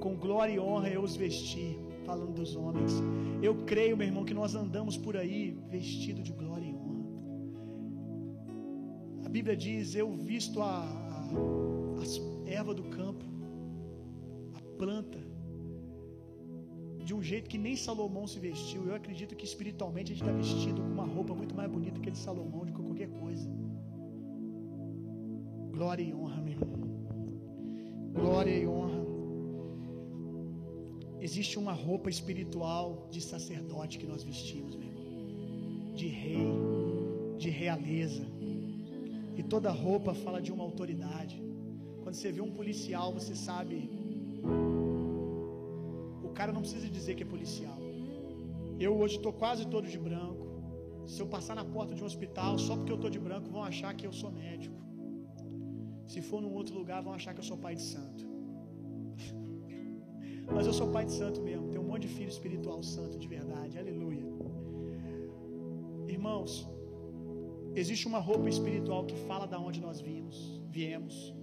com 0.00 0.16
glória 0.16 0.52
e 0.52 0.58
honra 0.58 0.88
eu 0.88 1.02
os 1.02 1.14
vesti, 1.14 1.78
falando 2.06 2.32
dos 2.32 2.56
homens. 2.56 2.92
Eu 3.42 3.54
creio, 3.64 3.96
meu 3.96 4.06
irmão, 4.06 4.24
que 4.24 4.34
nós 4.34 4.54
andamos 4.54 4.96
por 4.96 5.16
aí 5.16 5.58
vestido 5.68 6.22
de 6.22 6.32
glória 6.32 6.69
Bíblia 9.30 9.56
diz: 9.56 9.94
Eu 9.94 10.10
visto 10.12 10.60
a, 10.60 10.82
a 10.82 12.50
erva 12.50 12.74
do 12.74 12.84
campo, 12.84 13.24
a 14.54 14.60
planta, 14.76 15.18
de 17.04 17.14
um 17.14 17.22
jeito 17.22 17.48
que 17.48 17.58
nem 17.58 17.76
Salomão 17.76 18.26
se 18.26 18.38
vestiu. 18.38 18.86
Eu 18.86 18.94
acredito 18.94 19.36
que 19.36 19.44
espiritualmente 19.44 20.12
a 20.12 20.14
gente 20.14 20.24
está 20.24 20.36
vestido 20.36 20.82
com 20.82 20.88
uma 20.88 21.06
roupa 21.06 21.34
muito 21.34 21.54
mais 21.54 21.70
bonita 21.70 22.00
que 22.00 22.08
a 22.08 22.12
de 22.12 22.18
Salomão, 22.18 22.64
que 22.66 22.72
qualquer 22.72 23.08
coisa. 23.08 23.48
Glória 25.70 26.02
e 26.02 26.12
honra, 26.12 26.40
meu 26.42 26.52
irmão. 26.54 26.80
Glória 28.12 28.56
e 28.56 28.66
honra. 28.66 29.00
Existe 31.20 31.58
uma 31.58 31.72
roupa 31.72 32.10
espiritual 32.10 33.08
de 33.10 33.20
sacerdote 33.20 33.98
que 33.98 34.06
nós 34.06 34.22
vestimos, 34.22 34.74
meu 34.74 34.88
irmão. 34.88 35.94
De 35.94 36.08
rei, 36.08 36.48
de 37.38 37.50
realeza. 37.50 38.26
E 39.36 39.42
toda 39.42 39.70
roupa 39.70 40.14
fala 40.14 40.40
de 40.40 40.52
uma 40.52 40.64
autoridade. 40.64 41.42
Quando 42.02 42.14
você 42.14 42.32
vê 42.32 42.40
um 42.40 42.50
policial, 42.50 43.12
você 43.12 43.34
sabe. 43.34 43.90
O 46.22 46.30
cara 46.38 46.52
não 46.52 46.60
precisa 46.60 46.88
dizer 46.88 47.14
que 47.14 47.22
é 47.22 47.26
policial. 47.26 47.78
Eu 48.78 48.96
hoje 48.96 49.16
estou 49.16 49.32
quase 49.32 49.66
todo 49.66 49.86
de 49.86 49.98
branco. 49.98 50.46
Se 51.06 51.20
eu 51.20 51.26
passar 51.26 51.54
na 51.54 51.64
porta 51.64 51.94
de 51.94 52.02
um 52.02 52.06
hospital, 52.06 52.58
só 52.58 52.76
porque 52.76 52.92
eu 52.92 52.96
estou 52.96 53.10
de 53.10 53.18
branco, 53.18 53.50
vão 53.50 53.62
achar 53.62 53.94
que 53.94 54.06
eu 54.06 54.12
sou 54.12 54.30
médico. 54.30 54.78
Se 56.06 56.20
for 56.20 56.40
num 56.40 56.54
outro 56.60 56.74
lugar, 56.80 57.02
vão 57.02 57.12
achar 57.12 57.32
que 57.34 57.40
eu 57.40 57.48
sou 57.50 57.56
pai 57.56 57.74
de 57.74 57.82
santo. 57.82 58.24
Mas 60.54 60.66
eu 60.66 60.72
sou 60.72 60.88
pai 60.90 61.04
de 61.04 61.12
santo 61.12 61.40
mesmo. 61.40 61.68
Tenho 61.68 61.82
um 61.82 61.86
monte 61.86 62.02
de 62.06 62.08
filho 62.08 62.28
espiritual 62.28 62.82
santo 62.82 63.18
de 63.18 63.28
verdade. 63.28 63.78
Aleluia. 63.78 64.24
Irmãos, 66.08 66.68
Existe 67.74 68.06
uma 68.08 68.18
roupa 68.18 68.48
espiritual 68.48 69.04
que 69.04 69.14
fala 69.28 69.46
da 69.46 69.58
onde 69.58 69.80
nós 69.80 70.00
vimos, 70.00 70.60
viemos. 70.68 71.34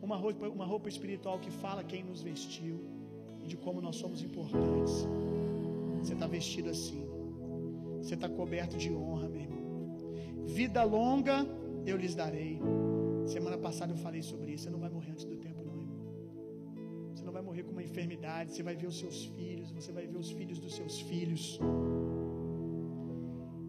Uma 0.00 0.16
roupa, 0.16 0.48
uma 0.48 0.64
roupa 0.64 0.88
espiritual 0.88 1.38
que 1.38 1.50
fala 1.50 1.82
quem 1.82 2.04
nos 2.04 2.22
vestiu 2.22 2.80
e 3.42 3.46
de 3.48 3.56
como 3.56 3.80
nós 3.80 3.96
somos 3.96 4.22
importantes. 4.22 5.06
Você 5.98 6.12
está 6.12 6.26
vestido 6.26 6.70
assim. 6.70 7.04
Você 7.98 8.14
está 8.14 8.28
coberto 8.28 8.76
de 8.76 8.92
honra, 8.92 9.28
meu 9.28 9.40
irmão. 9.40 9.64
Vida 10.44 10.84
longa 10.84 11.46
eu 11.86 11.96
lhes 11.96 12.14
darei. 12.14 12.60
Semana 13.26 13.58
passada 13.58 13.92
eu 13.92 13.96
falei 13.96 14.22
sobre 14.22 14.52
isso. 14.52 14.64
Você 14.64 14.70
não 14.70 14.78
vai 14.78 14.90
morrer 14.90 15.12
antes 15.12 15.24
do 15.24 15.36
tempo, 15.36 15.64
não, 15.64 15.80
irmão. 15.80 17.12
Você 17.14 17.24
não 17.24 17.32
vai 17.32 17.42
morrer 17.42 17.64
com 17.64 17.72
uma 17.72 17.82
enfermidade. 17.82 18.52
Você 18.52 18.62
vai 18.62 18.76
ver 18.76 18.86
os 18.86 18.98
seus 18.98 19.24
filhos. 19.24 19.72
Você 19.72 19.90
vai 19.90 20.06
ver 20.06 20.18
os 20.18 20.30
filhos 20.30 20.58
dos 20.58 20.76
seus 20.76 21.00
filhos. 21.00 21.58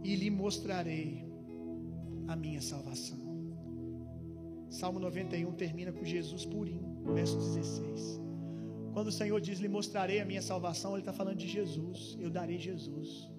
E 0.03 0.15
lhe 0.15 0.29
mostrarei 0.29 1.24
a 2.27 2.35
minha 2.35 2.61
salvação. 2.61 3.17
Salmo 4.69 4.99
91 4.99 5.51
termina 5.53 5.91
com 5.91 6.03
Jesus 6.03 6.45
purinho, 6.45 6.97
verso 7.13 7.37
16. 7.37 8.21
Quando 8.93 9.07
o 9.07 9.11
Senhor 9.11 9.39
diz: 9.41 9.59
lhe 9.59 9.67
mostrarei 9.67 10.19
a 10.19 10.25
minha 10.25 10.41
salvação, 10.41 10.91
Ele 10.93 11.01
está 11.01 11.13
falando 11.13 11.37
de 11.37 11.47
Jesus. 11.47 12.17
Eu 12.19 12.29
darei 12.29 12.57
Jesus. 12.57 13.29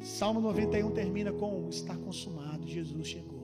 Salmo 0.00 0.40
91 0.40 0.90
termina 0.92 1.32
com: 1.32 1.68
está 1.68 1.96
consumado, 1.96 2.66
Jesus 2.66 3.06
chegou. 3.08 3.36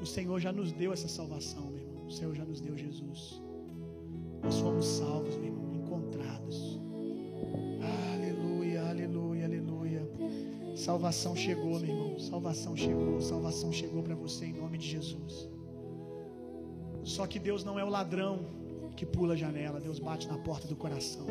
O 0.00 0.06
Senhor 0.06 0.38
já 0.38 0.52
nos 0.52 0.70
deu 0.72 0.92
essa 0.92 1.08
salvação, 1.08 1.70
meu 1.70 1.82
irmão. 1.82 2.06
O 2.06 2.10
Senhor 2.10 2.34
já 2.34 2.44
nos 2.44 2.60
deu 2.60 2.76
Jesus. 2.76 3.42
Nós 4.42 4.58
fomos 4.60 4.84
salvos, 4.84 5.36
meu 5.36 5.46
irmão, 5.46 5.63
Salvação 10.84 11.34
chegou, 11.34 11.80
meu 11.80 11.88
irmão. 11.88 12.18
Salvação 12.18 12.76
chegou, 12.76 13.18
salvação 13.18 13.72
chegou 13.72 14.02
para 14.02 14.14
você 14.14 14.44
em 14.44 14.52
nome 14.52 14.76
de 14.76 14.86
Jesus. 14.86 15.48
Só 17.02 17.26
que 17.26 17.38
Deus 17.38 17.64
não 17.64 17.78
é 17.78 17.84
o 17.84 17.88
ladrão 17.88 18.44
que 18.94 19.06
pula 19.06 19.32
a 19.32 19.36
janela, 19.36 19.80
Deus 19.80 19.98
bate 19.98 20.28
na 20.28 20.36
porta 20.36 20.68
do 20.68 20.76
coração. 20.76 21.24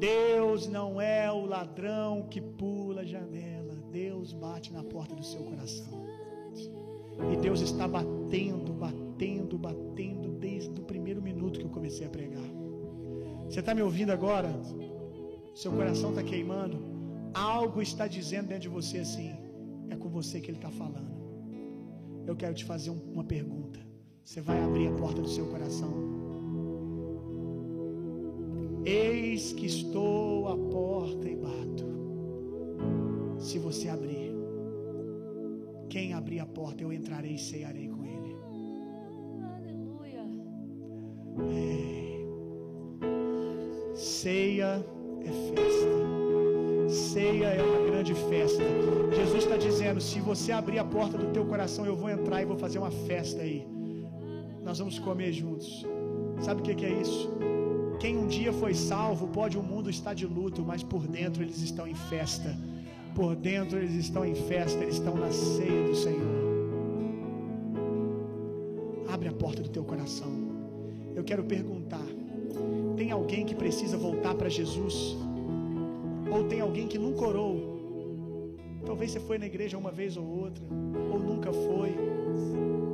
Deus 0.00 0.66
não 0.66 1.00
é 1.00 1.30
o 1.30 1.46
ladrão 1.46 2.26
que 2.28 2.40
pula 2.40 3.02
a 3.02 3.04
janela, 3.04 3.76
Deus 3.92 4.32
bate 4.32 4.72
na 4.72 4.82
porta 4.82 5.14
do 5.14 5.22
seu 5.22 5.44
coração. 5.44 6.04
E 7.32 7.36
Deus 7.36 7.60
está 7.60 7.86
batendo, 7.86 8.72
batendo, 8.72 9.56
batendo 9.58 10.28
desde 10.40 10.70
o 10.70 10.82
primeiro 10.82 11.22
minuto 11.22 11.60
que 11.60 11.66
eu 11.66 11.70
comecei 11.70 12.04
a 12.04 12.10
pregar. 12.10 12.50
Você 13.44 13.60
está 13.60 13.76
me 13.76 13.82
ouvindo 13.82 14.10
agora? 14.10 14.52
Seu 15.54 15.70
coração 15.70 16.10
está 16.10 16.24
queimando. 16.24 16.89
Algo 17.34 17.80
está 17.80 18.06
dizendo 18.06 18.48
dentro 18.48 18.62
de 18.62 18.68
você 18.68 18.98
assim: 18.98 19.32
é 19.88 19.96
com 19.96 20.08
você 20.08 20.40
que 20.40 20.50
Ele 20.50 20.58
está 20.58 20.70
falando. 20.70 21.10
Eu 22.26 22.36
quero 22.36 22.54
te 22.54 22.64
fazer 22.64 22.90
uma 22.90 23.24
pergunta. 23.24 23.80
Você 24.24 24.40
vai 24.40 24.62
abrir 24.62 24.88
a 24.88 24.92
porta 24.92 25.20
do 25.20 25.28
seu 25.28 25.46
coração? 25.46 25.92
Eis 28.84 29.52
que 29.52 29.66
estou 29.66 30.48
à 30.48 30.56
porta 30.56 31.28
e 31.28 31.36
bato. 31.36 31.84
Se 33.38 33.58
você 33.58 33.88
abrir, 33.88 34.32
quem 35.88 36.12
abrir 36.12 36.40
a 36.40 36.46
porta, 36.46 36.82
eu 36.82 36.92
entrarei 36.92 37.34
e 37.34 37.38
cearei 37.38 37.88
com 37.88 38.04
ele. 38.04 38.36
Aleluia. 39.56 40.24
Ceia 43.94 44.84
é 45.22 45.54
festa. 45.54 45.69
Festa. 48.40 48.62
Jesus 49.14 49.44
está 49.44 49.56
dizendo: 49.56 50.00
se 50.00 50.20
você 50.20 50.52
abrir 50.52 50.78
a 50.78 50.84
porta 50.84 51.18
do 51.18 51.28
teu 51.32 51.44
coração, 51.44 51.84
eu 51.84 51.96
vou 51.96 52.08
entrar 52.08 52.42
e 52.42 52.44
vou 52.44 52.56
fazer 52.56 52.78
uma 52.78 52.90
festa 52.90 53.42
aí. 53.42 53.66
Nós 54.62 54.78
vamos 54.78 54.98
comer 54.98 55.32
juntos. 55.32 55.86
Sabe 56.40 56.60
o 56.60 56.64
que 56.64 56.74
que 56.74 56.86
é 56.86 56.92
isso? 57.00 57.30
Quem 57.98 58.16
um 58.16 58.26
dia 58.26 58.52
foi 58.52 58.72
salvo, 58.74 59.28
pode 59.28 59.58
o 59.58 59.62
mundo 59.62 59.90
estar 59.90 60.14
de 60.14 60.26
luto, 60.26 60.62
mas 60.62 60.82
por 60.82 61.06
dentro 61.06 61.42
eles 61.42 61.60
estão 61.60 61.86
em 61.86 61.94
festa. 61.94 62.56
Por 63.14 63.34
dentro 63.34 63.76
eles 63.78 63.94
estão 63.94 64.24
em 64.24 64.34
festa, 64.34 64.82
eles 64.82 64.94
estão 64.94 65.14
na 65.14 65.30
ceia 65.30 65.82
do 65.88 65.94
Senhor. 65.94 66.40
Abre 69.08 69.28
a 69.28 69.32
porta 69.32 69.62
do 69.62 69.68
teu 69.68 69.84
coração. 69.84 70.32
Eu 71.14 71.24
quero 71.24 71.44
perguntar: 71.44 72.06
tem 72.96 73.10
alguém 73.10 73.44
que 73.44 73.54
precisa 73.54 73.98
voltar 73.98 74.34
para 74.34 74.48
Jesus? 74.48 75.16
Ou 76.30 76.44
tem 76.44 76.60
alguém 76.60 76.86
que 76.86 76.98
nunca 76.98 77.26
orou? 77.26 77.79
Talvez 78.90 79.12
você 79.12 79.20
foi 79.20 79.38
na 79.38 79.46
igreja 79.46 79.78
uma 79.78 79.92
vez 79.92 80.16
ou 80.16 80.26
outra, 80.26 80.64
ou 81.12 81.16
nunca 81.20 81.52
foi, 81.52 81.94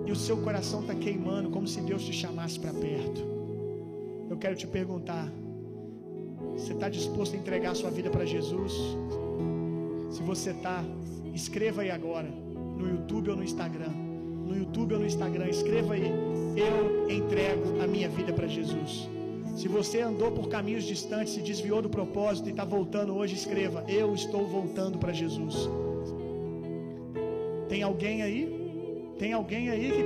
e 0.04 0.12
o 0.12 0.14
seu 0.14 0.36
coração 0.36 0.82
está 0.82 0.94
queimando 0.94 1.48
como 1.48 1.66
se 1.66 1.80
Deus 1.80 2.04
te 2.04 2.12
chamasse 2.12 2.60
para 2.60 2.70
perto. 2.70 3.22
Eu 4.28 4.36
quero 4.36 4.54
te 4.54 4.66
perguntar: 4.66 5.26
você 6.52 6.74
está 6.74 6.90
disposto 6.90 7.34
a 7.34 7.38
entregar 7.38 7.74
sua 7.74 7.90
vida 7.90 8.10
para 8.10 8.26
Jesus? 8.26 8.74
Se 10.10 10.22
você 10.22 10.50
está, 10.50 10.84
escreva 11.32 11.80
aí 11.80 11.90
agora, 11.90 12.28
no 12.28 12.90
YouTube 12.90 13.30
ou 13.30 13.36
no 13.36 13.42
Instagram. 13.42 13.88
No 13.88 14.54
YouTube 14.54 14.92
ou 14.92 15.00
no 15.00 15.06
Instagram, 15.06 15.48
escreva 15.48 15.94
aí: 15.94 16.12
Eu 16.58 17.10
entrego 17.10 17.80
a 17.82 17.86
minha 17.86 18.10
vida 18.10 18.34
para 18.34 18.46
Jesus. 18.46 19.08
Se 19.56 19.66
você 19.66 20.02
andou 20.02 20.30
por 20.30 20.50
caminhos 20.50 20.84
distantes, 20.84 21.32
se 21.32 21.40
desviou 21.40 21.80
do 21.80 21.88
propósito 21.88 22.48
e 22.48 22.50
está 22.50 22.66
voltando 22.66 23.16
hoje, 23.16 23.34
escreva: 23.34 23.82
Eu 23.88 24.14
estou 24.14 24.46
voltando 24.46 24.98
para 24.98 25.14
Jesus. 25.14 25.85
Alguém 27.88 28.16
aí? 28.26 28.42
Tem 29.20 29.32
alguém 29.40 29.64
aí 29.74 29.88
que 29.96 30.04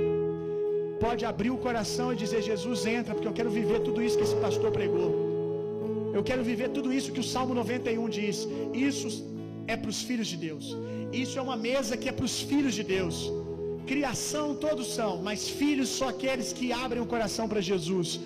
pode 1.03 1.23
abrir 1.31 1.51
o 1.57 1.59
coração 1.67 2.07
e 2.13 2.15
dizer: 2.23 2.41
Jesus, 2.51 2.85
entra, 2.97 3.13
porque 3.15 3.29
eu 3.31 3.37
quero 3.39 3.51
viver 3.59 3.79
tudo 3.87 3.99
isso 4.05 4.17
que 4.19 4.25
esse 4.27 4.39
pastor 4.45 4.71
pregou. 4.79 5.11
Eu 6.17 6.23
quero 6.29 6.43
viver 6.51 6.69
tudo 6.77 6.89
isso 6.97 7.13
que 7.15 7.23
o 7.25 7.29
Salmo 7.33 7.53
91 7.53 8.09
diz. 8.19 8.37
Isso 8.89 9.09
é 9.73 9.75
para 9.81 9.91
os 9.93 10.01
filhos 10.09 10.27
de 10.33 10.37
Deus. 10.47 10.65
Isso 11.23 11.35
é 11.39 11.41
uma 11.49 11.57
mesa 11.69 11.97
que 12.01 12.09
é 12.11 12.15
para 12.17 12.27
os 12.31 12.37
filhos 12.51 12.75
de 12.79 12.83
Deus. 12.95 13.17
Criação 13.91 14.45
todos 14.65 14.87
são, 14.97 15.11
mas 15.27 15.49
filhos 15.61 15.89
só 15.99 16.09
aqueles 16.09 16.49
que 16.57 16.67
abrem 16.83 17.01
o 17.01 17.11
coração 17.13 17.47
para 17.51 17.61
Jesus. 17.71 18.19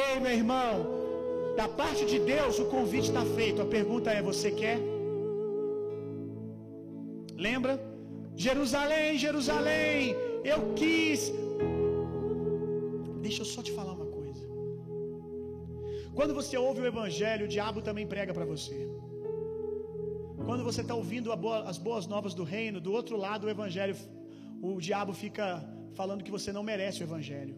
Ei, 0.00 0.14
meu 0.24 0.34
irmão, 0.40 0.72
da 1.60 1.68
parte 1.80 2.04
de 2.12 2.18
Deus 2.34 2.58
o 2.64 2.66
convite 2.76 3.08
está 3.12 3.24
feito. 3.38 3.62
A 3.62 3.68
pergunta 3.78 4.10
é: 4.10 4.20
você 4.30 4.50
quer? 4.62 4.78
Lembra? 7.48 7.87
Jerusalém, 8.46 9.18
Jerusalém, 9.26 10.14
eu 10.52 10.58
quis. 10.80 11.22
Deixa 13.24 13.40
eu 13.42 13.48
só 13.54 13.62
te 13.66 13.72
falar 13.78 13.94
uma 13.98 14.08
coisa. 14.18 14.44
Quando 16.18 16.34
você 16.38 16.56
ouve 16.66 16.80
o 16.82 16.86
Evangelho, 16.92 17.46
o 17.46 17.50
diabo 17.56 17.80
também 17.88 18.06
prega 18.14 18.32
para 18.36 18.46
você. 18.52 18.78
Quando 20.46 20.62
você 20.68 20.82
está 20.84 20.94
ouvindo 21.00 21.34
boa, 21.44 21.58
as 21.72 21.78
boas 21.88 22.06
novas 22.14 22.32
do 22.38 22.44
reino, 22.54 22.80
do 22.86 22.92
outro 22.98 23.16
lado 23.26 23.44
o 23.48 23.52
Evangelho, 23.56 23.96
o 24.68 24.70
diabo 24.88 25.12
fica 25.24 25.46
falando 25.98 26.24
que 26.26 26.34
você 26.36 26.52
não 26.56 26.64
merece 26.72 27.00
o 27.02 27.06
Evangelho. 27.10 27.56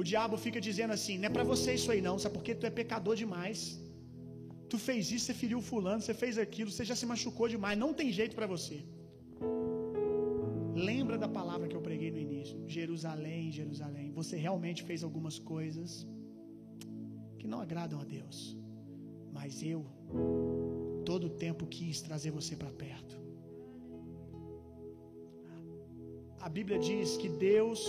O 0.00 0.04
diabo 0.12 0.36
fica 0.46 0.60
dizendo 0.68 0.92
assim: 0.98 1.16
não 1.18 1.28
é 1.30 1.34
para 1.38 1.46
você 1.54 1.70
isso 1.80 1.90
aí 1.94 2.02
não, 2.08 2.16
sabe 2.22 2.34
porque 2.38 2.54
tu 2.60 2.66
é 2.70 2.78
pecador 2.82 3.16
demais. 3.24 3.60
Tu 4.68 4.78
fez 4.88 5.02
isso, 5.14 5.24
você 5.26 5.36
feriu 5.42 5.60
fulano, 5.72 6.00
você 6.02 6.14
fez 6.22 6.36
aquilo, 6.46 6.70
você 6.70 6.84
já 6.90 6.96
se 7.02 7.06
machucou 7.12 7.48
demais, 7.56 7.76
não 7.84 7.92
tem 8.00 8.10
jeito 8.22 8.36
para 8.40 8.50
você. 8.56 8.78
Lembra 10.88 11.16
da 11.22 11.28
palavra 11.38 11.68
que 11.68 11.76
eu 11.78 11.82
preguei 11.88 12.10
no 12.10 12.20
início? 12.26 12.56
Jerusalém, 12.76 13.52
Jerusalém. 13.60 14.06
Você 14.20 14.36
realmente 14.46 14.80
fez 14.88 15.00
algumas 15.08 15.36
coisas 15.52 16.06
que 17.38 17.46
não 17.52 17.60
agradam 17.66 17.98
a 18.00 18.06
Deus. 18.16 18.38
Mas 19.36 19.62
eu, 19.72 19.80
todo 21.10 21.24
o 21.26 21.34
tempo, 21.44 21.66
quis 21.76 22.00
trazer 22.08 22.30
você 22.38 22.54
para 22.62 22.72
perto. 22.84 23.14
A 26.46 26.48
Bíblia 26.48 26.78
diz 26.78 27.16
que 27.22 27.28
Deus 27.28 27.82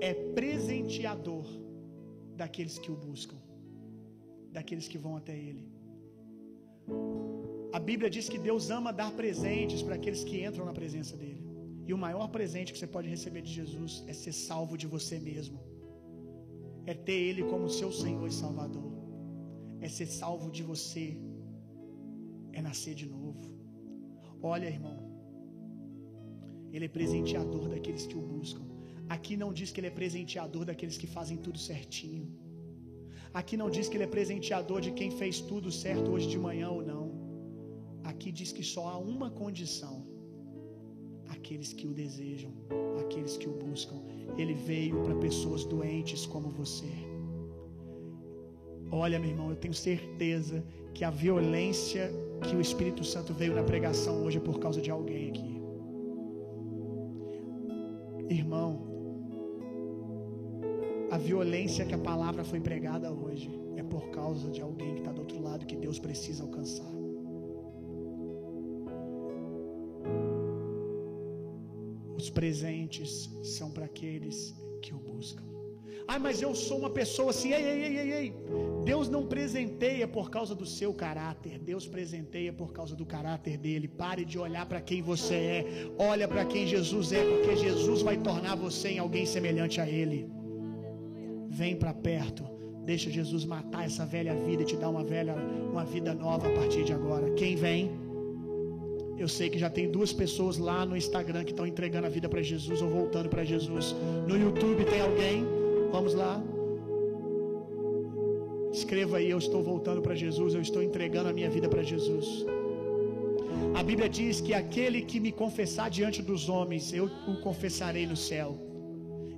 é 0.00 0.14
presenteador 0.40 1.46
daqueles 2.42 2.78
que 2.78 2.92
o 2.94 2.96
buscam, 3.08 3.40
daqueles 4.56 4.86
que 4.86 4.98
vão 5.06 5.16
até 5.16 5.36
Ele. 5.48 5.66
A 7.72 7.80
Bíblia 7.90 8.10
diz 8.16 8.28
que 8.28 8.38
Deus 8.38 8.70
ama 8.78 8.92
dar 8.92 9.12
presentes 9.20 9.82
para 9.82 9.96
aqueles 9.96 10.22
que 10.28 10.44
entram 10.46 10.64
na 10.64 10.72
presença 10.72 11.16
dEle. 11.16 11.39
E 11.90 11.94
o 11.96 11.98
maior 11.98 12.26
presente 12.34 12.72
que 12.72 12.78
você 12.78 12.90
pode 12.96 13.08
receber 13.14 13.42
de 13.46 13.52
Jesus 13.58 13.92
é 14.10 14.12
ser 14.22 14.34
salvo 14.48 14.74
de 14.80 14.86
você 14.92 15.16
mesmo, 15.28 15.58
é 16.92 16.94
ter 17.06 17.18
Ele 17.28 17.42
como 17.52 17.72
seu 17.78 17.90
Senhor 18.00 18.26
e 18.32 18.34
Salvador, 18.42 18.90
é 19.86 19.88
ser 19.96 20.06
salvo 20.18 20.48
de 20.56 20.62
você, 20.68 21.06
é 22.58 22.62
nascer 22.66 22.94
de 23.00 23.06
novo. 23.14 23.46
Olha, 24.52 24.68
irmão, 24.76 24.98
Ele 26.72 26.84
é 26.84 26.92
presenteador 26.98 27.64
daqueles 27.74 28.06
que 28.06 28.16
o 28.20 28.24
buscam. 28.34 28.66
Aqui 29.16 29.36
não 29.42 29.50
diz 29.60 29.72
que 29.72 29.80
Ele 29.80 29.90
é 29.92 29.96
presenteador 30.00 30.64
daqueles 30.70 31.00
que 31.02 31.10
fazem 31.16 31.38
tudo 31.48 31.58
certinho. 31.70 32.28
Aqui 33.40 33.56
não 33.62 33.68
diz 33.78 33.88
que 33.88 33.96
Ele 33.96 34.08
é 34.10 34.14
presenteador 34.18 34.80
de 34.86 34.92
quem 35.00 35.10
fez 35.22 35.40
tudo 35.50 35.72
certo 35.72 36.08
hoje 36.12 36.28
de 36.34 36.38
manhã 36.48 36.70
ou 36.78 36.84
não. 36.92 37.04
Aqui 38.12 38.30
diz 38.40 38.52
que 38.58 38.66
só 38.74 38.84
há 38.92 38.98
uma 39.16 39.30
condição: 39.42 39.96
aqueles 41.40 41.72
que 41.72 41.86
o 41.90 41.92
desejam, 41.92 42.52
aqueles 43.00 43.36
que 43.36 43.48
o 43.48 43.54
buscam. 43.64 43.98
Ele 44.36 44.54
veio 44.54 45.02
para 45.04 45.14
pessoas 45.16 45.64
doentes 45.64 46.26
como 46.26 46.48
você. 46.50 46.92
Olha, 48.92 49.18
meu 49.18 49.30
irmão, 49.30 49.50
eu 49.50 49.56
tenho 49.56 49.74
certeza 49.74 50.64
que 50.94 51.02
a 51.04 51.10
violência 51.10 52.12
que 52.46 52.54
o 52.56 52.60
Espírito 52.60 53.04
Santo 53.04 53.32
veio 53.32 53.54
na 53.54 53.62
pregação 53.62 54.24
hoje 54.24 54.38
é 54.38 54.40
por 54.40 54.58
causa 54.58 54.80
de 54.80 54.90
alguém 54.90 55.30
aqui. 55.30 55.50
Irmão, 58.28 58.70
a 61.10 61.18
violência 61.18 61.84
que 61.84 61.94
a 61.94 61.98
palavra 61.98 62.44
foi 62.44 62.60
pregada 62.60 63.10
hoje 63.10 63.50
é 63.76 63.82
por 63.82 64.10
causa 64.10 64.50
de 64.50 64.60
alguém 64.60 64.94
que 64.94 65.00
está 65.00 65.12
do 65.12 65.20
outro 65.20 65.40
lado 65.42 65.66
que 65.66 65.76
Deus 65.76 65.98
precisa 65.98 66.42
alcançar. 66.42 66.99
Os 72.20 72.28
presentes 72.28 73.30
são 73.42 73.70
para 73.70 73.86
aqueles 73.86 74.54
que 74.82 74.92
o 74.94 74.98
buscam. 74.98 75.46
Ah, 76.06 76.18
mas 76.18 76.42
eu 76.42 76.54
sou 76.54 76.76
uma 76.82 76.90
pessoa 76.90 77.30
assim. 77.30 77.50
Ei, 77.52 77.64
ei, 77.64 77.96
ei, 77.98 78.12
ei, 78.12 78.34
Deus 78.84 79.08
não 79.08 79.22
presenteia 79.26 80.06
por 80.06 80.28
causa 80.28 80.54
do 80.54 80.66
seu 80.66 80.92
caráter. 80.92 81.58
Deus 81.58 81.86
presenteia 81.86 82.52
por 82.52 82.74
causa 82.74 82.94
do 82.94 83.06
caráter 83.06 83.56
dele. 83.56 83.88
Pare 83.88 84.24
de 84.32 84.38
olhar 84.38 84.66
para 84.66 84.82
quem 84.82 85.00
você 85.00 85.34
é. 85.34 85.60
Olha 85.98 86.28
para 86.28 86.44
quem 86.44 86.66
Jesus 86.66 87.10
é, 87.10 87.24
porque 87.24 87.56
Jesus 87.56 88.02
vai 88.02 88.18
tornar 88.18 88.54
você 88.54 88.88
em 88.90 88.98
alguém 88.98 89.24
semelhante 89.24 89.80
a 89.80 89.88
ele. 89.88 90.28
Vem 91.48 91.74
para 91.74 91.94
perto. 91.94 92.44
Deixa 92.84 93.08
Jesus 93.08 93.46
matar 93.46 93.86
essa 93.86 94.04
velha 94.04 94.34
vida 94.34 94.62
e 94.62 94.66
te 94.66 94.76
dar 94.76 94.90
uma 94.90 95.04
velha, 95.04 95.36
uma 95.72 95.86
vida 95.86 96.12
nova 96.12 96.48
a 96.48 96.52
partir 96.52 96.84
de 96.84 96.92
agora. 96.92 97.30
Quem 97.34 97.56
vem? 97.56 98.09
Eu 99.22 99.28
sei 99.28 99.46
que 99.52 99.58
já 99.64 99.68
tem 99.68 99.86
duas 99.96 100.12
pessoas 100.20 100.56
lá 100.56 100.78
no 100.90 100.96
Instagram 100.96 101.42
que 101.44 101.52
estão 101.54 101.66
entregando 101.72 102.06
a 102.06 102.12
vida 102.16 102.28
para 102.32 102.42
Jesus 102.50 102.80
ou 102.84 102.88
voltando 102.88 103.28
para 103.28 103.44
Jesus. 103.44 103.94
No 104.26 104.36
YouTube 104.44 104.82
tem 104.92 105.02
alguém? 105.08 105.44
Vamos 105.92 106.14
lá. 106.14 106.42
Escreva 108.72 109.18
aí, 109.18 109.28
eu 109.28 109.36
estou 109.44 109.62
voltando 109.62 110.00
para 110.00 110.14
Jesus, 110.14 110.54
eu 110.54 110.62
estou 110.62 110.82
entregando 110.82 111.28
a 111.28 111.34
minha 111.34 111.50
vida 111.50 111.68
para 111.68 111.82
Jesus. 111.82 112.46
A 113.74 113.82
Bíblia 113.82 114.08
diz 114.08 114.40
que 114.40 114.54
aquele 114.54 115.02
que 115.02 115.20
me 115.20 115.32
confessar 115.42 115.90
diante 115.90 116.22
dos 116.22 116.48
homens, 116.48 116.90
eu 116.94 117.06
o 117.32 117.36
confessarei 117.42 118.06
no 118.06 118.16
céu. 118.16 118.58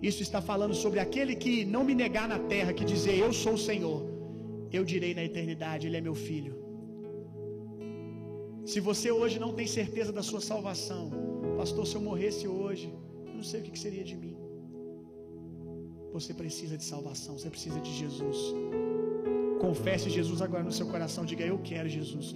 Isso 0.01 0.23
está 0.23 0.41
falando 0.41 0.75
sobre 0.75 1.01
aquele 1.01 1.35
que 1.35 1.65
não 1.65 1.83
me 1.83 1.97
negar 2.05 2.29
na 2.29 2.39
terra, 2.39 2.73
que 2.73 2.85
dizer 2.85 3.19
eu 3.19 3.33
sou 3.33 3.55
o 3.55 3.65
Senhor, 3.69 4.01
eu 4.73 4.85
direi 4.85 5.13
na 5.13 5.25
eternidade, 5.25 5.89
ele 5.89 5.97
é 5.97 6.01
meu 6.01 6.15
filho. 6.15 6.62
Se 8.65 8.79
você 8.89 9.11
hoje 9.11 9.39
não 9.45 9.53
tem 9.59 9.67
certeza 9.67 10.13
da 10.13 10.23
sua 10.23 10.41
salvação, 10.41 11.11
pastor, 11.57 11.85
se 11.87 11.95
eu 11.97 12.01
morresse 12.01 12.47
hoje, 12.47 12.89
eu 13.27 13.35
não 13.35 13.43
sei 13.43 13.61
o 13.61 13.65
que 13.65 13.79
seria 13.87 14.05
de 14.05 14.17
mim. 14.23 14.37
Você 16.13 16.33
precisa 16.33 16.77
de 16.77 16.85
salvação, 16.85 17.39
você 17.39 17.51
precisa 17.51 17.81
de 17.81 17.93
Jesus. 18.01 18.39
Confesse 19.61 20.09
Jesus 20.19 20.41
agora 20.47 20.63
no 20.63 20.75
seu 20.79 20.87
coração, 20.87 21.25
diga: 21.25 21.45
Eu 21.45 21.59
quero 21.71 21.89
Jesus. 21.89 22.27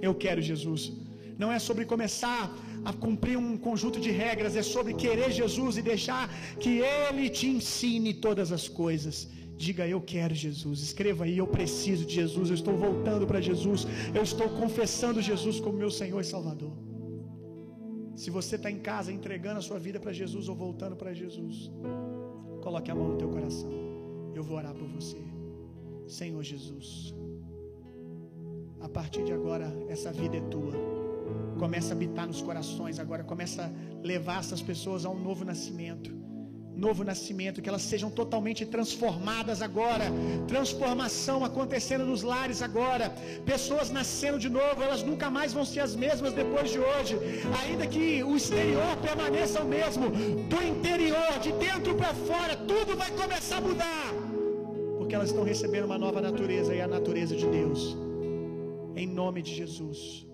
Eu 0.00 0.14
quero 0.14 0.40
Jesus. 0.40 0.92
Não 1.42 1.50
é 1.52 1.58
sobre 1.58 1.84
começar 1.84 2.42
a 2.84 2.92
cumprir 2.92 3.36
um 3.36 3.56
conjunto 3.56 3.98
de 4.06 4.10
regras, 4.10 4.56
é 4.56 4.62
sobre 4.62 4.94
querer 4.94 5.30
Jesus 5.32 5.76
e 5.76 5.82
deixar 5.82 6.24
que 6.62 6.72
Ele 6.94 7.28
te 7.28 7.46
ensine 7.46 8.12
todas 8.14 8.52
as 8.52 8.68
coisas. 8.68 9.16
Diga, 9.56 9.86
eu 9.86 10.00
quero 10.00 10.34
Jesus. 10.34 10.80
Escreva 10.80 11.24
aí, 11.24 11.38
eu 11.38 11.46
preciso 11.46 12.04
de 12.04 12.14
Jesus. 12.14 12.48
Eu 12.50 12.54
estou 12.54 12.76
voltando 12.76 13.26
para 13.26 13.40
Jesus. 13.40 13.86
Eu 14.14 14.22
estou 14.22 14.48
confessando 14.48 15.22
Jesus 15.22 15.60
como 15.60 15.78
meu 15.78 15.90
Senhor 15.90 16.20
e 16.20 16.24
Salvador. 16.24 16.72
Se 18.16 18.30
você 18.30 18.56
está 18.56 18.70
em 18.70 18.78
casa 18.78 19.12
entregando 19.12 19.58
a 19.58 19.62
sua 19.62 19.78
vida 19.78 19.98
para 19.98 20.12
Jesus 20.12 20.48
ou 20.48 20.54
voltando 20.54 20.96
para 20.96 21.12
Jesus, 21.12 21.70
coloque 22.62 22.90
a 22.90 22.94
mão 22.94 23.08
no 23.08 23.16
teu 23.16 23.28
coração. 23.28 23.70
Eu 24.34 24.42
vou 24.42 24.56
orar 24.56 24.74
por 24.74 24.88
você. 24.88 25.18
Senhor 26.06 26.42
Jesus, 26.42 27.14
a 28.80 28.88
partir 28.88 29.24
de 29.24 29.32
agora, 29.32 29.72
essa 29.88 30.12
vida 30.12 30.36
é 30.36 30.40
tua. 30.42 30.74
Começa 31.58 31.92
a 31.92 31.96
habitar 31.96 32.26
nos 32.26 32.42
corações 32.42 32.98
agora. 32.98 33.24
Começa 33.24 33.64
a 33.64 34.06
levar 34.06 34.40
essas 34.40 34.60
pessoas 34.60 35.04
a 35.04 35.10
um 35.10 35.18
novo 35.18 35.44
nascimento 35.44 36.23
novo 36.76 37.04
nascimento, 37.04 37.62
que 37.62 37.68
elas 37.68 37.82
sejam 37.82 38.10
totalmente 38.10 38.66
transformadas 38.66 39.62
agora, 39.62 40.06
transformação 40.48 41.44
acontecendo 41.44 42.04
nos 42.04 42.22
lares 42.22 42.62
agora, 42.62 43.10
pessoas 43.46 43.90
nascendo 43.90 44.38
de 44.38 44.48
novo, 44.48 44.82
elas 44.82 45.02
nunca 45.02 45.30
mais 45.30 45.52
vão 45.52 45.64
ser 45.64 45.80
as 45.80 45.94
mesmas 45.94 46.32
depois 46.32 46.70
de 46.70 46.78
hoje, 46.78 47.18
ainda 47.62 47.86
que 47.86 48.22
o 48.22 48.36
exterior 48.36 48.96
permaneça 48.96 49.62
o 49.62 49.68
mesmo, 49.68 50.10
do 50.10 50.62
interior, 50.62 51.38
de 51.40 51.52
dentro 51.52 51.94
para 51.94 52.12
fora, 52.14 52.56
tudo 52.56 52.96
vai 52.96 53.10
começar 53.12 53.58
a 53.58 53.60
mudar, 53.60 54.12
porque 54.98 55.14
elas 55.14 55.28
estão 55.30 55.44
recebendo 55.44 55.84
uma 55.84 55.98
nova 55.98 56.20
natureza 56.20 56.74
e 56.74 56.80
a 56.80 56.88
natureza 56.88 57.36
de 57.36 57.46
Deus, 57.46 57.96
em 58.96 59.06
nome 59.06 59.42
de 59.42 59.54
Jesus. 59.54 60.33